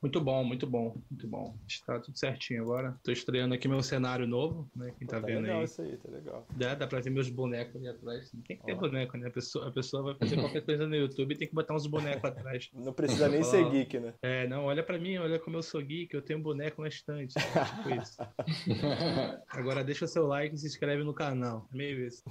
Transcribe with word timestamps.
Muito 0.00 0.20
bom, 0.20 0.44
muito 0.44 0.66
bom, 0.66 0.96
muito 1.10 1.26
bom. 1.26 1.56
Está 1.68 1.98
tudo 2.00 2.18
certinho 2.18 2.62
agora. 2.62 2.98
Tô 3.02 3.10
estreando 3.10 3.54
aqui 3.54 3.66
meu 3.68 3.82
cenário 3.82 4.26
novo, 4.26 4.68
né? 4.76 4.92
Quem 4.98 5.06
tá, 5.06 5.20
Pô, 5.20 5.26
vendo 5.26 5.42
legal 5.42 5.58
aí. 5.58 5.64
isso 5.64 5.82
aí, 5.82 5.96
tá 5.96 6.10
legal. 6.10 6.46
Dá, 6.56 6.74
dá 6.74 6.86
pra 6.86 7.00
ver 7.00 7.10
meus 7.10 7.28
bonecos 7.28 7.76
ali 7.76 7.88
atrás. 7.88 8.30
Tem 8.46 8.56
que 8.56 8.64
ter 8.64 8.72
Ó. 8.72 8.76
boneco, 8.76 9.16
né? 9.16 9.28
A 9.28 9.30
pessoa, 9.30 9.68
a 9.68 9.72
pessoa 9.72 10.02
vai 10.02 10.14
fazer 10.14 10.36
qualquer 10.36 10.62
coisa 10.64 10.86
no 10.86 10.94
YouTube 10.94 11.32
e 11.32 11.38
tem 11.38 11.48
que 11.48 11.54
botar 11.54 11.74
uns 11.74 11.86
bonecos 11.86 12.24
atrás. 12.24 12.70
Não 12.74 12.92
precisa 12.92 13.28
nem 13.28 13.42
ser 13.42 13.68
geek, 13.70 13.98
né? 13.98 14.14
É, 14.22 14.46
não, 14.46 14.64
olha 14.64 14.82
pra 14.82 14.98
mim, 14.98 15.16
olha 15.18 15.38
como 15.38 15.56
eu 15.56 15.62
sou 15.62 15.80
geek, 15.82 16.12
eu 16.14 16.22
tenho 16.22 16.38
um 16.38 16.42
boneco 16.42 16.82
na 16.82 16.88
estante. 16.88 17.34
Tipo 17.34 18.02
isso. 18.02 18.16
Agora 19.48 19.84
deixa 19.84 20.04
o 20.04 20.08
seu 20.08 20.26
like 20.26 20.54
e 20.54 20.58
se 20.58 20.66
inscreve 20.66 21.02
no 21.04 21.14
canal. 21.14 21.68
É 21.72 21.76
meio 21.76 22.06
isso. 22.06 22.22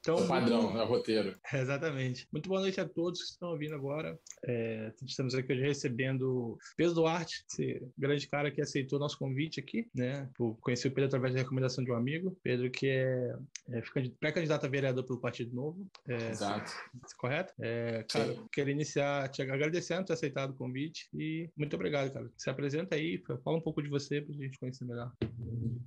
Então, 0.00 0.16
O 0.16 0.28
padrão, 0.28 0.78
é 0.78 0.82
o 0.82 0.86
roteiro. 0.86 1.36
Exatamente. 1.52 2.26
Muito 2.32 2.48
boa 2.48 2.60
noite 2.60 2.80
a 2.80 2.88
todos 2.88 3.20
que 3.20 3.30
estão 3.30 3.50
ouvindo 3.50 3.74
agora. 3.74 4.18
É, 4.44 4.92
estamos 5.06 5.34
aqui 5.34 5.52
hoje 5.52 5.62
recebendo 5.62 6.58
Pedro 6.76 6.94
Duarte, 7.00 7.44
esse 7.50 7.82
grande 7.96 8.28
cara 8.28 8.50
que 8.50 8.60
aceitou 8.60 8.98
nosso 8.98 9.18
convite 9.18 9.58
aqui, 9.58 9.88
né? 9.94 10.28
Por 10.34 10.56
conhecer 10.60 10.88
o 10.88 10.90
Pedro 10.90 11.06
através 11.06 11.32
da 11.32 11.40
recomendação 11.40 11.82
de 11.82 11.90
um 11.90 11.94
amigo. 11.94 12.36
Pedro, 12.42 12.70
que 12.70 12.88
é, 12.88 13.36
é 13.70 13.82
pré-candidato 14.20 14.66
a 14.66 14.68
vereador 14.68 15.04
pelo 15.04 15.18
Partido 15.18 15.54
Novo. 15.54 15.86
É, 16.06 16.30
Exato. 16.30 16.72
correto? 17.16 17.54
É, 17.58 18.04
cara, 18.08 18.34
Sim. 18.34 18.46
quero 18.52 18.70
iniciar 18.70 19.28
te 19.28 19.40
agradecendo 19.40 20.00
por 20.02 20.06
ter 20.08 20.12
aceitado 20.12 20.50
o 20.50 20.54
convite 20.54 21.08
e 21.14 21.48
muito 21.56 21.74
obrigado, 21.74 22.12
cara. 22.12 22.30
Se 22.36 22.50
apresenta 22.50 22.96
aí, 22.96 23.22
fala 23.42 23.56
um 23.56 23.62
pouco 23.62 23.82
de 23.82 23.88
você 23.88 24.20
pra 24.20 24.34
gente 24.34 24.58
conhecer 24.58 24.84
melhor. 24.84 25.12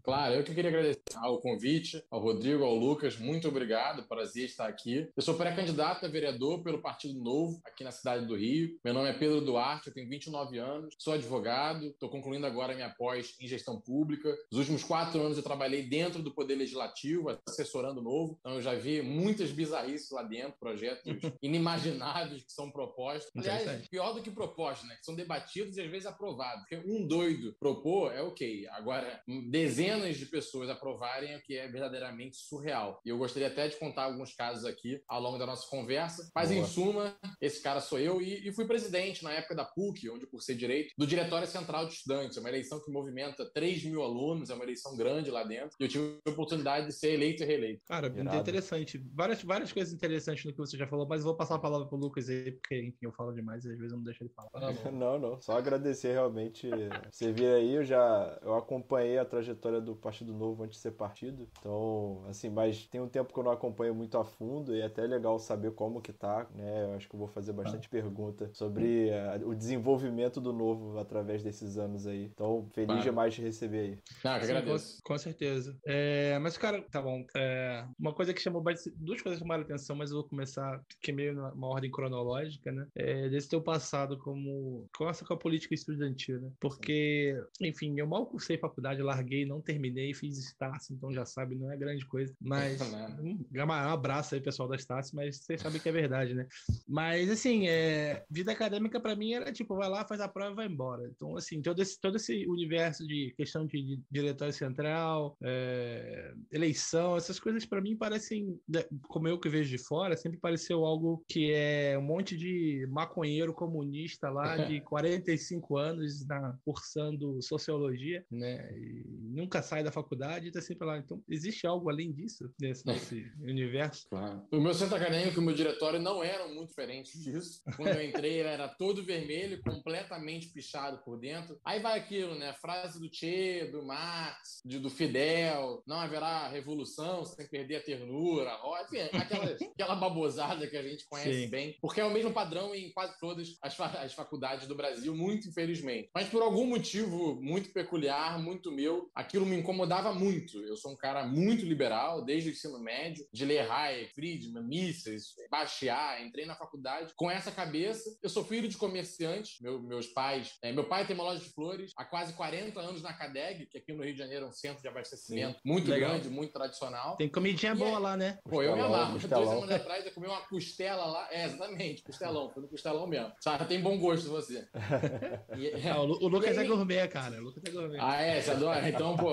Claro, 0.03 0.33
eu 0.33 0.43
que 0.43 0.53
queria 0.53 0.69
agradecer 0.69 1.01
ao 1.15 1.39
convite, 1.39 2.03
ao 2.11 2.19
Rodrigo, 2.19 2.63
ao 2.63 2.75
Lucas, 2.75 3.17
muito 3.17 3.47
obrigado, 3.47 4.07
prazer 4.07 4.45
estar 4.45 4.67
aqui. 4.67 5.09
Eu 5.15 5.23
sou 5.23 5.35
pré-candidato 5.35 6.05
a 6.05 6.09
vereador 6.09 6.61
pelo 6.61 6.81
Partido 6.81 7.17
Novo, 7.19 7.61
aqui 7.65 7.83
na 7.83 7.91
cidade 7.91 8.25
do 8.25 8.35
Rio. 8.35 8.77
Meu 8.83 8.93
nome 8.93 9.09
é 9.09 9.13
Pedro 9.13 9.39
Duarte, 9.39 9.87
eu 9.87 9.93
tenho 9.93 10.09
29 10.09 10.57
anos, 10.57 10.95
sou 11.03 11.13
advogado, 11.13 11.87
estou 11.87 12.09
concluindo 12.09 12.47
agora 12.47 12.73
minha 12.73 12.89
pós 12.89 13.35
em 13.41 13.45
gestão 13.45 13.79
pública. 13.79 14.29
Nos 14.49 14.59
últimos 14.59 14.83
quatro 14.85 15.21
anos 15.21 15.37
eu 15.37 15.43
trabalhei 15.43 15.83
dentro 15.83 16.23
do 16.23 16.33
Poder 16.33 16.55
Legislativo, 16.55 17.37
assessorando 17.45 17.99
o 17.99 18.03
Novo, 18.03 18.37
então 18.39 18.53
eu 18.53 18.61
já 18.61 18.73
vi 18.73 19.01
muitas 19.01 19.51
bizarrices 19.51 20.09
lá 20.11 20.23
dentro, 20.23 20.57
projetos 20.57 21.03
inimagináveis 21.43 22.43
que 22.43 22.53
são 22.53 22.71
propostos. 22.71 23.29
Aliás, 23.35 23.87
pior 23.89 24.13
do 24.13 24.21
que 24.21 24.31
propostos, 24.31 24.87
né? 24.87 24.95
Que 24.95 25.03
são 25.03 25.13
debatidos 25.13 25.75
e 25.75 25.81
às 25.81 25.91
vezes 25.91 26.05
aprovados. 26.05 26.61
Porque 26.61 26.81
um 26.87 27.05
doido 27.05 27.53
propor 27.59 28.13
é 28.13 28.21
ok. 28.21 28.65
Agora, 28.69 29.21
dezenas 29.49 30.15
de 30.15 30.25
pessoas 30.25 30.69
aprovarem 30.69 31.33
é 31.33 31.37
o 31.37 31.41
que 31.41 31.57
é 31.57 31.67
verdadeiramente 31.67 32.37
surreal. 32.37 33.01
E 33.05 33.09
eu 33.09 33.17
gostaria 33.17 33.49
até 33.49 33.67
de 33.67 33.75
contar 33.75 34.03
alguns 34.03 34.33
casos 34.33 34.63
aqui 34.63 35.01
ao 35.07 35.21
longo 35.21 35.37
da 35.37 35.45
nossa 35.45 35.67
conversa. 35.69 36.31
Mas, 36.33 36.49
Boa. 36.49 36.61
em 36.61 36.65
suma, 36.65 37.17
esse 37.41 37.61
cara 37.61 37.81
sou 37.81 37.99
eu 37.99 38.21
e, 38.21 38.47
e 38.47 38.53
fui 38.53 38.65
presidente 38.65 39.21
na 39.21 39.33
época 39.33 39.55
da 39.55 39.65
PUC, 39.65 40.09
onde 40.09 40.23
eu 40.23 40.29
cursei 40.29 40.55
Direito, 40.55 40.92
do 40.97 41.07
Diretório 41.07 41.47
Central 41.47 41.87
de 41.87 41.93
Estudantes. 41.93 42.37
É 42.37 42.39
uma 42.39 42.49
eleição 42.49 42.79
que 42.83 42.91
movimenta 42.91 43.49
3 43.53 43.83
mil 43.85 44.01
alunos, 44.01 44.49
é 44.49 44.53
uma 44.53 44.63
eleição 44.63 44.95
grande 44.95 45.31
lá 45.31 45.43
dentro. 45.43 45.75
E 45.79 45.83
eu 45.83 45.89
tive 45.89 46.19
a 46.25 46.29
oportunidade 46.29 46.87
de 46.87 46.93
ser 46.93 47.13
eleito 47.13 47.43
e 47.43 47.45
reeleito. 47.45 47.81
Cara, 47.87 48.09
muito 48.09 48.35
interessante. 48.35 49.03
Várias, 49.13 49.43
várias 49.43 49.71
coisas 49.71 49.93
interessantes 49.93 50.45
no 50.45 50.51
que 50.51 50.57
você 50.57 50.77
já 50.77 50.87
falou, 50.87 51.07
mas 51.07 51.21
eu 51.21 51.27
vou 51.27 51.35
passar 51.35 51.55
a 51.55 51.59
palavra 51.59 51.87
pro 51.87 51.97
Lucas 51.97 52.29
aí, 52.29 52.51
porque, 52.51 52.79
enfim, 52.79 53.05
eu 53.05 53.11
falo 53.13 53.33
demais 53.33 53.65
e 53.65 53.71
às 53.71 53.77
vezes 53.77 53.91
eu 53.91 53.97
não 53.97 54.03
deixo 54.03 54.23
ele 54.23 54.31
falar. 54.35 54.49
Não, 54.93 55.19
não. 55.19 55.41
Só 55.41 55.57
agradecer 55.57 56.13
realmente 56.13 56.69
você 57.11 57.31
vir 57.31 57.47
aí. 57.47 57.73
Eu 57.73 57.83
já 57.83 58.39
eu 58.43 58.53
acompanhei 58.55 59.17
a 59.17 59.25
trajetória 59.25 59.81
do 59.81 59.95
Partido 59.95 60.33
Novo 60.33 60.63
antes 60.63 60.77
de 60.77 60.81
ser 60.81 60.91
partido. 60.91 61.47
Então, 61.59 62.23
assim, 62.27 62.49
mas 62.49 62.85
tem 62.87 63.01
um 63.01 63.07
tempo 63.07 63.33
que 63.33 63.39
eu 63.39 63.43
não 63.43 63.51
acompanho 63.51 63.95
muito 63.95 64.17
a 64.17 64.23
fundo 64.23 64.75
e 64.75 64.81
é 64.81 64.85
até 64.85 65.01
legal 65.03 65.39
saber 65.39 65.71
como 65.71 66.01
que 66.01 66.13
tá, 66.13 66.47
né? 66.53 66.85
Eu 66.85 66.93
acho 66.93 67.09
que 67.09 67.15
eu 67.15 67.19
vou 67.19 67.27
fazer 67.27 67.53
bastante 67.53 67.89
pergunta 67.89 68.49
sobre 68.53 69.09
eh, 69.09 69.41
o 69.43 69.55
desenvolvimento 69.55 70.39
do 70.39 70.53
Novo 70.53 70.82
através 70.99 71.43
desses 71.43 71.77
anos 71.77 72.05
aí. 72.07 72.25
Então, 72.25 72.69
feliz 72.73 72.87
Claro. 72.87 73.01
demais 73.03 73.33
de 73.33 73.41
receber 73.41 73.79
aí. 73.79 73.91
Eu 73.91 73.97
que 74.39 74.45
Sim, 74.45 74.51
agradeço. 74.51 74.97
com, 75.03 75.13
com 75.13 75.17
certeza. 75.17 75.77
É, 75.85 76.37
mas, 76.39 76.57
cara, 76.57 76.81
tá 76.81 77.01
bom. 77.01 77.25
É, 77.35 77.85
uma 77.99 78.13
coisa 78.13 78.33
que 78.33 78.41
chamou 78.41 78.61
bastante. 78.61 78.95
Duas 78.97 79.21
coisas 79.21 79.39
que 79.39 79.43
chamaram 79.45 79.63
atenção, 79.63 79.95
mas 79.95 80.11
eu 80.11 80.17
vou 80.17 80.27
começar, 80.27 80.81
que 81.01 81.11
é 81.11 81.13
meio 81.13 81.33
numa 81.33 81.67
ordem 81.67 81.91
cronológica, 81.91 82.71
né? 82.71 82.87
É, 82.95 83.29
desse 83.29 83.49
teu 83.49 83.61
passado 83.61 84.17
como. 84.17 84.87
Com 84.97 85.09
essa 85.09 85.25
com 85.25 85.33
a 85.33 85.37
política 85.37 85.73
estudantil, 85.73 86.41
né? 86.41 86.51
Porque, 86.59 87.41
enfim, 87.61 87.97
eu 87.99 88.07
mal 88.07 88.25
cursei 88.25 88.57
faculdade, 88.57 89.01
larguei, 89.01 89.45
não 89.45 89.61
terminei, 89.61 90.13
fiz 90.13 90.37
Estácio, 90.37 90.93
então 90.95 91.11
já 91.11 91.25
sabe, 91.25 91.55
não 91.55 91.71
é 91.71 91.77
grande 91.77 92.05
coisa. 92.05 92.33
Mas. 92.41 92.79
Um, 93.23 93.39
um 93.53 93.71
abraço 93.71 94.35
aí, 94.35 94.41
pessoal 94.41 94.67
da 94.67 94.75
Estácio, 94.75 95.15
mas 95.15 95.37
vocês 95.37 95.61
sabem 95.61 95.79
que 95.79 95.87
é 95.87 95.91
verdade, 95.91 96.33
né? 96.33 96.47
Mas, 96.87 97.29
assim, 97.29 97.67
é, 97.67 98.23
vida 98.29 98.51
acadêmica 98.51 98.99
pra 98.99 99.15
mim 99.15 99.33
era 99.33 99.51
tipo, 99.51 99.75
vai 99.75 99.89
lá, 99.89 100.05
faz 100.05 100.19
a 100.19 100.27
prova 100.27 100.51
e 100.51 100.55
vai 100.55 100.65
embora. 100.73 101.07
Então, 101.15 101.37
assim, 101.37 101.61
todo 101.61 101.81
esse, 101.81 101.99
todo 101.99 102.15
esse 102.17 102.45
universo 102.47 103.05
de 103.05 103.33
questão 103.37 103.65
de, 103.65 103.81
de 103.81 104.01
diretório 104.11 104.53
central, 104.53 105.37
é, 105.43 106.33
eleição, 106.51 107.15
essas 107.15 107.39
coisas 107.39 107.65
pra 107.65 107.81
mim 107.81 107.95
parecem, 107.95 108.59
de- 108.67 108.87
como 109.07 109.27
eu 109.27 109.39
que 109.39 109.49
vejo 109.49 109.69
de 109.69 109.77
fora, 109.77 110.17
sempre 110.17 110.39
pareceu 110.39 110.83
algo 110.85 111.23
que 111.29 111.51
é 111.51 111.97
um 111.97 112.01
monte 112.01 112.35
de 112.37 112.85
maconheiro 112.89 113.53
comunista 113.53 114.29
lá 114.29 114.57
de 114.67 114.81
45 114.81 115.77
anos 115.77 116.25
na, 116.27 116.57
cursando 116.65 117.41
sociologia, 117.41 118.25
né? 118.31 118.69
E 118.77 119.05
nunca 119.07 119.61
sai 119.61 119.83
da 119.83 119.91
faculdade 119.91 120.47
e 120.47 120.51
tá 120.51 120.61
sempre 120.61 120.85
lá. 120.87 120.97
Então, 120.97 121.21
existe 121.29 121.65
algo 121.67 121.89
além 121.89 122.11
disso, 122.11 122.49
nesse, 122.59 122.85
nesse 122.85 123.31
universo? 123.41 124.07
Claro. 124.09 124.45
O 124.51 124.59
meu 124.59 124.73
centro 124.73 124.95
acadêmico 124.95 125.39
e 125.39 125.41
o 125.41 125.45
meu 125.45 125.55
diretório 125.55 125.99
não 125.99 126.23
eram 126.23 126.53
muito 126.53 126.69
diferentes 126.69 127.21
disso. 127.21 127.61
Quando 127.75 127.95
eu 127.95 128.03
entrei, 128.03 128.39
era 128.39 128.67
todo 128.67 129.03
vermelho, 129.03 129.61
completamente 129.61 130.49
pichado 130.49 130.62
por 131.03 131.17
dentro. 131.19 131.59
Aí 131.65 131.79
vai 131.79 131.99
aquilo, 131.99 132.35
né? 132.35 132.53
Frase 132.53 132.99
do 132.99 133.09
Che, 133.13 133.65
do 133.71 133.83
Marx, 133.85 134.61
de- 134.65 134.79
do 134.79 134.89
Fidel, 134.89 135.83
não 135.85 135.97
haverá 135.97 136.47
revolução 136.47 137.25
sem 137.25 137.47
perder 137.47 137.77
a 137.77 137.83
ternura. 137.83 138.57
Ó, 138.63 138.79
Enfim, 138.83 138.99
aquela, 139.17 139.45
aquela 139.73 139.95
babosada 139.95 140.67
que 140.67 140.77
a 140.77 140.83
gente 140.83 141.05
conhece 141.07 141.43
Sim. 141.43 141.47
bem. 141.49 141.77
Porque 141.81 142.01
é 142.01 142.05
o 142.05 142.11
mesmo 142.11 142.31
padrão 142.33 142.73
em 142.73 142.91
quase 142.91 143.17
todas 143.19 143.57
as, 143.61 143.75
fa- 143.75 144.01
as 144.01 144.13
faculdades 144.13 144.67
do 144.67 144.75
Brasil, 144.75 145.15
muito 145.15 145.47
infelizmente. 145.47 146.09
Mas 146.13 146.29
por 146.29 146.41
algum 146.41 146.65
motivo 146.65 147.35
muito 147.41 147.71
peculiar, 147.71 148.39
muito 148.39 148.71
meu, 148.71 149.09
aquilo 149.15 149.45
me 149.45 149.55
incomodava 149.57 150.13
muito. 150.13 150.59
Eu 150.63 150.75
sou 150.77 150.91
um 150.91 150.97
cara 150.97 151.25
muito 151.25 151.65
liberal, 151.65 152.23
desde 152.23 152.49
o 152.49 152.51
ensino 152.53 152.79
médio, 152.79 153.25
de 153.31 153.45
ler 153.45 153.69
Hayek, 153.69 154.13
Friedman, 154.13 154.63
Mises, 154.63 155.33
Bastiat, 155.49 156.23
entrei 156.23 156.45
na 156.45 156.55
faculdade 156.55 157.13
com 157.15 157.29
essa 157.29 157.51
cabeça. 157.51 158.17
Eu 158.21 158.29
sou 158.29 158.43
filho 158.43 158.67
de 158.67 158.77
comerciante, 158.77 159.61
meu- 159.61 159.81
meus 159.81 160.07
pais... 160.07 160.42
é, 160.61 160.71
meu 160.71 160.83
pai 160.85 161.05
tem 161.05 161.15
uma 161.15 161.23
loja 161.25 161.39
de 161.43 161.49
flores 161.49 161.91
há 161.97 162.05
quase 162.05 162.33
40 162.33 162.79
anos 162.79 163.01
na 163.01 163.13
CADEG, 163.13 163.65
que 163.67 163.77
aqui 163.77 163.93
no 163.93 164.03
Rio 164.03 164.13
de 164.13 164.19
Janeiro 164.19 164.45
é 164.45 164.47
um 164.49 164.51
centro 164.51 164.81
de 164.81 164.87
abastecimento 164.87 165.59
muito 165.65 165.89
Legal. 165.89 166.11
grande, 166.11 166.29
muito 166.29 166.51
tradicional. 166.53 167.15
Tem 167.17 167.29
comidinha 167.29 167.73
E 167.73 167.75
boa 167.75 167.95
é- 167.97 167.99
lá, 167.99 168.17
né? 168.17 168.39
Pô, 168.49 168.61
eu 168.61 168.75
me 168.75 168.81
amarro. 168.81 169.11
Duas 169.11 169.21
costelão. 169.23 169.53
semanas 169.61 169.75
atrás 169.81 170.05
eu 170.05 170.11
comi 170.13 170.27
uma 170.27 170.41
costela 170.47 171.05
lá. 171.05 171.27
É, 171.31 171.45
exatamente, 171.45 172.03
costelão. 172.03 172.49
Foi 172.51 172.61
no 172.63 172.69
costelão 172.69 173.07
mesmo. 173.07 173.31
Sabe, 173.41 173.65
tem 173.65 173.81
bom 173.81 173.97
gosto 173.99 174.29
você. 174.29 174.67
E- 175.57 175.87
Ah, 175.87 175.99
o 176.01 176.05
Lu- 176.05 176.19
o 176.23 176.27
Lucas 176.27 176.55
E 176.55 176.59
aí- 176.59 176.65
é 176.65 176.67
gourmet, 176.67 177.07
cara. 177.07 177.37
O 177.39 177.43
Lucas 177.45 177.63
é 177.65 177.69
gourmet. 177.71 177.97
Ah, 177.99 178.21
é? 178.21 178.41
Você 178.41 178.51
adora? 178.51 178.87
Então, 178.89 179.15
pô, 179.17 179.31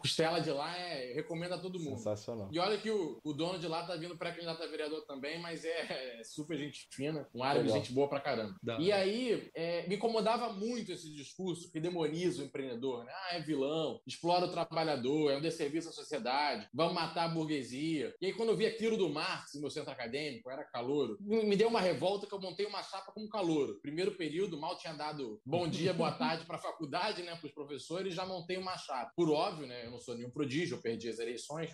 costela 0.00 0.40
de 0.40 0.50
lá 0.50 0.76
é, 0.76 1.12
recomendo 1.14 1.54
a 1.54 1.58
todo 1.58 1.78
mundo. 1.78 1.96
Sensacional. 1.98 2.48
E 2.52 2.58
olha 2.58 2.76
que 2.78 2.90
o, 2.90 3.20
o 3.24 3.32
dono 3.32 3.58
de 3.58 3.66
lá 3.68 3.84
tá 3.84 3.94
vindo 3.96 4.16
pré-candidato 4.16 4.62
a 4.62 4.66
vereador 4.66 5.02
também, 5.06 5.40
mas 5.40 5.64
é, 5.64 6.18
é 6.20 6.24
super 6.24 6.56
gente 6.58 6.86
fina, 6.90 7.28
um 7.34 7.42
árabe, 7.42 7.64
Legal. 7.66 7.78
gente 7.78 7.92
boa 7.92 8.08
pra 8.08 8.20
caramba. 8.20 8.54
Da 8.62 8.78
E 8.78 8.90
aí, 8.92 9.50
é, 9.54 9.86
me 9.86 9.96
incomodava 9.96 10.41
muito 10.50 10.92
esse 10.92 11.12
discurso 11.12 11.70
que 11.70 11.80
demoniza 11.80 12.42
o 12.42 12.46
empreendedor, 12.46 13.04
né? 13.04 13.12
Ah, 13.12 13.36
é 13.36 13.40
vilão, 13.40 14.00
explora 14.06 14.46
o 14.46 14.50
trabalhador, 14.50 15.30
é 15.30 15.36
um 15.36 15.40
desserviço 15.40 15.88
à 15.88 15.92
sociedade, 15.92 16.68
vamos 16.72 16.94
matar 16.94 17.24
a 17.24 17.28
burguesia. 17.28 18.14
E 18.20 18.26
aí, 18.26 18.32
quando 18.32 18.50
eu 18.50 18.56
vi 18.56 18.66
aquilo 18.66 18.96
do 18.96 19.08
Marx 19.08 19.54
no 19.54 19.60
meu 19.60 19.70
centro 19.70 19.92
acadêmico, 19.92 20.50
era 20.50 20.64
calouro, 20.64 21.16
me 21.20 21.56
deu 21.56 21.68
uma 21.68 21.80
revolta 21.80 22.26
que 22.26 22.34
eu 22.34 22.40
montei 22.40 22.66
uma 22.66 22.82
chapa 22.82 23.12
como 23.12 23.28
calouro. 23.28 23.78
Primeiro 23.80 24.16
período, 24.16 24.58
mal 24.58 24.76
tinha 24.78 24.92
dado 24.92 25.40
bom 25.44 25.68
dia, 25.68 25.92
boa 25.92 26.12
tarde 26.12 26.46
pra 26.46 26.58
faculdade, 26.58 27.22
né, 27.22 27.36
pros 27.36 27.52
professores, 27.52 28.14
já 28.14 28.24
montei 28.24 28.56
uma 28.56 28.76
chapa. 28.76 29.12
Por 29.16 29.30
óbvio, 29.30 29.66
né, 29.66 29.86
eu 29.86 29.90
não 29.90 30.00
sou 30.00 30.14
nenhum 30.14 30.30
prodígio, 30.30 30.76
eu 30.76 30.82
perdi 30.82 31.08
as 31.08 31.18
eleições. 31.18 31.70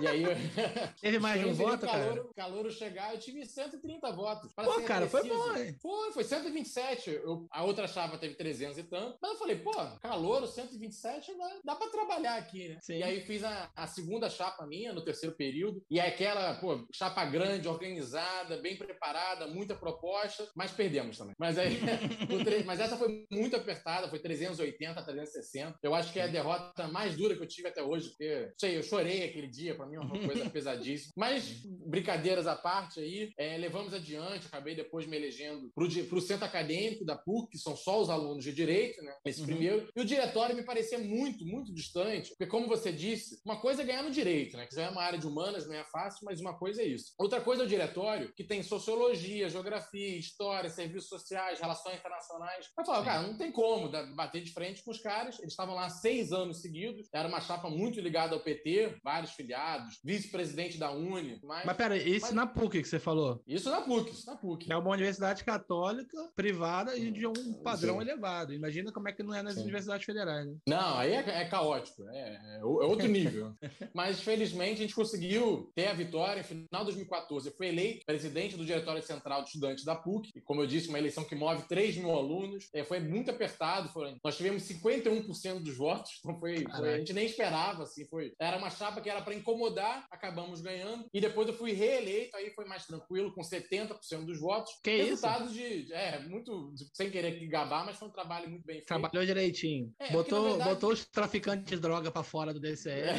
E 0.00 0.06
aí, 0.06 0.22
eu... 0.22 0.30
Teve 1.00 1.18
mais 1.18 1.40
de 1.40 1.48
um 1.48 1.54
voto, 1.54 1.84
o 1.84 1.88
cara? 1.88 1.98
calouro, 1.98 2.30
calouro 2.34 2.70
chegar, 2.70 3.12
eu 3.12 3.18
tive 3.18 3.44
130 3.44 4.12
votos. 4.12 4.52
Pô, 4.54 4.80
cara, 4.82 5.06
foi 5.08 5.20
preciso. 5.20 5.42
bom, 5.42 5.56
hein? 5.56 5.76
Foi, 5.80 6.12
foi 6.12 6.24
127. 6.24 7.10
Eu, 7.10 7.46
a 7.50 7.64
outra 7.64 7.86
chapa 7.86 8.05
teve 8.18 8.34
300 8.34 8.78
e 8.78 8.82
tanto. 8.84 9.18
Mas 9.20 9.32
eu 9.32 9.38
falei, 9.38 9.56
pô, 9.56 9.72
calouro, 10.00 10.46
127, 10.46 11.36
dá, 11.36 11.60
dá 11.64 11.76
pra 11.76 11.88
trabalhar 11.88 12.36
aqui, 12.36 12.68
né? 12.68 12.78
Sim. 12.80 12.98
E 12.98 13.02
aí 13.02 13.20
fiz 13.20 13.42
a, 13.44 13.70
a 13.74 13.86
segunda 13.86 14.30
chapa 14.30 14.66
minha 14.66 14.92
no 14.92 15.04
terceiro 15.04 15.34
período. 15.36 15.82
E 15.90 15.98
é 15.98 16.06
aquela, 16.06 16.54
pô, 16.54 16.86
chapa 16.92 17.24
grande, 17.24 17.68
organizada, 17.68 18.58
bem 18.58 18.76
preparada, 18.76 19.46
muita 19.46 19.74
proposta, 19.74 20.48
mas 20.54 20.70
perdemos 20.70 21.18
também. 21.18 21.34
Mas 21.38 21.58
aí, 21.58 21.78
mas 22.64 22.80
essa 22.80 22.96
foi 22.96 23.26
muito 23.30 23.56
apertada, 23.56 24.08
foi 24.08 24.18
380, 24.18 25.02
360. 25.02 25.78
Eu 25.82 25.94
acho 25.94 26.12
que 26.12 26.20
é 26.20 26.24
a 26.24 26.28
derrota 26.28 26.88
mais 26.88 27.16
dura 27.16 27.34
que 27.34 27.42
eu 27.42 27.48
tive 27.48 27.68
até 27.68 27.82
hoje, 27.82 28.10
porque, 28.10 28.52
sei, 28.58 28.76
eu 28.76 28.82
chorei 28.82 29.24
aquele 29.24 29.48
dia, 29.48 29.74
pra 29.74 29.86
mim 29.86 29.96
é 29.96 30.00
uma 30.00 30.18
coisa 30.26 30.48
pesadíssima. 30.50 31.12
Mas, 31.16 31.62
brincadeiras 31.86 32.46
à 32.46 32.56
parte 32.56 33.00
aí, 33.00 33.32
é, 33.38 33.56
levamos 33.56 33.94
adiante, 33.94 34.46
acabei 34.46 34.74
depois 34.74 35.06
me 35.06 35.16
elegendo 35.16 35.70
pro, 35.74 35.88
pro 36.06 36.20
centro 36.20 36.44
acadêmico 36.44 37.04
da 37.04 37.16
PUC, 37.16 37.50
que 37.52 37.58
são 37.58 37.76
só 37.76 37.95
só 37.96 38.00
os 38.00 38.10
alunos 38.10 38.44
de 38.44 38.52
direito, 38.52 39.02
né? 39.02 39.14
Esse 39.24 39.40
uhum. 39.40 39.46
primeiro. 39.46 39.88
E 39.96 40.00
o 40.00 40.04
diretório 40.04 40.54
me 40.54 40.62
parecia 40.62 40.98
muito, 40.98 41.44
muito 41.46 41.72
distante, 41.72 42.30
porque, 42.30 42.46
como 42.46 42.68
você 42.68 42.92
disse, 42.92 43.40
uma 43.44 43.56
coisa 43.56 43.82
é 43.82 43.84
ganhar 43.84 44.02
no 44.02 44.10
direito, 44.10 44.56
né? 44.56 44.66
Que 44.66 44.74
já 44.74 44.82
é 44.82 44.90
uma 44.90 45.02
área 45.02 45.18
de 45.18 45.26
humanas, 45.26 45.66
não 45.66 45.74
é 45.74 45.84
fácil, 45.84 46.24
mas 46.24 46.40
uma 46.40 46.58
coisa 46.58 46.82
é 46.82 46.86
isso. 46.86 47.14
Outra 47.18 47.40
coisa 47.40 47.62
é 47.62 47.66
o 47.66 47.68
diretório, 47.68 48.32
que 48.34 48.44
tem 48.44 48.62
sociologia, 48.62 49.48
geografia, 49.48 50.18
história, 50.18 50.68
serviços 50.68 51.08
sociais, 51.08 51.60
relações 51.60 51.96
internacionais. 51.96 52.66
Eu 52.78 52.84
falo, 52.84 53.04
cara, 53.04 53.22
não 53.22 53.36
tem 53.36 53.50
como 53.50 53.88
bater 54.14 54.42
de 54.42 54.52
frente 54.52 54.82
com 54.82 54.90
os 54.90 55.00
caras. 55.00 55.38
Eles 55.38 55.52
estavam 55.52 55.74
lá 55.74 55.88
seis 55.88 56.32
anos 56.32 56.60
seguidos, 56.60 57.08
era 57.12 57.28
uma 57.28 57.40
chapa 57.40 57.70
muito 57.70 58.00
ligada 58.00 58.34
ao 58.34 58.40
PT, 58.40 58.98
vários 59.02 59.32
filiados, 59.32 59.98
vice-presidente 60.04 60.78
da 60.78 60.90
Uni. 60.90 61.40
Mas, 61.42 61.64
mas 61.64 61.76
pera, 61.76 61.96
isso 61.96 62.26
mas... 62.26 62.34
na 62.34 62.46
PUC 62.46 62.82
que 62.82 62.88
você 62.88 62.98
falou? 62.98 63.42
Isso 63.46 63.70
na 63.70 63.80
PUC, 63.80 64.10
isso 64.10 64.26
na 64.26 64.36
PUC. 64.36 64.70
É 64.70 64.76
uma 64.76 64.90
universidade 64.90 65.44
católica, 65.44 66.16
privada 66.34 66.96
e 66.96 67.10
de 67.10 67.26
um 67.26 67.54
padrão 67.62 67.85
Sim. 67.94 68.00
elevado. 68.00 68.52
Imagina 68.52 68.92
como 68.92 69.08
é 69.08 69.12
que 69.12 69.22
não 69.22 69.34
é 69.34 69.42
nas 69.42 69.54
Sim. 69.54 69.62
universidades 69.62 70.04
federais, 70.04 70.46
né? 70.46 70.56
Não, 70.68 70.98
aí 70.98 71.12
é, 71.12 71.42
é 71.42 71.44
caótico, 71.46 72.08
é, 72.08 72.58
é, 72.58 72.64
outro 72.64 73.06
nível. 73.06 73.54
mas 73.94 74.20
felizmente 74.20 74.74
a 74.74 74.82
gente 74.84 74.94
conseguiu 74.94 75.70
ter 75.74 75.88
a 75.88 75.94
vitória. 75.94 76.42
No 76.42 76.44
final 76.44 76.84
de 76.84 76.92
2014, 76.92 77.48
eu 77.48 77.54
fui 77.54 77.68
eleito 77.68 78.06
presidente 78.06 78.56
do 78.56 78.64
Diretório 78.64 79.02
Central 79.02 79.42
de 79.42 79.48
Estudantes 79.48 79.84
da 79.84 79.94
PUC. 79.94 80.30
E, 80.34 80.40
como 80.40 80.62
eu 80.62 80.66
disse, 80.66 80.88
uma 80.88 80.98
eleição 80.98 81.24
que 81.24 81.34
move 81.34 81.62
3 81.68 81.96
mil 81.96 82.12
alunos. 82.12 82.68
É, 82.74 82.84
foi 82.84 83.00
muito 83.00 83.30
apertado. 83.30 83.88
Foi... 83.90 84.16
Nós 84.22 84.36
tivemos 84.36 84.62
51% 84.62 85.62
dos 85.62 85.76
votos. 85.76 86.18
Então 86.20 86.38
foi, 86.38 86.64
foi, 86.64 86.94
a 86.94 86.98
gente 86.98 87.12
nem 87.12 87.26
esperava. 87.26 87.84
Assim, 87.84 88.06
foi... 88.06 88.32
Era 88.38 88.56
uma 88.56 88.70
chapa 88.70 89.00
que 89.00 89.10
era 89.10 89.22
para 89.22 89.34
incomodar, 89.34 90.06
acabamos 90.10 90.60
ganhando. 90.60 91.06
E 91.12 91.20
depois 91.20 91.48
eu 91.48 91.54
fui 91.54 91.72
reeleito, 91.72 92.36
aí 92.36 92.50
foi 92.50 92.64
mais 92.64 92.86
tranquilo, 92.86 93.32
com 93.32 93.40
70% 93.40 94.24
dos 94.24 94.40
votos. 94.40 94.72
Que 94.82 95.02
Resultados 95.02 95.54
isso? 95.54 95.86
de. 95.86 95.92
É, 95.92 96.20
muito. 96.20 96.72
Sem 96.92 97.10
querer 97.10 97.46
gabar, 97.46 97.75
mas 97.84 97.96
foi 97.96 98.08
um 98.08 98.10
trabalho 98.10 98.48
muito 98.48 98.66
bem 98.66 98.76
feito. 98.76 98.88
Trabalhou 98.88 99.24
direitinho. 99.24 99.94
É, 99.98 100.10
botou, 100.10 100.50
verdade... 100.50 100.70
botou 100.70 100.92
os 100.92 101.04
traficantes 101.04 101.64
de 101.66 101.78
droga 101.78 102.10
para 102.10 102.22
fora 102.22 102.52
do 102.52 102.60
DCE. 102.60 102.90
É, 102.90 103.16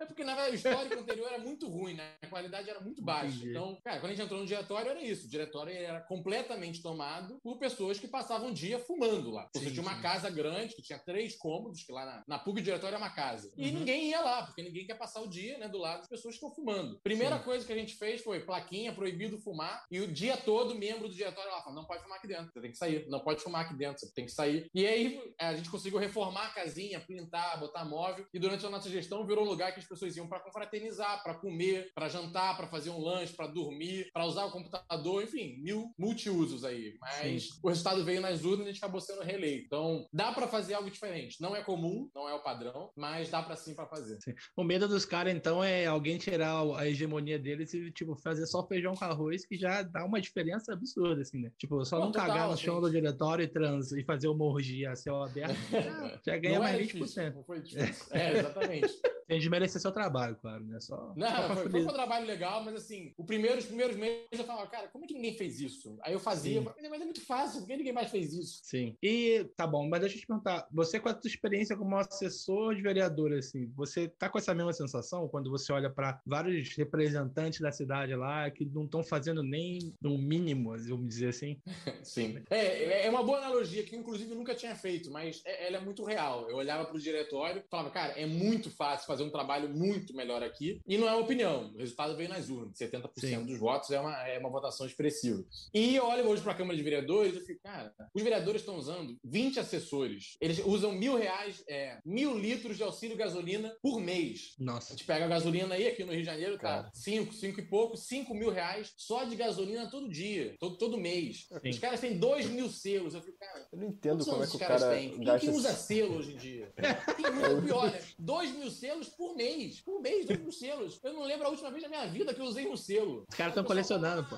é 0.00 0.06
porque, 0.06 0.24
na 0.24 0.34
verdade, 0.34 0.52
o 0.52 0.54
histórico 0.56 1.00
anterior 1.00 1.28
era 1.32 1.38
muito 1.38 1.68
ruim, 1.68 1.94
né? 1.94 2.12
A 2.22 2.26
qualidade 2.26 2.68
era 2.68 2.80
muito 2.80 3.02
baixa. 3.02 3.36
Entendi. 3.36 3.50
Então, 3.50 3.78
cara, 3.84 4.00
quando 4.00 4.12
a 4.12 4.14
gente 4.14 4.24
entrou 4.24 4.40
no 4.40 4.46
diretório, 4.46 4.90
era 4.90 5.02
isso. 5.02 5.26
O 5.26 5.30
diretório 5.30 5.72
era 5.72 6.00
completamente 6.00 6.82
tomado 6.82 7.38
por 7.42 7.58
pessoas 7.58 7.98
que 7.98 8.08
passavam 8.08 8.50
o 8.50 8.54
dia 8.54 8.78
fumando 8.78 9.30
lá. 9.30 9.48
Você 9.54 9.70
tinha 9.70 9.82
uma 9.82 10.00
casa 10.00 10.30
grande, 10.30 10.74
que 10.74 10.82
tinha 10.82 10.98
três 10.98 11.36
cômodos, 11.36 11.82
que 11.82 11.92
lá 11.92 12.04
na, 12.04 12.24
na 12.26 12.38
PUC 12.38 12.60
diretório 12.60 12.94
é 12.94 12.98
uma 12.98 13.10
casa. 13.10 13.52
E 13.56 13.68
uhum. 13.68 13.78
ninguém 13.78 14.10
ia 14.10 14.20
lá, 14.20 14.42
porque 14.44 14.62
ninguém 14.62 14.86
quer 14.86 14.98
passar 14.98 15.20
o 15.20 15.28
dia 15.28 15.58
né, 15.58 15.68
do 15.68 15.78
lado 15.78 16.00
das 16.00 16.08
pessoas 16.08 16.34
que 16.34 16.44
estão 16.44 16.54
fumando. 16.54 16.98
Primeira 17.02 17.38
sim. 17.38 17.44
coisa 17.44 17.66
que 17.66 17.72
a 17.72 17.76
gente 17.76 17.94
fez 17.96 18.22
foi 18.22 18.40
plaquinha, 18.40 18.92
proibido 18.92 19.38
fumar, 19.38 19.84
e 19.90 20.00
o 20.00 20.06
dia 20.06 20.36
todo, 20.36 20.74
membro 20.74 21.08
do 21.08 21.14
diretório 21.14 21.50
lá 21.50 21.60
falando, 21.62 21.78
não 21.78 21.84
pode 21.84 22.02
fumar 22.02 22.18
aqui 22.18 22.26
dentro, 22.26 22.52
você 22.52 22.60
tem 22.60 22.70
que 22.70 22.78
sair. 22.78 23.06
Não 23.08 23.20
pode 23.20 23.40
fumar 23.40 23.64
aqui 23.64 23.74
dentro, 23.74 23.91
você 24.00 24.12
tem 24.14 24.26
que 24.26 24.32
sair. 24.32 24.68
E 24.74 24.86
aí 24.86 25.20
a 25.38 25.54
gente 25.54 25.70
conseguiu 25.70 25.98
reformar 25.98 26.46
a 26.46 26.50
casinha, 26.50 27.00
pintar, 27.00 27.58
botar 27.58 27.84
móvel, 27.84 28.26
e 28.32 28.38
durante 28.38 28.64
a 28.64 28.70
nossa 28.70 28.88
gestão 28.88 29.26
virou 29.26 29.44
um 29.44 29.48
lugar 29.48 29.72
que 29.72 29.80
as 29.80 29.86
pessoas 29.86 30.16
iam 30.16 30.28
para 30.28 30.40
confraternizar, 30.40 31.22
para 31.22 31.34
comer, 31.34 31.90
para 31.94 32.08
jantar, 32.08 32.56
para 32.56 32.66
fazer 32.68 32.90
um 32.90 33.00
lanche, 33.00 33.34
para 33.34 33.46
dormir, 33.46 34.10
para 34.12 34.26
usar 34.26 34.44
o 34.44 34.50
computador, 34.50 35.22
enfim, 35.22 35.60
mil 35.62 35.92
multiusos 35.98 36.64
aí. 36.64 36.96
Mas 37.00 37.44
Sim. 37.44 37.60
o 37.62 37.68
resultado 37.68 38.04
veio 38.04 38.20
nas 38.20 38.44
urnas 38.44 38.66
e 38.66 38.70
a 38.70 38.72
gente 38.72 38.82
acabou 38.82 39.00
sendo 39.00 39.22
reeleito. 39.22 39.66
Então, 39.66 40.06
dá 40.12 40.32
para 40.32 40.46
fazer 40.46 40.74
algo 40.74 40.90
diferente. 40.90 41.40
Não 41.40 41.54
é 41.54 41.62
comum, 41.62 42.08
não 42.14 42.28
é 42.28 42.34
o 42.34 42.42
padrão, 42.42 42.90
mas 42.96 43.30
dá 43.30 43.42
para 43.42 43.56
sim 43.56 43.74
para 43.74 43.86
fazer. 43.86 44.20
Sim. 44.22 44.34
O 44.56 44.64
medo 44.64 44.88
dos 44.88 45.04
caras, 45.04 45.34
então, 45.34 45.62
é 45.62 45.86
alguém 45.86 46.18
tirar 46.18 46.62
a 46.76 46.88
hegemonia 46.88 47.38
deles 47.38 47.72
e, 47.74 47.90
tipo, 47.90 48.16
fazer 48.16 48.46
só 48.46 48.66
feijão 48.66 48.94
com 48.94 49.04
arroz, 49.04 49.46
que 49.46 49.56
já 49.56 49.82
dá 49.82 50.04
uma 50.04 50.20
diferença 50.20 50.72
absurda, 50.72 51.22
assim, 51.22 51.40
né? 51.40 51.52
Tipo, 51.58 51.84
só 51.84 51.98
não, 51.98 52.06
não 52.06 52.12
cagar 52.12 52.48
no 52.48 52.56
chão 52.56 52.80
do 52.80 52.90
diretório 52.90 53.44
e, 53.44 53.48
trans, 53.82 53.92
e 53.92 54.04
fazer 54.04 54.28
uma 54.28 54.44
orgia 54.44 54.92
a 54.92 54.96
céu 54.96 55.22
aberto, 55.22 55.56
já, 55.70 56.20
já 56.24 56.38
ganha 56.38 56.54
não 56.54 56.62
mais 56.62 56.76
é 56.76 56.82
20%. 56.84 56.92
Difícil, 56.92 57.32
não 57.34 57.44
foi 57.44 57.60
difícil. 57.60 58.06
É, 58.16 58.38
exatamente. 58.38 59.00
Tem 59.32 59.40
de 59.40 59.48
merecer 59.48 59.80
seu 59.80 59.92
trabalho, 59.92 60.36
claro, 60.36 60.62
né? 60.64 60.78
Só, 60.80 61.14
não, 61.16 61.26
só 61.26 61.56
foi, 61.56 61.70
foi 61.70 61.82
um 61.82 61.86
trabalho 61.86 62.26
legal, 62.26 62.62
mas 62.64 62.74
assim, 62.74 63.14
o 63.16 63.24
primeiro, 63.24 63.58
os 63.58 63.64
primeiros 63.64 63.96
meses 63.96 64.26
eu 64.32 64.44
falava, 64.44 64.66
cara, 64.68 64.88
como 64.88 65.04
é 65.04 65.08
que 65.08 65.14
ninguém 65.14 65.34
fez 65.34 65.58
isso? 65.58 65.96
Aí 66.02 66.12
eu 66.12 66.20
fazia, 66.20 66.58
eu 66.58 66.64
mas 66.64 67.00
é 67.00 67.04
muito 67.04 67.24
fácil, 67.24 67.60
por 67.60 67.68
que 67.68 67.76
ninguém 67.76 67.92
mais 67.94 68.10
fez 68.10 68.34
isso? 68.34 68.60
Sim. 68.62 68.94
E 69.02 69.48
tá 69.56 69.66
bom, 69.66 69.88
mas 69.88 70.00
deixa 70.00 70.16
eu 70.16 70.20
te 70.20 70.26
perguntar, 70.26 70.68
você 70.70 71.00
com 71.00 71.08
a 71.08 71.14
tua 71.14 71.28
experiência 71.28 71.76
como 71.76 71.96
assessor 71.96 72.74
de 72.74 72.82
vereador, 72.82 73.32
assim, 73.32 73.72
você 73.74 74.06
tá 74.06 74.28
com 74.28 74.38
essa 74.38 74.54
mesma 74.54 74.72
sensação 74.72 75.28
quando 75.28 75.50
você 75.50 75.72
olha 75.72 75.88
para 75.88 76.20
vários 76.26 76.76
representantes 76.76 77.60
da 77.60 77.72
cidade 77.72 78.14
lá 78.14 78.50
que 78.50 78.66
não 78.66 78.84
estão 78.84 79.02
fazendo 79.02 79.42
nem 79.42 79.94
no 80.00 80.18
mínimo, 80.18 80.76
vamos 80.76 81.08
dizer 81.08 81.28
assim? 81.28 81.58
Sim. 82.02 82.42
É, 82.50 83.06
é 83.06 83.10
uma 83.10 83.22
boa 83.22 83.38
analogia 83.38 83.61
que, 83.68 83.96
inclusive, 83.96 84.30
eu 84.30 84.36
nunca 84.36 84.54
tinha 84.54 84.74
feito, 84.74 85.10
mas 85.10 85.42
é, 85.44 85.68
ela 85.68 85.78
é 85.78 85.80
muito 85.80 86.04
real. 86.04 86.48
Eu 86.48 86.56
olhava 86.56 86.84
pro 86.84 87.00
diretório 87.00 87.62
e 87.64 87.70
falava, 87.70 87.90
cara, 87.90 88.12
é 88.12 88.26
muito 88.26 88.70
fácil 88.70 89.06
fazer 89.06 89.22
um 89.22 89.30
trabalho 89.30 89.68
muito 89.68 90.14
melhor 90.14 90.42
aqui. 90.42 90.80
E 90.86 90.98
não 90.98 91.08
é 91.08 91.12
uma 91.12 91.22
opinião. 91.22 91.72
O 91.74 91.78
resultado 91.78 92.16
veio 92.16 92.28
nas 92.28 92.48
urnas. 92.48 92.76
70% 92.78 93.10
Sim. 93.18 93.46
dos 93.46 93.58
votos 93.58 93.90
é 93.90 94.00
uma, 94.00 94.28
é 94.28 94.38
uma 94.38 94.50
votação 94.50 94.86
expressiva. 94.86 95.44
E 95.72 95.94
eu 95.94 96.04
olho 96.06 96.28
hoje 96.28 96.42
para 96.42 96.52
a 96.52 96.54
Câmara 96.54 96.76
de 96.76 96.82
Vereadores 96.82 97.36
e 97.36 97.40
fico, 97.40 97.60
cara, 97.62 97.92
os 98.14 98.22
vereadores 98.22 98.62
estão 98.62 98.76
usando 98.76 99.18
20 99.24 99.60
assessores. 99.60 100.36
Eles 100.40 100.58
usam 100.64 100.92
mil 100.92 101.16
reais, 101.16 101.62
é, 101.68 101.98
mil 102.04 102.38
litros 102.38 102.76
de 102.76 102.82
auxílio 102.82 103.16
gasolina 103.16 103.74
por 103.82 104.00
mês. 104.00 104.54
Nossa. 104.58 104.92
A 104.92 104.96
gente 104.96 105.06
pega 105.06 105.24
a 105.24 105.28
gasolina 105.28 105.74
aí 105.74 105.86
aqui 105.86 106.04
no 106.04 106.12
Rio 106.12 106.20
de 106.20 106.26
Janeiro, 106.26 106.58
tá? 106.58 106.90
5, 106.94 107.32
5 107.32 107.60
e 107.60 107.66
pouco, 107.66 107.96
5 107.96 108.34
mil 108.34 108.50
reais 108.50 108.92
só 108.96 109.24
de 109.24 109.36
gasolina 109.36 109.90
todo 109.90 110.08
dia, 110.08 110.56
todo, 110.58 110.76
todo 110.76 110.98
mês. 110.98 111.46
Sim. 111.62 111.70
Os 111.70 111.78
caras 111.78 112.00
têm 112.00 112.18
2 112.18 112.46
mil 112.46 112.68
selos. 112.68 113.14
Eu 113.14 113.22
fico, 113.22 113.38
cara, 113.38 113.51
eu 113.72 113.78
não 113.78 113.86
entendo 113.86 114.24
como 114.24 114.42
é 114.42 114.46
que 114.46 114.56
o 114.56 114.58
cara 114.58 114.90
têm? 114.90 115.10
Quem, 115.10 115.38
quem 115.38 115.50
usa 115.50 115.72
selo 115.72 116.16
hoje 116.16 116.34
em 116.34 116.36
dia? 116.36 116.72
Quem 117.16 117.26
usa, 117.26 117.62
pior, 117.62 117.90
né? 117.90 118.00
2 118.18 118.56
mil 118.56 118.70
selos 118.70 119.08
por 119.08 119.34
mês. 119.34 119.80
Por 119.80 120.00
mês, 120.00 120.26
2 120.26 120.40
mil 120.40 120.52
selos. 120.52 121.00
Eu 121.02 121.12
não 121.12 121.24
lembro 121.24 121.46
a 121.46 121.50
última 121.50 121.70
vez 121.70 121.82
na 121.82 121.88
minha 121.88 122.06
vida 122.06 122.34
que 122.34 122.40
eu 122.40 122.44
usei 122.44 122.68
um 122.68 122.76
selo. 122.76 123.24
Os 123.28 123.36
caras 123.36 123.52
estão 123.52 123.64
colecionando, 123.64 124.28
pô. 124.28 124.36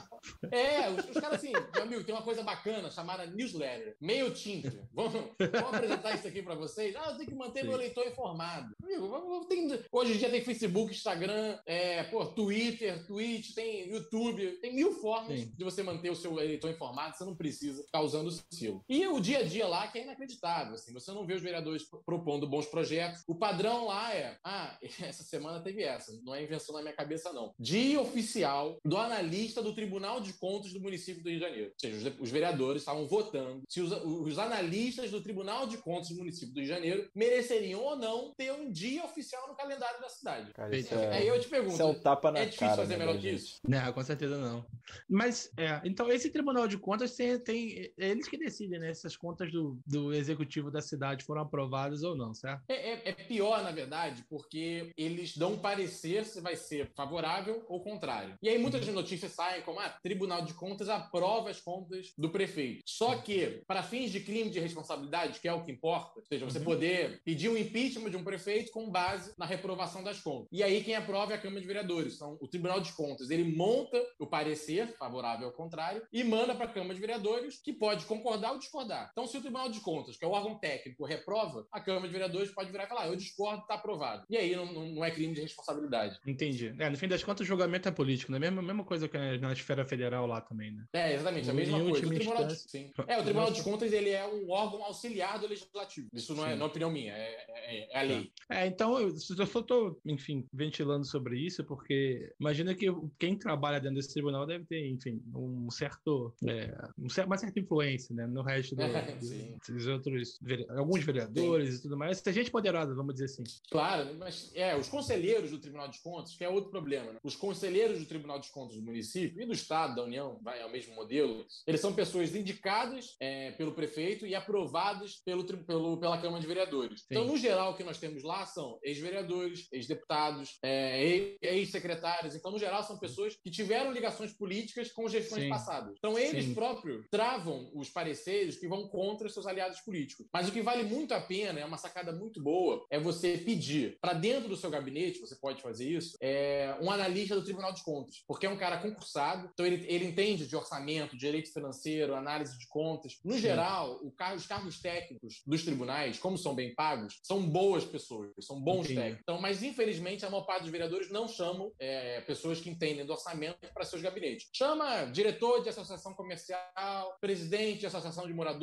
É, 0.51 0.91
os, 0.91 1.09
os 1.09 1.21
caras 1.21 1.39
assim, 1.39 1.53
meu 1.53 1.83
amigo, 1.83 2.05
tem 2.05 2.15
uma 2.15 2.23
coisa 2.23 2.43
bacana 2.43 2.91
chamada 2.91 3.27
newsletter, 3.27 3.97
MailChimp. 4.01 4.67
Vamos, 4.93 5.13
vamos 5.13 5.75
apresentar 5.75 6.15
isso 6.15 6.29
aqui 6.29 6.43
para 6.43 6.55
vocês? 6.55 6.95
Ah, 6.97 7.11
eu 7.11 7.17
tenho 7.17 7.29
que 7.29 7.35
manter 7.35 7.61
Sim. 7.61 7.69
meu 7.69 7.77
leitor 7.77 8.07
informado. 8.07 8.75
Amigo, 8.83 9.45
tem, 9.47 9.69
hoje 9.91 10.15
em 10.15 10.17
dia 10.19 10.31
tem 10.31 10.45
Facebook, 10.45 10.93
Instagram, 10.93 11.59
é, 11.67 12.05
pô, 12.05 12.25
Twitter, 12.27 13.07
Twitch, 13.07 13.55
tem 13.55 13.89
YouTube, 13.91 14.59
tem 14.61 14.75
mil 14.75 14.93
formas 14.93 15.41
Sim. 15.41 15.53
de 15.57 15.65
você 15.65 15.83
manter 15.83 16.11
o 16.11 16.17
seu 16.17 16.39
eleitor 16.39 16.71
informado, 16.71 17.17
você 17.17 17.25
não 17.25 17.35
precisa 17.35 17.83
ficar 17.83 18.01
usando 18.01 18.29
o 18.29 18.55
selo. 18.55 18.85
E 18.89 19.04
o 19.07 19.21
dia 19.21 19.39
a 19.39 19.43
dia 19.43 19.67
lá 19.67 19.87
que 19.89 19.99
é 19.99 20.03
inacreditável, 20.03 20.75
assim, 20.75 20.93
você 20.93 21.13
não 21.13 21.27
vê 21.27 21.35
os 21.35 21.43
vereadores 21.43 21.85
propondo 22.05 22.47
bons 22.47 22.67
projetos. 22.67 23.23
O 23.27 23.35
padrão 23.35 23.87
lá 23.87 24.15
é, 24.15 24.39
ah, 24.45 24.79
essa 25.01 25.23
semana 25.23 25.61
teve 25.61 25.83
essa, 25.83 26.13
não 26.23 26.35
é 26.35 26.43
invenção 26.43 26.75
na 26.75 26.83
minha 26.83 26.95
cabeça 26.95 27.33
não. 27.33 27.55
Dia 27.59 28.01
oficial 28.01 28.79
do 28.85 28.97
analista 28.97 29.63
do 29.63 29.75
Tribunal 29.75 30.21
de 30.21 30.33
Contas 30.35 30.73
do 30.73 30.81
município 30.81 31.23
do 31.23 31.29
Rio 31.29 31.39
de 31.39 31.45
Janeiro. 31.45 31.69
Ou 31.69 31.81
seja, 31.81 32.17
os 32.21 32.31
vereadores 32.31 32.83
estavam 32.83 33.07
votando 33.07 33.63
se 33.69 33.81
os, 33.81 33.93
os 33.93 34.39
analistas 34.39 35.11
do 35.11 35.21
Tribunal 35.21 35.67
de 35.67 35.79
Contas 35.79 36.09
do 36.09 36.17
município 36.17 36.55
do 36.55 36.61
Rio 36.61 36.69
de 36.69 36.75
Janeiro 36.75 37.11
mereceriam 37.15 37.81
ou 37.81 37.97
não 37.97 38.33
ter 38.37 38.53
um 38.53 38.71
dia 38.71 39.05
oficial 39.05 39.49
no 39.49 39.55
calendário 39.55 40.01
da 40.01 40.09
cidade. 40.09 40.53
Cara, 40.53 40.77
é... 40.77 41.17
Aí 41.17 41.29
eu 41.29 41.41
te 41.41 41.49
pergunto, 41.49 41.81
é, 41.81 41.85
um 41.85 41.95
tapa 41.95 42.31
na 42.31 42.41
é 42.41 42.45
difícil 42.45 42.67
cara, 42.67 42.83
fazer 42.83 42.97
né, 42.97 43.07
melhor 43.07 43.21
que 43.21 43.31
isso? 43.31 43.61
Não, 43.67 43.93
com 43.93 44.03
certeza 44.03 44.39
não. 44.39 44.65
Mas, 45.09 45.51
é, 45.57 45.81
então 45.85 46.11
esse 46.11 46.31
Tribunal 46.31 46.69
de 46.69 46.79
Contas 46.79 47.15
tem, 47.15 47.39
tem 47.39 47.93
é 47.99 48.09
eles 48.09 48.29
que 48.29 48.37
decidem, 48.37 48.79
né, 48.79 48.94
se 48.95 49.07
as 49.07 49.17
contas 49.17 49.51
do, 49.51 49.79
do 49.87 50.13
executivo 50.13 50.71
da 50.71 50.81
cidade 50.81 51.25
foram 51.25 51.43
aprovadas 51.43 52.03
ou 52.03 52.17
não, 52.17 52.35
certo? 52.35 52.63
É, 52.69 52.75
é, 52.75 53.03
é 53.07 53.13
pior, 53.13 53.63
na 53.63 53.71
verdade, 53.71 54.25
porque 54.29 54.93
eles 54.97 55.37
dão 55.37 55.55
um 55.55 55.59
parecer 55.59 56.25
se 56.25 56.41
vai 56.41 56.57
ser 56.57 56.91
favorável 56.95 57.65
ou 57.69 57.83
contrário. 57.83 58.37
E 58.43 58.49
aí 58.49 58.59
muitas 58.59 58.87
uhum. 58.87 58.95
notícias 58.95 59.33
saem 59.33 59.63
como, 59.63 59.81
ah, 59.81 59.89
Tribunal 60.03 60.43
de 60.43 60.55
Contas 60.55 60.89
aprova 60.89 61.51
as 61.51 61.61
contas 61.61 62.13
do 62.17 62.31
prefeito. 62.31 62.83
Só 62.87 63.17
que, 63.17 63.63
para 63.67 63.83
fins 63.83 64.11
de 64.11 64.21
crime 64.21 64.51
de 64.51 64.61
responsabilidade, 64.61 65.41
que 65.41 65.49
é 65.49 65.53
o 65.53 65.63
que 65.63 65.73
importa, 65.73 66.21
ou 66.21 66.25
seja, 66.25 66.45
você 66.45 66.59
uhum. 66.59 66.65
poder 66.65 67.21
pedir 67.25 67.49
um 67.49 67.57
impeachment 67.57 68.11
de 68.11 68.17
um 68.17 68.25
prefeito 68.25 68.71
com 68.73 68.91
base 68.91 69.33
na 69.39 69.47
reprovação 69.47 70.03
das 70.03 70.21
contas. 70.21 70.49
E 70.53 70.63
aí 70.63 70.83
quem 70.83 70.95
aprova 70.95 71.33
é 71.33 71.37
a 71.37 71.41
Câmara 71.41 71.61
de 71.61 71.67
Vereadores. 71.67 72.15
Então, 72.15 72.39
o 72.41 72.49
Tribunal 72.49 72.81
de 72.81 72.93
Contas, 72.93 73.31
ele 73.31 73.57
monta 73.57 74.01
o 74.19 74.27
parecer 74.27 74.97
favorável 74.97 75.49
ou 75.49 75.53
contrário 75.53 76.03
e 76.13 76.23
manda 76.23 76.55
para 76.55 76.67
a 76.67 76.73
Câmara 76.73 76.95
de 76.95 77.01
Vereadores, 77.01 77.61
que 77.61 77.73
pode 77.73 78.05
concordar 78.07 78.53
ou 78.53 78.59
discordar. 78.59 78.84
Então, 79.13 79.27
se 79.27 79.37
o 79.37 79.41
Tribunal 79.41 79.69
de 79.69 79.81
Contas, 79.81 80.17
que 80.17 80.25
é 80.25 80.29
o 80.29 80.33
órgão 80.33 80.59
técnico, 80.59 81.05
reprova, 81.05 81.67
a 81.73 81.81
Câmara 81.81 82.07
de 82.07 82.13
Vereadores 82.13 82.51
pode 82.51 82.71
virar 82.71 82.85
e 82.85 82.89
falar, 82.89 83.03
ah, 83.03 83.09
eu 83.09 83.17
discordo, 83.17 83.63
está 83.63 83.75
aprovado. 83.75 84.25
E 84.29 84.37
aí 84.37 84.55
não, 84.55 84.67
não 84.67 85.05
é 85.05 85.11
crime 85.11 85.35
de 85.35 85.41
responsabilidade. 85.41 86.19
Entendi. 86.27 86.75
É, 86.79 86.91
no 86.91 86.97
fim 86.97 87.09
das 87.09 87.23
contas, 87.23 87.45
o 87.45 87.49
julgamento 87.49 87.89
é 87.89 87.93
político, 87.93 88.33
né? 88.33 88.39
Mesma, 88.39 88.63
mesma 88.63 88.85
coisa 88.85 89.09
que 89.09 89.17
na 89.39 89.53
esfera 89.53 89.85
federal 89.85 90.27
lá 90.27 90.41
também, 90.41 90.73
né? 90.73 90.85
É, 90.93 91.15
exatamente, 91.15 91.51
a 91.51 91.55
mesma 91.55 91.79
coisa. 91.79 92.07
O 92.07 92.11
Tribunal 92.11 92.47
de, 92.47 92.57
sim. 92.57 92.93
É, 93.07 93.19
o 93.19 93.23
Tribunal 93.23 93.51
de 93.51 93.63
Contas 93.63 93.93
ele 93.93 94.11
é 94.11 94.27
um 94.27 94.51
órgão 94.51 94.85
auxiliar 94.85 95.39
do 95.39 95.47
legislativo. 95.47 96.09
Isso 96.13 96.35
não 96.35 96.47
é, 96.47 96.55
não 96.55 96.67
é 96.67 96.69
opinião 96.69 96.91
minha, 96.91 97.13
é, 97.13 97.47
é, 97.49 97.93
é 97.93 97.99
a 97.99 98.03
lei. 98.03 98.33
É, 98.49 98.67
então 98.67 98.99
eu, 98.99 99.09
eu 99.09 99.47
só 99.47 99.61
estou, 99.61 100.01
enfim, 100.05 100.47
ventilando 100.53 101.05
sobre 101.05 101.39
isso, 101.39 101.65
porque 101.65 102.33
imagina 102.41 102.75
que 102.75 102.87
quem 103.19 103.37
trabalha 103.37 103.81
dentro 103.81 103.97
desse 103.97 104.13
tribunal 104.13 104.47
deve 104.47 104.65
ter, 104.65 104.87
enfim, 104.89 105.23
um 105.35 105.71
certo, 105.71 106.35
é, 106.47 106.75
uma 106.99 107.39
certa 107.39 107.59
influência, 107.59 108.15
né? 108.15 108.27
No 108.27 108.43
resto 108.43 108.74
do, 108.75 108.83
do, 109.67 109.75
dos 109.75 109.87
outros, 109.87 110.39
alguns 110.77 111.05
vereadores 111.05 111.71
sim. 111.71 111.79
e 111.79 111.83
tudo 111.83 111.97
mais. 111.97 112.21
Tem 112.21 112.33
gente 112.33 112.51
poderosa, 112.51 112.95
vamos 112.95 113.15
dizer 113.15 113.27
assim. 113.27 113.45
Claro, 113.71 114.15
mas 114.19 114.51
é, 114.55 114.77
os 114.77 114.89
conselheiros 114.89 115.51
do 115.51 115.59
Tribunal 115.59 115.89
de 115.89 116.01
Contas, 116.01 116.37
que 116.37 116.45
é 116.45 116.49
outro 116.49 116.71
problema, 116.71 117.13
né? 117.13 117.19
Os 117.23 117.37
conselheiros 117.37 117.99
do 117.99 118.07
Tribunal 118.07 118.39
de 118.39 118.51
Contas 118.51 118.77
do 118.77 118.83
município 118.83 119.43
e 119.43 119.47
do 119.47 119.53
Estado, 119.53 119.97
da 119.97 120.05
União, 120.05 120.39
vai 120.43 120.61
ao 120.63 120.71
mesmo 120.71 120.95
modelo, 120.95 121.45
eles 121.67 121.81
são 121.81 121.93
pessoas 121.93 122.35
indicadas 122.35 123.17
é, 123.21 123.53
pelo 123.53 123.73
prefeito 123.73 124.27
e 124.27 124.35
aprovadas 124.35 125.17
pelo, 125.25 125.45
pelo, 125.45 125.97
pela 125.99 126.19
Câmara 126.19 126.41
de 126.41 126.47
Vereadores. 126.47 127.01
Sim. 127.01 127.07
Então, 127.11 127.25
no 127.25 127.37
geral, 127.37 127.73
o 127.73 127.77
que 127.77 127.85
nós 127.85 127.99
temos 127.99 128.23
lá 128.23 128.47
são 128.47 128.79
ex-vereadores, 128.83 129.69
ex-deputados, 129.73 130.59
é, 130.63 131.37
ex-secretários. 131.41 132.35
Então, 132.35 132.51
no 132.51 132.59
geral, 132.59 132.83
são 132.83 132.99
pessoas 132.99 133.37
que 133.37 133.51
tiveram 133.51 133.93
ligações 133.93 134.33
políticas 134.33 134.93
com 134.93 135.09
gestões 135.09 135.45
Sim. 135.45 135.49
passadas. 135.49 135.95
Então, 135.99 136.19
eles 136.19 136.47
Sim. 136.47 136.55
próprios 136.55 137.07
travam 137.11 137.71
os 137.75 137.89
pareceres 137.91 138.57
que 138.65 138.69
vão 138.69 138.89
contra 138.89 139.29
seus 139.29 139.47
aliados 139.47 139.81
políticos. 139.81 140.27
Mas 140.33 140.49
o 140.49 140.53
que 140.53 140.63
vale 140.63 140.85
muito 140.85 141.13
a 141.13 141.21
pena, 141.21 141.61
é 141.61 141.65
uma 141.65 141.77
sacada 141.77 142.13
muito 142.13 142.43
boa, 142.43 142.85
é 142.91 142.99
você 142.99 143.37
pedir 143.37 143.99
para 144.01 144.15
dentro 144.15 144.49
do 144.49 144.57
seu 144.57 144.71
gabinete, 144.71 145.21
você 145.21 145.37
pode 145.37 145.61
fazer 145.61 145.87
isso, 145.87 146.17
é 146.21 146.75
um 146.81 146.91
analista 146.91 147.35
do 147.35 147.45
Tribunal 147.45 147.75
de 147.75 147.83
Contas, 147.83 148.25
porque 148.27 148.47
é 148.47 148.49
um 148.49 148.57
cara 148.57 148.79
concursado, 148.79 149.51
então 149.53 149.67
ele, 149.67 149.85
ele 149.87 150.07
entende 150.07 150.47
de 150.47 150.57
orçamento, 150.57 151.17
direito 151.17 151.53
financeiro, 151.53 152.15
análise 152.15 152.59
de 152.59 152.67
contas. 152.69 153.19
No 153.23 153.37
geral, 153.37 154.01
car 154.17 154.35
os 154.35 154.47
cargos 154.47 154.81
técnicos 154.81 155.43
dos 155.47 155.63
tribunais, 155.63 156.19
como 156.19 156.39
são 156.39 156.55
bem 156.55 156.75
pagos, 156.75 157.21
são 157.23 157.43
boas 157.43 157.85
pessoas, 157.85 158.31
são 158.41 158.59
bons 158.59 158.85
Entendi. 158.85 158.95
técnicos. 158.95 159.23
Então, 159.23 159.41
mas 159.41 159.63
infelizmente 159.63 160.25
a 160.25 160.31
maior 160.31 160.45
parte 160.45 160.63
dos 160.63 160.71
vereadores 160.71 161.11
não 161.11 161.29
chamam 161.29 161.71
é, 161.79 162.23
pessoas 162.23 162.61
que 162.61 162.71
entendem 162.71 163.05
do 163.05 163.13
orçamento 163.13 163.59
para 163.75 163.85
seus 163.85 164.01
gabinetes. 164.01 164.49
Chama 164.55 165.05
diretor 165.07 165.63
de 165.63 165.69
associação 165.69 166.15
comercial, 166.15 167.17
presidente 167.21 167.81
de 167.81 167.87
associação 167.87 168.27
de 168.27 168.33
moradores, 168.33 168.54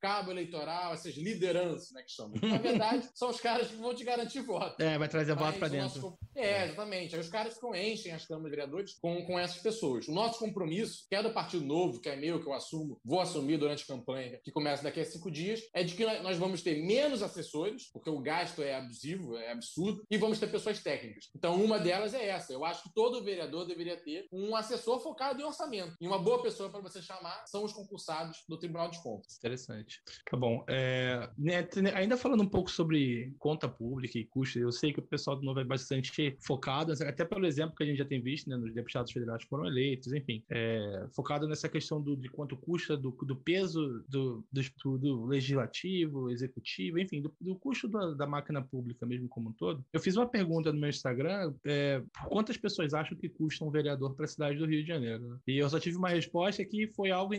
cabo 0.00 0.30
eleitoral, 0.30 0.92
essas 0.92 1.14
lideranças, 1.14 1.92
né, 1.92 2.02
que 2.02 2.12
chamam. 2.12 2.34
Na 2.42 2.58
verdade, 2.58 3.08
são 3.14 3.30
os 3.30 3.40
caras 3.40 3.68
que 3.68 3.76
vão 3.76 3.94
te 3.94 4.04
garantir 4.04 4.40
voto. 4.40 4.80
É, 4.80 4.98
vai 4.98 5.08
trazer 5.08 5.34
voto 5.34 5.58
para 5.58 5.68
dentro. 5.68 6.00
Nosso... 6.00 6.18
É, 6.34 6.64
exatamente. 6.64 7.14
Aí 7.14 7.20
os 7.20 7.28
caras 7.28 7.54
ficam 7.54 7.74
enchem 7.74 8.12
as 8.12 8.26
câmaras 8.26 8.50
de 8.50 8.56
vereadores 8.56 8.94
com, 9.00 9.24
com 9.24 9.38
essas 9.38 9.58
pessoas. 9.58 10.08
O 10.08 10.12
nosso 10.12 10.38
compromisso, 10.38 11.06
que 11.08 11.14
é 11.14 11.22
do 11.22 11.30
Partido 11.30 11.64
Novo, 11.64 12.00
que 12.00 12.08
é 12.08 12.16
meu, 12.16 12.40
que 12.40 12.46
eu 12.46 12.52
assumo, 12.52 13.00
vou 13.04 13.20
assumir 13.20 13.58
durante 13.58 13.84
a 13.84 13.86
campanha, 13.86 14.40
que 14.44 14.52
começa 14.52 14.82
daqui 14.82 15.00
a 15.00 15.04
cinco 15.04 15.30
dias, 15.30 15.62
é 15.74 15.82
de 15.82 15.94
que 15.94 16.04
nós 16.20 16.36
vamos 16.36 16.62
ter 16.62 16.82
menos 16.82 17.22
assessores, 17.22 17.90
porque 17.92 18.10
o 18.10 18.20
gasto 18.20 18.62
é 18.62 18.74
abusivo, 18.74 19.36
é 19.36 19.52
absurdo, 19.52 20.04
e 20.10 20.16
vamos 20.16 20.38
ter 20.38 20.48
pessoas 20.48 20.82
técnicas. 20.82 21.28
Então, 21.34 21.62
uma 21.62 21.78
delas 21.78 22.14
é 22.14 22.26
essa. 22.28 22.52
Eu 22.52 22.64
acho 22.64 22.82
que 22.82 22.94
todo 22.94 23.24
vereador 23.24 23.66
deveria 23.66 23.96
ter 23.96 24.26
um 24.32 24.54
assessor 24.54 25.00
focado 25.00 25.40
em 25.40 25.44
orçamento. 25.44 25.96
E 26.00 26.06
uma 26.06 26.18
boa 26.18 26.42
pessoa 26.42 26.70
para 26.70 26.80
você 26.80 27.00
chamar 27.02 27.44
são 27.46 27.64
os 27.64 27.72
concursados 27.72 28.44
do 28.48 28.58
Tribunal 28.58 28.90
de 28.90 29.02
Contas. 29.02 29.15
Interessante. 29.38 30.02
Tá 30.30 30.36
bom. 30.36 30.64
É, 30.68 31.28
né, 31.38 31.66
ainda 31.94 32.16
falando 32.16 32.42
um 32.42 32.48
pouco 32.48 32.70
sobre 32.70 33.34
conta 33.38 33.68
pública 33.68 34.18
e 34.18 34.24
custo, 34.24 34.58
eu 34.58 34.72
sei 34.72 34.92
que 34.92 35.00
o 35.00 35.02
pessoal 35.02 35.36
do 35.36 35.44
Novo 35.44 35.60
é 35.60 35.64
bastante 35.64 36.36
focado, 36.40 36.92
até 36.92 37.24
pelo 37.24 37.46
exemplo 37.46 37.76
que 37.76 37.82
a 37.82 37.86
gente 37.86 37.98
já 37.98 38.04
tem 38.04 38.20
visto, 38.20 38.48
né, 38.48 38.56
nos 38.56 38.72
deputados 38.72 39.12
federais 39.12 39.42
que 39.42 39.48
foram 39.48 39.66
eleitos, 39.66 40.12
enfim, 40.12 40.42
é, 40.50 41.06
focado 41.14 41.48
nessa 41.48 41.68
questão 41.68 42.00
do, 42.00 42.16
de 42.16 42.28
quanto 42.28 42.56
custa, 42.56 42.96
do, 42.96 43.10
do 43.10 43.36
peso 43.36 44.04
do, 44.08 44.44
do, 44.52 44.98
do, 44.98 45.26
legislativo, 45.26 46.30
executivo, 46.30 46.98
enfim, 46.98 47.20
do, 47.22 47.34
do 47.40 47.56
custo 47.56 47.88
da, 47.88 48.12
da, 48.12 48.26
máquina 48.26 48.62
pública 48.62 49.06
mesmo 49.06 49.28
como 49.28 49.50
um 49.50 49.52
todo. 49.52 49.84
Eu 49.92 50.00
fiz 50.00 50.16
uma 50.16 50.26
pergunta 50.26 50.72
no 50.72 50.80
meu 50.80 50.90
Instagram, 50.90 51.54
é, 51.64 52.02
quantas 52.28 52.56
pessoas 52.56 52.94
acham 52.94 53.16
que 53.16 53.28
custa 53.28 53.64
um 53.64 53.70
vereador 53.70 54.14
para 54.14 54.24
a 54.24 54.28
cidade 54.28 54.58
do 54.58 54.66
Rio 54.66 54.82
de 54.82 54.88
Janeiro? 54.88 55.22
Né? 55.28 55.38
E 55.46 55.58
eu 55.58 55.68
só 55.68 55.78
tive 55.78 55.96
uma 55.96 56.08
resposta 56.08 56.64
que 56.64 56.88
foi 56.88 57.10
algo, 57.10 57.34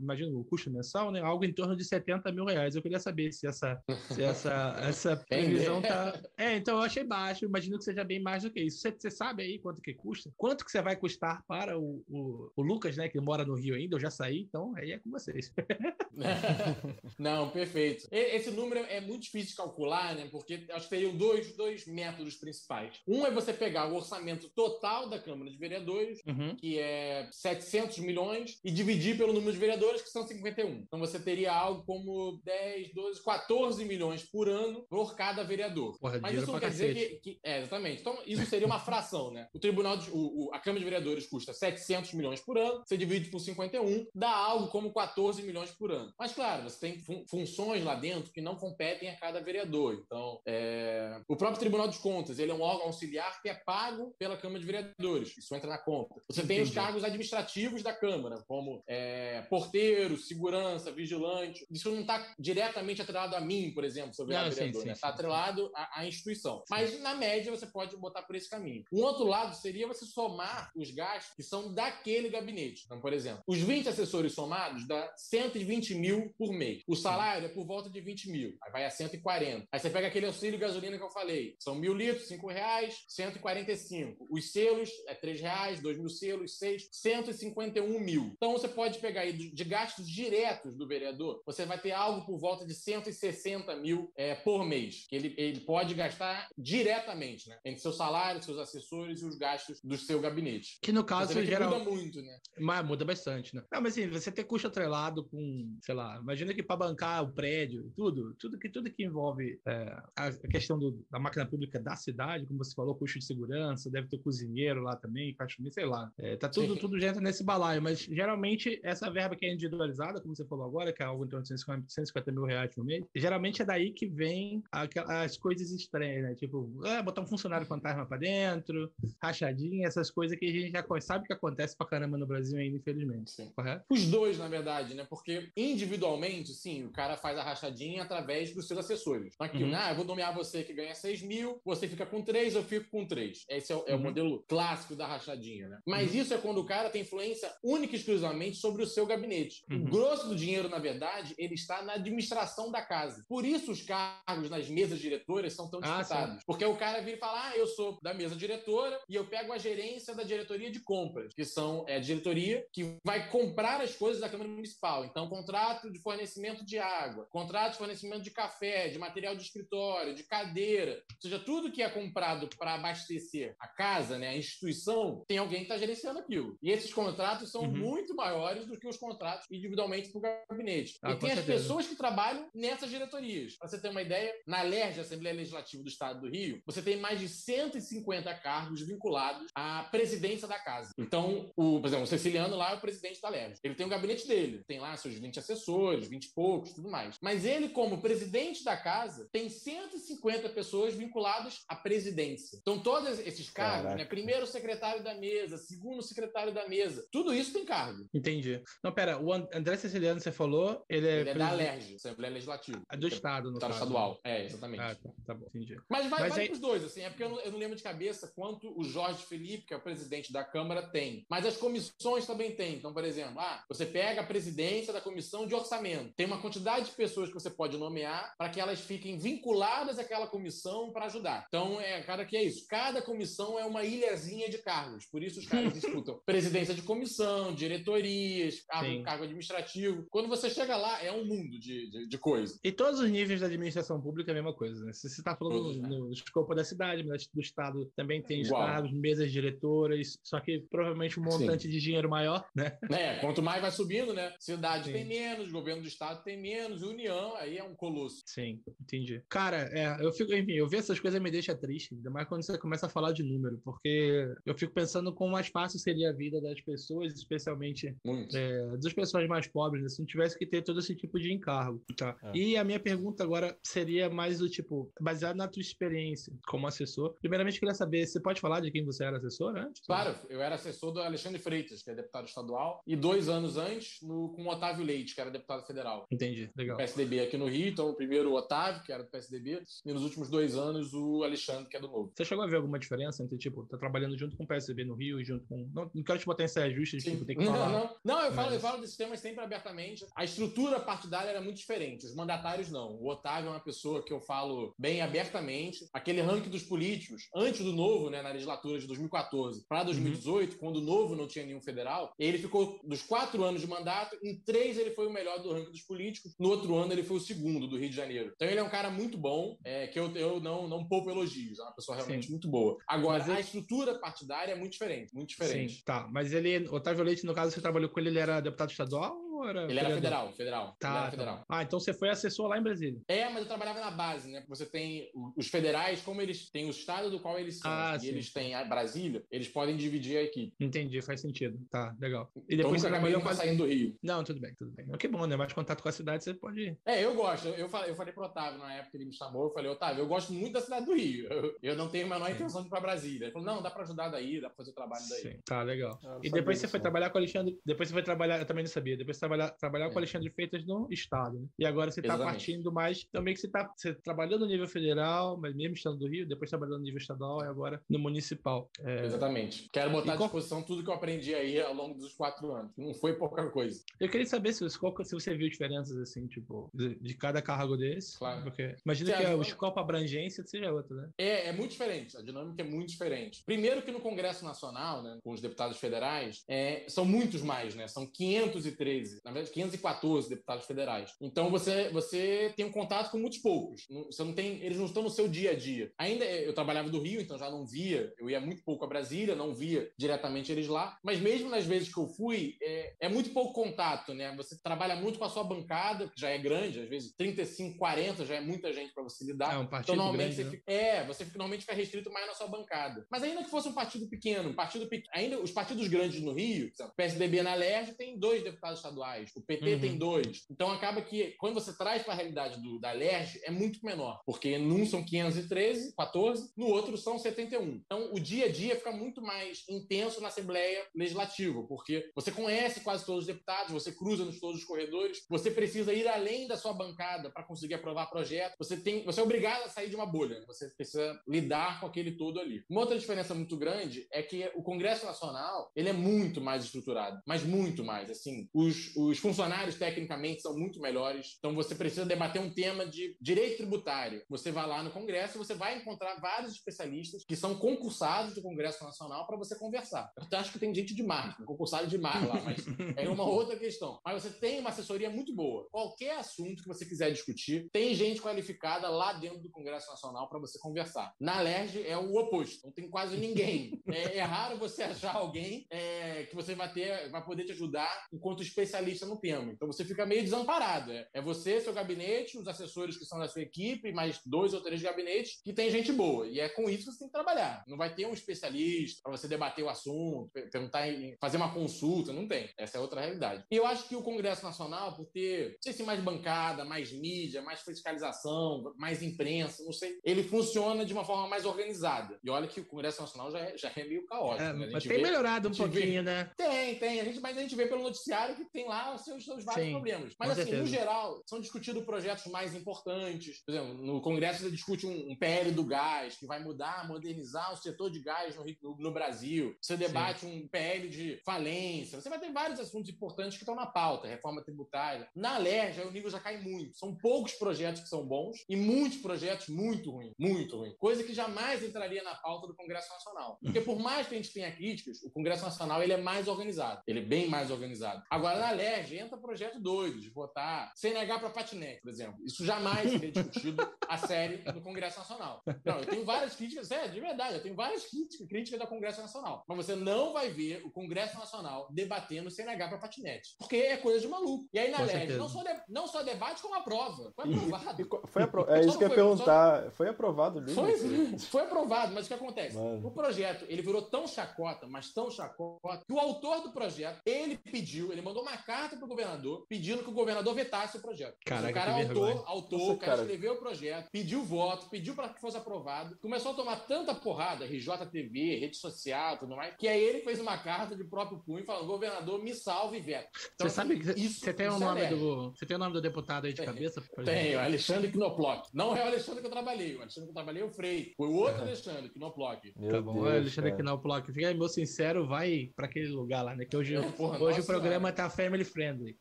imagina 0.00 0.36
o 0.36 0.44
custo 0.44 0.70
mensal, 0.70 1.10
né, 1.14 1.20
algo 1.20 1.44
em 1.44 1.52
torno 1.52 1.76
de 1.76 1.84
70 1.84 2.30
mil 2.32 2.44
reais. 2.44 2.74
Eu 2.74 2.82
queria 2.82 3.00
saber 3.00 3.32
se 3.32 3.46
essa, 3.46 3.82
se 4.10 4.22
essa, 4.22 4.76
essa 4.82 5.16
previsão 5.16 5.80
tá... 5.80 6.20
É, 6.36 6.56
então 6.56 6.76
eu 6.76 6.82
achei 6.82 7.04
baixo, 7.04 7.44
imagino 7.44 7.78
que 7.78 7.84
seja 7.84 8.04
bem 8.04 8.20
mais 8.20 8.42
do 8.42 8.50
que 8.50 8.60
isso. 8.60 8.78
Você, 8.78 8.90
você 8.90 9.10
sabe 9.10 9.42
aí 9.42 9.58
quanto 9.58 9.80
que 9.80 9.94
custa? 9.94 10.30
Quanto 10.36 10.64
que 10.64 10.70
você 10.70 10.82
vai 10.82 10.96
custar 10.96 11.42
para 11.46 11.78
o, 11.78 12.04
o, 12.08 12.50
o 12.56 12.62
Lucas, 12.62 12.96
né, 12.96 13.08
que 13.08 13.20
mora 13.20 13.44
no 13.44 13.54
Rio 13.54 13.74
ainda, 13.74 13.96
eu 13.96 14.00
já 14.00 14.10
saí, 14.10 14.40
então 14.40 14.74
aí 14.76 14.92
é 14.92 14.98
com 14.98 15.10
vocês. 15.10 15.52
Não, 17.18 17.50
perfeito. 17.50 18.06
Esse 18.10 18.50
número 18.50 18.80
é 18.80 19.00
muito 19.00 19.22
difícil 19.22 19.50
de 19.50 19.56
calcular, 19.56 20.14
né? 20.14 20.28
Porque 20.30 20.66
acho 20.70 20.88
que 20.88 20.94
teriam 20.94 21.16
dois, 21.16 21.56
dois 21.56 21.86
métodos 21.86 22.36
principais. 22.36 23.00
Um 23.06 23.24
é 23.24 23.30
você 23.30 23.52
pegar 23.52 23.88
o 23.88 23.96
orçamento 23.96 24.48
total 24.50 25.08
da 25.08 25.18
Câmara 25.18 25.50
de 25.50 25.56
Vereadores, 25.56 26.20
uhum. 26.26 26.56
que 26.56 26.78
é 26.78 27.28
700 27.30 27.98
milhões, 27.98 28.58
e 28.64 28.70
dividir 28.70 29.16
pelo 29.16 29.32
número 29.32 29.52
de 29.52 29.58
vereadores, 29.58 30.02
que 30.02 30.10
são 30.10 30.26
51. 30.26 30.70
Então 30.70 30.98
você 31.06 31.18
teria 31.18 31.52
algo 31.52 31.84
como 31.84 32.40
10, 32.44 32.92
12, 32.94 33.24
14 33.24 33.84
milhões 33.84 34.22
por 34.22 34.48
ano 34.48 34.86
por 34.88 35.14
cada 35.16 35.42
vereador. 35.42 35.98
Porra, 35.98 36.18
Mas 36.20 36.36
isso 36.36 36.50
não 36.50 36.60
quer 36.60 36.70
dizer 36.70 36.94
que, 36.94 37.34
que, 37.34 37.40
É, 37.42 37.60
exatamente. 37.60 38.00
Então 38.00 38.18
isso 38.26 38.46
seria 38.46 38.66
uma 38.66 38.78
fração, 38.78 39.30
né? 39.30 39.48
O 39.54 39.58
Tribunal, 39.58 39.96
de, 39.96 40.10
o, 40.10 40.46
o, 40.48 40.54
a 40.54 40.58
Câmara 40.58 40.78
de 40.78 40.84
Vereadores 40.84 41.26
custa 41.26 41.52
700 41.52 42.12
milhões 42.14 42.40
por 42.40 42.58
ano, 42.58 42.82
você 42.84 42.96
divide 42.96 43.30
por 43.30 43.40
51, 43.40 44.06
dá 44.14 44.30
algo 44.30 44.68
como 44.68 44.92
14 44.92 45.42
milhões 45.42 45.70
por 45.70 45.90
ano. 45.90 46.12
Mas, 46.18 46.32
claro, 46.32 46.64
você 46.64 46.80
tem 46.80 46.98
fun 46.98 47.24
funções 47.28 47.84
lá 47.84 47.94
dentro 47.94 48.32
que 48.32 48.40
não 48.40 48.56
competem 48.56 49.08
a 49.08 49.16
cada 49.16 49.40
vereador. 49.40 49.94
Então, 50.04 50.40
é... 50.46 51.20
o 51.28 51.36
próprio 51.36 51.60
Tribunal 51.60 51.88
de 51.88 51.98
Contas, 51.98 52.38
ele 52.38 52.50
é 52.50 52.54
um 52.54 52.60
órgão 52.60 52.86
auxiliar 52.86 53.40
que 53.42 53.48
é 53.48 53.54
pago 53.54 54.14
pela 54.18 54.36
Câmara 54.36 54.60
de 54.60 54.66
Vereadores. 54.66 55.36
Isso 55.36 55.54
entra 55.54 55.68
na 55.68 55.78
conta. 55.78 56.14
Você 56.28 56.42
Entendi. 56.42 56.60
tem 56.60 56.62
os 56.62 56.70
cargos 56.70 57.04
administrativos 57.04 57.82
da 57.82 57.92
Câmara, 57.92 58.42
como 58.46 58.82
é, 58.86 59.42
porteiro, 59.42 60.16
segurança, 60.16 60.90
vigilante. 60.94 61.66
Isso 61.70 61.90
não 61.90 62.00
está 62.00 62.34
diretamente 62.38 63.02
atrelado 63.02 63.36
a 63.36 63.40
mim, 63.40 63.72
por 63.72 63.84
exemplo, 63.84 64.14
sou 64.14 64.26
vereador. 64.26 64.52
Está 64.52 64.84
né? 64.84 64.94
Tá 64.94 65.08
atrelado 65.08 65.70
à, 65.74 66.00
à 66.00 66.06
instituição. 66.06 66.62
Mas, 66.70 67.00
na 67.00 67.14
média, 67.14 67.50
você 67.50 67.66
pode 67.66 67.96
botar 67.96 68.22
por 68.22 68.36
esse 68.36 68.48
caminho. 68.48 68.84
Um 68.92 69.02
outro 69.02 69.24
lado 69.24 69.54
seria 69.54 69.86
você 69.86 70.04
somar 70.04 70.70
os 70.76 70.90
gastos 70.90 71.34
que 71.34 71.42
são 71.42 71.72
daquele 71.74 72.28
gabinete. 72.28 72.82
Então, 72.86 73.00
por 73.00 73.12
exemplo, 73.12 73.42
os 73.46 73.58
20 73.58 73.88
assessores 73.88 74.32
somados 74.32 74.86
dá 74.86 75.12
120 75.16 75.94
mil 75.94 76.34
por 76.38 76.52
mês. 76.52 76.82
O 76.86 76.96
salário 76.96 77.46
é 77.46 77.48
por 77.48 77.66
volta 77.66 77.90
de 77.90 78.00
20 78.00 78.30
mil. 78.30 78.56
Aí 78.62 78.72
vai 78.72 78.84
a 78.84 78.90
140. 78.90 79.68
Aí 79.70 79.80
você 79.80 79.90
pega 79.90 80.08
aquele 80.08 80.26
auxílio 80.26 80.58
gasolina 80.58 80.96
que 80.96 81.04
eu 81.04 81.10
falei. 81.10 81.56
São 81.58 81.74
mil 81.74 81.94
litros, 81.94 82.28
5 82.28 82.46
reais, 82.48 83.04
145. 83.08 84.26
Os 84.30 84.52
selos 84.52 84.90
é 85.06 85.14
3 85.14 85.40
reais, 85.40 85.80
2 85.80 85.98
mil 85.98 86.08
selos, 86.08 86.58
6, 86.58 86.88
151 86.90 88.00
mil. 88.00 88.32
Então 88.36 88.52
você 88.52 88.68
pode 88.68 88.98
pegar 88.98 89.22
aí 89.22 89.32
de 89.32 89.64
gastos 89.64 90.08
diretos 90.08 90.76
do 90.76 90.83
vereador, 90.86 91.42
você 91.46 91.64
vai 91.64 91.80
ter 91.80 91.92
algo 91.92 92.26
por 92.26 92.38
volta 92.38 92.66
de 92.66 92.74
160 92.74 93.74
mil 93.76 94.12
é, 94.16 94.34
por 94.34 94.64
mês, 94.64 95.06
que 95.08 95.16
ele, 95.16 95.34
ele 95.36 95.60
pode 95.60 95.94
gastar 95.94 96.48
diretamente, 96.56 97.48
né? 97.48 97.58
Entre 97.64 97.80
seu 97.80 97.92
salário, 97.92 98.42
seus 98.42 98.58
assessores 98.58 99.22
e 99.22 99.26
os 99.26 99.36
gastos 99.36 99.80
do 99.82 99.96
seu 99.96 100.20
gabinete. 100.20 100.78
Que 100.82 100.92
no 100.92 101.04
caso 101.04 101.42
geral... 101.44 101.78
muda 101.78 101.90
muito, 101.90 102.20
né? 102.22 102.38
Mas 102.58 102.86
muda 102.86 103.04
bastante, 103.04 103.54
né? 103.54 103.62
Não, 103.70 103.80
mas 103.80 103.92
assim, 103.92 104.08
você 104.08 104.30
ter 104.30 104.44
custo 104.44 104.68
atrelado 104.68 105.24
com, 105.24 105.76
sei 105.82 105.94
lá, 105.94 106.18
imagina 106.20 106.54
que 106.54 106.62
para 106.62 106.76
bancar 106.76 107.22
o 107.22 107.32
prédio, 107.32 107.92
tudo, 107.96 108.34
tudo 108.34 108.58
que 108.58 108.68
tudo 108.68 108.90
que 108.90 109.04
envolve 109.04 109.60
é, 109.66 109.96
a 110.16 110.32
questão 110.48 110.78
do, 110.78 111.04
da 111.10 111.18
máquina 111.18 111.46
pública 111.46 111.80
da 111.80 111.96
cidade, 111.96 112.46
como 112.46 112.62
você 112.62 112.74
falou, 112.74 112.94
custo 112.94 113.18
de 113.18 113.24
segurança, 113.24 113.90
deve 113.90 114.08
ter 114.08 114.18
cozinheiro 114.18 114.82
lá 114.82 114.96
também, 114.96 115.34
cachorro, 115.34 115.70
sei 115.72 115.86
lá. 115.86 116.10
É, 116.18 116.36
tá 116.36 116.48
tudo, 116.48 116.76
tudo 116.76 116.98
já 116.98 117.08
entra 117.08 117.20
nesse 117.20 117.44
balaio, 117.44 117.82
mas 117.82 118.00
geralmente 118.00 118.80
essa 118.82 119.10
verba 119.10 119.36
que 119.36 119.46
é 119.46 119.52
individualizada, 119.52 120.20
como 120.20 120.34
você 120.34 120.44
falou 120.46 120.66
agora, 120.66 120.73
que 120.92 121.02
é 121.02 121.06
algo 121.06 121.24
em 121.24 121.28
torno 121.28 121.42
de 121.42 121.48
150, 121.48 121.88
150 121.88 122.32
mil 122.32 122.44
reais 122.44 122.74
por 122.74 122.84
mês, 122.84 123.04
geralmente 123.14 123.62
é 123.62 123.64
daí 123.64 123.92
que 123.92 124.06
vem 124.06 124.62
as 124.72 125.36
coisas 125.36 125.70
estranhas, 125.70 126.22
né? 126.22 126.34
Tipo, 126.34 126.70
ah, 126.84 127.02
botar 127.02 127.22
um 127.22 127.26
funcionário 127.26 127.66
fantasma 127.66 128.06
para 128.06 128.18
dentro, 128.18 128.92
rachadinha, 129.22 129.86
essas 129.86 130.10
coisas 130.10 130.38
que 130.38 130.46
a 130.46 130.52
gente 130.52 130.70
já 130.70 130.84
sabe 131.00 131.26
que 131.26 131.32
acontece 131.32 131.76
pra 131.76 131.86
caramba 131.86 132.16
no 132.16 132.26
Brasil 132.26 132.58
ainda, 132.58 132.76
infelizmente. 132.76 133.30
Sim. 133.30 133.50
Correto? 133.54 133.84
Os 133.90 134.06
dois, 134.06 134.38
na 134.38 134.48
verdade, 134.48 134.94
né? 134.94 135.06
Porque 135.08 135.50
individualmente, 135.56 136.52
sim, 136.52 136.84
o 136.84 136.90
cara 136.90 137.16
faz 137.16 137.38
a 137.38 137.42
rachadinha 137.42 138.02
através 138.02 138.54
dos 138.54 138.66
seus 138.66 138.80
assessores. 138.80 139.34
Aqui, 139.38 139.62
uhum. 139.62 139.74
ah, 139.74 139.90
eu 139.90 139.96
vou 139.96 140.04
nomear 140.04 140.34
você 140.34 140.62
que 140.62 140.72
ganha 140.72 140.94
6 140.94 141.22
mil, 141.22 141.60
você 141.64 141.88
fica 141.88 142.06
com 142.06 142.22
3, 142.22 142.54
eu 142.54 142.62
fico 142.62 142.90
com 142.90 143.06
3. 143.06 143.44
Esse 143.48 143.72
é 143.72 143.76
o, 143.76 143.84
é 143.86 143.92
o 143.92 143.96
uhum. 143.96 144.02
modelo 144.02 144.44
clássico 144.48 144.94
da 144.94 145.06
rachadinha, 145.06 145.68
né? 145.68 145.78
Mas 145.86 146.12
uhum. 146.12 146.20
isso 146.20 146.34
é 146.34 146.38
quando 146.38 146.58
o 146.58 146.64
cara 146.64 146.90
tem 146.90 147.02
influência 147.02 147.50
única 147.62 147.94
e 147.94 147.98
exclusivamente 147.98 148.56
sobre 148.56 148.82
o 148.82 148.86
seu 148.86 149.06
gabinete. 149.06 149.64
O 149.70 149.74
uhum. 149.74 149.84
grosso 149.84 150.28
do 150.28 150.36
dinheiro, 150.36 150.63
na 150.68 150.78
verdade, 150.78 151.34
ele 151.38 151.54
está 151.54 151.82
na 151.82 151.94
administração 151.94 152.70
da 152.70 152.82
casa. 152.82 153.24
Por 153.28 153.44
isso 153.44 153.72
os 153.72 153.82
cargos 153.82 154.50
nas 154.50 154.68
mesas 154.68 154.98
diretoras 154.98 155.52
são 155.54 155.70
tão 155.70 155.80
disputados. 155.80 156.08
contratados. 156.08 156.44
Porque 156.44 156.64
o 156.64 156.76
cara 156.76 157.00
vira 157.00 157.16
e 157.16 157.20
fala: 157.20 157.48
ah, 157.48 157.56
eu 157.56 157.66
sou 157.66 157.98
da 158.02 158.14
mesa 158.14 158.34
diretora 158.34 159.00
e 159.08 159.14
eu 159.14 159.26
pego 159.26 159.52
a 159.52 159.58
gerência 159.58 160.14
da 160.14 160.22
diretoria 160.22 160.70
de 160.70 160.80
compras, 160.80 161.32
que 161.34 161.44
são 161.44 161.84
é, 161.88 161.96
a 161.96 162.00
diretoria 162.00 162.66
que 162.72 162.98
vai 163.04 163.28
comprar 163.28 163.80
as 163.80 163.94
coisas 163.94 164.20
da 164.20 164.28
Câmara 164.28 164.50
Municipal. 164.50 165.04
Então, 165.04 165.28
contrato 165.28 165.90
de 165.90 165.98
fornecimento 166.00 166.64
de 166.64 166.78
água, 166.78 167.26
contrato 167.30 167.72
de 167.72 167.78
fornecimento 167.78 168.22
de 168.22 168.30
café, 168.30 168.88
de 168.88 168.98
material 168.98 169.34
de 169.34 169.42
escritório, 169.42 170.14
de 170.14 170.24
cadeira, 170.24 171.02
ou 171.10 171.20
seja, 171.20 171.38
tudo 171.38 171.72
que 171.72 171.82
é 171.82 171.88
comprado 171.88 172.48
para 172.56 172.74
abastecer 172.74 173.54
a 173.58 173.68
casa, 173.68 174.18
né, 174.18 174.28
a 174.28 174.36
instituição, 174.36 175.24
tem 175.26 175.38
alguém 175.38 175.58
que 175.58 175.64
está 175.64 175.78
gerenciando 175.78 176.18
aquilo. 176.18 176.56
E 176.62 176.70
esses 176.70 176.92
contratos 176.92 177.50
são 177.50 177.62
uhum. 177.62 177.76
muito 177.76 178.14
maiores 178.14 178.66
do 178.66 178.78
que 178.78 178.88
os 178.88 178.96
contratos 178.96 179.46
individualmente 179.50 180.10
para 180.10 180.44
o 180.50 180.53
gabinete. 180.54 180.98
Ah, 181.02 181.12
e 181.12 181.16
tem 181.16 181.32
as 181.32 181.44
pessoas 181.44 181.86
que 181.86 181.96
trabalham 181.96 182.48
nessas 182.54 182.88
diretorias. 182.88 183.56
Para 183.56 183.68
você 183.68 183.80
ter 183.80 183.88
uma 183.88 184.02
ideia, 184.02 184.32
na 184.46 184.62
LERJ, 184.62 185.00
Assembleia 185.00 185.36
Legislativa 185.36 185.82
do 185.82 185.88
Estado 185.88 186.20
do 186.20 186.30
Rio, 186.30 186.62
você 186.64 186.80
tem 186.80 186.96
mais 186.96 187.18
de 187.20 187.28
150 187.28 188.32
cargos 188.36 188.80
vinculados 188.82 189.46
à 189.54 189.84
presidência 189.90 190.48
da 190.48 190.58
casa. 190.58 190.92
Então, 190.98 191.50
o, 191.56 191.80
por 191.80 191.86
exemplo, 191.86 192.04
o 192.04 192.08
Ceciliano 192.08 192.56
lá 192.56 192.72
é 192.72 192.74
o 192.74 192.80
presidente 192.80 193.20
da 193.20 193.28
LERJ. 193.28 193.58
Ele 193.62 193.74
tem 193.74 193.86
o 193.86 193.90
gabinete 193.90 194.26
dele, 194.26 194.62
tem 194.66 194.78
lá 194.78 194.96
seus 194.96 195.14
20 195.14 195.38
assessores, 195.38 196.08
20 196.08 196.24
e 196.24 196.32
poucos, 196.34 196.72
tudo 196.72 196.90
mais. 196.90 197.16
Mas 197.20 197.44
ele, 197.44 197.68
como 197.68 198.00
presidente 198.00 198.64
da 198.64 198.76
casa, 198.76 199.28
tem 199.32 199.48
150 199.48 200.48
pessoas 200.50 200.94
vinculadas 200.94 201.60
à 201.68 201.74
presidência. 201.74 202.58
Então, 202.60 202.78
todos 202.78 203.18
esses 203.20 203.50
cargos, 203.50 203.94
né? 203.94 204.04
Primeiro 204.04 204.46
secretário 204.46 205.02
da 205.02 205.14
mesa, 205.14 205.56
segundo 205.56 206.02
secretário 206.02 206.52
da 206.52 206.68
mesa, 206.68 207.06
tudo 207.10 207.34
isso 207.34 207.52
tem 207.52 207.64
cargo. 207.64 208.06
Entendi. 208.12 208.62
Não, 208.82 208.92
pera, 208.92 209.18
o 209.18 209.32
André 209.32 209.76
Ceciliano, 209.76 210.20
você 210.20 210.30
falou, 210.30 210.43
ele 210.88 211.06
é. 211.06 211.20
Ele 211.20 211.30
é 211.30 211.34
da 211.34 211.52
LERJ, 211.52 211.96
Assembleia 211.96 212.32
Legislativa. 212.32 212.82
É 212.90 212.96
do 212.96 213.08
Estado, 213.08 213.50
no 213.50 213.56
Estado 213.56 213.72
caso. 213.72 213.84
estadual. 213.84 214.20
É, 214.24 214.44
exatamente. 214.44 214.80
Ah, 214.80 214.94
tá, 214.94 215.10
tá 215.26 215.34
bom, 215.34 215.46
entendi. 215.46 215.76
Mas 215.88 216.08
vai, 216.08 216.20
Mas 216.20 216.34
vai 216.34 216.42
aí... 216.42 216.48
pros 216.48 216.60
dois, 216.60 216.84
assim, 216.84 217.02
é 217.02 217.08
porque 217.08 217.24
eu 217.24 217.28
não, 217.28 217.40
eu 217.40 217.52
não 217.52 217.58
lembro 217.58 217.76
de 217.76 217.82
cabeça 217.82 218.32
quanto 218.34 218.78
o 218.78 218.84
Jorge 218.84 219.24
Felipe, 219.24 219.66
que 219.66 219.74
é 219.74 219.76
o 219.76 219.82
presidente 219.82 220.32
da 220.32 220.44
Câmara, 220.44 220.82
tem. 220.82 221.24
Mas 221.28 221.46
as 221.46 221.56
comissões 221.56 222.26
também 222.26 222.54
têm. 222.54 222.76
Então, 222.76 222.92
por 222.92 223.04
exemplo, 223.04 223.38
ah, 223.40 223.64
você 223.68 223.86
pega 223.86 224.20
a 224.20 224.26
presidência 224.26 224.92
da 224.92 225.00
comissão 225.00 225.46
de 225.46 225.54
orçamento. 225.54 226.12
Tem 226.16 226.26
uma 226.26 226.40
quantidade 226.40 226.86
de 226.86 226.92
pessoas 226.92 227.28
que 227.28 227.34
você 227.34 227.50
pode 227.50 227.76
nomear 227.76 228.34
para 228.36 228.48
que 228.48 228.60
elas 228.60 228.80
fiquem 228.80 229.18
vinculadas 229.18 229.98
àquela 229.98 230.26
comissão 230.26 230.92
para 230.92 231.06
ajudar. 231.06 231.44
Então, 231.48 231.80
é, 231.80 232.02
cara, 232.02 232.24
que 232.24 232.36
é 232.36 232.42
isso. 232.42 232.66
Cada 232.68 233.02
comissão 233.02 233.58
é 233.58 233.64
uma 233.64 233.84
ilhazinha 233.84 234.48
de 234.48 234.58
cargos. 234.58 235.06
Por 235.06 235.22
isso 235.22 235.40
os 235.40 235.46
caras 235.46 235.72
disputam 235.74 236.20
presidência 236.24 236.74
de 236.74 236.82
comissão, 236.82 237.54
diretorias, 237.54 238.60
cargo, 238.66 239.02
cargo, 239.02 239.24
administrativo. 239.24 240.06
Quando 240.10 240.23
você 240.28 240.50
chega 240.50 240.76
lá, 240.76 241.02
é 241.02 241.12
um 241.12 241.24
mundo 241.24 241.58
de, 241.58 241.90
de, 241.90 242.06
de 242.06 242.18
coisa. 242.18 242.58
E 242.62 242.72
todos 242.72 243.00
os 243.00 243.10
níveis 243.10 243.40
da 243.40 243.46
administração 243.46 244.00
pública 244.00 244.30
é 244.30 244.32
a 244.32 244.34
mesma 244.34 244.54
coisa, 244.54 244.84
né? 244.84 244.92
Se 244.92 245.08
você 245.08 245.20
está 245.20 245.36
falando 245.36 245.62
todos, 245.62 245.76
no, 245.76 245.82
né? 245.82 245.88
no, 245.88 246.12
escopo 246.12 246.54
da 246.54 246.64
cidade, 246.64 247.04
mas 247.04 247.26
do 247.26 247.40
Estado 247.40 247.90
também 247.96 248.22
tem 248.22 248.42
os 248.42 248.50
cargos, 248.50 248.92
mesas 248.92 249.30
diretoras, 249.30 250.18
só 250.22 250.40
que 250.40 250.60
provavelmente 250.70 251.18
um 251.18 251.24
montante 251.24 251.64
Sim. 251.64 251.70
de 251.70 251.80
dinheiro 251.80 252.08
maior, 252.08 252.46
né? 252.54 252.78
É, 252.90 253.16
quanto 253.16 253.42
mais 253.42 253.60
vai 253.60 253.70
subindo, 253.70 254.12
né? 254.12 254.32
Cidade 254.38 254.86
Sim. 254.86 254.92
tem 254.92 255.04
menos, 255.04 255.50
governo 255.50 255.82
do 255.82 255.88
Estado 255.88 256.22
tem 256.22 256.40
menos, 256.40 256.82
União, 256.82 257.34
aí 257.36 257.58
é 257.58 257.64
um 257.64 257.74
colosso. 257.74 258.22
Sim, 258.26 258.60
entendi. 258.80 259.22
Cara, 259.28 259.68
é, 259.72 260.04
eu 260.04 260.12
fico, 260.12 260.32
enfim, 260.34 260.52
eu 260.52 260.68
ver 260.68 260.78
essas 260.78 261.00
coisas 261.00 261.20
me 261.20 261.30
deixa 261.30 261.54
triste, 261.54 261.94
ainda 261.94 262.10
mais 262.10 262.28
quando 262.28 262.42
você 262.42 262.58
começa 262.58 262.86
a 262.86 262.88
falar 262.88 263.12
de 263.12 263.22
número, 263.22 263.60
porque 263.64 264.34
eu 264.44 264.54
fico 264.54 264.72
pensando 264.72 265.12
como 265.12 265.32
mais 265.32 265.48
fácil 265.48 265.78
seria 265.78 266.10
a 266.10 266.12
vida 266.12 266.40
das 266.40 266.60
pessoas, 266.60 267.12
especialmente 267.14 267.94
é, 268.34 268.76
das 268.76 268.92
pessoas 268.92 269.26
mais 269.28 269.46
pobres, 269.46 269.82
né, 269.82 269.88
se 269.88 269.98
não 269.98 270.06
tivesse 270.14 270.38
que 270.38 270.46
ter 270.46 270.62
todo 270.62 270.80
esse 270.80 270.94
tipo 270.94 271.18
de 271.18 271.32
encargo. 271.32 271.82
Tá? 271.96 272.16
É. 272.22 272.36
E 272.36 272.56
a 272.56 272.64
minha 272.64 272.80
pergunta 272.80 273.22
agora 273.22 273.56
seria 273.62 274.08
mais 274.08 274.38
do 274.38 274.48
tipo, 274.48 274.90
baseado 275.00 275.36
na 275.36 275.48
tua 275.48 275.60
experiência 275.60 276.32
como 276.46 276.66
assessor. 276.66 277.14
Primeiramente, 277.20 277.58
queria 277.58 277.74
saber, 277.74 278.06
você 278.06 278.20
pode 278.20 278.40
falar 278.40 278.60
de 278.60 278.70
quem 278.70 278.84
você 278.84 279.04
era 279.04 279.16
assessor 279.16 279.56
antes? 279.56 279.82
Claro, 279.86 280.14
eu 280.28 280.40
era 280.40 280.54
assessor 280.54 280.92
do 280.92 281.00
Alexandre 281.00 281.38
Freitas, 281.38 281.82
que 281.82 281.90
é 281.90 281.94
deputado 281.94 282.26
estadual, 282.26 282.82
e 282.86 282.96
dois 282.96 283.28
anos 283.28 283.56
antes 283.56 284.00
no, 284.02 284.30
com 284.30 284.44
o 284.44 284.48
Otávio 284.48 284.84
Leite, 284.84 285.14
que 285.14 285.20
era 285.20 285.30
deputado 285.30 285.66
federal. 285.66 286.06
Entendi, 286.10 286.50
legal. 286.56 286.76
PSDB 286.76 287.20
aqui 287.20 287.36
no 287.36 287.48
Rio, 287.48 287.68
então 287.68 287.90
o 287.90 287.94
primeiro 287.94 288.30
o 288.30 288.34
Otávio, 288.34 288.82
que 288.82 288.92
era 288.92 289.02
do 289.02 289.10
PSDB, 289.10 289.62
e 289.84 289.92
nos 289.92 290.02
últimos 290.02 290.30
dois 290.30 290.56
anos 290.56 290.94
o 290.94 291.22
Alexandre, 291.22 291.68
que 291.68 291.76
é 291.76 291.80
do 291.80 291.88
Novo. 291.88 292.12
Você 292.14 292.24
chegou 292.24 292.44
a 292.44 292.46
ver 292.46 292.56
alguma 292.56 292.78
diferença 292.78 293.22
entre, 293.22 293.36
tipo, 293.38 293.64
tá 293.66 293.76
trabalhando 293.76 294.16
junto 294.18 294.36
com 294.36 294.44
o 294.44 294.46
PSDB 294.46 294.84
no 294.84 294.94
Rio 294.94 295.20
e 295.20 295.24
junto 295.24 295.46
com. 295.46 295.68
Não, 295.72 295.90
não 295.94 296.02
quero 296.02 296.18
te 296.18 296.26
botar 296.26 296.44
em 296.44 296.48
saia 296.48 296.72
justa, 296.72 296.96
tipo, 296.98 297.24
tem 297.24 297.36
que 297.36 297.44
falar. 297.44 297.64
Não, 297.74 297.80
não. 297.80 297.96
Não, 298.04 298.24
eu 298.24 298.32
falo, 298.32 298.46
Mas... 298.46 298.54
eu 298.54 298.60
falo 298.60 298.80
desses 298.80 298.96
temas 298.96 299.20
sempre 299.20 299.42
abertamente. 299.42 300.03
A 300.16 300.24
estrutura 300.24 300.80
partidária 300.80 301.30
era 301.30 301.40
muito 301.40 301.56
diferente, 301.56 302.06
os 302.06 302.14
mandatários 302.14 302.70
não. 302.70 302.94
O 302.94 303.08
Otávio 303.08 303.48
é 303.48 303.50
uma 303.50 303.60
pessoa 303.60 304.02
que 304.02 304.12
eu 304.12 304.20
falo 304.20 304.74
bem 304.78 305.00
abertamente. 305.00 305.86
Aquele 305.92 306.20
ranking 306.20 306.50
dos 306.50 306.62
políticos, 306.62 307.28
antes 307.34 307.64
do 307.64 307.72
Novo, 307.72 308.10
né, 308.10 308.22
na 308.22 308.30
legislatura 308.30 308.78
de 308.78 308.86
2014 308.86 309.64
para 309.68 309.84
2018, 309.84 310.52
uhum. 310.52 310.58
quando 310.58 310.76
o 310.76 310.80
Novo 310.80 311.16
não 311.16 311.26
tinha 311.26 311.44
nenhum 311.44 311.60
federal, 311.60 312.12
ele 312.18 312.38
ficou 312.38 312.80
dos 312.84 313.02
quatro 313.02 313.42
anos 313.44 313.60
de 313.60 313.66
mandato, 313.66 314.16
em 314.22 314.38
três 314.40 314.78
ele 314.78 314.90
foi 314.90 315.06
o 315.06 315.12
melhor 315.12 315.40
do 315.40 315.52
ranking 315.52 315.70
dos 315.70 315.82
políticos, 315.82 316.34
no 316.38 316.48
outro 316.48 316.74
ano 316.76 316.92
ele 316.92 317.02
foi 317.02 317.16
o 317.16 317.20
segundo 317.20 317.66
do 317.66 317.78
Rio 317.78 317.90
de 317.90 317.96
Janeiro. 317.96 318.32
Então 318.34 318.48
ele 318.48 318.58
é 318.58 318.62
um 318.62 318.70
cara 318.70 318.90
muito 318.90 319.16
bom, 319.16 319.56
é, 319.64 319.86
que 319.86 319.98
eu, 319.98 320.14
eu 320.16 320.40
não, 320.40 320.68
não 320.68 320.86
poupo 320.86 321.10
elogios, 321.10 321.58
é 321.58 321.62
uma 321.62 321.74
pessoa 321.74 321.96
realmente 321.96 322.26
Sim. 322.26 322.32
muito 322.32 322.48
boa. 322.48 322.76
Agora, 322.86 323.34
a 323.34 323.40
estrutura 323.40 323.98
partidária 323.98 324.52
é 324.52 324.56
muito 324.56 324.72
diferente, 324.72 325.14
muito 325.14 325.30
diferente. 325.30 325.76
Sim, 325.76 325.82
tá. 325.84 326.08
Mas 326.12 326.32
ele, 326.32 326.68
Otávio 326.68 327.04
Leite, 327.04 327.24
no 327.24 327.34
caso, 327.34 327.52
você 327.52 327.60
trabalhou 327.60 327.88
com 327.88 328.00
ele, 328.00 328.10
ele 328.10 328.18
era 328.18 328.40
deputado 328.40 328.70
estadual 328.70 329.23
era. 329.48 329.62
Ele 329.64 329.78
era 329.78 329.94
federal, 329.94 330.32
federal. 330.32 330.76
Tá, 330.78 330.88
ele 330.88 330.96
era 330.96 331.04
tá. 331.04 331.10
federal. 331.10 331.44
Ah, 331.48 331.62
então 331.62 331.80
você 331.80 331.92
foi 331.92 332.08
assessor 332.10 332.48
lá 332.48 332.58
em 332.58 332.62
Brasília. 332.62 333.00
É, 333.08 333.28
mas 333.28 333.38
eu 333.38 333.46
trabalhava 333.46 333.80
na 333.80 333.90
base, 333.90 334.30
né? 334.30 334.44
Você 334.48 334.66
tem 334.66 335.10
os 335.36 335.48
federais, 335.48 336.00
como 336.02 336.20
eles 336.20 336.50
têm 336.50 336.66
o 336.66 336.70
estado 336.70 337.10
do 337.10 337.20
qual 337.20 337.38
eles 337.38 337.58
são, 337.58 337.70
ah, 337.70 337.96
e 337.96 338.00
sim. 338.00 338.08
eles 338.08 338.32
têm 338.32 338.54
a 338.54 338.64
Brasília, 338.64 339.24
eles 339.30 339.48
podem 339.48 339.76
dividir 339.76 340.16
a 340.16 340.22
equipe. 340.22 340.54
Entendi, 340.60 341.00
faz 341.02 341.20
sentido. 341.20 341.58
Tá, 341.70 341.94
legal. 342.00 342.30
E 342.48 342.56
depois 342.56 342.58
então, 342.58 342.78
você 342.78 342.88
trabalhou 342.88 343.34
saindo 343.34 343.64
do 343.64 343.68
Rio. 343.68 343.96
Não, 344.02 344.22
tudo 344.24 344.40
bem, 344.40 344.54
tudo 344.54 344.70
bem. 344.72 344.86
Que 344.98 345.08
bom, 345.08 345.26
né? 345.26 345.36
Mais 345.36 345.52
contato 345.52 345.82
com 345.82 345.88
a 345.88 345.92
cidade, 345.92 346.24
você 346.24 346.34
pode. 346.34 346.76
É, 346.86 347.04
eu 347.04 347.14
gosto. 347.14 347.48
Eu 347.48 347.68
falei, 347.68 347.90
eu 347.90 347.94
falei 347.94 348.12
pro 348.12 348.24
Otávio 348.24 348.58
na 348.58 348.72
época 348.74 348.90
que 348.92 348.96
ele 348.96 349.06
me 349.06 349.12
chamou, 349.12 349.44
eu 349.44 349.50
falei, 349.50 349.70
Otávio, 349.70 350.02
eu 350.02 350.06
gosto 350.06 350.32
muito 350.32 350.52
da 350.52 350.60
cidade 350.60 350.86
do 350.86 350.94
Rio. 350.94 351.26
Eu, 351.30 351.56
eu 351.62 351.76
não 351.76 351.88
tenho 351.88 352.06
a 352.06 352.08
menor 352.08 352.30
intenção 352.30 352.60
de 352.60 352.68
ir 352.68 352.70
pra 352.70 352.80
Brasília. 352.80 353.26
Ele 353.26 353.32
falou, 353.32 353.46
não, 353.46 353.62
dá 353.62 353.70
pra 353.70 353.82
ajudar 353.82 354.08
daí, 354.08 354.40
dá 354.40 354.48
pra 354.48 354.56
fazer 354.56 354.70
o 354.70 354.74
trabalho 354.74 355.04
daí. 355.08 355.22
Sim, 355.22 355.40
tá, 355.44 355.62
legal. 355.62 355.98
E 356.22 356.30
depois 356.30 356.58
você 356.58 356.68
foi 356.68 356.80
trabalhar 356.80 357.10
com 357.10 357.18
o 357.18 357.20
Alexandre. 357.20 357.58
Depois 357.64 357.88
você 357.88 357.94
foi 357.94 358.02
trabalhar, 358.02 358.38
eu 358.38 358.46
também 358.46 358.64
não 358.64 358.70
sabia. 358.70 358.96
Depois 358.96 359.16
você 359.16 359.20
trabalhar, 359.34 359.50
trabalhar 359.50 359.86
é. 359.86 359.88
com 359.88 359.94
o 359.94 359.98
Alexandre 359.98 360.30
Freitas 360.30 360.64
no 360.66 360.88
Estado. 360.90 361.38
Né? 361.38 361.46
E 361.58 361.66
agora 361.66 361.90
você 361.90 362.00
está 362.00 362.16
partindo 362.16 362.72
mais. 362.72 363.04
Também 363.04 363.34
que 363.34 363.40
você 363.40 363.46
está 363.46 363.70
você 363.76 363.94
trabalhou 363.94 364.38
no 364.38 364.46
nível 364.46 364.66
federal, 364.66 365.38
mas 365.38 365.54
mesmo 365.54 365.74
estando 365.74 365.98
do 365.98 366.08
Rio, 366.08 366.26
depois 366.26 366.50
trabalhando 366.50 366.78
no 366.78 366.84
nível 366.84 366.98
estadual 366.98 367.42
e 367.42 367.46
agora 367.46 367.82
no 367.88 367.98
municipal. 367.98 368.70
É... 368.80 369.04
Exatamente. 369.04 369.68
Quero 369.72 369.90
botar 369.90 370.14
à 370.14 370.16
disposição 370.16 370.62
tudo 370.62 370.82
que 370.82 370.90
eu 370.90 370.94
aprendi 370.94 371.34
aí 371.34 371.60
ao 371.60 371.74
longo 371.74 371.98
dos 371.98 372.14
quatro 372.14 372.52
anos. 372.52 372.72
Não 372.76 372.94
foi 372.94 373.14
pouca 373.14 373.48
coisa. 373.50 373.82
Eu 374.00 374.08
queria 374.08 374.26
saber 374.26 374.52
se, 374.52 374.68
se 374.68 374.78
você 374.78 375.34
viu 375.36 375.48
diferenças, 375.48 375.96
assim, 375.98 376.26
tipo, 376.26 376.70
de, 376.72 376.94
de 376.96 377.14
cada 377.14 377.42
cargo 377.42 377.76
desse. 377.76 378.18
Claro. 378.18 378.42
Porque 378.42 378.76
imagina 378.84 379.16
que 379.16 379.26
a, 379.26 379.36
o 379.36 379.42
escopo 379.42 379.80
abrangência 379.80 380.44
seja 380.46 380.72
outro, 380.72 380.96
né? 380.96 381.08
É, 381.18 381.48
é 381.48 381.52
muito 381.52 381.72
diferente. 381.72 382.16
A 382.16 382.22
dinâmica 382.22 382.62
é 382.62 382.64
muito 382.64 382.88
diferente. 382.88 383.42
Primeiro 383.44 383.82
que 383.82 383.90
no 383.90 384.00
Congresso 384.00 384.44
Nacional, 384.44 385.02
né, 385.02 385.18
com 385.22 385.32
os 385.32 385.40
deputados 385.40 385.78
federais, 385.78 386.44
é, 386.48 386.84
são 386.88 387.04
muitos 387.04 387.42
mais, 387.42 387.74
né? 387.74 387.88
São 387.88 388.06
513, 388.06 389.20
na 389.24 389.32
verdade, 389.32 389.54
514 389.54 390.28
deputados 390.28 390.66
federais. 390.66 391.14
Então 391.20 391.50
você, 391.50 391.88
você 391.88 392.52
tem 392.56 392.66
um 392.66 392.72
contato 392.72 393.10
com 393.10 393.18
muitos 393.18 393.38
poucos. 393.38 393.86
Você 394.06 394.22
não 394.22 394.34
tem, 394.34 394.62
eles 394.62 394.76
não 394.76 394.86
estão 394.86 395.02
no 395.02 395.10
seu 395.10 395.26
dia 395.26 395.52
a 395.52 395.54
dia. 395.54 395.92
Ainda 395.98 396.24
eu 396.24 396.52
trabalhava 396.52 396.90
do 396.90 397.00
Rio, 397.00 397.20
então 397.20 397.38
já 397.38 397.50
não 397.50 397.66
via, 397.66 398.12
eu 398.18 398.28
ia 398.28 398.40
muito 398.40 398.62
pouco 398.62 398.84
a 398.84 398.88
Brasília, 398.88 399.34
não 399.34 399.54
via 399.54 399.90
diretamente 399.98 400.52
eles 400.52 400.68
lá. 400.68 400.98
Mas 401.02 401.20
mesmo 401.20 401.48
nas 401.48 401.64
vezes 401.64 401.92
que 401.92 401.98
eu 401.98 402.06
fui, 402.06 402.56
é, 402.62 402.94
é 403.00 403.08
muito 403.08 403.30
pouco 403.30 403.54
contato, 403.54 404.12
né? 404.12 404.34
Você 404.36 404.60
trabalha 404.62 404.96
muito 404.96 405.18
com 405.18 405.24
a 405.24 405.30
sua 405.30 405.44
bancada, 405.44 406.08
que 406.08 406.20
já 406.20 406.28
é 406.28 406.38
grande, 406.38 406.80
às 406.80 406.88
vezes 406.88 407.14
35, 407.16 407.78
40 407.78 408.26
já 408.26 408.36
é 408.36 408.40
muita 408.40 408.72
gente 408.72 408.92
para 408.92 409.02
você 409.02 409.24
lidar. 409.24 409.54
É 409.54 409.58
um 409.58 409.66
partido 409.66 409.94
então, 409.94 410.04
normalmente 410.04 410.34
grande, 410.34 410.36
você 410.36 410.44
né? 410.44 410.50
fica, 410.50 410.72
é, 410.72 411.06
você 411.06 411.24
normalmente 411.24 411.60
fica 411.62 411.74
restrito 411.74 412.12
mais 412.12 412.26
na 412.26 412.34
sua 412.34 412.48
bancada. 412.48 413.06
Mas 413.10 413.22
ainda 413.22 413.42
que 413.42 413.50
fosse 413.50 413.68
um 413.68 413.74
partido 413.74 414.08
pequeno, 414.08 414.50
um 414.50 414.54
partido 414.54 414.88
ainda 415.12 415.40
os 415.40 415.50
partidos 415.50 415.88
grandes 415.88 416.20
no 416.20 416.32
Rio, 416.32 416.70
o 416.80 416.94
PSDB 416.94 417.42
na 417.42 417.54
LERJ 417.54 417.94
tem 417.94 418.18
dois 418.18 418.42
deputados 418.42 418.78
estaduais, 418.78 419.13
o 419.36 419.42
PT 419.42 419.74
uhum. 419.74 419.80
tem 419.80 419.98
dois. 419.98 420.44
Então 420.50 420.70
acaba 420.70 421.00
que 421.02 421.34
quando 421.38 421.54
você 421.54 421.76
traz 421.76 422.02
para 422.02 422.12
a 422.12 422.16
realidade 422.16 422.60
do, 422.60 422.78
da 422.78 422.92
LERJ 422.92 423.40
é 423.44 423.50
muito 423.50 423.84
menor, 423.84 424.20
porque 424.26 424.58
num 424.58 424.86
são 424.86 425.04
513, 425.04 425.94
14, 425.96 426.52
no 426.56 426.66
outro 426.66 426.96
são 426.96 427.18
71. 427.18 427.82
Então 427.84 428.12
o 428.12 428.20
dia 428.20 428.46
a 428.46 428.52
dia 428.52 428.76
fica 428.76 428.92
muito 428.92 429.22
mais 429.22 429.64
intenso 429.68 430.20
na 430.20 430.28
Assembleia 430.28 430.86
Legislativa, 430.94 431.62
porque 431.64 432.10
você 432.14 432.30
conhece 432.30 432.80
quase 432.80 433.04
todos 433.04 433.22
os 433.22 433.26
deputados, 433.26 433.72
você 433.72 433.92
cruza 433.92 434.24
nos 434.24 434.40
todos 434.40 434.60
os 434.60 434.66
corredores, 434.66 435.24
você 435.28 435.50
precisa 435.50 435.92
ir 435.92 436.06
além 436.08 436.46
da 436.46 436.56
sua 436.56 436.72
bancada 436.72 437.30
para 437.30 437.44
conseguir 437.44 437.74
aprovar 437.74 438.10
projeto, 438.10 438.56
você 438.58 438.76
tem, 438.76 439.04
você 439.04 439.20
é 439.20 439.22
obrigado 439.22 439.64
a 439.64 439.68
sair 439.68 439.88
de 439.88 439.96
uma 439.96 440.06
bolha, 440.06 440.44
você 440.46 440.68
precisa 440.76 441.20
lidar 441.26 441.80
com 441.80 441.86
aquele 441.86 442.12
todo 442.12 442.40
ali. 442.40 442.64
Uma 442.68 442.80
outra 442.80 442.98
diferença 442.98 443.34
muito 443.34 443.56
grande 443.56 444.06
é 444.12 444.22
que 444.22 444.50
o 444.54 444.62
Congresso 444.62 445.06
Nacional 445.06 445.70
ele 445.74 445.88
é 445.88 445.92
muito 445.92 446.40
mais 446.40 446.64
estruturado, 446.64 447.20
mas 447.26 447.42
muito 447.42 447.84
mais. 447.84 448.10
Assim, 448.10 448.48
os, 448.52 448.93
os 448.96 449.18
funcionários, 449.18 449.76
tecnicamente, 449.76 450.42
são 450.42 450.56
muito 450.56 450.80
melhores. 450.80 451.36
Então, 451.38 451.54
você 451.54 451.74
precisa 451.74 452.04
debater 452.04 452.40
um 452.40 452.52
tema 452.52 452.86
de 452.86 453.16
direito 453.20 453.58
tributário. 453.58 454.22
Você 454.28 454.50
vai 454.50 454.66
lá 454.66 454.82
no 454.82 454.90
Congresso, 454.90 455.38
você 455.38 455.54
vai 455.54 455.78
encontrar 455.78 456.20
vários 456.20 456.52
especialistas 456.52 457.24
que 457.26 457.36
são 457.36 457.56
concursados 457.58 458.34
do 458.34 458.42
Congresso 458.42 458.84
Nacional 458.84 459.26
para 459.26 459.36
você 459.36 459.58
conversar. 459.58 460.10
Eu 460.30 460.38
acho 460.38 460.52
que 460.52 460.58
tem 460.58 460.74
gente 460.74 460.94
demais, 460.94 461.34
concursado 461.44 461.86
demais 461.86 462.26
lá, 462.26 462.40
mas 462.42 462.64
é 462.96 463.08
uma 463.08 463.24
outra 463.24 463.56
questão. 463.56 464.00
Mas 464.04 464.22
você 464.22 464.30
tem 464.30 464.60
uma 464.60 464.70
assessoria 464.70 465.10
muito 465.10 465.34
boa. 465.34 465.68
Qualquer 465.70 466.18
assunto 466.18 466.62
que 466.62 466.68
você 466.68 466.84
quiser 466.84 467.10
discutir, 467.10 467.68
tem 467.72 467.94
gente 467.94 468.20
qualificada 468.20 468.88
lá 468.88 469.12
dentro 469.12 469.40
do 469.40 469.50
Congresso 469.50 469.90
Nacional 469.90 470.28
para 470.28 470.38
você 470.38 470.58
conversar. 470.58 471.12
Na 471.20 471.40
LERJ 471.40 471.86
é 471.86 471.96
o 471.96 472.14
oposto, 472.16 472.64
não 472.64 472.72
tem 472.72 472.88
quase 472.88 473.16
ninguém. 473.16 473.80
É, 473.94 474.16
é 474.18 474.22
raro 474.22 474.58
você 474.58 474.82
achar 474.82 475.14
alguém 475.14 475.66
é, 475.70 476.24
que 476.24 476.34
você 476.34 476.54
vai 476.54 476.72
ter, 476.72 477.08
vai 477.10 477.24
poder 477.24 477.44
te 477.44 477.52
ajudar 477.52 478.06
enquanto 478.12 478.42
especialista 478.42 478.83
no 479.06 479.16
tema. 479.16 479.52
Então 479.52 479.66
você 479.66 479.84
fica 479.84 480.06
meio 480.06 480.22
desamparado. 480.22 480.92
É, 480.92 481.08
é 481.14 481.22
você, 481.22 481.60
seu 481.60 481.72
gabinete, 481.72 482.38
os 482.38 482.48
assessores 482.48 482.96
que 482.96 483.04
são 483.04 483.18
da 483.18 483.28
sua 483.28 483.42
equipe, 483.42 483.92
mais 483.92 484.20
dois 484.24 484.54
ou 484.54 484.60
três 484.60 484.82
gabinetes, 484.82 485.40
que 485.42 485.52
tem 485.52 485.70
gente 485.70 485.92
boa. 485.92 486.26
E 486.26 486.40
é 486.40 486.48
com 486.48 486.68
isso 486.68 486.84
que 486.84 486.92
você 486.92 486.98
tem 486.98 487.08
que 487.08 487.12
trabalhar. 487.12 487.64
Não 487.66 487.76
vai 487.76 487.94
ter 487.94 488.06
um 488.06 488.14
especialista 488.14 489.00
para 489.02 489.12
você 489.12 489.28
debater 489.28 489.64
o 489.64 489.68
assunto, 489.68 490.30
perguntar, 490.50 490.84
fazer 491.20 491.36
uma 491.36 491.52
consulta, 491.52 492.12
não 492.12 492.28
tem. 492.28 492.50
Essa 492.58 492.78
é 492.78 492.80
outra 492.80 493.00
realidade. 493.00 493.44
E 493.50 493.56
eu 493.56 493.66
acho 493.66 493.88
que 493.88 493.96
o 493.96 494.02
Congresso 494.02 494.44
Nacional, 494.44 494.94
por 494.94 495.06
ter, 495.06 495.52
não 495.52 495.58
sei 495.62 495.72
se 495.72 495.82
mais 495.82 496.00
bancada, 496.00 496.64
mais 496.64 496.92
mídia, 496.92 497.42
mais 497.42 497.60
fiscalização, 497.60 498.74
mais 498.76 499.02
imprensa, 499.02 499.64
não 499.64 499.72
sei, 499.72 499.98
ele 500.04 500.22
funciona 500.22 500.84
de 500.84 500.92
uma 500.92 501.04
forma 501.04 501.28
mais 501.28 501.44
organizada. 501.44 502.18
E 502.22 502.30
olha 502.30 502.46
que 502.46 502.60
o 502.60 502.64
Congresso 502.64 503.00
Nacional 503.00 503.30
já 503.30 503.38
é, 503.38 503.56
já 503.56 503.72
é 503.74 503.84
meio 503.84 504.04
caótico. 504.06 504.42
É, 504.42 504.52
né? 504.52 504.68
Mas 504.72 504.84
tem 504.84 504.96
vê, 504.96 505.02
melhorado 505.02 505.48
um 505.48 505.52
pouquinho, 505.54 505.84
vê, 505.84 506.02
né? 506.02 506.30
Tem, 506.36 506.74
tem. 506.76 507.00
A 507.00 507.04
gente, 507.04 507.20
mas 507.20 507.36
a 507.36 507.40
gente 507.40 507.54
vê 507.54 507.66
pelo 507.66 507.82
noticiário 507.82 508.36
que 508.36 508.44
tem 508.44 508.66
lá 508.66 508.73
os 508.94 509.04
seus, 509.04 509.24
seus 509.24 509.44
vários 509.44 509.66
Sim, 509.66 509.72
problemas. 509.72 510.14
Mas, 510.18 510.30
assim, 510.30 510.42
certeza. 510.42 510.62
no 510.62 510.68
geral, 510.68 511.22
são 511.26 511.40
discutidos 511.40 511.84
projetos 511.84 512.26
mais 512.26 512.54
importantes. 512.54 513.42
Por 513.44 513.54
exemplo, 513.54 513.74
no 513.74 514.00
Congresso 514.00 514.42
você 514.42 514.50
discute 514.50 514.86
um, 514.86 515.12
um 515.12 515.16
PL 515.16 515.52
do 515.52 515.64
gás, 515.64 516.16
que 516.16 516.26
vai 516.26 516.42
mudar, 516.42 516.86
modernizar 516.88 517.52
o 517.52 517.56
setor 517.56 517.90
de 517.90 518.00
gás 518.00 518.34
no, 518.36 518.44
no, 518.44 518.76
no 518.76 518.92
Brasil. 518.92 519.56
Você 519.60 519.76
debate 519.76 520.20
Sim. 520.20 520.44
um 520.44 520.48
PL 520.48 520.88
de 520.88 521.20
falência. 521.24 522.00
Você 522.00 522.08
vai 522.08 522.18
ter 522.18 522.32
vários 522.32 522.60
assuntos 522.60 522.90
importantes 522.90 523.36
que 523.36 523.44
estão 523.44 523.54
na 523.54 523.66
pauta, 523.66 524.08
reforma 524.08 524.42
tributária. 524.42 525.08
Na 525.14 525.38
LERJ, 525.38 525.82
o 525.82 525.90
nível 525.90 526.10
já 526.10 526.20
cai 526.20 526.38
muito. 526.38 526.76
São 526.76 526.94
poucos 526.96 527.32
projetos 527.34 527.82
que 527.82 527.88
são 527.88 528.06
bons 528.06 528.44
e 528.48 528.56
muitos 528.56 528.98
projetos 528.98 529.48
muito 529.48 529.90
ruins, 529.90 530.12
muito 530.18 530.56
ruins. 530.56 530.74
Coisa 530.78 531.04
que 531.04 531.14
jamais 531.14 531.62
entraria 531.62 532.02
na 532.02 532.14
pauta 532.14 532.46
do 532.46 532.54
Congresso 532.54 532.92
Nacional. 532.92 533.38
Porque 533.42 533.60
por 533.60 533.78
mais 533.78 534.06
que 534.06 534.14
a 534.14 534.16
gente 534.16 534.32
tenha 534.32 534.54
críticas, 534.54 535.02
o 535.02 535.10
Congresso 535.10 535.44
Nacional 535.44 535.82
ele 535.82 535.92
é 535.92 535.96
mais 535.96 536.28
organizado. 536.28 536.82
Ele 536.86 537.00
é 537.00 537.02
bem 537.02 537.28
mais 537.28 537.50
organizado. 537.50 538.02
Agora, 538.10 538.38
na 538.38 538.50
LERJ, 538.50 538.63
entra 538.64 539.16
projeto 539.16 539.60
doido 539.60 540.00
de 540.00 540.10
votar 540.10 540.72
CNH 540.76 541.18
para 541.18 541.30
patinete, 541.30 541.80
por 541.82 541.90
exemplo. 541.90 542.24
Isso 542.24 542.44
jamais 542.44 542.90
seria 542.90 543.10
discutido 543.10 543.68
a 543.88 543.98
sério 543.98 544.42
no 544.52 544.60
Congresso 544.60 544.98
Nacional. 544.98 545.42
Não, 545.64 545.78
eu 545.78 545.86
tenho 545.86 546.04
várias 546.04 546.34
críticas, 546.36 546.70
é, 546.70 546.88
de 546.88 547.00
verdade, 547.00 547.34
eu 547.34 547.42
tenho 547.42 547.54
várias 547.54 547.86
críticas, 547.86 548.28
críticas 548.28 548.60
da 548.60 548.66
Congresso 548.66 549.00
Nacional. 549.00 549.44
Mas 549.48 549.56
você 549.56 549.74
não 549.74 550.12
vai 550.12 550.30
ver 550.30 550.62
o 550.64 550.70
Congresso 550.70 551.18
Nacional 551.18 551.68
debatendo 551.70 552.30
CNH 552.30 552.68
para 552.68 552.78
patinete. 552.78 553.34
Porque 553.38 553.56
é 553.56 553.76
coisa 553.76 554.00
de 554.00 554.08
maluco. 554.08 554.48
E 554.52 554.58
aí 554.58 554.70
na 554.70 554.80
LERJ, 554.80 555.16
não 555.16 555.28
só, 555.28 555.42
de, 555.42 555.62
não 555.68 555.86
só 555.86 556.02
debate, 556.02 556.42
como 556.42 556.54
aprova. 556.54 557.12
Foi 557.14 557.24
aprovado. 557.34 557.82
E, 557.82 557.84
e, 557.84 558.08
foi 558.08 558.22
apro... 558.22 558.46
É 558.54 558.60
isso 558.60 558.78
que 558.78 558.84
eu 558.84 558.88
ia 558.88 558.94
perguntar. 558.94 559.64
Só... 559.64 559.70
Foi 559.70 559.88
aprovado 559.88 560.40
mesmo? 560.40 560.54
Foi, 560.54 561.18
foi 561.18 561.42
aprovado, 561.42 561.92
mas 561.94 562.04
o 562.04 562.08
que 562.08 562.14
acontece? 562.14 562.56
Mano. 562.56 562.86
O 562.86 562.90
projeto, 562.90 563.44
ele 563.48 563.62
virou 563.62 563.82
tão 563.82 564.06
chacota, 564.06 564.66
mas 564.66 564.92
tão 564.92 565.10
chacota, 565.10 565.84
que 565.86 565.92
o 565.92 565.98
autor 565.98 566.42
do 566.42 566.52
projeto, 566.52 567.00
ele 567.04 567.36
pediu, 567.36 567.92
ele 567.92 568.02
mandou 568.02 568.22
uma 568.22 568.36
carta 568.36 568.53
pro 568.78 568.86
governador, 568.86 569.46
pedindo 569.48 569.82
que 569.82 569.90
o 569.90 569.92
governador 569.92 570.34
vetasse 570.34 570.76
o 570.76 570.80
projeto. 570.80 571.16
Caraca, 571.24 571.50
o 571.50 571.54
cara 571.54 571.80
é 571.80 571.82
autor, 571.82 572.24
autor, 572.26 572.58
Nossa, 572.58 572.72
o 572.72 572.76
cara, 572.76 572.92
cara 572.92 573.02
escreveu 573.02 573.34
o 573.34 573.38
projeto, 573.38 573.90
pediu 573.90 574.22
voto, 574.22 574.68
pediu 574.70 574.94
para 574.94 575.08
que 575.08 575.20
fosse 575.20 575.36
aprovado, 575.36 575.96
começou 575.98 576.32
a 576.32 576.34
tomar 576.34 576.56
tanta 576.66 576.94
porrada, 576.94 577.44
RJTV, 577.44 578.38
rede 578.38 578.56
social, 578.56 579.18
tudo 579.18 579.36
mais, 579.36 579.54
que 579.56 579.68
aí 579.68 579.82
ele 579.82 580.00
fez 580.00 580.20
uma 580.20 580.38
carta 580.38 580.76
de 580.76 580.84
próprio 580.84 581.18
punho 581.18 581.44
falando, 581.44 581.66
governador, 581.66 582.22
me 582.22 582.34
salve, 582.34 582.80
veto. 582.80 583.08
Então, 583.34 583.48
você 583.48 583.54
sabe 583.54 583.78
que 583.78 583.90
isso, 584.00 584.20
você 584.20 584.32
tem 584.32 584.48
o 584.48 584.58
nome 584.58 584.80
é 584.80 584.88
do, 584.88 585.30
você 585.32 585.46
tem 585.46 585.56
o 585.56 585.58
nome 585.58 585.72
do 585.72 585.80
deputado 585.80 586.26
aí 586.26 586.32
de 586.32 586.38
tem, 586.38 586.46
cabeça? 586.46 586.82
Tenho, 587.04 587.40
Alexandre 587.40 587.90
Knoplock. 587.90 588.48
Não 588.52 588.76
é 588.76 588.82
o 588.82 588.86
Alexandre 588.86 589.20
que 589.20 589.26
eu 589.26 589.30
trabalhei, 589.30 589.76
o 589.76 589.80
Alexandre 589.80 590.06
que 590.06 590.10
eu 590.10 590.14
trabalhei 590.14 590.42
é 590.42 590.44
o 590.44 590.50
Frei. 590.50 590.92
Foi 590.96 591.08
o 591.08 591.14
outro 591.14 591.42
Alexandre 591.42 591.90
Knoplock. 591.94 592.52
Meu 592.56 592.70
tá 592.70 592.80
bom, 592.80 592.94
Deus, 592.94 593.06
Alexandre 593.14 593.50
cara. 593.50 593.62
Knoplock. 593.62 594.12
Fica 594.12 594.28
aí, 594.28 594.36
meu 594.36 594.48
sincero, 594.48 595.06
vai 595.06 595.50
para 595.56 595.66
aquele 595.66 595.88
lugar 595.88 596.22
lá, 596.22 596.34
né? 596.34 596.44
Que 596.44 596.56
hoje, 596.56 596.74
Porra, 596.96 597.18
hoje 597.22 597.40
o 597.40 597.46
programa 597.46 597.92
tá 597.92 598.08
family 598.08 598.43
friendly. 598.44 598.96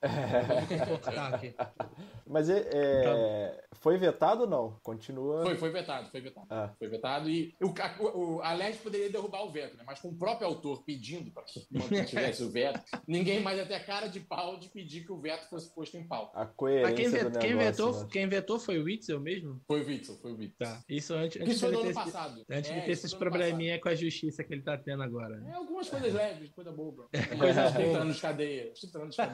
Mas 2.25 2.49
é, 2.49 2.67
é, 2.73 3.63
foi 3.73 3.97
vetado 3.97 4.43
ou 4.43 4.49
não? 4.49 4.79
Continua. 4.81 5.43
Foi, 5.43 5.55
foi 5.55 5.69
vetado, 5.69 6.09
foi 6.09 6.21
vetado. 6.21 6.47
Ah. 6.49 6.73
Foi 6.79 6.87
vetado 6.87 7.29
e 7.29 7.53
o, 7.61 7.73
o, 8.17 8.41
a 8.41 8.53
poderia 8.81 9.09
derrubar 9.09 9.43
o 9.43 9.51
veto, 9.51 9.77
né? 9.77 9.83
Mas 9.85 9.99
com 9.99 10.09
o 10.09 10.15
próprio 10.15 10.47
autor 10.47 10.83
pedindo 10.83 11.31
para 11.31 11.43
que 11.43 11.59
tivesse 12.05 12.43
o 12.43 12.49
veto, 12.49 12.81
ninguém 13.07 13.41
mais 13.41 13.57
ia 13.57 13.65
ter 13.65 13.75
a 13.75 13.83
cara 13.83 14.07
de 14.07 14.19
pau 14.19 14.57
de 14.57 14.69
pedir 14.69 15.05
que 15.05 15.11
o 15.11 15.17
veto 15.17 15.49
fosse 15.49 15.73
posto 15.73 15.97
em 15.97 16.07
pau. 16.07 16.31
A 16.33 16.45
coerência 16.45 16.95
quem, 16.95 17.09
vet, 17.09 17.39
quem 17.39 17.55
vetou, 17.55 17.93
né? 17.93 18.07
quem 18.11 18.27
vetou 18.27 18.59
foi 18.59 18.79
o 18.79 18.85
Witzel 18.85 19.19
mesmo? 19.19 19.61
Foi 19.67 19.81
o 19.81 19.85
Witzel, 19.85 20.15
foi 20.17 20.31
o 20.31 20.37
Witzel. 20.37 20.67
Tá. 20.67 20.83
Isso 20.87 21.13
antes, 21.13 21.41
antes 21.41 21.55
Isso 21.55 21.65
foi 21.65 21.75
no 21.75 21.81
ano 21.81 21.93
passado. 21.93 22.45
Antes 22.49 22.71
é, 22.71 22.79
de 22.79 22.85
ter 22.85 22.91
esses 22.91 23.13
probleminha 23.13 23.79
com 23.79 23.89
a 23.89 23.95
justiça 23.95 24.43
que 24.43 24.53
ele 24.53 24.61
tá 24.61 24.77
tendo 24.77 25.03
agora. 25.03 25.41
É, 25.47 25.53
algumas 25.53 25.89
coisas 25.89 26.13
leves, 26.13 26.51
coisa 26.51 26.71
boba. 26.71 27.07
Coisas 27.37 27.73
30 27.73 27.97
anos 27.97 28.15
de 28.15 28.21
cadeia. 28.21 28.73
30 28.73 28.99
anos 28.99 29.11
de 29.11 29.17
cadeia. 29.17 29.32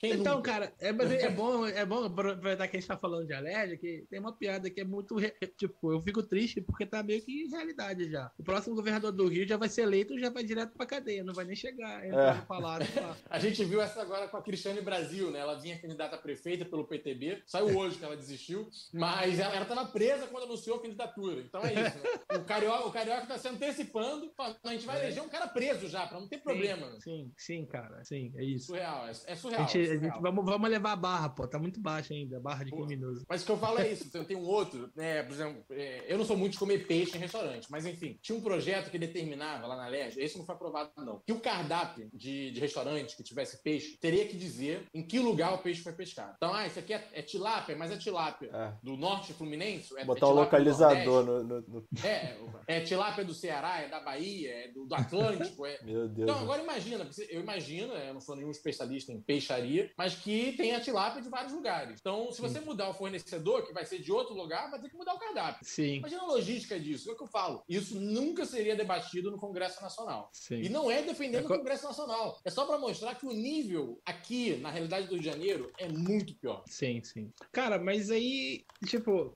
Quem 0.00 0.12
então, 0.12 0.36
nunca? 0.36 0.50
cara, 0.50 0.72
é, 0.80 0.88
é, 0.88 1.30
bom, 1.30 1.66
é 1.66 1.84
bom 1.84 2.04
aproveitar 2.04 2.68
que 2.68 2.76
a 2.76 2.80
gente 2.80 2.88
tá 2.88 2.96
falando 2.96 3.26
de 3.26 3.32
alérgia, 3.32 3.76
que 3.76 4.04
tem 4.10 4.20
uma 4.20 4.36
piada 4.36 4.70
que 4.70 4.80
é 4.80 4.84
muito. 4.84 5.16
Tipo, 5.56 5.92
eu 5.92 6.02
fico 6.02 6.22
triste 6.22 6.60
porque 6.60 6.86
tá 6.86 7.02
meio 7.02 7.22
que 7.22 7.46
realidade 7.48 8.10
já. 8.10 8.30
O 8.38 8.42
próximo 8.42 8.74
governador 8.74 9.12
do 9.12 9.28
Rio 9.28 9.46
já 9.46 9.56
vai 9.56 9.68
ser 9.68 9.82
eleito, 9.82 10.18
já 10.18 10.30
vai 10.30 10.42
direto 10.42 10.72
pra 10.72 10.86
cadeia, 10.86 11.22
não 11.22 11.34
vai 11.34 11.44
nem 11.44 11.56
chegar. 11.56 12.04
É. 12.04 12.12
A 13.30 13.38
gente 13.38 13.64
viu 13.64 13.80
essa 13.80 14.02
agora 14.02 14.28
com 14.28 14.36
a 14.36 14.42
Cristiane 14.42 14.80
Brasil, 14.80 15.30
né? 15.30 15.40
Ela 15.40 15.58
vinha 15.58 15.78
candidata 15.78 16.16
a 16.16 16.18
prefeita 16.18 16.64
pelo 16.64 16.86
PTB, 16.86 17.42
saiu 17.46 17.76
hoje 17.76 17.98
que 17.98 18.04
ela 18.04 18.16
desistiu, 18.16 18.68
mas 18.92 19.38
ela, 19.38 19.54
ela 19.54 19.64
tava 19.64 19.86
presa 19.86 20.26
quando 20.26 20.44
anunciou 20.44 20.76
a 20.76 20.82
candidatura. 20.82 21.40
Então 21.40 21.62
é 21.62 21.72
isso, 21.72 21.98
né? 21.98 22.02
O 22.42 22.44
Carioca, 22.44 22.86
o 22.86 22.92
Carioca 22.92 23.26
tá 23.26 23.38
se 23.38 23.48
antecipando, 23.48 24.32
a 24.38 24.72
gente 24.72 24.86
vai 24.86 24.96
é. 24.96 25.04
eleger 25.04 25.22
um 25.22 25.28
cara 25.28 25.46
preso 25.46 25.88
já, 25.88 26.06
pra 26.06 26.18
não 26.18 26.28
ter 26.28 26.38
problema. 26.38 26.90
Sim, 27.00 27.00
sim, 27.00 27.32
sim 27.36 27.66
cara, 27.66 28.04
sim, 28.04 28.32
é 28.36 28.44
isso. 28.44 28.66
Surreal, 28.66 29.06
é, 29.06 29.12
é 29.26 29.34
surreal. 29.34 29.62
A 29.62 29.66
gente, 29.66 29.80
é 29.80 29.84
surreal. 29.84 30.00
A 30.00 30.14
gente, 30.14 30.22
vamos, 30.22 30.44
vamos 30.44 30.70
levar 30.70 30.92
a 30.92 30.96
barra, 30.96 31.28
pô, 31.28 31.46
tá 31.46 31.58
muito 31.58 31.80
baixa 31.80 32.14
ainda, 32.14 32.36
a 32.36 32.40
barra 32.40 32.64
de 32.64 32.70
criminoso. 32.70 33.24
Mas 33.28 33.42
o 33.42 33.46
que 33.46 33.52
eu 33.52 33.58
falo 33.58 33.78
é 33.78 33.88
isso, 33.92 34.10
tem 34.24 34.36
um 34.36 34.44
outro, 34.44 34.90
né, 34.94 35.22
por 35.22 35.32
exemplo, 35.32 35.64
é, 35.70 36.04
eu 36.08 36.18
não 36.18 36.24
sou 36.24 36.36
muito 36.36 36.52
de 36.52 36.58
comer 36.58 36.86
peixe 36.86 37.16
em 37.16 37.20
restaurante, 37.20 37.68
mas 37.70 37.86
enfim, 37.86 38.18
tinha 38.22 38.36
um 38.36 38.42
projeto 38.42 38.90
que 38.90 38.98
determinava 38.98 39.66
lá 39.66 39.76
na 39.76 39.88
LERJ, 39.88 40.20
esse 40.20 40.38
não 40.38 40.44
foi 40.44 40.54
aprovado 40.54 40.90
não, 40.98 41.20
que 41.26 41.32
o 41.32 41.40
cardápio 41.40 42.08
de, 42.12 42.50
de 42.50 42.60
restaurante 42.60 43.16
que 43.16 43.22
tivesse 43.22 43.62
peixe 43.62 43.96
teria 44.00 44.26
que 44.26 44.36
dizer 44.36 44.86
em 44.94 45.06
que 45.06 45.18
lugar 45.18 45.54
o 45.54 45.58
peixe 45.58 45.82
foi 45.82 45.92
pescado. 45.92 46.34
Então, 46.36 46.54
ah, 46.54 46.66
isso 46.66 46.78
aqui 46.78 46.94
é, 46.94 47.08
é 47.12 47.22
tilápia, 47.22 47.76
mas 47.76 47.90
é 47.90 47.96
tilápia 47.96 48.50
é. 48.52 48.72
do 48.82 48.96
norte 48.96 49.32
fluminense? 49.32 49.96
É, 49.98 50.04
Botar 50.04 50.28
o 50.28 50.32
localizador 50.32 51.24
no, 51.24 51.42
no, 51.42 51.60
no, 51.62 51.88
É, 52.04 52.36
é 52.66 52.80
tilápia 52.80 53.24
do 53.24 53.34
Ceará, 53.34 53.80
é 53.80 53.88
da 53.88 54.00
Bahia, 54.00 54.50
é 54.50 54.68
do, 54.68 54.86
do 54.86 54.94
Atlântico. 54.94 55.66
É... 55.66 55.78
Meu 55.82 56.08
Deus. 56.08 56.30
Então, 56.30 56.42
agora 56.42 56.62
imagina, 56.62 57.08
eu 57.28 57.40
imagino, 57.40 57.92
eu 57.94 58.14
não 58.14 58.20
sou 58.20 58.36
nenhum 58.36 58.50
especialista 58.50 59.01
em 59.10 59.20
peixaria, 59.20 59.90
mas 59.96 60.14
que 60.14 60.52
tem 60.52 60.74
a 60.74 60.80
tilápia 60.80 61.22
de 61.22 61.28
vários 61.28 61.52
lugares. 61.52 61.98
Então, 62.00 62.30
se 62.30 62.40
você 62.40 62.58
Sim. 62.58 62.64
mudar 62.64 62.90
o 62.90 62.94
fornecedor, 62.94 63.66
que 63.66 63.72
vai 63.72 63.84
ser 63.84 63.98
de 63.98 64.12
outro 64.12 64.34
lugar, 64.34 64.70
vai 64.70 64.80
ter 64.80 64.88
que 64.88 64.96
mudar 64.96 65.14
o 65.14 65.18
cardápio. 65.18 65.66
Sim. 65.66 65.96
Imagina 65.96 66.22
a 66.22 66.26
logística 66.26 66.78
disso. 66.78 67.08
É 67.10 67.12
o 67.12 67.16
que 67.16 67.22
eu 67.22 67.28
falo. 67.28 67.64
Isso 67.68 67.98
nunca 67.98 68.44
seria 68.44 68.76
debatido 68.76 69.30
no 69.30 69.38
Congresso 69.38 69.82
Nacional. 69.82 70.30
Sim. 70.32 70.60
E 70.60 70.68
não 70.68 70.90
é 70.90 71.02
defendendo 71.02 71.44
é... 71.44 71.46
o 71.46 71.58
Congresso 71.58 71.84
Nacional. 71.84 72.38
É 72.44 72.50
só 72.50 72.66
para 72.66 72.78
mostrar 72.78 73.14
que 73.14 73.26
o 73.26 73.32
nível 73.32 74.00
aqui, 74.04 74.56
na 74.56 74.70
realidade 74.70 75.06
do 75.06 75.14
Rio 75.14 75.22
de 75.22 75.26
Janeiro, 75.30 75.72
é 75.78 75.88
muito 75.88 76.34
pior. 76.34 76.62
Sim, 76.66 77.02
sim. 77.02 77.32
Cara, 77.50 77.78
mas 77.78 78.10
aí, 78.10 78.64
tipo, 78.86 79.34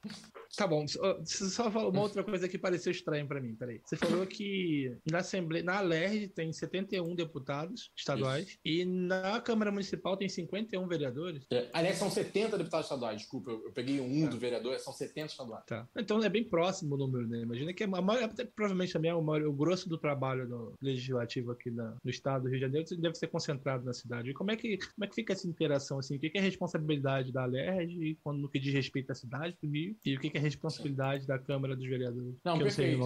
Tá 0.57 0.67
bom, 0.67 0.87
você 0.87 1.49
só 1.51 1.71
falou 1.71 1.91
uma 1.91 2.03
outra 2.03 2.23
coisa 2.23 2.49
que 2.49 2.59
pareceu 2.59 2.93
estranha 2.93 3.27
para 3.27 3.41
mim, 3.41 3.55
peraí. 3.55 3.81
Você 3.85 3.97
falou 3.97 4.27
que 4.27 4.97
na 5.11 5.19
Assembleia, 5.19 5.65
na 5.65 5.81
LERJ 5.81 6.29
tem 6.29 6.53
71 6.53 7.15
deputados 7.15 7.91
estaduais 7.97 8.49
Isso. 8.49 8.59
e 8.65 8.85
na 8.85 9.41
Câmara 9.41 9.71
Municipal 9.71 10.17
tem 10.17 10.29
51 10.29 10.87
vereadores. 10.87 11.47
É, 11.51 11.69
aliás, 11.73 11.97
são 11.97 12.11
70 12.11 12.59
deputados 12.59 12.87
estaduais, 12.87 13.19
desculpa, 13.19 13.51
eu, 13.51 13.65
eu 13.65 13.73
peguei 13.73 14.01
um 14.01 14.25
tá. 14.25 14.31
do 14.31 14.39
vereador, 14.39 14.79
são 14.79 14.93
70 14.93 15.27
estaduais. 15.27 15.65
Tá. 15.67 15.87
Então 15.97 16.23
é 16.23 16.29
bem 16.29 16.45
próximo 16.45 16.95
o 16.95 16.99
número, 16.99 17.27
né? 17.27 17.41
Imagina 17.41 17.73
que 17.73 17.85
a 17.85 17.87
maior, 17.87 18.31
provavelmente 18.55 18.93
também 18.93 19.11
é 19.11 19.15
o, 19.15 19.23
maior, 19.23 19.47
o 19.47 19.53
grosso 19.53 19.89
do 19.89 19.99
trabalho 19.99 20.49
no 20.49 20.75
legislativo 20.81 21.53
aqui 21.53 21.71
na, 21.71 21.97
no 22.03 22.11
estado 22.11 22.43
do 22.43 22.49
Rio 22.49 22.59
de 22.59 22.67
Janeiro 22.67 22.97
deve 22.99 23.15
ser 23.15 23.29
concentrado 23.29 23.85
na 23.85 23.93
cidade. 23.93 24.31
E 24.31 24.35
como 24.35 24.51
é 24.51 24.57
que, 24.57 24.79
como 24.79 25.05
é 25.05 25.07
que 25.07 25.15
fica 25.15 25.33
essa 25.33 25.49
interação 25.49 25.99
assim? 25.99 26.17
O 26.17 26.19
que 26.19 26.31
é 26.35 26.39
a 26.39 26.43
responsabilidade 26.43 27.33
da 27.33 27.45
LERJ 27.45 28.19
no 28.27 28.49
que 28.49 28.59
diz 28.59 28.73
respeito 28.73 29.11
à 29.11 29.15
cidade 29.15 29.57
do 29.63 29.71
Rio 29.71 29.97
e 30.05 30.17
o 30.17 30.21
que 30.21 30.36
que 30.37 30.38
é 30.38 30.40
responsabilidade 30.40 31.27
da 31.27 31.38
Câmara 31.38 31.75
dos 31.75 31.87
Vereadores. 31.87 32.35
Não, 32.44 32.59
perfeito. 32.59 33.03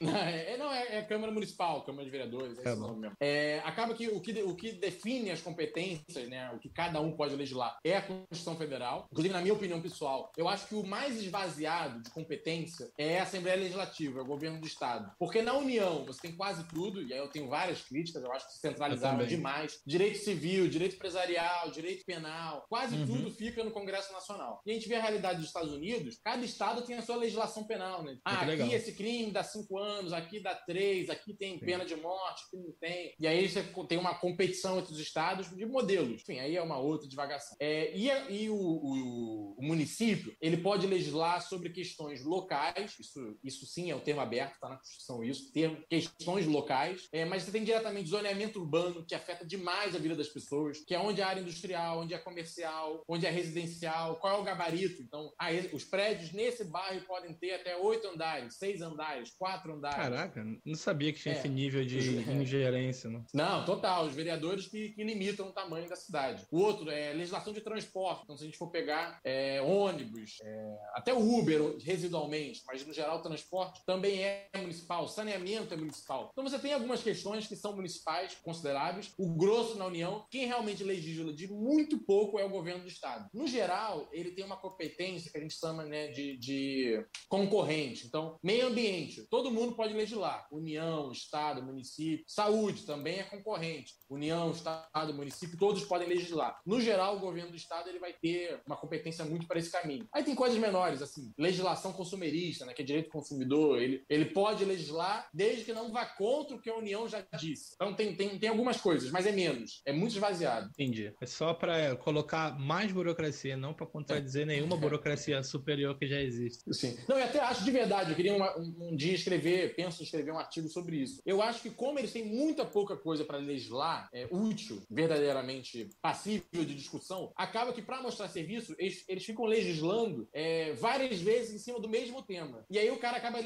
É, 0.00 0.52
é, 0.52 0.56
não 0.58 0.70
é, 0.70 0.98
é, 0.98 1.02
Câmara 1.02 1.32
Municipal, 1.32 1.82
Câmara 1.82 2.04
de 2.04 2.10
Vereadores, 2.10 2.58
é, 2.64 2.74
nome 2.74 3.00
mesmo. 3.00 3.16
É, 3.20 3.60
acaba 3.64 3.94
que 3.94 4.08
o, 4.08 4.20
que 4.20 4.42
o 4.42 4.54
que 4.54 4.72
define 4.72 5.30
as 5.30 5.40
competências, 5.40 6.28
né, 6.28 6.50
o 6.54 6.58
que 6.58 6.68
cada 6.68 7.00
um 7.00 7.12
pode 7.12 7.34
legislar, 7.34 7.78
é 7.82 7.96
a 7.96 8.02
Constituição 8.02 8.56
Federal. 8.56 9.08
Inclusive, 9.10 9.32
na 9.32 9.40
minha 9.40 9.54
opinião 9.54 9.80
pessoal, 9.80 10.30
eu 10.36 10.48
acho 10.48 10.68
que 10.68 10.74
o 10.74 10.84
mais 10.84 11.16
esvaziado 11.16 12.02
de 12.02 12.10
competência 12.10 12.90
é 12.98 13.20
a 13.20 13.22
Assembleia 13.22 13.56
Legislativa, 13.56 14.20
é 14.20 14.22
o 14.22 14.26
governo 14.26 14.60
do 14.60 14.66
Estado. 14.66 15.10
Porque 15.18 15.40
na 15.40 15.54
União 15.54 16.04
você 16.04 16.20
tem 16.20 16.36
quase 16.36 16.64
tudo, 16.64 17.02
e 17.02 17.12
aí 17.12 17.18
eu 17.18 17.28
tenho 17.28 17.48
várias 17.48 17.82
críticas, 17.82 18.22
eu 18.22 18.32
acho 18.32 18.46
que 18.46 18.54
se 18.54 18.60
centralizaram 18.60 19.24
demais. 19.26 19.80
Direito 19.86 20.18
civil, 20.18 20.68
direito 20.68 20.96
empresarial, 20.96 21.70
direito 21.70 22.04
penal, 22.04 22.66
quase 22.68 22.94
uhum. 22.96 23.06
tudo 23.06 23.30
fica 23.30 23.64
no 23.64 23.70
Congresso 23.70 24.12
Nacional. 24.12 24.60
E 24.66 24.70
a 24.70 24.74
gente 24.74 24.88
vê 24.88 24.96
a 24.96 25.02
realidade 25.02 25.38
dos 25.38 25.46
Estados 25.46 25.72
Unidos, 25.72 26.20
cada 26.22 26.44
estado 26.44 26.73
tem 26.82 26.96
a 26.96 27.02
sua 27.02 27.16
legislação 27.16 27.64
penal, 27.64 28.02
né? 28.02 28.18
Ah, 28.24 28.40
aqui 28.40 28.46
legal. 28.46 28.72
esse 28.72 28.92
crime 28.92 29.30
dá 29.30 29.42
cinco 29.42 29.78
anos, 29.78 30.12
aqui 30.12 30.40
dá 30.40 30.54
três, 30.54 31.10
aqui 31.10 31.34
tem 31.34 31.58
Sim. 31.58 31.64
pena 31.64 31.84
de 31.84 31.96
morte, 31.96 32.44
aqui 32.46 32.56
não 32.56 32.72
tem. 32.72 33.14
E 33.18 33.26
aí 33.26 33.48
você 33.48 33.62
tem 33.88 33.98
uma 33.98 34.14
competição 34.14 34.78
entre 34.78 34.92
os 34.92 35.00
estados 35.00 35.54
de 35.54 35.66
modelos. 35.66 36.22
Enfim, 36.22 36.38
aí 36.38 36.56
é 36.56 36.62
uma 36.62 36.78
outra 36.78 37.08
divagação. 37.08 37.56
É, 37.60 37.96
e, 37.96 38.08
e 38.30 38.50
o, 38.50 38.54
o, 38.54 39.54
o, 39.58 39.62
município, 39.62 40.36
ele 40.40 40.56
pode 40.56 40.86
legislar 40.86 41.40
sobre 41.42 41.70
questões 41.70 42.24
locais, 42.24 42.96
isso, 42.98 43.38
isso 43.42 43.66
sim 43.66 43.90
é 43.90 43.96
o 43.96 44.00
termo 44.00 44.20
aberto, 44.20 44.54
está 44.54 44.68
na 44.68 44.76
Constituição 44.76 45.24
isso, 45.24 45.52
termo, 45.52 45.82
questões 45.88 46.46
locais, 46.46 47.08
é, 47.12 47.24
mas 47.24 47.42
você 47.42 47.52
tem 47.52 47.64
diretamente 47.64 48.08
zoneamento 48.08 48.60
urbano, 48.60 49.04
que 49.04 49.14
afeta 49.14 49.46
demais 49.46 49.94
a 49.94 49.98
vida 49.98 50.14
das 50.14 50.28
pessoas, 50.28 50.80
que 50.80 50.94
é 50.94 50.98
onde 50.98 51.20
é 51.20 51.24
área 51.24 51.40
industrial, 51.40 52.00
onde 52.00 52.14
é 52.14 52.18
comercial, 52.18 53.02
onde 53.08 53.26
é 53.26 53.30
residencial, 53.30 54.16
qual 54.16 54.36
é 54.36 54.40
o 54.40 54.44
gabarito. 54.44 55.02
Então, 55.02 55.32
os 55.72 55.84
prédios 55.84 56.32
nesse 56.32 56.63
bairro 56.64 57.04
podem 57.06 57.34
ter 57.34 57.54
até 57.54 57.76
oito 57.76 58.06
andares, 58.08 58.56
seis 58.56 58.80
andares, 58.82 59.32
quatro 59.38 59.74
andares. 59.74 59.96
Caraca, 59.96 60.44
não 60.64 60.74
sabia 60.74 61.12
que 61.12 61.20
tinha 61.20 61.34
é. 61.34 61.38
esse 61.38 61.48
nível 61.48 61.84
de 61.84 61.98
ingerência. 62.30 63.10
Não, 63.10 63.24
não 63.32 63.64
total. 63.64 64.06
Os 64.06 64.14
vereadores 64.14 64.66
que, 64.66 64.90
que, 64.90 65.04
limitam 65.04 65.48
o 65.48 65.52
tamanho 65.52 65.88
da 65.88 65.96
cidade. 65.96 66.46
O 66.50 66.58
outro 66.60 66.90
é 66.90 67.12
legislação 67.12 67.52
de 67.52 67.60
transporte. 67.60 68.22
Então, 68.24 68.36
se 68.36 68.44
a 68.44 68.46
gente 68.46 68.58
for 68.58 68.70
pegar 68.70 69.20
é, 69.24 69.60
ônibus, 69.62 70.38
é, 70.42 70.76
até 70.94 71.12
o 71.12 71.38
Uber 71.38 71.76
residualmente, 71.78 72.62
mas 72.66 72.86
no 72.86 72.92
geral 72.92 73.18
o 73.18 73.22
transporte 73.22 73.82
também 73.86 74.22
é 74.22 74.48
municipal, 74.56 75.08
saneamento 75.08 75.74
é 75.74 75.76
municipal. 75.76 76.30
Então, 76.32 76.44
você 76.44 76.58
tem 76.58 76.72
algumas 76.72 77.02
questões 77.02 77.46
que 77.46 77.56
são 77.56 77.74
municipais 77.74 78.34
consideráveis. 78.42 79.12
O 79.18 79.34
grosso 79.34 79.76
na 79.76 79.86
União, 79.86 80.26
quem 80.30 80.46
realmente 80.46 80.82
legisla 80.82 81.32
de 81.32 81.48
muito 81.48 81.98
pouco 81.98 82.38
é 82.38 82.44
o 82.44 82.50
governo 82.50 82.82
do 82.82 82.88
Estado. 82.88 83.28
No 83.32 83.46
geral, 83.46 84.08
ele 84.12 84.30
tem 84.32 84.44
uma 84.44 84.56
competência 84.56 85.30
que 85.30 85.38
a 85.38 85.40
gente 85.40 85.54
chama 85.54 85.84
né, 85.84 86.08
de, 86.08 86.36
de 86.54 87.04
concorrente. 87.28 88.06
Então, 88.06 88.38
meio 88.42 88.68
ambiente, 88.68 89.26
todo 89.28 89.50
mundo 89.50 89.74
pode 89.74 89.92
legislar. 89.92 90.46
União, 90.50 91.10
Estado, 91.10 91.62
município. 91.62 92.24
Saúde 92.28 92.84
também 92.84 93.18
é 93.18 93.24
concorrente. 93.24 93.94
União, 94.08 94.50
Estado, 94.50 95.14
município, 95.14 95.58
todos 95.58 95.84
podem 95.84 96.08
legislar. 96.08 96.60
No 96.64 96.80
geral, 96.80 97.16
o 97.16 97.20
governo 97.20 97.50
do 97.50 97.56
Estado 97.56 97.88
ele 97.88 97.98
vai 97.98 98.12
ter 98.12 98.60
uma 98.66 98.76
competência 98.76 99.24
muito 99.24 99.46
para 99.46 99.58
esse 99.58 99.70
caminho. 99.70 100.06
Aí 100.12 100.22
tem 100.22 100.34
coisas 100.34 100.58
menores, 100.58 101.02
assim, 101.02 101.32
legislação 101.38 101.92
consumerista, 101.92 102.64
né, 102.64 102.72
que 102.72 102.82
é 102.82 102.84
direito 102.84 103.06
do 103.06 103.12
consumidor. 103.12 103.80
Ele, 103.80 104.04
ele 104.08 104.26
pode 104.26 104.64
legislar 104.64 105.28
desde 105.32 105.64
que 105.64 105.72
não 105.72 105.92
vá 105.92 106.06
contra 106.06 106.56
o 106.56 106.60
que 106.60 106.70
a 106.70 106.76
União 106.76 107.08
já 107.08 107.24
disse. 107.38 107.74
Então 107.74 107.94
tem, 107.94 108.14
tem, 108.14 108.38
tem 108.38 108.48
algumas 108.48 108.80
coisas, 108.80 109.10
mas 109.10 109.26
é 109.26 109.32
menos. 109.32 109.82
É 109.84 109.92
muito 109.92 110.12
esvaziado. 110.12 110.68
Entendi. 110.68 111.12
É 111.20 111.26
só 111.26 111.52
para 111.54 111.96
colocar 111.96 112.58
mais 112.58 112.92
burocracia, 112.92 113.56
não 113.56 113.74
para 113.74 113.86
contradizer 113.86 114.46
nenhuma 114.46 114.76
burocracia 114.76 115.42
superior 115.42 115.98
que 115.98 116.06
já 116.06 116.20
existe. 116.20 116.43
Sim. 116.72 116.96
Não, 117.08 117.18
e 117.18 117.22
até 117.22 117.40
acho 117.40 117.64
de 117.64 117.70
verdade, 117.70 118.10
eu 118.10 118.16
queria 118.16 118.34
uma, 118.34 118.58
um, 118.58 118.88
um, 118.90 118.96
dia 118.96 119.14
escrever, 119.14 119.74
penso 119.74 120.02
em 120.02 120.04
escrever 120.04 120.32
um 120.32 120.38
artigo 120.38 120.68
sobre 120.68 120.96
isso. 120.96 121.20
Eu 121.24 121.42
acho 121.42 121.62
que 121.62 121.70
como 121.70 121.98
eles 121.98 122.12
têm 122.12 122.24
muita 122.24 122.64
pouca 122.64 122.96
coisa 122.96 123.24
para 123.24 123.38
legislar, 123.38 124.08
é, 124.12 124.28
útil, 124.30 124.82
verdadeiramente 124.90 125.90
passível 126.00 126.64
de 126.64 126.74
discussão, 126.74 127.32
acaba 127.36 127.72
que 127.72 127.82
para 127.82 128.02
mostrar 128.02 128.28
serviço, 128.28 128.74
eles, 128.78 129.04
eles 129.08 129.24
ficam 129.24 129.44
legislando 129.44 130.28
é, 130.32 130.72
várias 130.74 131.20
vezes 131.20 131.54
em 131.54 131.58
cima 131.58 131.80
do 131.80 131.88
mesmo 131.88 132.22
tema. 132.22 132.64
E 132.70 132.78
aí 132.78 132.90
o 132.90 132.98
cara 132.98 133.16
acaba 133.16 133.38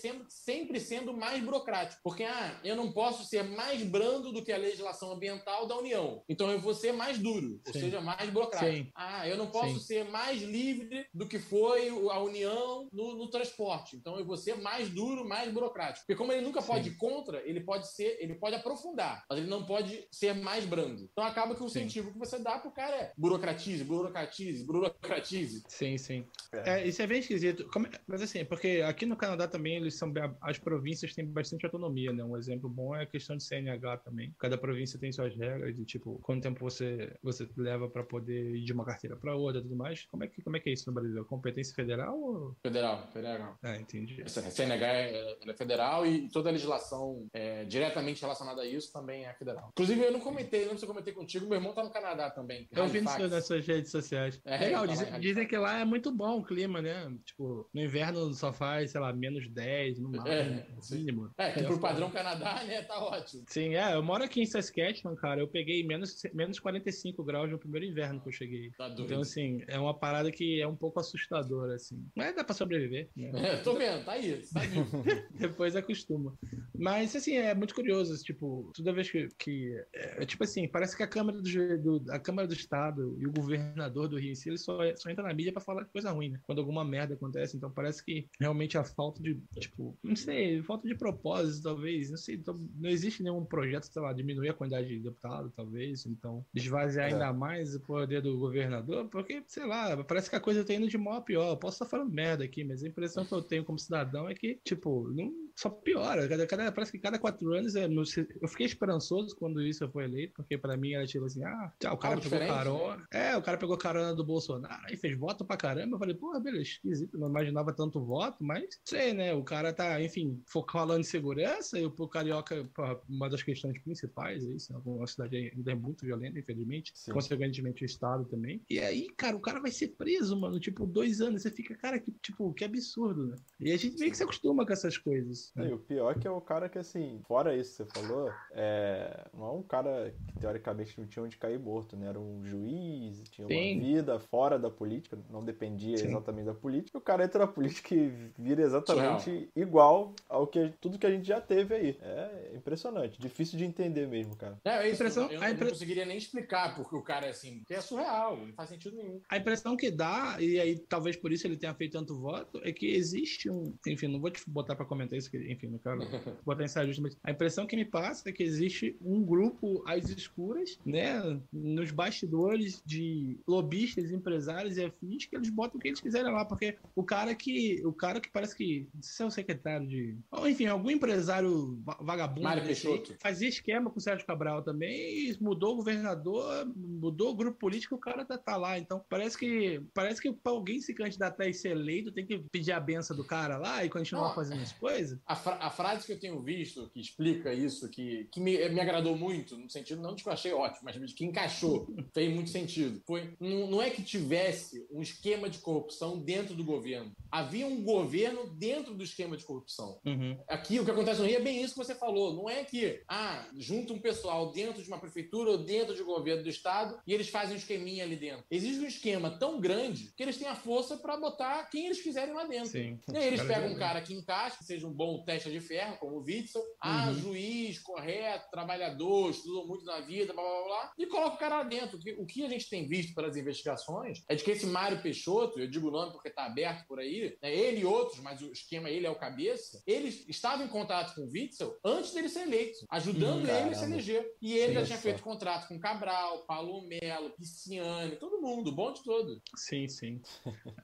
sendo, 0.00 0.24
sempre 0.28 0.80
sendo 0.80 1.12
mais 1.12 1.42
burocrático. 1.42 2.00
Porque, 2.02 2.24
ah, 2.24 2.60
eu 2.64 2.76
não 2.76 2.92
posso 2.92 3.24
ser 3.24 3.42
mais 3.42 3.82
brando 3.82 4.32
do 4.32 4.44
que 4.44 4.52
a 4.52 4.58
legislação 4.58 5.12
ambiental 5.12 5.66
da 5.66 5.76
União. 5.76 6.22
Então 6.28 6.50
eu 6.50 6.58
vou 6.58 6.74
ser 6.74 6.92
mais 6.92 7.18
duro, 7.18 7.60
ou 7.66 7.72
seja, 7.72 8.00
mais 8.00 8.30
burocrático. 8.30 8.84
Sim. 8.84 8.90
Ah, 8.94 9.28
eu 9.28 9.36
não 9.36 9.50
posso 9.50 9.78
Sim. 9.80 9.86
ser 9.86 10.04
mais 10.04 10.42
livre 10.42 11.06
do 11.12 11.26
que 11.26 11.38
foi 11.38 11.88
a 11.88 12.18
União 12.20 12.37
no, 12.44 13.16
no, 13.16 13.28
transporte. 13.28 13.96
Então 13.96 14.18
eu 14.18 14.24
vou 14.24 14.36
ser 14.36 14.56
mais 14.56 14.88
duro, 14.88 15.26
mais 15.26 15.52
burocrático. 15.52 16.06
Porque 16.06 16.16
como 16.16 16.32
ele 16.32 16.44
nunca 16.44 16.60
Sim. 16.60 16.66
pode 16.66 16.88
ir 16.88 16.96
contra, 16.96 17.42
ele 17.48 17.60
pode 17.60 17.88
ser, 17.88 18.18
ele 18.20 18.34
pode 18.34 18.56
aprofundar, 18.56 19.24
mas 19.28 19.38
ele 19.38 19.48
não 19.48 19.64
pode 19.64 20.06
ser 20.10 20.34
mais 20.34 20.64
brando. 20.64 21.08
Então 21.12 21.24
acaba 21.24 21.54
que 21.54 21.62
o 21.62 21.66
incentivo 21.66 22.12
que 22.12 22.18
você 22.18 22.38
dá 22.38 22.58
pro 22.58 22.70
cara 22.70 22.94
é 22.96 23.12
burocratize, 23.16 23.84
burocratize, 23.84 24.64
burocratize. 24.64 25.62
Sim, 25.68 25.98
sim. 25.98 26.24
É. 26.52 26.80
É, 26.80 26.86
isso 26.86 27.02
é 27.02 27.06
bem 27.06 27.20
esquisito. 27.20 27.68
Como, 27.72 27.86
mas 28.06 28.22
assim, 28.22 28.44
porque 28.44 28.82
aqui 28.86 29.04
no 29.04 29.16
Canadá 29.16 29.46
também 29.46 29.76
eles 29.76 29.94
são 29.94 30.12
as 30.40 30.58
províncias 30.58 31.14
têm 31.14 31.26
bastante 31.26 31.64
autonomia, 31.64 32.12
né? 32.12 32.24
Um 32.24 32.36
exemplo 32.36 32.68
bom 32.68 32.94
é 32.94 33.02
a 33.02 33.06
questão 33.06 33.36
de 33.36 33.42
CNH 33.42 33.98
também. 33.98 34.34
Cada 34.38 34.56
província 34.56 34.98
tem 34.98 35.12
suas 35.12 35.34
regras 35.36 35.74
de 35.74 35.84
tipo 35.84 36.18
quanto 36.22 36.42
tempo 36.42 36.60
você 36.60 37.12
você 37.22 37.48
leva 37.56 37.88
para 37.88 38.02
poder 38.02 38.56
ir 38.56 38.64
de 38.64 38.72
uma 38.72 38.84
carteira 38.84 39.16
para 39.16 39.34
outra, 39.34 39.60
tudo 39.60 39.76
mais. 39.76 40.06
Como 40.06 40.24
é 40.24 40.26
que 40.26 40.42
como 40.42 40.56
é 40.56 40.60
que 40.60 40.70
é 40.70 40.72
isso 40.72 40.88
no 40.88 40.94
Brasil? 40.94 41.24
Competência 41.24 41.74
federal 41.74 42.27
ou 42.28 42.56
federal? 42.62 43.08
Federal. 43.12 43.58
Ah, 43.62 43.76
entendi. 43.76 44.22
A 44.22 44.28
CNH 44.28 44.86
é, 44.86 45.36
é, 45.46 45.54
federal 45.54 46.06
e 46.06 46.28
toda 46.28 46.48
a 46.48 46.52
legislação 46.52 47.26
é, 47.32 47.64
diretamente 47.64 48.20
relacionada 48.20 48.62
a 48.62 48.66
isso 48.66 48.92
também 48.92 49.26
é 49.26 49.34
federal. 49.34 49.70
Inclusive 49.72 50.00
eu 50.00 50.12
não 50.12 50.20
comentei, 50.20 50.62
não 50.62 50.70
sei 50.70 50.78
se 50.78 50.84
eu 50.84 50.88
comentei 50.88 51.12
contigo, 51.12 51.46
meu 51.46 51.56
irmão 51.56 51.72
tá 51.72 51.82
no 51.82 51.90
Canadá 51.90 52.30
também. 52.30 52.68
Eu 52.72 52.86
vi 52.86 53.00
nas 53.00 53.46
suas 53.46 53.66
redes 53.66 53.90
sociais. 53.90 54.40
É, 54.44 54.58
Legal, 54.58 54.86
tá 54.86 54.92
dizem, 54.92 55.20
dizem 55.20 55.46
que 55.46 55.56
lá 55.56 55.80
é 55.80 55.84
muito 55.84 56.10
bom 56.10 56.38
o 56.38 56.44
clima, 56.44 56.82
né? 56.82 57.12
Tipo, 57.24 57.68
no 57.72 57.82
inverno 57.82 58.32
só 58.34 58.52
faz, 58.52 58.90
sei 58.90 59.00
lá, 59.00 59.12
menos 59.12 59.48
10, 59.48 59.98
no 59.98 60.10
máximo. 60.10 60.28
É, 60.28 60.66
mínimo. 60.90 61.30
É, 61.38 61.52
que 61.52 61.62
pro 61.62 61.80
padrão 61.80 62.10
Canadá, 62.10 62.62
né, 62.64 62.82
tá 62.82 62.98
ótimo. 62.98 63.44
Sim, 63.48 63.74
é, 63.74 63.94
eu 63.94 64.02
moro 64.02 64.24
aqui 64.24 64.40
em 64.40 64.46
Saskatchewan, 64.46 65.14
cara, 65.16 65.40
eu 65.40 65.48
peguei 65.48 65.86
menos, 65.86 66.20
menos 66.32 66.58
45 66.58 67.22
graus 67.24 67.50
no 67.50 67.58
primeiro 67.58 67.86
inverno 67.86 68.20
que 68.20 68.28
eu 68.28 68.32
cheguei. 68.32 68.70
Tá 68.76 68.88
então, 68.98 69.20
assim, 69.20 69.62
é 69.66 69.78
uma 69.78 69.98
parada 69.98 70.30
que 70.30 70.60
é 70.60 70.66
um 70.66 70.76
pouco 70.76 71.00
assustadora, 71.00 71.74
assim. 71.74 72.06
Mas 72.18 72.34
dá 72.34 72.42
pra 72.42 72.52
sobreviver, 72.52 73.08
né? 73.16 73.30
É, 73.48 73.56
tô 73.58 73.74
vendo, 73.74 74.04
tá 74.04 74.12
aí, 74.12 74.42
tá 74.52 74.60
aí. 74.60 74.68
Depois 75.38 75.76
acostuma. 75.76 76.34
Mas, 76.76 77.14
assim, 77.14 77.36
é 77.36 77.54
muito 77.54 77.74
curioso, 77.74 78.20
tipo, 78.24 78.72
toda 78.74 78.92
vez 78.92 79.08
que... 79.08 79.28
que 79.38 79.72
é, 79.94 80.26
tipo 80.26 80.42
assim, 80.42 80.66
parece 80.66 80.96
que 80.96 81.02
a 81.02 81.06
Câmara 81.06 81.40
do, 81.40 82.00
do, 82.00 82.12
a 82.12 82.18
Câmara 82.18 82.48
do 82.48 82.54
Estado 82.54 83.16
e 83.20 83.26
o 83.26 83.32
governador 83.32 84.08
do 84.08 84.18
Rio 84.18 84.32
em 84.32 84.34
si, 84.34 84.48
ele 84.48 84.58
só, 84.58 84.78
só 84.96 85.08
entra 85.08 85.22
na 85.22 85.32
mídia 85.32 85.52
pra 85.52 85.62
falar 85.62 85.84
de 85.84 85.90
coisa 85.90 86.10
ruim, 86.10 86.30
né? 86.30 86.40
Quando 86.42 86.58
alguma 86.58 86.84
merda 86.84 87.14
acontece, 87.14 87.56
então 87.56 87.70
parece 87.70 88.04
que 88.04 88.28
realmente 88.40 88.76
a 88.76 88.82
falta 88.82 89.22
de, 89.22 89.40
tipo, 89.60 89.96
não 90.02 90.16
sei, 90.16 90.60
falta 90.62 90.88
de 90.88 90.96
propósito, 90.96 91.62
talvez. 91.62 92.10
Não 92.10 92.16
sei, 92.16 92.34
então, 92.34 92.58
não 92.76 92.90
existe 92.90 93.22
nenhum 93.22 93.44
projeto, 93.44 93.84
sei 93.84 94.02
lá, 94.02 94.12
diminuir 94.12 94.48
a 94.48 94.54
quantidade 94.54 94.88
de 94.88 94.98
deputados, 94.98 95.52
talvez. 95.54 96.04
Então, 96.06 96.44
esvaziar 96.54 97.08
é. 97.08 97.12
ainda 97.12 97.32
mais 97.32 97.74
o 97.74 97.80
poder 97.80 98.20
do 98.20 98.38
governador, 98.38 99.08
porque, 99.08 99.42
sei 99.46 99.66
lá, 99.66 100.02
parece 100.04 100.28
que 100.28 100.36
a 100.36 100.40
coisa 100.40 100.64
tá 100.64 100.74
indo 100.74 100.88
de 100.88 100.98
mal 100.98 101.14
a 101.14 101.20
pior. 101.20 101.50
Eu 101.50 101.56
posso 101.56 101.82
estar 101.82 101.97
falando 101.98 102.12
merda 102.12 102.44
aqui, 102.44 102.64
mas 102.64 102.82
a 102.82 102.88
impressão 102.88 103.24
que 103.24 103.32
eu 103.32 103.42
tenho 103.42 103.64
como 103.64 103.78
cidadão 103.78 104.28
é 104.28 104.34
que, 104.34 104.60
tipo, 104.64 105.08
não, 105.10 105.32
só 105.58 105.68
piora. 105.68 106.28
Cada, 106.28 106.46
cada, 106.46 106.70
parece 106.70 106.92
que 106.92 107.00
cada 107.00 107.18
quatro 107.18 107.52
anos 107.52 107.74
é, 107.74 107.86
eu 107.86 108.48
fiquei 108.48 108.64
esperançoso 108.64 109.34
quando 109.34 109.60
isso 109.60 109.88
foi 109.88 110.04
eleito, 110.04 110.34
porque 110.34 110.56
para 110.56 110.76
mim 110.76 110.92
era 110.92 111.04
tipo 111.04 111.24
assim, 111.24 111.42
ah, 111.42 111.72
tchau, 111.80 111.94
o 111.94 111.98
cara 111.98 112.20
pegou 112.20 112.38
carona. 112.38 113.08
É, 113.10 113.36
o 113.36 113.42
cara 113.42 113.58
pegou 113.58 113.76
carona 113.76 114.14
do 114.14 114.24
Bolsonaro 114.24 114.86
e 114.88 114.96
fez 114.96 115.18
voto 115.18 115.44
pra 115.44 115.56
caramba. 115.56 115.96
Eu 115.96 115.98
falei, 115.98 116.14
porra, 116.14 116.38
beleza, 116.38 116.62
esquisito, 116.62 117.18
não 117.18 117.28
imaginava 117.28 117.72
tanto 117.72 118.00
voto, 118.00 118.36
mas 118.40 118.80
sei, 118.84 119.12
né? 119.12 119.34
O 119.34 119.42
cara 119.42 119.72
tá, 119.72 120.00
enfim, 120.00 120.40
falando 120.70 121.00
de 121.00 121.08
segurança 121.08 121.76
e 121.76 121.84
o 121.84 122.08
Carioca, 122.08 122.64
porra, 122.72 123.00
uma 123.08 123.28
das 123.28 123.42
questões 123.42 123.76
principais 123.82 124.44
é 124.44 124.50
isso, 124.50 124.72
né? 124.72 124.80
uma 124.84 125.08
cidade 125.08 125.52
ainda 125.56 125.72
é 125.72 125.74
muito 125.74 126.06
violenta, 126.06 126.38
infelizmente, 126.38 126.92
Sim. 126.94 127.10
consequentemente 127.10 127.82
o 127.82 127.86
Estado 127.86 128.24
também. 128.26 128.62
E 128.70 128.78
aí, 128.78 129.08
cara, 129.16 129.36
o 129.36 129.40
cara 129.40 129.58
vai 129.58 129.72
ser 129.72 129.88
preso, 129.88 130.38
mano, 130.38 130.60
tipo, 130.60 130.86
dois 130.86 131.20
anos. 131.20 131.42
Você 131.42 131.50
fica, 131.50 131.74
cara, 131.74 131.98
que, 131.98 132.12
tipo, 132.22 132.54
que 132.54 132.64
absurdo, 132.64 133.26
né? 133.26 133.36
E 133.58 133.72
a 133.72 133.76
gente 133.76 133.98
meio 133.98 134.12
que 134.12 134.16
se 134.16 134.22
acostuma 134.22 134.64
com 134.64 134.72
essas 134.72 134.96
coisas. 134.96 135.47
Isso. 135.48 135.58
Né? 135.58 135.68
E 135.68 135.72
o 135.72 135.78
pior 135.78 136.12
é 136.12 136.18
que 136.18 136.26
é 136.26 136.30
o 136.30 136.40
cara 136.40 136.68
que, 136.68 136.78
assim, 136.78 137.20
fora 137.26 137.54
isso 137.54 137.84
que 137.84 137.90
você 137.92 138.00
falou, 138.00 138.32
é... 138.52 139.26
não 139.34 139.46
é 139.46 139.52
um 139.52 139.62
cara 139.62 140.14
que 140.26 140.38
teoricamente 140.40 140.98
não 141.00 141.06
tinha 141.06 141.24
onde 141.24 141.36
cair 141.36 141.58
morto, 141.58 141.96
né? 141.96 142.08
Era 142.08 142.18
um 142.18 142.44
juiz, 142.44 143.22
tinha 143.30 143.46
Sim. 143.46 143.74
uma 143.74 143.84
vida 143.84 144.18
fora 144.18 144.58
da 144.58 144.70
política, 144.70 145.18
não 145.30 145.44
dependia 145.44 145.96
Sim. 145.96 146.08
exatamente 146.08 146.46
da 146.46 146.54
política. 146.54 146.98
O 146.98 147.00
cara 147.00 147.24
entra 147.24 147.40
na 147.40 147.46
política 147.46 147.94
e 147.94 148.32
vira 148.38 148.62
exatamente 148.62 149.24
Surreal. 149.24 149.48
igual 149.56 150.14
ao 150.28 150.46
que 150.46 150.72
tudo 150.80 150.98
que 150.98 151.06
a 151.06 151.10
gente 151.10 151.26
já 151.26 151.40
teve 151.40 151.74
aí. 151.74 151.98
É 152.00 152.52
impressionante, 152.54 153.20
difícil 153.20 153.58
de 153.58 153.64
entender 153.64 154.06
mesmo, 154.06 154.36
cara. 154.36 154.58
É, 154.64 154.70
é 154.70 154.86
isso, 154.86 154.96
impressão, 154.96 155.24
eu, 155.30 155.40
eu 155.40 155.48
impre... 155.48 155.64
não 155.64 155.70
conseguiria 155.70 156.04
nem 156.04 156.16
explicar 156.16 156.74
porque 156.74 156.94
o 156.94 157.02
cara 157.02 157.26
é 157.26 157.30
assim, 157.30 157.58
porque 157.58 157.74
é 157.74 157.80
surreal, 157.80 158.36
não 158.36 158.52
faz 158.52 158.68
sentido 158.68 158.96
nenhum. 158.96 159.20
A 159.28 159.36
impressão 159.36 159.76
que 159.76 159.90
dá, 159.90 160.36
e 160.40 160.58
aí 160.60 160.78
talvez 160.78 161.16
por 161.16 161.32
isso 161.32 161.46
ele 161.46 161.56
tenha 161.56 161.74
feito 161.74 161.92
tanto 161.92 162.18
voto, 162.18 162.60
é 162.62 162.72
que 162.72 162.86
existe 162.86 163.50
um. 163.50 163.74
Enfim, 163.86 164.08
não 164.08 164.20
vou 164.20 164.30
te 164.30 164.42
botar 164.48 164.74
para 164.74 164.86
comentar 164.86 165.18
isso, 165.18 165.30
que, 165.30 165.37
enfim, 165.46 165.68
não 165.68 165.78
quero 165.78 165.98
botar 166.44 166.64
em 166.64 166.68
saia 166.68 166.88
mas 167.00 167.16
a 167.22 167.30
impressão 167.30 167.66
que 167.66 167.76
me 167.76 167.84
passa 167.84 168.28
é 168.28 168.32
que 168.32 168.42
existe 168.42 168.96
um 169.00 169.22
grupo 169.22 169.82
às 169.86 170.08
escuras, 170.08 170.78
né, 170.84 171.40
nos 171.52 171.90
bastidores 171.90 172.82
de 172.84 173.38
lobistas, 173.46 174.10
empresários 174.10 174.76
e 174.76 174.84
afins, 174.84 175.26
que 175.26 175.36
eles 175.36 175.50
botam 175.50 175.78
o 175.78 175.80
que 175.80 175.88
eles 175.88 176.00
quiserem 176.00 176.32
lá, 176.32 176.44
porque 176.44 176.76
o 176.94 177.04
cara 177.04 177.34
que. 177.34 177.82
O 177.84 177.92
cara 177.92 178.20
que 178.20 178.30
parece 178.30 178.56
que. 178.56 178.88
Não 178.94 179.02
sei 179.02 179.16
se 179.16 179.22
é 179.22 179.26
o 179.26 179.30
secretário 179.30 179.86
de. 179.86 180.16
Ou, 180.30 180.48
enfim, 180.48 180.66
algum 180.66 180.90
empresário 180.90 181.78
vagabundo 182.00 182.42
Mário 182.42 182.64
Peixoto. 182.64 183.14
fazia 183.20 183.48
esquema 183.48 183.90
com 183.90 183.98
o 183.98 184.02
Sérgio 184.02 184.26
Cabral 184.26 184.62
também, 184.62 185.30
e 185.30 185.36
mudou 185.40 185.72
o 185.72 185.76
governador, 185.76 186.66
mudou 186.76 187.30
o 187.30 187.36
grupo 187.36 187.58
político, 187.58 187.94
o 187.94 187.98
cara 187.98 188.24
tá, 188.24 188.38
tá 188.38 188.56
lá. 188.56 188.78
Então, 188.78 189.04
parece 189.08 189.36
que 189.36 189.82
parece 189.94 190.20
que 190.20 190.32
pra 190.32 190.52
alguém 190.52 190.80
se 190.80 190.94
candidatar 190.94 191.46
e 191.46 191.54
ser 191.54 191.70
eleito, 191.70 192.12
tem 192.12 192.26
que 192.26 192.38
pedir 192.50 192.72
a 192.72 192.80
benção 192.80 193.16
do 193.16 193.24
cara 193.24 193.56
lá 193.56 193.84
e 193.84 193.88
continuar 193.88 194.28
Não, 194.28 194.34
fazendo 194.34 194.62
as 194.62 194.72
coisas. 194.72 195.18
A, 195.28 195.36
fra 195.36 195.56
a, 195.56 195.70
frase 195.70 196.06
que 196.06 196.12
eu 196.12 196.18
tenho 196.18 196.40
visto, 196.40 196.88
que 196.90 197.00
explica 197.00 197.52
isso, 197.52 197.88
que, 197.90 198.28
que 198.32 198.40
me, 198.40 198.68
me 198.70 198.80
agradou 198.80 199.16
muito, 199.16 199.56
no 199.56 199.68
sentido 199.68 200.00
não 200.00 200.14
de 200.14 200.22
que 200.22 200.28
eu 200.28 200.32
achei 200.32 200.52
ótimo, 200.52 200.82
mas 200.84 200.98
de 200.98 201.14
que 201.14 201.24
encaixou, 201.24 201.86
fez 202.14 202.32
muito 202.32 202.50
sentido. 202.50 203.02
Foi, 203.06 203.34
não, 203.38 203.66
não 203.66 203.82
é 203.82 203.90
que 203.90 204.02
tivesse 204.02 204.86
um 204.90 205.02
esquema 205.02 205.48
de 205.50 205.58
corrupção 205.58 206.18
dentro 206.18 206.54
do 206.54 206.64
governo. 206.64 207.12
Havia 207.30 207.66
um 207.66 207.82
governo 207.82 208.48
dentro 208.54 208.94
do 208.94 209.04
esquema 209.04 209.36
de 209.36 209.44
corrupção. 209.44 210.00
Uhum. 210.04 210.38
Aqui, 210.48 210.80
o 210.80 210.84
que 210.84 210.90
acontece 210.90 211.20
no 211.20 211.26
Rio 211.26 211.36
é 211.36 211.42
bem 211.42 211.62
isso 211.62 211.74
que 211.74 211.84
você 211.84 211.94
falou. 211.94 212.34
Não 212.34 212.48
é 212.48 212.64
que, 212.64 213.02
ah, 213.06 213.46
junta 213.56 213.92
um 213.92 213.98
pessoal 213.98 214.50
dentro 214.50 214.82
de 214.82 214.88
uma 214.88 214.98
prefeitura 214.98 215.50
ou 215.50 215.58
dentro 215.58 215.94
de 215.94 216.02
um 216.02 216.06
governo 216.06 216.42
do 216.42 216.48
estado 216.48 216.98
e 217.06 217.12
eles 217.12 217.28
fazem 217.28 217.54
um 217.54 217.58
esqueminha 217.58 218.04
ali 218.04 218.16
dentro. 218.16 218.44
Existe 218.50 218.80
um 218.80 218.88
esquema 218.88 219.30
tão 219.38 219.60
grande 219.60 220.12
que 220.16 220.22
eles 220.22 220.36
têm 220.36 220.48
a 220.48 220.54
força 220.54 220.96
para 220.96 221.16
botar 221.16 221.68
quem 221.70 221.86
eles 221.86 222.00
quiserem 222.00 222.34
lá 222.34 222.44
dentro. 222.44 222.70
Sim. 222.70 222.98
E 223.12 223.16
aí 223.16 223.26
eles 223.26 223.42
pegam 223.42 223.70
um 223.70 223.76
cara 223.76 224.00
que 224.00 224.14
encaixa, 224.14 224.58
que 224.58 224.64
seja 224.64 224.86
um 224.86 224.92
bom 224.92 225.07
teste 225.24 225.50
de 225.50 225.60
ferro, 225.60 225.96
como 225.98 226.18
o 226.18 226.22
Witzel. 226.22 226.62
Ah, 226.80 227.08
uhum. 227.08 227.14
juiz, 227.14 227.78
correto, 227.78 228.50
trabalhador, 228.50 229.30
estudou 229.30 229.66
muito 229.66 229.84
na 229.84 230.00
vida, 230.00 230.32
blá 230.32 230.42
blá 230.42 230.64
blá, 230.64 230.92
e 230.98 231.06
coloca 231.06 231.36
o 231.36 231.38
cara 231.38 231.58
lá 231.58 231.62
dentro. 231.64 231.98
O 232.18 232.26
que 232.26 232.44
a 232.44 232.48
gente 232.48 232.68
tem 232.68 232.86
visto 232.86 233.14
pelas 233.14 233.36
investigações 233.36 234.22
é 234.28 234.34
de 234.34 234.44
que 234.44 234.50
esse 234.50 234.66
Mário 234.66 235.02
Peixoto, 235.02 235.58
eu 235.58 235.68
digo 235.68 235.88
o 235.88 235.90
nome 235.90 236.12
porque 236.12 236.28
está 236.28 236.44
aberto 236.44 236.86
por 236.86 236.98
aí, 236.98 237.36
né, 237.42 237.54
ele 237.54 237.80
e 237.80 237.84
outros, 237.84 238.20
mas 238.20 238.40
o 238.40 238.52
esquema 238.52 238.90
ele 238.90 239.06
é 239.06 239.10
o 239.10 239.18
cabeça, 239.18 239.82
eles 239.86 240.24
estavam 240.28 240.66
em 240.66 240.68
contato 240.68 241.14
com 241.14 241.22
o 241.22 241.30
Witzel 241.30 241.78
antes 241.84 242.12
dele 242.12 242.28
ser 242.28 242.42
eleito, 242.42 242.86
ajudando 242.90 243.44
hum, 243.44 243.48
ele 243.48 243.70
a 243.70 243.74
se 243.74 243.84
eleger. 243.84 244.26
E 244.40 244.54
ele 244.54 244.68
Sim, 244.68 244.80
já 244.80 244.86
tinha 244.86 244.98
feito 244.98 245.22
contrato 245.22 245.68
com 245.68 245.78
Cabral, 245.78 246.44
Paulo 246.46 246.86
Melo, 246.86 247.30
Pisciani, 247.30 248.16
todo 248.16 248.40
mundo, 248.40 248.68
o 248.68 248.74
bom 248.74 248.92
de 248.92 249.02
todo. 249.02 249.40
Sim, 249.56 249.88
sim. 249.88 250.20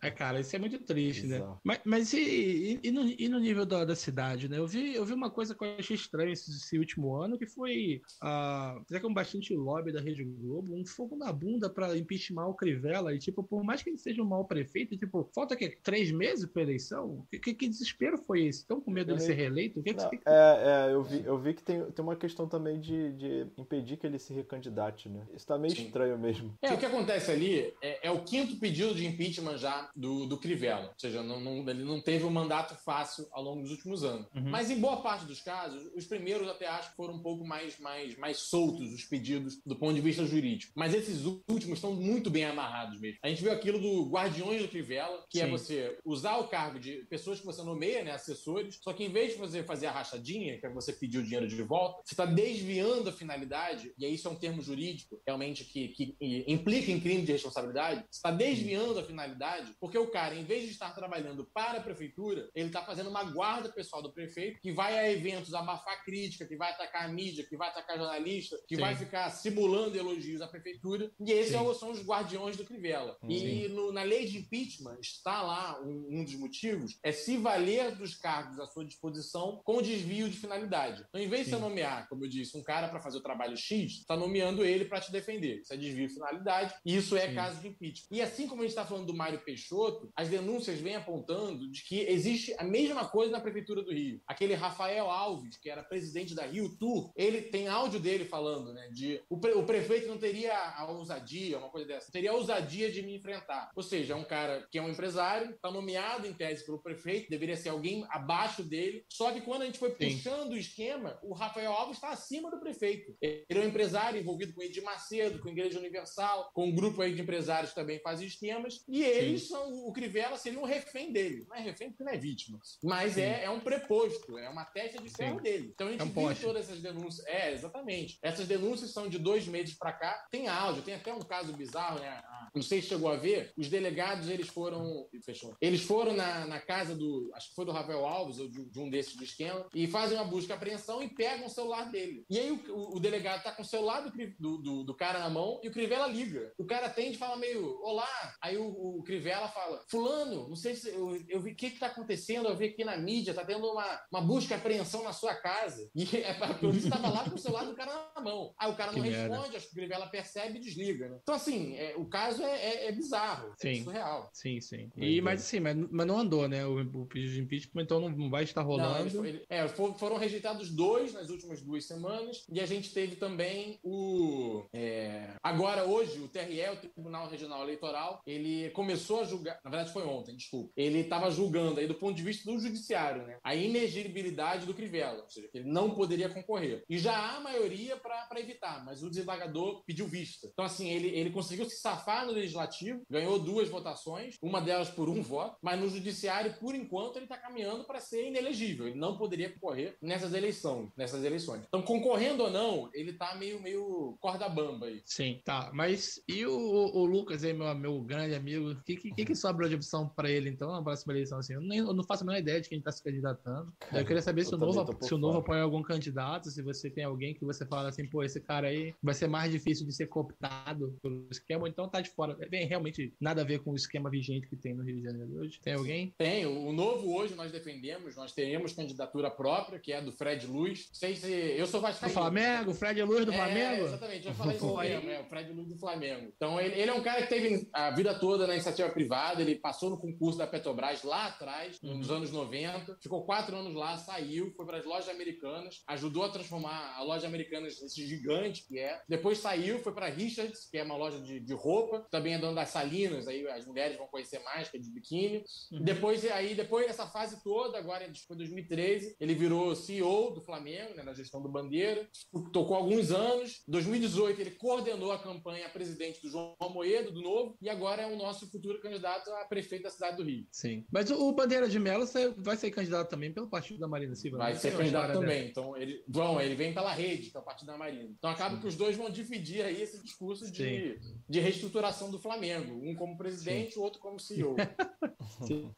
É, 0.02 0.10
cara, 0.10 0.40
isso 0.40 0.54
é 0.54 0.58
muito 0.58 0.78
triste, 0.80 1.26
né? 1.26 1.40
Mas, 1.62 1.80
mas 1.84 2.12
e, 2.12 2.80
e, 2.82 2.90
no, 2.90 3.02
e 3.06 3.28
no 3.28 3.38
nível 3.38 3.64
da, 3.64 3.84
da, 3.84 3.94
cidade, 3.94 4.13
né? 4.48 4.58
Eu 4.58 4.66
vi, 4.66 4.94
eu 4.94 5.04
vi 5.04 5.12
uma 5.12 5.30
coisa 5.30 5.54
que 5.54 5.64
eu 5.64 5.76
achei 5.78 5.96
estranha 5.96 6.32
esse, 6.32 6.50
esse 6.50 6.78
último 6.78 7.14
ano, 7.16 7.38
que 7.38 7.46
foi, 7.46 8.02
uh, 8.22 8.82
já 8.90 9.00
que 9.00 9.06
é 9.06 9.08
um 9.08 9.14
bastante 9.14 9.54
lobby 9.54 9.92
da 9.92 10.00
Rede 10.00 10.24
Globo, 10.24 10.74
um 10.74 10.86
fogo 10.86 11.16
na 11.16 11.32
bunda 11.32 11.68
para 11.68 11.96
impeachment 11.96 12.46
o 12.46 12.54
Crivella. 12.54 13.14
E, 13.14 13.18
tipo, 13.18 13.42
por 13.42 13.64
mais 13.64 13.82
que 13.82 13.90
ele 13.90 13.98
seja 13.98 14.22
um 14.22 14.26
mau 14.26 14.44
prefeito, 14.44 14.96
tipo, 14.96 15.28
falta 15.34 15.56
que 15.56 15.68
três 15.82 16.10
meses 16.10 16.46
para 16.46 16.62
eleição? 16.62 17.26
Que, 17.30 17.38
que, 17.38 17.54
que, 17.54 17.68
desespero 17.68 18.18
foi 18.18 18.46
esse? 18.46 18.60
Estão 18.60 18.80
com 18.80 18.90
medo 18.90 19.08
dele 19.08 19.20
ser 19.20 19.34
reeleito? 19.34 19.80
O 19.80 19.82
que, 19.82 19.92
Não, 19.92 20.10
que, 20.10 20.20
é, 20.26 20.88
é, 20.88 20.94
eu 20.94 21.02
vi, 21.02 21.24
eu 21.24 21.38
vi 21.38 21.54
que 21.54 21.62
tem, 21.62 21.82
tem 21.90 22.04
uma 22.04 22.16
questão 22.16 22.48
também 22.48 22.80
de, 22.80 23.12
de 23.12 23.46
impedir 23.58 23.96
que 23.96 24.06
ele 24.06 24.18
se 24.18 24.32
recandidate, 24.32 25.08
né? 25.08 25.26
Isso 25.34 25.46
tá 25.46 25.58
meio 25.58 25.74
Sim. 25.74 25.86
estranho 25.86 26.18
mesmo. 26.18 26.54
É, 26.62 26.72
o 26.72 26.78
que 26.78 26.86
acontece 26.86 27.30
ali 27.30 27.74
é, 27.80 28.08
é, 28.08 28.10
o 28.10 28.22
quinto 28.22 28.56
pedido 28.56 28.94
de 28.94 29.06
impeachment 29.06 29.58
já 29.58 29.90
do, 29.94 30.26
do 30.26 30.38
Crivella. 30.38 30.88
Ou 30.88 30.98
seja, 30.98 31.22
não, 31.22 31.40
não, 31.40 31.68
ele 31.68 31.84
não 31.84 32.00
teve 32.00 32.24
um 32.24 32.30
mandato 32.30 32.74
fácil 32.76 33.26
ao 33.32 33.42
longo 33.42 33.62
dos 33.62 33.70
últimos 33.70 34.03
anos. 34.04 34.26
Uhum. 34.34 34.50
Mas 34.50 34.70
em 34.70 34.78
boa 34.78 34.98
parte 34.98 35.24
dos 35.24 35.40
casos, 35.40 35.90
os 35.94 36.06
primeiros 36.06 36.48
até 36.48 36.66
acho 36.66 36.90
que 36.90 36.96
foram 36.96 37.14
um 37.14 37.22
pouco 37.22 37.44
mais, 37.46 37.78
mais, 37.78 38.16
mais 38.16 38.38
soltos 38.38 38.92
os 38.92 39.04
pedidos 39.04 39.60
do 39.64 39.76
ponto 39.76 39.94
de 39.94 40.00
vista 40.00 40.24
jurídico. 40.24 40.72
Mas 40.76 40.94
esses 40.94 41.24
últimos 41.24 41.78
estão 41.78 41.92
muito 41.94 42.30
bem 42.30 42.44
amarrados 42.44 43.00
mesmo. 43.00 43.18
A 43.22 43.28
gente 43.28 43.42
viu 43.42 43.52
aquilo 43.52 43.78
do 43.78 44.08
Guardiões 44.08 44.62
do 44.62 44.68
Crivella, 44.68 45.24
que 45.28 45.40
é 45.40 45.44
Sim. 45.44 45.48
é 45.48 45.50
você 45.50 45.98
usar 46.04 46.36
o 46.38 46.48
cargo 46.48 46.78
de 46.78 47.04
pessoas 47.08 47.40
que 47.40 47.46
você 47.46 47.62
nomeia, 47.62 48.04
né, 48.04 48.12
assessores, 48.12 48.78
só 48.82 48.92
que 48.92 49.04
em 49.04 49.10
vez 49.10 49.32
de 49.32 49.38
você 49.38 49.62
fazer 49.62 49.86
a 49.86 49.92
rachadinha, 49.92 50.58
que 50.58 50.66
é 50.66 50.70
você 50.70 50.92
pedir 50.92 51.18
o 51.18 51.22
dinheiro 51.22 51.46
de 51.46 51.62
volta, 51.62 52.02
você 52.04 52.14
está 52.14 52.26
desviando 52.26 53.08
a 53.08 53.12
finalidade, 53.12 53.92
e 53.98 54.06
isso 54.06 54.28
é 54.28 54.30
um 54.30 54.36
termo 54.36 54.62
jurídico, 54.62 55.20
realmente, 55.26 55.64
que, 55.64 55.88
que 55.88 56.16
implica 56.46 56.90
em 56.90 57.00
crime 57.00 57.22
de 57.22 57.32
responsabilidade, 57.32 58.00
você 58.10 58.18
está 58.18 58.30
desviando 58.30 58.98
a 58.98 59.04
finalidade, 59.04 59.74
porque 59.80 59.98
o 59.98 60.10
cara, 60.10 60.34
em 60.34 60.44
vez 60.44 60.64
de 60.64 60.70
estar 60.70 60.94
trabalhando 60.94 61.48
para 61.52 61.78
a 61.78 61.82
prefeitura, 61.82 62.50
ele 62.54 62.68
está 62.68 62.82
fazendo 62.82 63.10
uma 63.10 63.24
guarda 63.24 63.68
pessoal 63.68 63.93
do 64.02 64.12
prefeito, 64.12 64.60
que 64.60 64.72
vai 64.72 64.98
a 64.98 65.10
eventos 65.10 65.54
abafar 65.54 66.04
crítica, 66.04 66.46
que 66.46 66.56
vai 66.56 66.70
atacar 66.70 67.04
a 67.04 67.08
mídia, 67.08 67.44
que 67.44 67.56
vai 67.56 67.68
atacar 67.68 67.98
jornalista, 67.98 68.56
que 68.66 68.76
Sim. 68.76 68.80
vai 68.80 68.94
ficar 68.96 69.30
simulando 69.30 69.96
elogios 69.96 70.40
à 70.40 70.46
prefeitura, 70.46 71.10
e 71.20 71.32
esses 71.32 71.54
é 71.54 71.74
são 71.74 71.90
os 71.90 72.04
guardiões 72.04 72.56
do 72.56 72.64
Crivella. 72.64 73.16
Sim. 73.20 73.30
E 73.30 73.68
no, 73.68 73.92
na 73.92 74.02
lei 74.02 74.26
de 74.26 74.38
impeachment 74.38 74.98
está 75.00 75.42
lá 75.42 75.80
um, 75.82 76.20
um, 76.20 76.24
dos 76.24 76.34
motivos, 76.34 76.98
é 77.02 77.12
se 77.12 77.36
valer 77.36 77.94
dos 77.96 78.14
cargos 78.14 78.58
à 78.58 78.66
sua 78.66 78.84
disposição 78.84 79.60
com 79.64 79.82
desvio 79.82 80.28
de 80.28 80.36
finalidade. 80.36 81.04
Então, 81.08 81.20
em 81.20 81.28
vez 81.28 81.44
Sim. 81.44 81.52
de 81.52 81.56
você 81.56 81.62
nomear, 81.62 82.08
como 82.08 82.24
eu 82.24 82.28
disse, 82.28 82.56
um 82.56 82.62
cara 82.62 82.88
para 82.88 83.00
fazer 83.00 83.18
o 83.18 83.22
trabalho 83.22 83.56
X, 83.56 83.92
está 84.00 84.16
nomeando 84.16 84.64
ele 84.64 84.84
para 84.84 85.00
te 85.00 85.10
defender. 85.10 85.60
Isso 85.60 85.72
é 85.72 85.76
desvio 85.76 86.08
de 86.08 86.14
finalidade, 86.14 86.74
e 86.84 86.96
isso 86.96 87.16
é 87.16 87.32
caso 87.34 87.60
de 87.60 87.68
impeachment. 87.68 88.08
E 88.10 88.20
assim 88.20 88.46
como 88.46 88.62
a 88.62 88.64
gente 88.64 88.72
está 88.72 88.84
falando 88.84 89.06
do 89.06 89.14
Mário 89.14 89.40
Peixoto, 89.40 90.10
as 90.16 90.28
denúncias 90.28 90.80
vêm 90.80 90.96
apontando 90.96 91.70
de 91.70 91.82
que 91.82 92.00
existe 92.00 92.54
a 92.58 92.64
mesma 92.64 93.08
coisa 93.08 93.32
na 93.32 93.40
Prefeitura 93.40 93.83
do 93.84 93.92
Rio. 93.92 94.20
Aquele 94.26 94.54
Rafael 94.54 95.10
Alves, 95.10 95.56
que 95.56 95.70
era 95.70 95.82
presidente 95.82 96.34
da 96.34 96.46
Rio 96.46 96.76
Tour, 96.76 97.12
ele 97.16 97.42
tem 97.42 97.68
áudio 97.68 98.00
dele 98.00 98.24
falando, 98.24 98.72
né, 98.72 98.88
de 98.92 99.20
o, 99.28 99.38
pre, 99.38 99.52
o 99.52 99.64
prefeito 99.64 100.08
não 100.08 100.18
teria 100.18 100.56
a 100.56 100.90
ousadia, 100.90 101.58
uma 101.58 101.70
coisa 101.70 101.86
dessa, 101.86 102.12
teria 102.12 102.30
a 102.30 102.34
ousadia 102.34 102.90
de 102.90 103.02
me 103.02 103.16
enfrentar. 103.16 103.70
Ou 103.74 103.82
seja, 103.82 104.14
é 104.14 104.16
um 104.16 104.24
cara 104.24 104.66
que 104.70 104.78
é 104.78 104.82
um 104.82 104.88
empresário, 104.88 105.50
está 105.50 105.70
nomeado 105.70 106.26
em 106.26 106.32
tese 106.32 106.64
pelo 106.64 106.82
prefeito, 106.82 107.30
deveria 107.30 107.56
ser 107.56 107.70
alguém 107.70 108.04
abaixo 108.10 108.62
dele, 108.62 109.04
só 109.08 109.32
que 109.32 109.40
quando 109.40 109.62
a 109.62 109.66
gente 109.66 109.78
foi 109.78 109.90
Sim. 109.90 110.14
puxando 110.14 110.52
o 110.52 110.56
esquema, 110.56 111.18
o 111.22 111.34
Rafael 111.34 111.72
Alves 111.72 111.96
está 111.96 112.10
acima 112.10 112.50
do 112.50 112.60
prefeito. 112.60 113.16
Ele 113.20 113.44
é 113.48 113.60
um 113.60 113.68
empresário 113.68 114.20
envolvido 114.20 114.52
com 114.52 114.62
Edir 114.62 114.82
Macedo, 114.82 115.38
com 115.38 115.48
a 115.48 115.52
Igreja 115.52 115.78
Universal, 115.78 116.50
com 116.52 116.66
um 116.66 116.74
grupo 116.74 117.02
aí 117.02 117.14
de 117.14 117.22
empresários 117.22 117.70
que 117.70 117.76
também 117.76 118.00
fazem 118.00 118.26
esquemas, 118.26 118.84
e 118.88 119.02
eles 119.02 119.42
Sim. 119.42 119.48
são, 119.48 119.86
o 119.86 119.92
Crivella 119.92 120.36
seria 120.36 120.58
um 120.58 120.64
refém 120.64 121.12
dele. 121.12 121.44
Não 121.48 121.56
é 121.56 121.60
refém 121.60 121.90
porque 121.90 122.04
não 122.04 122.12
é 122.12 122.16
vítima, 122.16 122.58
mas 122.82 123.18
é, 123.18 123.44
é 123.44 123.50
um 123.50 123.60
preposto, 123.78 124.38
é 124.38 124.48
uma 124.48 124.64
testa 124.64 125.02
de 125.02 125.08
ferro 125.08 125.40
dele. 125.40 125.70
Então 125.74 125.88
a 125.88 125.90
gente 125.90 126.00
é 126.00 126.04
um 126.04 126.08
viu 126.08 126.36
todas 126.36 126.68
essas 126.68 126.80
denúncias. 126.80 127.26
É, 127.26 127.52
exatamente. 127.52 128.18
Essas 128.22 128.46
denúncias 128.46 128.90
são 128.90 129.08
de 129.08 129.18
dois 129.18 129.46
meses 129.46 129.74
para 129.74 129.92
cá. 129.92 130.26
Tem 130.30 130.48
áudio, 130.48 130.82
tem 130.82 130.94
até 130.94 131.12
um 131.12 131.20
caso 131.20 131.52
bizarro, 131.52 132.00
né? 132.00 132.22
Não 132.54 132.62
sei 132.62 132.80
se 132.80 132.88
chegou 132.88 133.10
a 133.10 133.16
ver. 133.16 133.52
Os 133.56 133.68
delegados, 133.68 134.28
eles 134.28 134.48
foram. 134.48 135.08
Fechou. 135.24 135.56
Eles 135.60 135.82
foram 135.82 136.14
na, 136.14 136.46
na 136.46 136.60
casa 136.60 136.94
do. 136.94 137.30
Acho 137.34 137.48
que 137.48 137.54
foi 137.54 137.64
do 137.64 137.72
Rafael 137.72 138.04
Alves, 138.06 138.38
ou 138.38 138.48
de, 138.48 138.64
de 138.64 138.80
um 138.80 138.88
desses 138.88 139.16
do 139.16 139.24
esquema, 139.24 139.66
e 139.74 139.86
fazem 139.86 140.16
uma 140.16 140.24
busca 140.24 140.52
e 140.52 140.56
apreensão 140.56 141.02
e 141.02 141.08
pegam 141.08 141.46
o 141.46 141.50
celular 141.50 141.90
dele. 141.90 142.24
E 142.30 142.38
aí 142.38 142.50
o, 142.50 142.60
o, 142.72 142.96
o 142.96 143.00
delegado 143.00 143.42
tá 143.42 143.52
com 143.52 143.62
o 143.62 143.66
celular 143.66 144.00
do, 144.02 144.10
do, 144.38 144.58
do, 144.58 144.84
do, 144.84 144.94
cara 144.94 145.18
na 145.18 145.30
mão 145.30 145.60
e 145.62 145.68
o 145.68 145.72
Crivella 145.72 146.06
liga. 146.06 146.52
O 146.58 146.64
cara 146.64 146.86
atende 146.86 147.16
e 147.16 147.18
fala 147.18 147.36
meio, 147.36 147.80
olá. 147.82 148.34
Aí 148.40 148.56
o, 148.56 148.98
o 148.98 149.02
Crivella 149.02 149.48
fala, 149.48 149.82
fulano, 149.88 150.48
não 150.48 150.56
sei 150.56 150.74
se 150.74 150.88
eu, 150.88 151.20
eu 151.28 151.40
vi 151.40 151.52
o 151.52 151.56
que 151.56 151.70
que 151.70 151.78
tá 151.78 151.86
acontecendo, 151.86 152.48
eu 152.48 152.56
vi 152.56 152.66
aqui 152.66 152.84
na 152.84 152.96
mídia, 152.96 153.34
tá 153.34 153.44
tendo 153.44 153.63
uma, 153.72 154.00
uma 154.10 154.20
busca 154.20 154.54
e 154.54 154.56
apreensão 154.56 155.02
na 155.02 155.12
sua 155.12 155.34
casa. 155.34 155.90
E 155.94 156.04
a 156.24 156.54
polícia 156.54 156.90
tava 156.90 157.08
lá 157.08 157.24
com 157.24 157.36
o 157.36 157.38
celular 157.38 157.64
do 157.64 157.74
cara 157.74 158.10
na 158.14 158.22
mão. 158.22 158.54
Aí 158.58 158.70
o 158.70 158.76
cara 158.76 158.92
não 158.92 159.02
que 159.02 159.08
responde, 159.08 159.40
merda. 159.42 159.56
acho 159.56 159.66
que 159.66 159.72
o 159.72 159.76
Crivella 159.76 160.06
percebe 160.06 160.58
e 160.58 160.60
desliga, 160.60 161.08
né? 161.08 161.18
Então 161.22 161.34
assim, 161.34 161.74
é, 161.76 161.94
o 161.96 162.06
caso 162.06 162.42
é, 162.42 162.52
é, 162.52 162.88
é 162.88 162.92
bizarro, 162.92 163.52
é 163.52 163.54
sim. 163.56 163.80
é 163.80 163.84
surreal. 163.84 164.30
Sim, 164.32 164.60
sim. 164.60 164.90
E, 164.96 165.20
mas 165.20 165.42
assim, 165.42 165.60
mas, 165.60 165.76
mas 165.90 166.06
não 166.06 166.18
andou, 166.18 166.48
né? 166.48 166.64
O, 166.66 166.80
o 166.80 167.06
pedido 167.06 167.32
de 167.32 167.40
impeachment, 167.40 167.82
então 167.82 168.00
não 168.00 168.30
vai 168.30 168.44
estar 168.44 168.62
rolando. 168.62 169.10
Não, 169.14 169.24
ele, 169.24 169.38
ele, 169.38 169.46
é, 169.48 169.66
foram 169.68 170.16
rejeitados 170.16 170.70
dois 170.70 171.12
nas 171.12 171.30
últimas 171.30 171.60
duas 171.62 171.86
semanas 171.86 172.44
e 172.50 172.60
a 172.60 172.66
gente 172.66 172.92
teve 172.92 173.16
também 173.16 173.78
o... 173.82 174.64
É, 174.72 175.34
agora, 175.42 175.84
hoje, 175.84 176.20
o 176.20 176.28
TRE, 176.28 176.68
o 176.70 176.76
Tribunal 176.76 177.28
Regional 177.28 177.62
Eleitoral, 177.62 178.22
ele 178.26 178.70
começou 178.70 179.20
a 179.20 179.24
julgar, 179.24 179.58
na 179.64 179.70
verdade 179.70 179.92
foi 179.92 180.04
ontem, 180.04 180.36
desculpa, 180.36 180.72
ele 180.76 181.00
estava 181.00 181.30
julgando 181.30 181.80
aí 181.80 181.86
do 181.86 181.94
ponto 181.94 182.14
de 182.14 182.22
vista 182.22 182.50
do 182.50 182.58
judiciário, 182.58 183.22
né? 183.26 183.38
A 183.42 183.53
inegibilidade 183.54 184.66
do 184.66 184.74
Crivella, 184.74 185.22
ou 185.22 185.30
seja, 185.30 185.48
que 185.48 185.58
ele 185.58 185.70
não 185.70 185.90
poderia 185.90 186.28
concorrer. 186.28 186.84
E 186.88 186.98
já 186.98 187.16
há 187.16 187.40
maioria 187.40 187.96
para 187.96 188.40
evitar, 188.40 188.84
mas 188.84 189.02
o 189.02 189.10
desembargador 189.10 189.82
pediu 189.84 190.06
vista. 190.06 190.48
Então, 190.52 190.64
assim, 190.64 190.88
ele, 190.88 191.08
ele 191.08 191.30
conseguiu 191.30 191.64
se 191.64 191.76
safar 191.76 192.26
no 192.26 192.32
legislativo, 192.32 193.02
ganhou 193.10 193.38
duas 193.38 193.68
votações, 193.68 194.36
uma 194.42 194.60
delas 194.60 194.90
por 194.90 195.08
um 195.08 195.22
voto, 195.22 195.56
mas 195.62 195.78
no 195.78 195.88
judiciário, 195.88 196.54
por 196.58 196.74
enquanto, 196.74 197.16
ele 197.16 197.24
está 197.24 197.36
caminhando 197.36 197.84
para 197.84 198.00
ser 198.00 198.26
inelegível. 198.26 198.86
Ele 198.86 198.98
não 198.98 199.16
poderia 199.16 199.52
concorrer 199.52 199.96
nessas 200.00 200.32
eleições, 200.34 200.90
nessas 200.96 201.24
eleições. 201.24 201.62
Então, 201.66 201.82
concorrendo 201.82 202.44
ou 202.44 202.50
não, 202.50 202.90
ele 202.92 203.10
está 203.10 203.34
meio, 203.34 203.60
meio 203.60 204.16
corda 204.20 204.48
bamba 204.48 204.86
aí. 204.86 205.02
Sim, 205.04 205.40
tá. 205.44 205.70
Mas 205.74 206.22
e 206.28 206.44
o, 206.46 206.56
o 206.56 207.04
Lucas 207.04 207.44
aí, 207.44 207.52
meu, 207.52 207.74
meu 207.74 208.00
grande 208.02 208.34
amigo? 208.34 208.72
O 208.72 208.82
que, 208.82 208.96
que, 208.96 209.24
que 209.24 209.34
sobra 209.34 209.68
de 209.68 209.74
opção 209.74 210.08
para 210.08 210.30
ele, 210.30 210.50
então, 210.50 210.70
na 210.70 210.82
próxima 210.82 211.12
eleição? 211.12 211.38
Assim, 211.38 211.54
eu, 211.54 211.60
nem, 211.60 211.78
eu 211.78 211.92
não 211.92 212.04
faço 212.04 212.22
a 212.22 212.26
menor 212.26 212.38
ideia 212.38 212.60
de 212.60 212.68
quem 212.68 212.78
está 212.78 212.92
se 212.92 213.02
candidatando. 213.02 213.33
Cara, 213.44 214.02
eu 214.02 214.04
queria 214.04 214.22
saber 214.22 214.44
se 214.44 214.54
o, 214.54 214.58
novo, 214.58 214.98
se 215.00 215.14
o 215.14 215.18
novo 215.18 215.38
apoia 215.38 215.62
algum 215.62 215.82
candidato, 215.82 216.50
se 216.50 216.62
você 216.62 216.90
tem 216.90 217.04
alguém 217.04 217.34
que 217.34 217.44
você 217.44 217.66
fala 217.66 217.88
assim, 217.88 218.06
pô, 218.06 218.22
esse 218.22 218.40
cara 218.40 218.68
aí 218.68 218.94
vai 219.02 219.14
ser 219.14 219.28
mais 219.28 219.50
difícil 219.50 219.86
de 219.86 219.92
ser 219.92 220.06
cooptado 220.06 220.96
pelo 221.02 221.26
esquema, 221.30 221.62
ou 221.62 221.68
então 221.68 221.88
tá 221.88 222.00
de 222.00 222.10
fora. 222.10 222.34
Tem 222.34 222.66
realmente 222.66 223.12
nada 223.20 223.42
a 223.42 223.44
ver 223.44 223.60
com 223.60 223.72
o 223.72 223.76
esquema 223.76 224.10
vigente 224.10 224.48
que 224.48 224.56
tem 224.56 224.74
no 224.74 224.82
Rio 224.82 224.96
de 224.96 225.02
Janeiro 225.02 225.40
hoje. 225.40 225.60
Tem 225.62 225.74
alguém? 225.74 226.14
Tem. 226.16 226.46
O 226.46 226.72
novo 226.72 227.14
hoje 227.14 227.34
nós 227.34 227.50
defendemos, 227.50 228.16
nós 228.16 228.32
teremos 228.32 228.72
candidatura 228.72 229.30
própria, 229.30 229.78
que 229.78 229.92
é 229.92 230.00
do 230.00 230.12
Fred 230.12 230.46
Luz. 230.46 230.88
Sei 230.92 231.16
se. 231.16 231.30
Eu 231.30 231.66
sou 231.66 231.80
vascaíno. 231.80 232.14
Do 232.14 232.20
Flamengo? 232.20 232.74
Fred 232.74 233.02
Luz 233.02 233.24
do 233.24 233.32
é, 233.32 233.36
Flamengo? 233.36 233.84
Exatamente, 233.84 234.26
eu 234.26 234.34
falei 234.34 234.56
isso 234.56 234.76
mesmo, 234.76 235.10
é 235.10 235.20
o 235.20 235.24
Fred 235.24 235.52
Luz 235.52 235.68
do 235.68 235.76
Flamengo. 235.76 236.32
Então, 236.36 236.60
ele, 236.60 236.74
ele 236.80 236.90
é 236.90 236.94
um 236.94 237.02
cara 237.02 237.22
que 237.22 237.28
teve 237.28 237.68
a 237.72 237.90
vida 237.90 238.14
toda 238.18 238.46
na 238.46 238.54
iniciativa 238.54 238.88
privada, 238.88 239.40
ele 239.40 239.56
passou 239.56 239.90
no 239.90 239.98
concurso 239.98 240.38
da 240.38 240.46
Petrobras 240.46 241.02
lá 241.02 241.26
atrás, 241.26 241.78
uhum. 241.82 241.98
nos 241.98 242.10
anos 242.10 242.30
90, 242.30 242.98
ficou 243.00 243.23
quatro 243.24 243.56
anos 243.56 243.74
lá, 243.74 243.96
saiu, 243.96 244.52
foi 244.56 244.66
para 244.66 244.78
as 244.78 244.84
lojas 244.84 245.08
americanas, 245.08 245.82
ajudou 245.88 246.24
a 246.24 246.30
transformar 246.30 246.94
a 246.96 247.02
loja 247.02 247.26
americanas 247.26 247.80
nesse 247.80 248.06
gigante 248.06 248.66
que 248.66 248.78
é. 248.78 249.00
Depois 249.08 249.38
saiu, 249.38 249.78
foi 249.78 249.92
para 249.92 250.06
Richards, 250.06 250.68
que 250.70 250.78
é 250.78 250.82
uma 250.82 250.96
loja 250.96 251.20
de, 251.20 251.40
de 251.40 251.54
roupa, 251.54 252.06
também 252.10 252.34
é 252.34 252.38
dono 252.38 252.54
das 252.54 252.70
Salinas, 252.70 253.26
aí 253.26 253.46
as 253.48 253.66
mulheres 253.66 253.96
vão 253.96 254.06
conhecer 254.06 254.40
mais, 254.40 254.68
que 254.68 254.76
é 254.76 254.80
de 254.80 254.90
biquíni. 254.90 255.44
Uhum. 255.72 255.82
Depois, 255.82 256.24
aí, 256.30 256.54
depois 256.54 256.86
dessa 256.86 257.06
fase 257.06 257.42
toda, 257.42 257.78
agora 257.78 258.10
foi 258.26 258.36
2013, 258.36 259.16
ele 259.20 259.34
virou 259.34 259.74
CEO 259.74 260.32
do 260.32 260.40
Flamengo, 260.40 260.94
né, 260.94 261.02
na 261.02 261.14
gestão 261.14 261.42
do 261.42 261.48
Bandeira, 261.48 262.08
tocou 262.52 262.76
alguns 262.76 263.10
anos. 263.10 263.62
2018 263.68 264.40
ele 264.40 264.50
coordenou 264.52 265.12
a 265.12 265.18
campanha 265.18 265.66
a 265.66 265.70
presidente 265.70 266.20
do 266.20 266.30
João 266.30 266.56
Moedo, 266.70 267.12
do 267.12 267.22
Novo, 267.22 267.56
e 267.60 267.68
agora 267.68 268.02
é 268.02 268.06
o 268.06 268.16
nosso 268.16 268.50
futuro 268.50 268.80
candidato 268.80 269.30
a 269.30 269.44
prefeito 269.44 269.84
da 269.84 269.90
cidade 269.90 270.16
do 270.16 270.24
Rio. 270.24 270.46
Sim. 270.50 270.84
Mas 270.90 271.10
o 271.10 271.32
Bandeira 271.32 271.68
de 271.68 271.78
Mello 271.78 272.06
vai 272.38 272.56
ser 272.56 272.70
candidato 272.70 273.13
também 273.14 273.32
pelo 273.32 273.48
partido 273.48 273.78
da 273.78 273.88
Marina 273.88 274.14
Silva. 274.14 274.38
Vai 274.38 274.54
ser 274.56 274.76
candidato 274.76 275.12
também. 275.12 275.48
Então, 275.48 275.76
ele, 275.76 276.02
vão, 276.08 276.40
ele 276.40 276.54
vem 276.54 276.74
pela 276.74 276.92
rede, 276.92 277.30
que 277.30 277.36
é 277.36 277.40
o 277.40 277.44
partido 277.44 277.68
da 277.68 277.78
Marina. 277.78 278.10
Então 278.18 278.28
acaba 278.28 278.56
Sim. 278.56 278.60
que 278.60 278.66
os 278.66 278.76
dois 278.76 278.96
vão 278.96 279.08
dividir 279.08 279.64
aí 279.64 279.80
esse 279.80 280.02
discurso 280.02 280.50
de, 280.50 280.98
de 281.28 281.40
reestruturação 281.40 282.10
do 282.10 282.18
Flamengo. 282.18 282.72
Um 282.84 282.94
como 282.94 283.16
presidente, 283.16 283.78
o 283.78 283.82
outro 283.82 284.00
como 284.00 284.18
CEO. 284.18 284.56
Sim. 285.46 285.70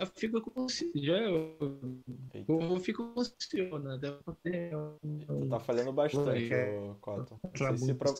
Eu 0.00 0.06
fico 0.14 0.40
com 0.40 0.66
já 0.94 1.18
eu, 1.18 1.56
eu 2.48 2.80
fico 2.80 3.12
com 3.12 3.20
o 3.20 3.24
CEO, 3.24 3.78
né? 3.78 3.98
Tu 5.26 5.48
tá 5.48 5.60
falhando 5.60 5.92
bastante, 5.92 6.52
é, 6.52 6.94
Cotton. 7.00 7.38
Se 7.76 7.94
pra... 7.94 8.10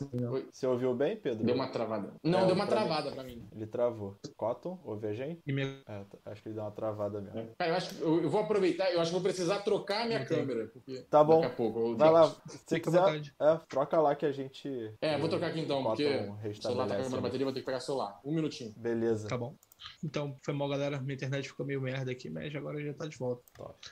Você 0.51 0.67
ouviu 0.67 0.93
bem, 0.93 1.17
Pedro? 1.17 1.43
Deu 1.43 1.55
uma 1.55 1.67
travada. 1.67 2.13
Não, 2.23 2.39
é, 2.39 2.45
deu 2.45 2.55
uma 2.55 2.67
travada 2.67 3.09
mim. 3.09 3.15
pra 3.15 3.23
mim. 3.23 3.47
Ele 3.51 3.67
travou. 3.67 4.17
Cotton, 4.37 4.79
ouve 4.83 5.07
a 5.07 5.13
gente? 5.13 5.41
É, 5.87 6.05
acho 6.25 6.41
que 6.41 6.49
ele 6.49 6.55
deu 6.55 6.63
uma 6.63 6.71
travada 6.71 7.21
mesmo. 7.21 7.39
É. 7.39 7.47
Cara, 7.57 7.71
eu 7.71 7.75
acho 7.75 7.95
que 7.95 8.01
eu, 8.01 8.24
vou 8.29 8.41
aproveitar, 8.41 8.91
eu 8.91 8.99
acho 8.99 9.09
que 9.09 9.13
vou 9.13 9.23
precisar 9.23 9.59
trocar 9.59 10.03
a 10.03 10.05
minha 10.05 10.21
Entendi. 10.21 10.39
câmera. 10.39 10.67
Porque 10.67 11.05
tá 11.09 11.23
bom. 11.23 11.41
Daqui 11.41 11.53
a 11.53 11.55
pouco. 11.55 11.95
Vai 11.95 12.11
lá. 12.11 12.35
Se 12.67 12.79
quiser, 12.79 13.21
é, 13.39 13.59
troca 13.67 13.99
lá 13.99 14.15
que 14.15 14.25
a 14.25 14.31
gente. 14.31 14.93
É, 15.01 15.17
vou 15.17 15.29
trocar 15.29 15.47
aqui 15.47 15.61
então, 15.61 15.83
porque 15.83 16.05
o 16.05 16.61
celular 16.61 16.87
tá 16.87 16.95
com 16.97 17.15
a 17.15 17.21
bateria, 17.21 17.45
vou 17.45 17.53
ter 17.53 17.59
que 17.61 17.65
pegar 17.65 17.77
o 17.77 17.81
celular. 17.81 18.19
Um 18.23 18.33
minutinho. 18.33 18.73
Beleza. 18.77 19.27
Tá 19.27 19.37
bom. 19.37 19.55
Então, 20.03 20.37
foi 20.41 20.53
mal, 20.53 20.69
galera. 20.69 20.99
Minha 20.99 21.15
internet 21.15 21.47
ficou 21.47 21.65
meio 21.65 21.81
merda 21.81 22.11
aqui, 22.11 22.29
mas 22.29 22.55
agora 22.55 22.81
já 22.81 22.93
tá 22.93 23.07
de 23.07 23.17
volta. 23.17 23.43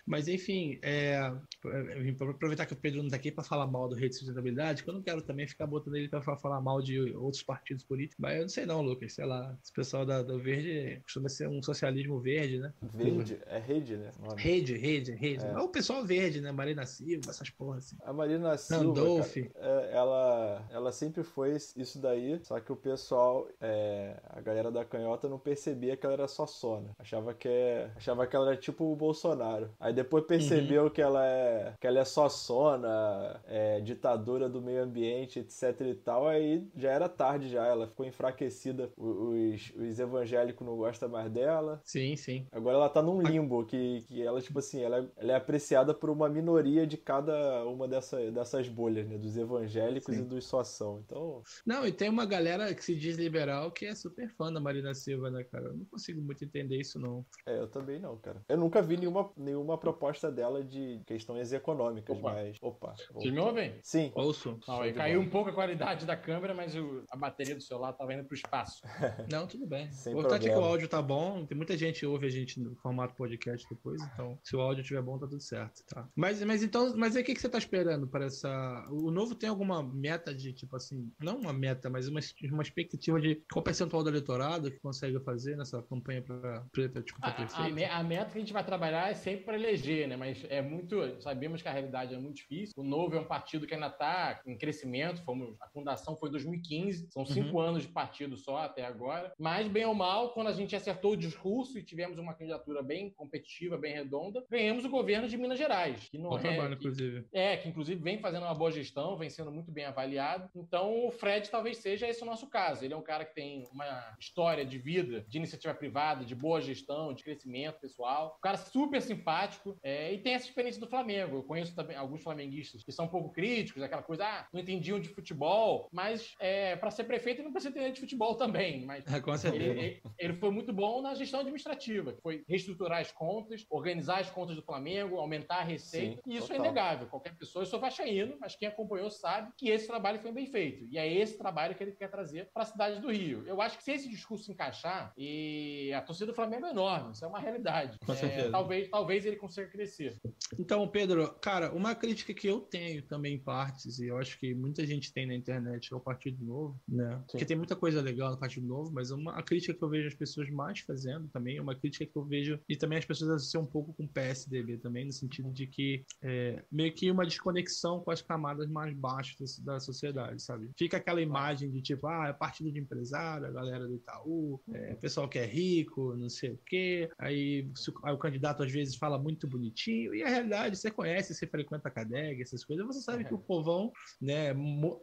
Mas, 0.06 0.28
enfim, 0.28 0.80
é... 0.82 1.32
eu 1.64 2.30
aproveitar 2.30 2.66
que 2.66 2.74
o 2.74 2.78
Pedro 2.78 3.02
não 3.02 3.10
tá 3.10 3.16
aqui 3.16 3.32
para 3.32 3.44
falar 3.44 3.68
mal 3.68 3.88
do 3.88 3.96
rei 3.96 4.10
de 4.10 4.16
sustentabilidade, 4.16 4.84
que 4.84 4.90
eu 4.90 4.94
não 4.94 5.02
quero 5.02 5.22
também 5.22 5.48
ficar 5.48 5.68
botando 5.68 5.96
ele 5.96 6.08
para 6.08 6.22
falar 6.22 6.62
mal 6.62 6.82
de 6.82 7.00
outros 7.16 7.44
partidos 7.44 7.84
políticos. 7.84 8.18
Mas 8.20 8.36
eu 8.36 8.42
não 8.42 8.50
sei 8.50 8.66
não, 8.66 8.82
Lucas. 8.82 9.14
Sei 9.14 9.26
lá, 9.26 9.56
esse 9.62 9.72
pessoal 9.72 10.06
da, 10.06 10.22
do 10.22 10.40
Verde 10.40 11.02
costuma 11.04 11.30
ser 11.30 11.48
um 11.48 11.62
socialismo 11.62 12.20
verde, 12.20 12.60
né? 12.60 12.74
Verde? 12.82 13.40
É 13.46 13.60
rede, 13.60 13.98
né? 13.98 14.12
Rede, 14.38 14.78
rede, 14.78 15.12
rede. 15.12 15.46
É. 15.46 15.50
é 15.50 15.60
o 15.60 15.70
pessoal 15.70 16.06
verde, 16.06 16.42
né? 16.42 16.52
Marina 16.52 16.86
Silva, 16.86 17.30
essas 17.30 17.50
porras 17.50 17.86
assim. 17.86 17.98
A 18.04 18.14
Marina 18.14 18.58
Silva, 18.58 18.84
Randolph. 18.84 19.34
Cara, 19.34 19.52
é, 19.56 19.92
ela, 19.94 20.68
ela 20.72 20.92
sempre 20.92 21.24
foi 21.24 21.56
isso 21.56 22.00
daí, 22.00 22.40
só 22.44 22.60
que 22.60 22.72
o 22.72 22.76
pessoal, 22.76 23.48
é, 23.62 24.20
a 24.30 24.42
galera 24.42 24.72
da 24.72 24.84
canhota 24.86 25.30
não 25.30 25.40
percebeu 25.40 25.83
percebia 25.84 25.98
que 25.98 26.06
ela 26.06 26.14
era 26.14 26.28
só 26.28 26.46
sona. 26.48 26.92
Achava 26.98 27.34
que, 27.34 27.48
é, 27.48 27.92
achava 27.96 28.26
que 28.26 28.36
ela 28.36 28.48
era 28.48 28.58
tipo 28.58 28.92
o 28.92 28.96
Bolsonaro. 28.96 29.70
Aí 29.80 29.94
depois 29.94 30.26
percebeu 30.26 30.84
uhum. 30.84 30.90
que, 30.90 31.02
ela 31.02 31.26
é, 31.26 31.74
que 31.80 31.86
ela 31.86 32.00
é 32.00 32.06
só 32.06 32.30
sona, 32.30 33.42
é, 33.46 33.82
ditadura 33.82 34.48
do 34.48 34.62
meio 34.62 34.84
ambiente, 34.84 35.40
etc 35.40 35.82
e 35.82 35.96
tal. 35.96 36.28
Aí 36.28 36.66
já 36.76 36.92
era 36.92 37.10
tarde 37.10 37.50
já, 37.50 37.66
ela 37.66 37.88
ficou 37.88 38.06
enfraquecida. 38.06 38.90
Os, 38.98 39.74
os 39.76 40.00
evangélicos 40.00 40.66
não 40.66 40.78
gostam 40.78 41.10
mais 41.10 41.30
dela. 41.30 41.82
Sim, 41.84 42.16
sim. 42.16 42.48
Agora 42.52 42.78
ela 42.78 42.90
tá 42.90 43.02
num 43.02 43.22
limbo 43.22 43.66
que, 43.66 44.04
que 44.08 44.22
ela, 44.22 44.42
tipo 44.42 44.60
assim, 44.60 44.82
ela, 44.82 45.00
é, 45.00 45.06
ela 45.18 45.32
é 45.34 45.36
apreciada 45.36 45.94
por 45.94 46.10
uma 46.10 46.30
minoria 46.30 46.88
de 46.88 46.98
cada 46.98 47.66
uma 47.66 47.88
dessa, 47.88 48.32
dessas 48.32 48.70
bolhas, 48.70 49.08
né? 49.08 49.18
Dos 49.18 49.38
evangélicos 49.38 50.16
sim. 50.16 50.22
e 50.22 50.26
dos 50.26 50.46
só 50.46 50.64
são. 50.64 51.02
Então. 51.06 51.42
Não, 51.66 51.86
e 51.86 51.92
tem 51.92 52.10
uma 52.10 52.26
galera 52.26 52.74
que 52.74 52.84
se 52.84 52.96
diz 52.96 53.18
liberal 53.18 53.72
que 53.72 53.86
é 53.86 53.96
super 53.96 54.30
fã 54.30 54.52
da 54.52 54.60
Marina 54.60 54.94
Silva, 54.94 55.30
né, 55.30 55.44
cara? 55.44 55.63
Eu 55.68 55.78
não 55.78 55.86
consigo 55.86 56.22
muito 56.22 56.44
entender 56.44 56.78
isso, 56.78 57.00
não. 57.00 57.26
É, 57.46 57.60
eu 57.60 57.68
também 57.68 58.00
não, 58.00 58.18
cara. 58.18 58.44
Eu 58.48 58.58
nunca 58.58 58.82
vi 58.82 58.98
nenhuma, 58.98 59.32
nenhuma 59.38 59.78
proposta 59.78 60.32
dela 60.32 60.64
de 60.64 61.02
questões 61.06 61.52
econômicas, 61.54 62.18
Opa. 62.18 62.34
mas. 62.34 62.58
Opa. 62.62 62.96
Vocês 63.14 63.34
me 63.34 63.40
ouvem? 63.40 63.74
Sim. 63.82 64.12
Ouço. 64.16 64.60
Não, 64.68 64.94
caiu 64.94 65.20
um 65.20 65.30
pouco 65.30 65.50
a 65.50 65.54
qualidade 65.54 66.06
da 66.06 66.16
câmera, 66.16 66.54
mas 66.54 66.76
o, 66.76 67.04
a 67.10 67.16
bateria 67.16 67.56
do 67.56 67.62
celular 67.62 67.94
tava 67.94 68.14
indo 68.14 68.26
pro 68.26 68.36
espaço. 68.36 68.82
não, 69.30 69.48
tudo 69.48 69.66
bem. 69.66 69.92
Sem 69.92 70.14
o 70.14 70.20
importante 70.20 70.48
é 70.48 70.54
que 70.54 70.60
o 70.60 70.64
áudio 70.64 70.88
tá 70.88 71.02
bom. 71.02 71.46
Tem 71.46 71.58
muita 71.58 71.78
gente 71.78 72.00
que 72.00 72.06
ouve 72.06 72.28
a 72.28 72.30
gente 72.30 72.60
no 72.60 72.76
formato 72.76 73.16
podcast 73.16 73.68
depois, 73.70 74.02
então 74.02 74.38
se 74.44 74.56
o 74.56 74.62
áudio 74.62 74.82
estiver 74.82 75.02
bom, 75.02 75.18
tá 75.18 75.28
tudo 75.28 75.42
certo, 75.42 75.84
tá? 75.88 76.08
Mas, 76.16 76.42
mas 76.44 76.64
então, 76.64 76.96
mas 76.98 77.16
aí 77.16 77.22
o 77.22 77.26
que, 77.26 77.34
que 77.34 77.42
você 77.42 77.50
tá 77.50 77.58
esperando 77.58 78.08
para 78.08 78.26
essa. 78.26 78.86
O 78.90 79.12
novo 79.12 79.36
tem 79.36 79.50
alguma 79.50 79.84
meta 79.84 80.34
de, 80.34 80.54
tipo 80.54 80.76
assim, 80.76 81.12
não 81.20 81.38
uma 81.38 81.54
meta, 81.54 81.90
mas 81.90 82.08
uma, 82.08 82.20
uma 82.52 82.64
expectativa 82.64 83.20
de 83.20 83.42
qual 83.52 83.64
percentual 83.64 84.04
do 84.04 84.10
eleitorado 84.10 84.72
que 84.72 84.80
consegue 84.80 85.20
fazer 85.20 85.53
nessa 85.56 85.82
campanha 85.84 86.22
para 86.22 86.64
tipo, 87.04 87.20
a, 87.22 87.30
a, 87.30 88.00
a, 88.00 88.04
meta 88.04 88.32
que 88.32 88.38
a 88.38 88.42
gente 88.42 88.54
vai 88.54 88.64
trabalhar 88.64 89.10
é 89.10 89.14
sempre 89.14 89.46
para 89.46 89.56
eleger, 89.56 90.08
né? 90.08 90.16
Mas 90.16 90.46
é 90.50 90.62
muito. 90.62 91.22
Sabemos 91.22 91.62
que 91.62 91.68
a 91.68 91.72
realidade 91.72 92.14
é 92.14 92.18
muito 92.18 92.38
difícil. 92.38 92.74
O 92.78 92.84
Novo 92.84 93.16
é 93.16 93.20
um 93.20 93.26
partido 93.26 93.66
que 93.68 93.74
ainda 93.74 93.88
está 93.88 94.42
em 94.46 94.58
crescimento. 94.58 95.24
Fomos, 95.24 95.56
a 95.62 95.68
fundação 95.68 96.16
foi 96.16 96.30
em 96.30 96.32
2015, 96.34 97.08
são 97.12 97.26
cinco 97.26 97.58
uhum. 97.58 97.64
anos 97.64 97.84
de 97.84 97.90
partido 97.90 98.38
só 98.38 98.58
até 98.58 98.86
agora. 98.86 99.34
Mas, 99.40 99.68
bem 99.68 99.86
ou 99.86 99.94
mal, 99.94 100.34
quando 100.34 100.48
a 100.48 100.54
gente 100.54 100.76
acertou 100.76 101.14
o 101.14 101.18
discurso 101.18 101.78
e 101.78 101.84
tivemos 101.84 102.18
uma 102.18 102.34
candidatura 102.34 102.82
bem 102.82 103.12
competitiva, 103.12 103.78
bem 103.78 103.94
redonda, 103.94 104.44
ganhamos 104.50 104.86
o 104.86 104.90
governo 104.90 105.28
de 105.28 105.38
Minas 105.38 105.58
Gerais. 105.58 106.10
Que 106.10 106.18
não 106.18 106.32
Bom 106.32 106.38
é, 106.38 106.42
trabalho, 106.42 106.78
que, 106.78 106.88
inclusive. 106.88 107.26
É, 107.34 107.58
que 107.58 107.70
inclusive 107.70 108.02
vem 108.02 108.20
fazendo 108.20 108.44
uma 108.44 108.56
boa 108.56 108.72
gestão, 108.72 109.18
vem 109.18 109.30
sendo 109.30 109.52
muito 109.52 109.72
bem 109.72 109.86
avaliado. 109.86 110.50
Então, 110.56 111.06
o 111.06 111.12
Fred 111.12 111.50
talvez 111.50 111.78
seja 111.78 112.08
esse 112.08 112.24
o 112.24 112.26
nosso 112.26 112.48
caso. 112.48 112.84
Ele 112.84 112.94
é 112.94 112.98
um 112.98 113.04
cara 113.04 113.26
que 113.26 113.34
tem 113.34 113.68
uma 113.72 114.16
história 114.20 114.66
de 114.66 114.78
vida, 114.78 115.26
de 115.28 115.40
iniciativa 115.44 115.74
privada, 115.74 116.26
de 116.26 116.36
boa 116.36 116.62
gestão, 116.62 117.14
de 117.14 117.24
crescimento 117.24 117.80
pessoal. 117.80 118.36
Um 118.38 118.42
cara 118.42 118.58
super 118.58 119.02
simpático 119.02 119.78
é, 119.84 120.14
e 120.14 120.18
tem 120.20 120.34
essa 120.34 120.46
experiência 120.46 120.80
do 120.80 120.88
Flamengo. 120.88 121.38
Eu 121.38 121.44
conheço 121.44 121.76
também 121.76 121.96
alguns 121.96 122.24
flamenguistas 122.24 122.84
que 122.84 122.92
são 122.92 123.06
um 123.06 123.10
pouco 123.10 123.30
críticos, 123.32 123.84
aquela 123.84 124.04
coisa, 124.04 124.26
ah, 124.26 124.48
não 124.52 124.62
entendiam 124.62 125.00
de 125.00 125.10
futebol, 125.10 125.90
mas 125.92 126.36
é, 126.40 126.76
para 126.76 126.92
ser 126.92 127.04
prefeito 127.06 127.40
ele 127.40 127.46
não 127.46 127.54
precisa 127.54 127.72
entender 127.72 127.92
de 127.92 128.02
futebol 128.02 128.36
também. 128.36 128.86
Mas 128.86 129.06
é, 129.08 129.20
Com 129.22 129.38
certeza. 129.38 129.64
Ele, 129.64 129.80
ele, 129.80 130.02
ele, 130.18 130.34
foi 130.34 130.52
muito 130.52 130.74
bom 130.74 131.02
na 131.02 131.14
gestão 131.14 131.42
administrativa, 131.42 132.14
que 132.14 132.22
foi 132.22 132.44
reestruturar 132.48 133.00
as 133.00 133.12
contas, 133.12 133.66
organizar 133.70 134.20
as 134.20 134.30
contas 134.30 134.56
do 134.56 134.62
Flamengo, 134.62 135.18
aumentar 135.18 135.58
a 135.58 135.64
receita. 135.64 136.22
Sim, 136.24 136.32
e 136.32 136.38
isso 136.38 136.52
é 136.52 136.58
total. 136.58 136.66
é 136.66 136.70
inegável. 136.70 137.08
Qualquer 137.08 137.36
pessoa, 137.36 137.64
eu 137.64 137.68
sou 137.68 137.80
vascaíno, 137.80 138.38
mas 138.40 138.56
quem 138.56 138.68
acompanhou 138.68 139.10
sabe 139.10 139.52
que 139.58 139.70
esse 139.70 139.88
trabalho 139.88 140.20
foi 140.20 140.32
bem 140.32 140.46
feito. 140.46 140.86
E 140.90 140.98
é 140.98 141.12
esse 141.12 141.38
trabalho 141.38 141.76
que 141.76 141.84
ele 141.84 141.92
quer 141.94 142.10
trazer 142.10 142.50
para 142.54 142.64
a 142.64 142.66
cidade 142.66 143.00
do 143.00 143.12
Rio. 143.12 143.44
Eu 143.46 143.62
acho 143.62 143.78
que 143.78 143.84
se 143.84 143.92
esse 143.92 144.10
discurso 144.10 144.52
encaixar, 144.52 145.14
e 145.18 145.28
E 145.36 145.92
a 145.94 146.02
torcida 146.02 146.28
do 146.28 146.36
Flamengo 146.36 146.68
é 146.68 146.70
enorme, 146.70 147.12
isso 147.12 147.26
é 147.26 147.28
uma 147.28 147.40
realidade. 147.40 147.98
Com 148.06 148.14
certeza. 148.14 148.48
É, 148.48 148.52
talvez, 148.52 148.90
talvez 148.90 149.26
ele 149.26 149.36
consiga 149.36 149.68
crescer. 149.68 150.20
Então, 150.60 150.88
Pedro, 150.88 151.34
cara, 151.42 151.74
uma 151.74 151.96
crítica 151.96 152.34
que 152.34 152.48
eu 152.48 152.60
tenho 152.60 153.02
também 153.02 153.36
em 153.36 153.40
partes, 153.40 154.00
e 154.00 154.08
eu 154.08 154.18
acho 154.18 154.38
que 154.40 154.54
muita 154.54 154.86
gente 154.86 155.12
tem 155.12 155.26
na 155.26 155.34
internet 155.34 155.92
é 155.92 155.96
o 155.96 156.00
Partido 156.00 156.44
Novo, 156.46 156.80
né? 156.88 157.18
Sim. 157.18 157.24
Porque 157.32 157.46
tem 157.46 157.58
muita 157.58 157.76
coisa 157.76 158.02
legal 158.02 158.32
no 158.32 158.38
Partido 158.38 158.68
Novo, 158.68 158.92
mas 158.94 159.10
uma, 159.10 159.34
a 159.34 159.42
crítica 159.42 159.74
que 159.74 159.84
eu 159.84 159.90
vejo 159.90 160.08
as 160.08 160.14
pessoas 160.14 160.50
mais 160.50 160.80
fazendo 160.80 161.28
também, 161.30 161.58
é 161.58 161.62
uma 161.62 161.76
crítica 161.76 162.06
que 162.06 162.16
eu 162.16 162.24
vejo, 162.24 162.60
e 162.70 162.76
também 162.76 163.00
as 163.00 163.06
pessoas 163.06 163.32
associam 163.32 163.64
um 163.64 163.68
pouco 163.68 163.94
com 163.94 164.04
o 164.04 164.08
PSDB 164.08 164.78
também, 164.78 165.06
no 165.06 165.12
sentido 165.12 165.52
de 165.52 165.66
que 165.66 166.06
é, 166.22 166.64
meio 166.72 166.94
que 166.94 167.10
uma 167.10 167.26
desconexão 167.26 168.00
com 168.02 168.12
as 168.12 168.22
camadas 168.22 168.70
mais 168.70 168.94
baixas 168.94 169.58
da, 169.60 169.74
da 169.74 169.80
sociedade, 169.80 170.42
sabe? 170.42 170.70
Fica 170.78 170.98
aquela 170.98 171.22
imagem 171.22 171.72
de 171.72 171.82
tipo, 171.82 172.08
ah, 172.08 172.28
é 172.28 172.34
partido 172.34 172.72
de 172.72 172.80
empresário, 172.80 173.48
a 173.48 173.52
galera 173.52 173.88
do 173.88 173.96
Itaú, 173.96 174.62
é, 174.72 174.94
pessoal 174.96 175.23
que 175.28 175.40
é 175.40 175.46
rico, 175.46 176.16
não 176.16 176.30
sei 176.30 176.52
o 176.52 176.60
quê, 176.66 177.10
aí, 177.18 177.70
aí 178.04 178.14
o 178.14 178.18
candidato 178.18 178.64
às 178.64 178.72
vezes 178.72 178.96
fala 178.96 179.18
muito 179.18 179.48
bonitinho, 179.48 180.14
e 180.14 180.24
a 180.24 180.30
realidade, 180.30 180.78
você 180.78 180.92
conhece, 180.92 181.34
você 181.34 181.48
frequenta 181.48 181.88
a 181.88 181.92
CADEG, 181.92 182.42
essas 182.42 182.64
coisas, 182.64 182.86
você 182.86 183.02
sabe 183.02 183.24
que 183.24 183.34
o 183.34 183.38
povão, 183.38 183.92
né, 184.22 184.54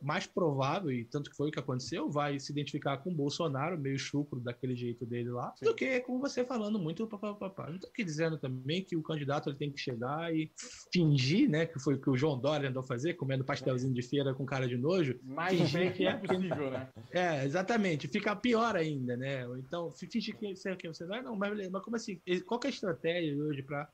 mais 0.02 0.26
provável, 0.26 0.90
e 0.90 1.04
tanto 1.04 1.30
que 1.30 1.36
foi 1.36 1.48
o 1.48 1.52
que 1.52 1.58
aconteceu, 1.58 2.10
vai 2.10 2.38
se 2.38 2.52
identificar 2.52 2.98
com 2.98 3.10
o 3.10 3.14
Bolsonaro, 3.14 3.78
meio 3.78 3.98
chucro 3.98 4.40
daquele 4.40 4.76
jeito 4.76 5.04
dele 5.06 5.30
lá, 5.30 5.52
do 5.62 5.74
que 5.74 6.00
com 6.00 6.18
você 6.18 6.44
falando 6.44 6.78
muito 6.78 7.06
papapá. 7.06 7.70
Não 7.70 7.78
tô 7.78 7.88
aqui 7.88 8.04
dizendo 8.04 8.38
também 8.38 8.84
que 8.84 8.96
o 8.96 9.02
candidato 9.02 9.48
ele 9.48 9.58
tem 9.58 9.70
que 9.70 9.80
chegar 9.80 10.34
e 10.34 10.50
fingir, 10.92 11.48
né, 11.48 11.66
que 11.66 11.78
foi 11.78 11.94
o 11.94 12.00
que 12.00 12.10
o 12.10 12.16
João 12.16 12.38
Dória 12.38 12.68
andou 12.68 12.82
fazer, 12.82 13.14
comendo 13.14 13.44
pastelzinho 13.44 13.92
de 13.92 14.02
feira 14.02 14.34
com 14.34 14.44
cara 14.44 14.66
de 14.66 14.76
nojo, 14.76 15.18
Mais 15.22 15.58
Fingir 15.58 15.70
fake 15.70 16.06
é 16.06 16.16
possível, 16.16 16.70
né? 16.70 16.88
é, 17.12 17.44
exatamente. 17.44 18.08
Fica 18.08 18.34
pior 18.34 18.76
ainda, 18.76 19.16
né? 19.16 19.46
Então, 19.58 19.92
fi- 20.10 20.20
finge 20.20 20.32
que 20.32 20.54
você, 20.56 20.76
que 20.76 20.88
você 20.88 21.06
vai, 21.06 21.22
não, 21.22 21.36
mas 21.36 21.50
beleza. 21.50 21.70
Mas 21.70 21.82
como 21.82 21.96
assim? 21.96 22.20
Qual 22.46 22.58
que 22.60 22.66
é 22.66 22.70
a 22.70 22.72
estratégia 22.72 23.36
hoje 23.36 23.62
para 23.62 23.88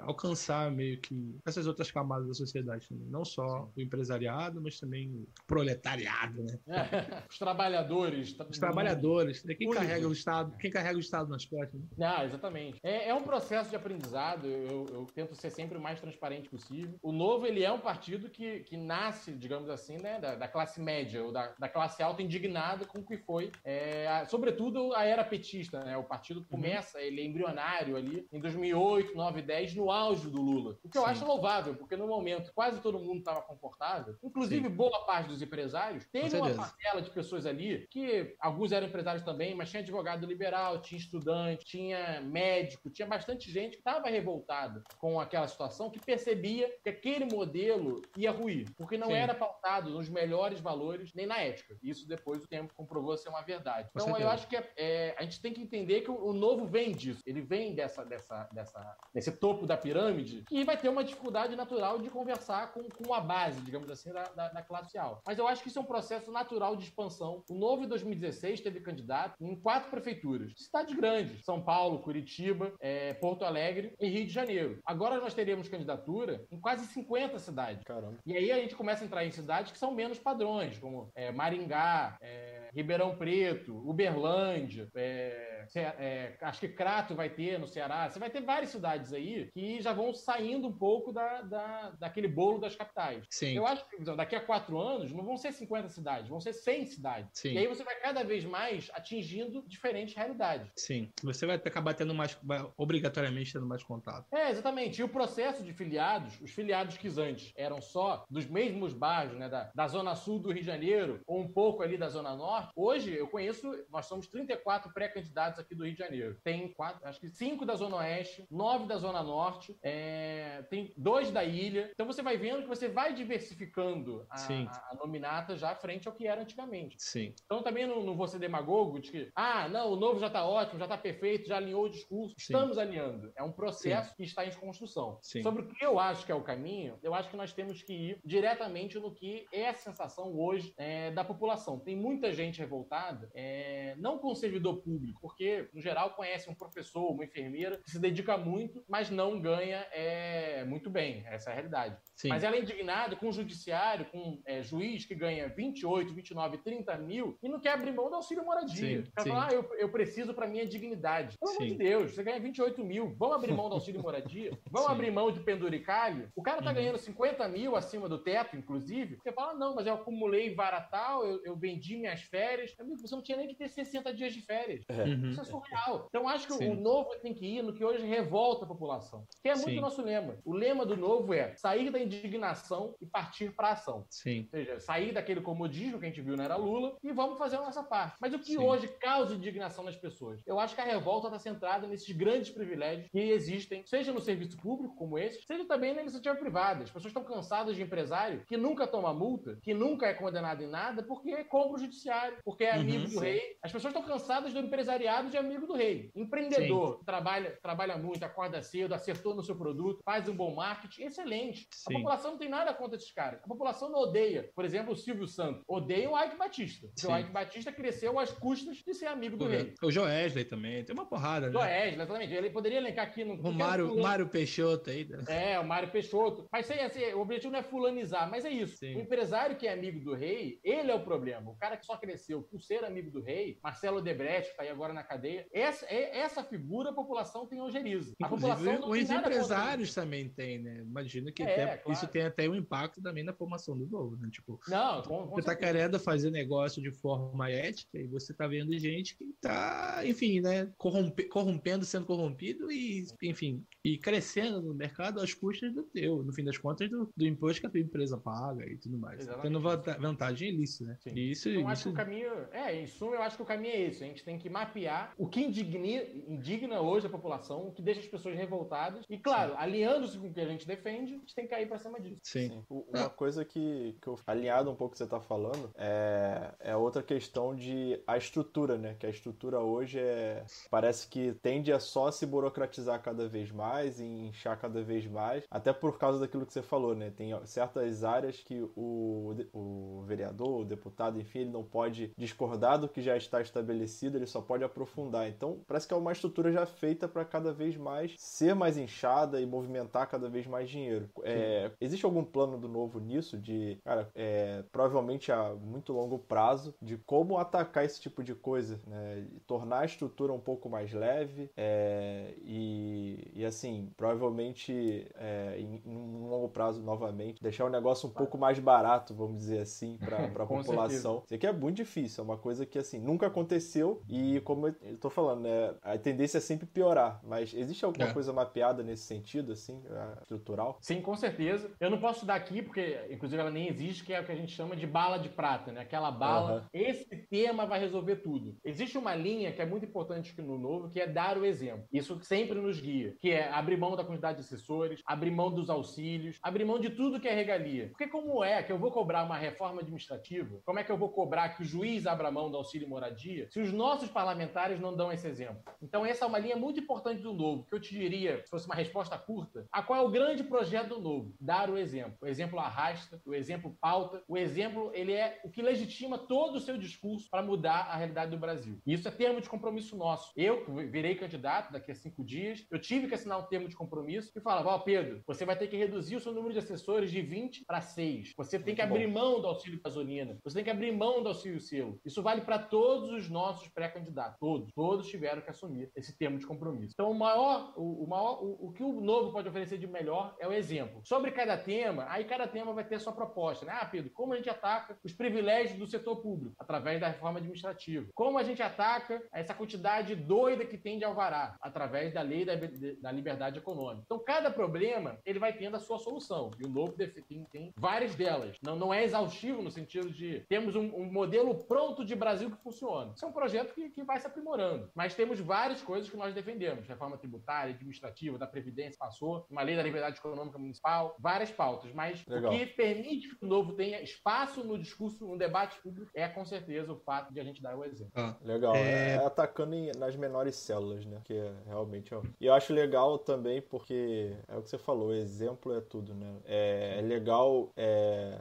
alcançar 0.00 0.70
meio 0.70 1.00
que 1.00 1.36
essas 1.46 1.66
outras 1.66 1.90
camadas 1.90 2.26
da 2.28 2.34
sociedade 2.34 2.88
também? 2.88 3.06
Não 3.08 3.24
só 3.24 3.70
o 3.76 3.80
empresariado, 3.80 4.60
mas 4.60 4.78
também 4.78 5.08
o 5.10 5.26
proletariado, 5.46 6.42
né? 6.44 6.58
Os 7.30 7.38
trabalhadores. 7.38 8.36
Os 8.50 8.58
trabalhadores, 8.58 9.44
né? 9.44 9.54
quem 9.54 9.68
Único. 9.68 9.82
carrega 9.82 10.08
o 10.08 10.12
Estado, 10.12 10.56
quem 10.58 10.70
carrega 10.70 10.96
o 10.96 11.00
Estado 11.00 11.28
nas 11.30 11.44
costas, 11.44 11.80
né? 11.80 11.86
Ah, 12.00 12.24
exatamente. 12.24 12.78
É, 12.82 13.08
é 13.08 13.14
um 13.14 13.22
processo 13.22 13.70
de 13.70 13.76
aprendizado. 13.76 14.46
Eu, 14.46 14.86
eu 14.92 15.06
tento 15.14 15.34
ser 15.34 15.50
sempre 15.50 15.78
o 15.78 15.80
mais 15.80 16.00
transparente 16.00 16.48
possível. 16.48 16.98
O 17.02 17.12
Novo, 17.12 17.46
ele 17.46 17.62
é 17.62 17.72
um 17.72 17.80
partido 17.80 18.28
que, 18.28 18.60
que 18.60 18.76
nasce, 18.76 19.32
digamos 19.32 19.68
assim, 19.70 19.96
né, 19.98 20.18
da, 20.20 20.34
da 20.36 20.48
classe 20.48 20.80
média 20.80 21.22
ou 21.24 21.32
da, 21.32 21.54
da 21.58 21.68
classe 21.68 22.02
alta 22.02 22.22
indignada 22.22 22.84
com 22.86 22.98
o 23.00 23.06
que 23.06 23.18
foi, 23.18 23.50
é, 23.64 24.06
a- 24.08 24.26
sobretudo, 24.26 24.92
a 24.94 25.04
era 25.04 25.24
petista. 25.24 25.51
Né? 25.84 25.96
O 25.96 26.04
partido 26.04 26.44
começa, 26.44 27.00
ele 27.00 27.20
é 27.20 27.24
embrionário 27.24 27.96
ali 27.96 28.26
em 28.32 28.40
2008, 28.40 29.14
9, 29.14 29.42
10, 29.42 29.74
no 29.74 29.90
auge 29.90 30.30
do 30.30 30.40
Lula. 30.40 30.78
O 30.82 30.88
que 30.88 30.96
eu 30.96 31.02
Sim. 31.02 31.10
acho 31.10 31.26
louvável, 31.26 31.74
porque 31.74 31.96
no 31.96 32.06
momento 32.06 32.52
quase 32.54 32.80
todo 32.80 32.98
mundo 32.98 33.18
estava 33.18 33.42
confortável, 33.42 34.16
inclusive 34.22 34.68
boa 34.68 35.04
parte 35.04 35.28
dos 35.28 35.42
empresários, 35.42 36.06
teve 36.10 36.36
uma 36.36 36.54
parcela 36.54 37.02
de 37.02 37.10
pessoas 37.10 37.44
ali 37.46 37.86
que 37.90 38.34
alguns 38.40 38.72
eram 38.72 38.86
empresários 38.86 39.24
também, 39.24 39.54
mas 39.54 39.70
tinha 39.70 39.82
advogado 39.82 40.26
liberal, 40.26 40.80
tinha 40.80 40.98
estudante, 40.98 41.64
tinha 41.64 42.20
médico, 42.20 42.90
tinha 42.90 43.06
bastante 43.06 43.50
gente 43.50 43.72
que 43.72 43.78
estava 43.78 44.08
revoltada 44.08 44.82
com 44.98 45.20
aquela 45.20 45.48
situação, 45.48 45.90
que 45.90 45.98
percebia 46.00 46.72
que 46.82 46.88
aquele 46.88 47.24
modelo 47.26 48.00
ia 48.16 48.30
ruir, 48.30 48.66
porque 48.76 48.96
não 48.96 49.08
Sim. 49.08 49.14
era 49.14 49.34
pautado 49.34 49.90
nos 49.90 50.08
melhores 50.08 50.60
valores 50.60 51.12
nem 51.14 51.26
na 51.26 51.38
ética. 51.40 51.76
Isso 51.82 52.06
depois 52.06 52.44
o 52.44 52.48
tempo 52.48 52.72
comprovou 52.74 53.16
ser 53.16 53.28
uma 53.28 53.42
verdade. 53.42 53.88
Então 53.94 54.16
eu 54.18 54.28
acho 54.28 54.46
que 54.48 54.56
é- 54.56 54.72
é, 54.76 55.14
a 55.18 55.22
gente 55.22 55.40
tem 55.42 55.52
que 55.52 55.60
entender 55.60 56.02
que 56.02 56.10
o, 56.10 56.32
novo 56.32 56.64
vem 56.66 56.92
disso. 56.92 57.20
Ele 57.26 57.40
vem 57.40 57.74
dessa, 57.74 58.04
dessa, 58.04 58.48
dessa, 58.52 58.96
desse 59.12 59.32
topo 59.32 59.66
da 59.66 59.76
pirâmide 59.76 60.44
e 60.50 60.64
vai 60.64 60.76
ter 60.76 60.88
uma 60.88 61.04
dificuldade 61.04 61.56
natural 61.56 61.98
de 61.98 62.08
conversar 62.08 62.72
com, 62.72 62.88
com 62.88 63.12
a 63.12 63.20
base, 63.20 63.60
digamos 63.60 63.90
assim, 63.90 64.12
da, 64.12 64.24
da, 64.24 64.48
da 64.48 64.62
classe 64.62 64.96
alta. 64.96 65.22
Mas 65.26 65.38
eu 65.38 65.46
acho 65.46 65.62
que 65.62 65.68
isso 65.68 65.78
é 65.78 65.82
um 65.82 65.86
processo 65.86 66.30
natural 66.30 66.76
de 66.76 66.84
expansão. 66.84 67.42
O 67.50 67.54
novo 67.54 67.84
em 67.84 67.88
2016 67.88 68.60
teve 68.60 68.80
candidato 68.80 69.34
em 69.40 69.54
quatro 69.56 69.90
prefeituras, 69.90 70.52
cidades 70.56 70.94
grandes: 70.94 71.44
São 71.44 71.62
Paulo, 71.62 72.00
Curitiba, 72.00 72.72
eh, 72.80 73.14
Porto 73.14 73.44
Alegre 73.44 73.94
e 74.00 74.08
Rio 74.08 74.26
de 74.26 74.32
Janeiro. 74.32 74.80
Agora 74.84 75.20
nós 75.20 75.34
teremos 75.34 75.68
candidatura 75.68 76.44
em 76.50 76.60
quase 76.60 76.86
50 76.86 77.38
cidades. 77.38 77.84
Caramba. 77.84 78.18
E 78.24 78.36
aí 78.36 78.52
a 78.52 78.56
gente 78.56 78.76
começa 78.76 79.02
a 79.02 79.06
entrar 79.06 79.24
em 79.24 79.30
cidades 79.30 79.72
que 79.72 79.78
são 79.78 79.92
menos 79.92 80.18
padrões, 80.18 80.78
como 80.78 81.10
é, 81.14 81.32
Maringá, 81.32 82.16
é, 82.20 82.70
Ribeirão 82.74 83.16
Preto, 83.16 83.76
Uberlândia, 83.88 84.88
é, 84.94 85.21
Ce- 85.68 85.78
é, 85.78 86.36
acho 86.40 86.60
que 86.60 86.68
Crato 86.68 87.14
vai 87.14 87.30
ter 87.30 87.58
no 87.58 87.66
Ceará. 87.66 88.08
Você 88.10 88.18
vai 88.18 88.30
ter 88.30 88.40
várias 88.42 88.70
cidades 88.70 89.12
aí 89.12 89.48
que 89.52 89.80
já 89.80 89.92
vão 89.92 90.12
saindo 90.14 90.66
um 90.68 90.72
pouco 90.72 91.12
da, 91.12 91.42
da, 91.42 91.90
daquele 91.90 92.28
bolo 92.28 92.58
das 92.58 92.74
capitais. 92.76 93.24
Sim. 93.30 93.54
Eu 93.56 93.66
acho 93.66 93.88
que 93.88 93.98
daqui 94.16 94.34
a 94.36 94.40
quatro 94.40 94.78
anos 94.78 95.12
não 95.12 95.24
vão 95.24 95.36
ser 95.36 95.52
50 95.52 95.88
cidades, 95.88 96.28
vão 96.28 96.40
ser 96.40 96.52
100 96.52 96.86
cidades. 96.86 97.30
Sim. 97.34 97.52
E 97.52 97.58
aí 97.58 97.66
você 97.66 97.84
vai 97.84 97.94
cada 97.96 98.22
vez 98.24 98.44
mais 98.44 98.90
atingindo 98.94 99.62
diferentes 99.66 100.14
realidades. 100.14 100.70
Sim. 100.76 101.10
Você 101.22 101.46
vai 101.46 101.56
acabar 101.56 101.94
tendo 101.94 102.14
mais, 102.14 102.36
vai 102.42 102.66
obrigatoriamente 102.76 103.52
tendo 103.52 103.66
mais 103.66 103.82
contato. 103.82 104.26
É, 104.32 104.50
exatamente. 104.50 105.00
E 105.00 105.04
o 105.04 105.08
processo 105.08 105.62
de 105.62 105.72
filiados, 105.72 106.40
os 106.40 106.50
filiados 106.50 106.96
que 106.96 107.08
antes 107.20 107.52
eram 107.56 107.80
só 107.80 108.24
dos 108.30 108.46
mesmos 108.46 108.92
bairros, 108.92 109.36
né, 109.38 109.48
da, 109.48 109.70
da 109.74 109.88
zona 109.88 110.14
sul 110.14 110.38
do 110.38 110.50
Rio 110.50 110.60
de 110.62 110.66
Janeiro, 110.66 111.20
ou 111.26 111.40
um 111.40 111.48
pouco 111.52 111.82
ali 111.82 111.96
da 111.96 112.08
zona 112.08 112.34
norte, 112.34 112.72
hoje 112.76 113.14
eu 113.14 113.28
conheço, 113.28 113.70
nós 113.90 114.06
somos 114.06 114.26
34 114.26 114.92
pré-candidatos 115.12 115.58
aqui 115.60 115.74
do 115.74 115.84
Rio 115.84 115.92
de 115.94 115.98
Janeiro. 115.98 116.38
Tem 116.42 116.68
quatro, 116.72 117.06
acho 117.06 117.20
que 117.20 117.28
cinco 117.28 117.64
da 117.64 117.74
zona 117.74 117.96
oeste, 117.96 118.46
nove 118.50 118.86
da 118.86 118.96
zona 118.96 119.22
norte, 119.22 119.76
é, 119.82 120.62
tem 120.70 120.92
dois 120.96 121.30
da 121.30 121.44
ilha. 121.44 121.90
Então 121.92 122.06
você 122.06 122.22
vai 122.22 122.36
vendo 122.36 122.62
que 122.62 122.68
você 122.68 122.88
vai 122.88 123.12
diversificando 123.14 124.26
a, 124.30 124.36
Sim. 124.36 124.66
a- 124.68 124.90
a 124.92 124.94
nominata 124.96 125.56
já 125.56 125.74
frente 125.74 126.08
ao 126.08 126.14
que 126.14 126.26
era 126.26 126.40
antigamente. 126.40 126.96
Sim. 126.98 127.34
Então 127.44 127.62
também 127.62 127.86
não, 127.86 128.02
não 128.02 128.16
vou 128.16 128.26
ser 128.26 128.38
demagogo 128.38 129.00
de 129.00 129.10
que, 129.10 129.30
ah, 129.34 129.68
não, 129.68 129.92
o 129.92 129.96
novo 129.96 130.18
já 130.18 130.26
está 130.28 130.44
ótimo, 130.46 130.78
já 130.78 130.84
está 130.86 130.96
perfeito, 130.98 131.48
já 131.48 131.56
alinhou 131.56 131.84
o 131.84 131.90
discurso. 131.90 132.34
Sim. 132.38 132.52
Estamos 132.52 132.78
alinhando. 132.78 133.32
É 133.36 133.42
um 133.42 133.52
processo 133.52 134.14
que 134.16 134.22
está 134.22 134.44
em 134.46 134.52
construção. 134.52 135.18
Sim. 135.22 135.42
Sobre 135.42 135.62
o 135.62 135.68
que 135.68 135.84
eu 135.84 135.98
acho 135.98 136.24
que 136.24 136.32
é 136.32 136.34
o 136.34 136.42
caminho, 136.42 136.98
eu 137.02 137.14
acho 137.14 137.30
que 137.30 137.36
nós 137.36 137.52
temos 137.52 137.82
que 137.82 137.92
ir 137.92 138.20
diretamente 138.24 138.98
no 138.98 139.12
que 139.14 139.46
é 139.52 139.68
a 139.68 139.74
sensação 139.74 140.38
hoje 140.38 140.72
é, 140.76 141.10
da 141.10 141.24
população. 141.24 141.78
Tem 141.78 141.96
muita 141.96 142.32
gente 142.32 142.58
revoltada, 142.58 143.30
é, 143.34 143.94
não 143.98 144.18
com 144.18 144.28
o 144.32 144.34
servidor 144.34 144.76
público, 144.82 145.01
porque, 145.20 145.68
no 145.72 145.80
geral, 145.80 146.10
conhece 146.10 146.48
um 146.50 146.54
professor, 146.54 147.10
uma 147.10 147.24
enfermeira 147.24 147.78
que 147.78 147.90
se 147.90 147.98
dedica 147.98 148.36
muito, 148.36 148.84
mas 148.88 149.10
não 149.10 149.40
ganha 149.40 149.86
é, 149.92 150.64
muito 150.64 150.90
bem. 150.90 151.24
Essa 151.26 151.50
é 151.50 151.52
a 151.52 151.54
realidade. 151.54 151.96
Sim. 152.14 152.28
Mas 152.28 152.44
ela 152.44 152.56
é 152.56 152.60
indignada 152.60 153.16
com 153.16 153.28
o 153.28 153.32
judiciário, 153.32 154.04
com 154.06 154.40
é, 154.46 154.62
juiz 154.62 155.04
que 155.04 155.14
ganha 155.14 155.48
28, 155.48 156.12
29, 156.12 156.58
30 156.58 156.96
mil 156.98 157.38
e 157.42 157.48
não 157.48 157.60
quer 157.60 157.70
abrir 157.70 157.92
mão 157.92 158.08
do 158.08 158.16
auxílio 158.16 158.44
moradia. 158.44 159.04
Sim. 159.04 159.28
falar, 159.28 159.48
ah, 159.48 159.52
eu, 159.54 159.68
eu 159.78 159.88
preciso 159.88 160.34
para 160.34 160.46
minha 160.46 160.66
dignidade. 160.66 161.36
Pelo 161.38 161.52
amor 161.52 161.66
de 161.66 161.74
Deus, 161.74 162.12
você 162.12 162.22
ganha 162.22 162.38
28 162.40 162.84
mil, 162.84 163.14
vamos 163.18 163.36
abrir 163.36 163.52
mão 163.52 163.68
do 163.68 163.74
auxílio 163.74 164.00
moradia? 164.02 164.52
Vamos 164.70 164.88
Sim. 164.88 164.94
abrir 164.94 165.10
mão 165.10 165.30
de 165.30 165.40
penduricalho? 165.40 166.30
O 166.34 166.42
cara 166.42 166.62
tá 166.62 166.70
Uhum. 166.70 166.74
ganhando 166.76 166.98
50 166.98 167.46
mil 167.48 167.76
acima 167.76 168.08
do 168.08 168.18
teto, 168.18 168.56
inclusive. 168.56 169.16
Você 169.16 169.32
fala, 169.32 169.54
não, 169.54 169.74
mas 169.74 169.86
eu 169.86 169.94
acumulei 169.94 170.54
vara 170.54 170.80
tal, 170.80 171.24
eu, 171.26 171.42
eu 171.44 171.56
vendi 171.56 171.96
minhas 171.96 172.22
férias. 172.22 172.74
Amigo, 172.78 172.98
você 172.98 173.14
não 173.14 173.22
tinha 173.22 173.36
nem 173.36 173.46
que 173.48 173.54
ter 173.54 173.68
60 173.68 174.12
dias 174.14 174.32
de 174.32 174.40
férias. 174.40 174.84
Uhum. 175.02 175.30
Isso 175.30 175.40
é 175.40 175.44
surreal. 175.44 176.06
Então, 176.08 176.28
acho 176.28 176.46
que 176.46 176.52
Sim. 176.54 176.70
o 176.70 176.80
novo 176.80 177.10
tem 177.20 177.34
que 177.34 177.46
ir 177.46 177.62
no 177.62 177.72
que 177.72 177.84
hoje 177.84 178.04
revolta 178.06 178.64
a 178.64 178.68
população. 178.68 179.24
Que 179.42 179.48
é 179.48 179.54
muito 179.54 179.70
Sim. 179.70 179.78
o 179.78 179.80
nosso 179.80 180.02
lema. 180.02 180.36
O 180.44 180.52
lema 180.52 180.84
do 180.84 180.96
novo 180.96 181.32
é 181.34 181.54
sair 181.56 181.90
da 181.90 181.98
indignação 181.98 182.94
e 183.00 183.06
partir 183.06 183.54
para 183.54 183.70
ação. 183.70 184.04
Sim. 184.10 184.42
Ou 184.44 184.58
seja, 184.58 184.80
sair 184.80 185.12
daquele 185.12 185.40
comodismo 185.40 185.98
que 185.98 186.04
a 186.04 186.08
gente 186.08 186.20
viu 186.20 186.36
na 186.36 186.44
era 186.44 186.56
Lula 186.56 186.96
e 187.02 187.12
vamos 187.12 187.38
fazer 187.38 187.56
a 187.56 187.60
nossa 187.62 187.82
parte. 187.82 188.16
Mas 188.20 188.32
o 188.34 188.38
que 188.38 188.46
Sim. 188.52 188.58
hoje 188.58 188.88
causa 189.00 189.34
indignação 189.34 189.84
nas 189.84 189.96
pessoas? 189.96 190.40
Eu 190.46 190.58
acho 190.58 190.74
que 190.74 190.80
a 190.80 190.84
revolta 190.84 191.28
está 191.28 191.38
centrada 191.38 191.86
nesses 191.86 192.14
grandes 192.14 192.50
privilégios 192.50 193.08
que 193.10 193.18
existem, 193.18 193.84
seja 193.86 194.12
no 194.12 194.20
serviço 194.20 194.56
público, 194.58 194.94
como 194.96 195.18
esse, 195.18 195.42
seja 195.46 195.64
também 195.64 195.94
na 195.94 196.02
iniciativa 196.02 196.34
privada. 196.36 196.84
As 196.84 196.90
pessoas 196.90 197.06
estão 197.06 197.24
cansadas 197.24 197.76
de 197.76 197.82
empresário 197.82 198.44
que 198.46 198.56
nunca 198.56 198.86
toma 198.86 199.12
multa, 199.14 199.58
que 199.62 199.72
nunca 199.74 200.06
é 200.06 200.14
condenado 200.14 200.62
em 200.62 200.68
nada, 200.68 201.02
porque 201.02 201.44
compra 201.44 201.76
o 201.76 201.78
judiciário, 201.78 202.38
porque 202.44 202.64
é 202.64 202.74
Uhum, 202.74 202.80
amigo 202.80 203.04
do 203.04 203.10
sim. 203.10 203.20
rei. 203.20 203.56
As 203.62 203.70
pessoas 203.72 203.94
estão 203.94 204.06
cansadas 204.06 204.52
do 204.52 204.58
empresariado 204.82 205.30
de 205.30 205.36
amigo 205.36 205.66
do 205.66 205.74
rei. 205.74 206.10
Empreendedor, 206.14 207.02
trabalha, 207.04 207.56
trabalha 207.62 207.96
muito, 207.96 208.22
acorda 208.24 208.62
cedo, 208.62 208.94
acertou 208.94 209.34
no 209.34 209.42
seu 209.42 209.56
produto, 209.56 210.00
faz 210.04 210.28
um 210.28 210.34
bom 210.34 210.54
marketing, 210.54 211.04
excelente. 211.04 211.68
Sim. 211.72 211.94
A 211.94 211.98
população 211.98 212.32
não 212.32 212.38
tem 212.38 212.48
nada 212.48 212.74
contra 212.74 212.96
esses 212.96 213.12
caras. 213.12 213.40
A 213.42 213.48
população 213.48 213.90
não 213.90 214.00
odeia, 214.00 214.50
por 214.54 214.64
exemplo, 214.64 214.92
o 214.92 214.96
Silvio 214.96 215.26
Santos. 215.26 215.62
Odeia 215.68 216.10
o 216.10 216.18
Ike 216.18 216.36
Batista. 216.36 216.88
Porque 216.88 217.00
Sim. 217.00 217.12
o 217.12 217.18
Ike 217.18 217.30
Batista 217.30 217.72
cresceu 217.72 218.18
às 218.18 218.32
custas 218.32 218.78
de 218.78 218.94
ser 218.94 219.06
amigo 219.06 219.36
do 219.36 219.46
rei. 219.46 219.74
O 219.82 219.90
Joesley 219.90 220.44
também, 220.44 220.84
tem 220.84 220.94
uma 220.94 221.06
porrada, 221.06 221.48
né? 221.48 221.58
Oeste, 221.58 221.94
exatamente. 221.94 222.34
Ele 222.34 222.50
poderia 222.50 222.78
elencar 222.78 223.06
aqui 223.06 223.24
no. 223.24 223.34
O 223.34 223.52
Mário, 223.52 223.96
Mário 223.96 224.28
Peixoto 224.28 224.90
aí. 224.90 225.04
né? 225.04 225.24
É, 225.28 225.58
o 225.58 225.64
Mário 225.64 225.90
Peixoto. 225.90 226.46
Mas 226.50 226.66
sem, 226.66 226.80
assim, 226.80 227.04
o 227.12 227.20
objetivo 227.20 227.52
não 227.52 227.60
é 227.60 227.62
fulanizar, 227.62 228.28
mas 228.28 228.44
é 228.44 228.50
isso. 228.50 228.78
Sim. 228.78 228.96
O 228.96 229.00
empresário 229.00 229.56
que 229.56 229.66
é 229.66 229.72
amigo 229.72 230.00
do 230.00 230.14
rei, 230.14 230.58
ele 230.64 230.90
é 230.90 230.94
o 230.94 231.04
problema. 231.04 231.50
O 231.50 231.56
cara 231.56 231.76
que 231.76 231.86
só 231.86 231.96
cresceu 231.96 232.42
por 232.42 232.60
ser 232.60 232.84
amigo 232.84 233.10
do 233.10 233.20
rei, 233.20 233.58
Marcelo 233.62 234.00
Debrecht, 234.00 234.50
que 234.50 234.56
tá 234.56 234.62
aí 234.62 234.70
agora 234.72 234.92
na 234.92 235.02
cadeia. 235.02 235.46
Essa, 235.52 235.86
essa 235.86 236.42
figura 236.42 236.90
a 236.90 236.92
população 236.92 237.46
tem 237.46 237.60
ojeriza. 237.60 238.14
A 238.22 238.26
Inclusive, 238.26 238.78
os 238.84 239.10
empresários 239.10 239.94
também 239.94 240.28
têm, 240.28 240.58
né? 240.58 240.78
Imagina 240.80 241.30
que 241.30 241.42
é, 241.42 241.52
até, 241.52 241.76
claro. 241.78 241.92
isso 241.92 242.06
tem 242.08 242.22
até 242.22 242.48
um 242.48 242.54
impacto 242.54 243.00
também 243.00 243.24
na 243.24 243.32
formação 243.32 243.76
do 243.76 243.86
novo, 243.86 244.16
né? 244.16 244.28
Tipo, 244.30 244.60
não, 244.68 245.02
com, 245.02 245.26
com 245.26 245.30
você 245.30 245.40
está 245.40 245.56
querendo 245.56 245.98
fazer 245.98 246.30
negócio 246.30 246.82
de 246.82 246.90
forma 246.90 247.50
ética 247.50 247.98
e 247.98 248.06
você 248.06 248.32
está 248.32 248.46
vendo 248.46 248.76
gente 248.78 249.16
que 249.16 249.24
está, 249.24 250.00
enfim, 250.04 250.40
né? 250.40 250.70
Corrompe, 250.76 251.24
corrompendo, 251.24 251.84
sendo 251.84 252.06
corrompido 252.06 252.70
e, 252.70 253.06
enfim, 253.22 253.64
e 253.84 253.98
crescendo 253.98 254.62
no 254.62 254.74
mercado 254.74 255.20
às 255.20 255.34
custas 255.34 255.72
do 255.74 255.82
teu, 255.82 256.22
no 256.22 256.32
fim 256.32 256.44
das 256.44 256.58
contas, 256.58 256.88
do, 256.88 257.12
do 257.16 257.26
imposto 257.26 257.60
que 257.60 257.66
a 257.66 257.70
tua 257.70 257.80
empresa 257.80 258.16
paga 258.16 258.64
e 258.66 258.76
tudo 258.76 258.98
mais. 258.98 259.20
Exatamente. 259.20 259.42
Tendo 259.42 259.60
vantagem 260.00 260.48
ilícita, 260.48 260.84
né? 260.84 260.96
Sim. 261.00 261.14
isso, 261.14 261.48
então, 261.48 261.60
isso... 261.60 261.70
acho 261.70 261.82
que 261.84 261.88
o 261.88 261.94
caminho, 261.94 262.32
é, 262.52 262.80
em 262.80 262.86
suma, 262.86 263.14
eu 263.14 263.22
acho 263.22 263.36
que 263.36 263.42
o 263.42 263.46
caminho 263.46 263.74
é 263.74 263.80
esse. 263.82 264.04
A 264.04 264.06
gente 264.06 264.24
tem 264.24 264.38
que 264.38 264.48
mapear 264.62 265.12
o 265.18 265.26
que 265.28 265.40
indigna, 265.40 266.02
indigna 266.28 266.80
hoje 266.80 267.06
a 267.06 267.10
população, 267.10 267.68
o 267.68 267.72
que 267.72 267.82
deixa 267.82 268.00
as 268.00 268.06
pessoas 268.06 268.36
revoltadas. 268.36 269.04
E, 269.08 269.18
claro, 269.18 269.54
alinhando-se 269.56 270.18
com 270.18 270.28
o 270.28 270.32
que 270.32 270.40
a 270.40 270.46
gente 270.46 270.66
defende, 270.66 271.14
a 271.14 271.18
gente 271.18 271.34
tem 271.34 271.44
que 271.44 271.50
cair 271.50 271.68
pra 271.68 271.78
cima 271.78 272.00
disso. 272.00 272.20
Sim. 272.22 272.42
Sim. 272.48 272.64
Uma 272.68 273.08
coisa 273.08 273.44
que, 273.44 273.96
que 274.00 274.08
eu, 274.08 274.18
alinhado 274.26 274.70
um 274.70 274.74
pouco 274.74 274.82
com 274.82 274.86
o 274.86 274.90
que 274.90 274.98
você 274.98 275.06
tá 275.06 275.20
falando, 275.20 275.70
é, 275.76 276.52
é 276.60 276.76
outra 276.76 277.02
questão 277.02 277.54
de 277.54 278.00
a 278.06 278.16
estrutura, 278.16 278.76
né? 278.76 278.94
Que 278.98 279.06
a 279.06 279.10
estrutura 279.10 279.60
hoje 279.60 279.98
é. 279.98 280.44
Parece 280.70 281.08
que 281.08 281.32
tende 281.34 281.72
a 281.72 281.80
só 281.80 282.10
se 282.10 282.26
burocratizar 282.26 283.00
cada 283.00 283.28
vez 283.28 283.50
mais 283.50 284.00
e 284.00 284.04
inchar 284.04 284.58
cada 284.58 284.82
vez 284.82 285.06
mais, 285.06 285.44
até 285.50 285.72
por 285.72 285.98
causa 285.98 286.18
daquilo 286.18 286.44
que 286.44 286.52
você 286.52 286.62
falou, 286.62 286.94
né? 286.94 287.10
Tem 287.10 287.32
certas 287.46 288.04
áreas 288.04 288.40
que 288.40 288.60
o, 288.76 289.34
o 289.52 290.02
vereador, 290.06 290.60
o 290.60 290.64
deputado, 290.64 291.20
enfim, 291.20 291.40
ele 291.40 291.50
não 291.50 291.64
pode 291.64 292.12
discordar 292.18 292.78
do 292.78 292.88
que 292.88 293.00
já 293.00 293.16
está 293.16 293.40
estabelecido, 293.40 294.18
ele 294.18 294.26
só 294.26 294.40
pode 294.40 294.51
aprofundar. 294.64 295.28
Então, 295.28 295.60
parece 295.66 295.86
que 295.86 295.94
é 295.94 295.96
uma 295.96 296.12
estrutura 296.12 296.52
já 296.52 296.66
feita 296.66 297.08
para 297.08 297.24
cada 297.24 297.52
vez 297.52 297.76
mais 297.76 298.14
ser 298.18 298.54
mais 298.54 298.76
inchada 298.76 299.40
e 299.40 299.46
movimentar 299.46 300.08
cada 300.08 300.28
vez 300.28 300.46
mais 300.46 300.68
dinheiro. 300.68 301.08
É, 301.22 301.70
existe 301.80 302.04
algum 302.04 302.24
plano 302.24 302.58
do 302.58 302.68
novo 302.68 302.98
nisso? 302.98 303.38
De, 303.38 303.78
cara, 303.84 304.10
é, 304.14 304.64
provavelmente 304.70 305.30
a 305.30 305.54
muito 305.54 305.92
longo 305.92 306.18
prazo, 306.18 306.74
de 306.80 306.96
como 306.98 307.38
atacar 307.38 307.84
esse 307.84 308.00
tipo 308.00 308.22
de 308.22 308.34
coisa, 308.34 308.80
né? 308.86 309.26
tornar 309.46 309.80
a 309.80 309.84
estrutura 309.84 310.32
um 310.32 310.40
pouco 310.40 310.68
mais 310.68 310.92
leve 310.92 311.50
é, 311.56 312.34
e, 312.44 313.30
e, 313.34 313.44
assim, 313.44 313.90
provavelmente 313.96 315.06
é, 315.14 315.56
em, 315.58 315.82
em, 315.84 315.96
um 315.96 316.28
longo 316.28 316.48
prazo 316.48 316.82
novamente, 316.82 317.42
deixar 317.42 317.64
o 317.64 317.70
negócio 317.70 318.08
um 318.08 318.12
pouco 318.12 318.36
mais 318.38 318.58
barato, 318.58 319.14
vamos 319.14 319.38
dizer 319.38 319.60
assim, 319.60 319.98
para 319.98 320.24
a 320.24 320.28
população. 320.46 321.22
Isso 321.24 321.34
aqui 321.34 321.46
é 321.46 321.52
muito 321.52 321.76
difícil, 321.76 322.22
é 322.22 322.24
uma 322.24 322.36
coisa 322.36 322.66
que 322.66 322.78
assim 322.78 322.98
nunca 322.98 323.26
aconteceu 323.26 324.02
e 324.08 324.31
como 324.40 324.68
eu 324.68 324.96
tô 325.00 325.10
falando, 325.10 325.42
né, 325.42 325.74
a 325.82 325.96
tendência 325.98 326.38
é 326.38 326.40
sempre 326.40 326.66
piorar, 326.66 327.20
mas 327.24 327.54
existe 327.54 327.84
alguma 327.84 328.08
é. 328.08 328.12
coisa 328.12 328.32
mapeada 328.32 328.82
nesse 328.82 329.04
sentido, 329.04 329.52
assim, 329.52 329.82
estrutural? 330.20 330.78
Sim, 330.80 331.00
com 331.00 331.16
certeza. 331.16 331.70
Eu 331.80 331.90
não 331.90 332.00
posso 332.00 332.24
dar 332.24 332.34
aqui, 332.34 332.62
porque 332.62 332.98
inclusive 333.10 333.40
ela 333.40 333.50
nem 333.50 333.68
existe, 333.68 334.04
que 334.04 334.12
é 334.12 334.20
o 334.20 334.24
que 334.24 334.32
a 334.32 334.36
gente 334.36 334.52
chama 334.52 334.76
de 334.76 334.86
bala 334.86 335.18
de 335.18 335.28
prata, 335.28 335.72
né? 335.72 335.80
Aquela 335.80 336.10
bala, 336.10 336.52
uhum. 336.52 336.68
esse 336.72 337.16
tema 337.30 337.66
vai 337.66 337.80
resolver 337.80 338.16
tudo. 338.16 338.56
Existe 338.64 338.98
uma 338.98 339.14
linha 339.14 339.52
que 339.52 339.62
é 339.62 339.66
muito 339.66 339.86
importante 339.86 340.40
no 340.40 340.58
novo, 340.58 340.90
que 340.90 341.00
é 341.00 341.06
dar 341.06 341.38
o 341.38 341.44
exemplo. 341.44 341.84
Isso 341.92 342.18
sempre 342.22 342.60
nos 342.60 342.80
guia, 342.80 343.14
que 343.20 343.30
é 343.30 343.50
abrir 343.52 343.76
mão 343.76 343.96
da 343.96 344.04
quantidade 344.04 344.38
de 344.38 344.44
assessores, 344.44 345.00
abrir 345.06 345.30
mão 345.30 345.50
dos 345.50 345.70
auxílios, 345.70 346.38
abrir 346.42 346.64
mão 346.64 346.78
de 346.78 346.90
tudo 346.90 347.20
que 347.20 347.28
é 347.28 347.34
regalia. 347.34 347.88
Porque 347.88 348.08
como 348.08 348.42
é 348.42 348.62
que 348.62 348.72
eu 348.72 348.78
vou 348.78 348.90
cobrar 348.90 349.24
uma 349.24 349.36
reforma 349.36 349.80
administrativa? 349.80 350.60
Como 350.64 350.78
é 350.78 350.84
que 350.84 350.90
eu 350.90 350.96
vou 350.96 351.10
cobrar 351.10 351.50
que 351.50 351.62
o 351.62 351.64
juiz 351.64 352.06
abra 352.06 352.30
mão 352.30 352.50
do 352.50 352.56
auxílio 352.56 352.88
moradia 352.88 353.48
se 353.50 353.60
os 353.60 353.72
nossos 353.72 354.08
parlamentares 354.22 354.78
não 354.78 354.96
dão 354.96 355.12
esse 355.12 355.26
exemplo? 355.26 355.62
Então 355.82 356.06
essa 356.06 356.24
é 356.24 356.28
uma 356.28 356.38
linha 356.38 356.56
muito 356.56 356.78
importante 356.78 357.20
do 357.20 357.32
novo, 357.32 357.66
que 357.66 357.74
eu 357.74 357.80
te 357.80 357.92
diria, 357.92 358.40
se 358.44 358.50
fosse 358.50 358.66
uma 358.66 358.74
resposta 358.74 359.18
curta, 359.18 359.66
a 359.72 359.82
qual 359.82 359.98
é 359.98 360.02
o 360.02 360.10
grande 360.10 360.44
projeto 360.44 360.90
do 360.90 361.00
novo? 361.00 361.34
Dar 361.40 361.68
o 361.68 361.76
exemplo. 361.76 362.16
O 362.22 362.26
exemplo 362.26 362.60
arrasta, 362.60 363.20
o 363.26 363.34
exemplo 363.34 363.76
pauta, 363.80 364.22
o 364.28 364.38
exemplo 364.38 364.92
ele 364.94 365.12
é 365.12 365.40
o 365.44 365.50
que 365.50 365.60
legitima 365.60 366.16
todo 366.16 366.56
o 366.56 366.60
seu 366.60 366.78
discurso 366.78 367.28
para 367.28 367.42
mudar 367.42 367.88
a 367.90 367.96
realidade 367.96 368.30
do 368.30 368.38
Brasil. 368.38 368.80
E 368.86 368.92
isso 368.92 369.08
é 369.08 369.10
termo 369.10 369.40
de 369.40 369.48
compromisso 369.48 369.96
nosso. 369.96 370.32
Eu, 370.36 370.64
que 370.64 370.70
virei 370.86 371.16
candidato 371.16 371.72
daqui 371.72 371.90
a 371.90 371.94
cinco 371.94 372.24
dias, 372.24 372.64
eu 372.70 372.78
tive 372.78 373.08
que 373.08 373.14
assinar 373.14 373.40
um 373.40 373.46
termo 373.46 373.68
de 373.68 373.74
compromisso 373.74 374.32
que 374.32 374.40
falava, 374.40 374.68
ó, 374.70 374.76
oh, 374.76 374.80
Pedro, 374.80 375.22
você 375.26 375.44
vai 375.44 375.56
ter 375.56 375.66
que 375.66 375.76
reduzir 375.76 376.16
o 376.16 376.20
seu 376.20 376.32
número 376.32 376.52
de 376.52 376.60
assessores 376.60 377.10
de 377.10 377.20
20 377.20 377.64
para 377.64 377.80
6. 377.80 378.34
Você 378.36 378.58
tem 378.58 378.74
que 378.74 378.82
abrir 378.82 379.08
mão 379.08 379.40
do 379.40 379.48
auxílio 379.48 379.80
gasolina. 379.82 380.38
Você 380.44 380.54
tem 380.54 380.64
que 380.64 380.70
abrir 380.70 380.92
mão 380.92 381.22
do 381.22 381.28
auxílio 381.28 381.60
selo. 381.60 381.98
Isso 382.04 382.22
vale 382.22 382.42
para 382.42 382.58
todos 382.58 383.10
os 383.10 383.28
nossos 383.28 383.68
pré-candidatos. 383.68 384.11
Todos. 384.38 384.72
Todos 384.74 385.08
tiveram 385.08 385.40
que 385.40 385.50
assumir 385.50 385.90
esse 385.96 386.16
termo 386.16 386.38
de 386.38 386.46
compromisso. 386.46 386.94
Então, 386.94 387.10
o 387.10 387.14
maior, 387.14 387.72
o, 387.76 388.04
o 388.04 388.08
maior, 388.08 388.42
o, 388.42 388.68
o, 388.68 388.72
que 388.72 388.82
o 388.82 389.00
novo 389.00 389.32
pode 389.32 389.48
oferecer 389.48 389.78
de 389.78 389.86
melhor 389.86 390.34
é 390.38 390.46
o 390.46 390.52
exemplo. 390.52 391.00
Sobre 391.04 391.30
cada 391.30 391.56
tema, 391.56 392.06
aí 392.08 392.24
cada 392.24 392.46
tema 392.46 392.72
vai 392.72 392.84
ter 392.84 392.98
sua 393.00 393.12
proposta, 393.12 393.66
né? 393.66 393.72
Ah, 393.80 393.86
Pedro, 393.86 394.10
como 394.10 394.32
a 394.32 394.36
gente 394.36 394.50
ataca 394.50 394.96
os 395.02 395.12
privilégios 395.12 395.78
do 395.78 395.86
setor 395.86 396.16
público? 396.16 396.54
Através 396.58 397.00
da 397.00 397.08
reforma 397.08 397.38
administrativa. 397.38 398.08
Como 398.14 398.38
a 398.38 398.42
gente 398.42 398.62
ataca 398.62 399.22
essa 399.32 399.54
quantidade 399.54 400.14
doida 400.14 400.64
que 400.64 400.78
tem 400.78 400.98
de 400.98 401.04
alvará? 401.04 401.56
Através 401.60 402.12
da 402.12 402.22
lei 402.22 402.44
da, 402.44 402.54
da 403.00 403.12
liberdade 403.12 403.58
econômica. 403.58 404.02
Então, 404.04 404.18
cada 404.18 404.50
problema, 404.50 405.18
ele 405.24 405.38
vai 405.38 405.52
tendo 405.52 405.76
a 405.76 405.80
sua 405.80 405.98
solução. 405.98 406.50
E 406.58 406.64
o 406.64 406.68
novo 406.68 406.92
tem, 406.92 407.44
tem 407.50 407.72
várias 407.76 408.14
delas. 408.14 408.56
Não, 408.62 408.76
não 408.76 408.92
é 408.92 409.04
exaustivo 409.04 409.62
no 409.62 409.70
sentido 409.70 410.10
de 410.10 410.44
temos 410.48 410.76
um, 410.76 410.94
um, 410.94 411.12
modelo 411.12 411.64
pronto 411.64 412.04
de 412.04 412.14
Brasil 412.14 412.50
que 412.50 412.62
funciona. 412.62 413.12
Isso 413.14 413.24
é 413.24 413.28
um 413.28 413.32
projeto 413.32 413.74
que, 413.74 413.90
que 413.90 414.01
vai 414.04 414.20
se 414.20 414.26
aprimorando. 414.26 414.90
Mas 414.94 415.14
temos 415.14 415.40
várias 415.40 415.82
coisas 415.82 416.08
que 416.08 416.16
nós 416.16 416.34
defendemos. 416.34 416.86
Reforma 416.86 417.16
tributária, 417.16 417.74
administrativa, 417.74 418.38
da 418.38 418.46
Previdência 418.46 418.98
passou, 418.98 419.46
uma 419.50 419.62
lei 419.62 419.76
da 419.76 419.82
liberdade 419.82 420.18
econômica 420.18 420.58
municipal, 420.58 421.16
várias 421.18 421.50
pautas. 421.50 421.92
Mas 421.92 422.24
Legal. 422.26 422.52
o 422.52 422.58
que 422.58 422.66
permite 422.66 423.28
que 423.28 423.44
o 423.44 423.48
novo 423.48 423.72
tenha 423.74 424.00
espaço 424.02 424.64
no 424.64 424.78
discurso, 424.78 425.26
no 425.26 425.36
debate 425.36 425.80
público, 425.82 426.10
é 426.14 426.28
com 426.28 426.44
certeza 426.44 426.92
o 426.92 427.00
fato 427.00 427.32
de 427.32 427.40
a 427.40 427.44
gente 427.44 427.62
dar 427.62 427.76
o 427.76 427.84
exemplo. 427.84 428.12
Ah, 428.14 428.36
legal. 428.42 428.74
É... 428.74 429.14
é 429.14 429.16
atacando 429.16 429.74
em, 429.74 429.90
nas 429.96 430.16
menores 430.16 430.56
células, 430.56 431.04
né? 431.06 431.20
Que 431.24 431.34
é 431.34 431.54
realmente. 431.66 432.14
Ó. 432.14 432.22
E 432.40 432.46
eu 432.46 432.54
acho 432.54 432.72
legal 432.72 433.18
também 433.18 433.60
porque 433.60 434.36
é 434.48 434.56
o 434.56 434.62
que 434.62 434.70
você 434.70 434.78
falou, 434.78 435.14
exemplo 435.14 435.74
é 435.74 435.80
tudo, 435.80 436.14
né? 436.14 436.40
É, 436.44 436.98
é 436.98 437.02
legal 437.02 437.70
é 437.76 438.38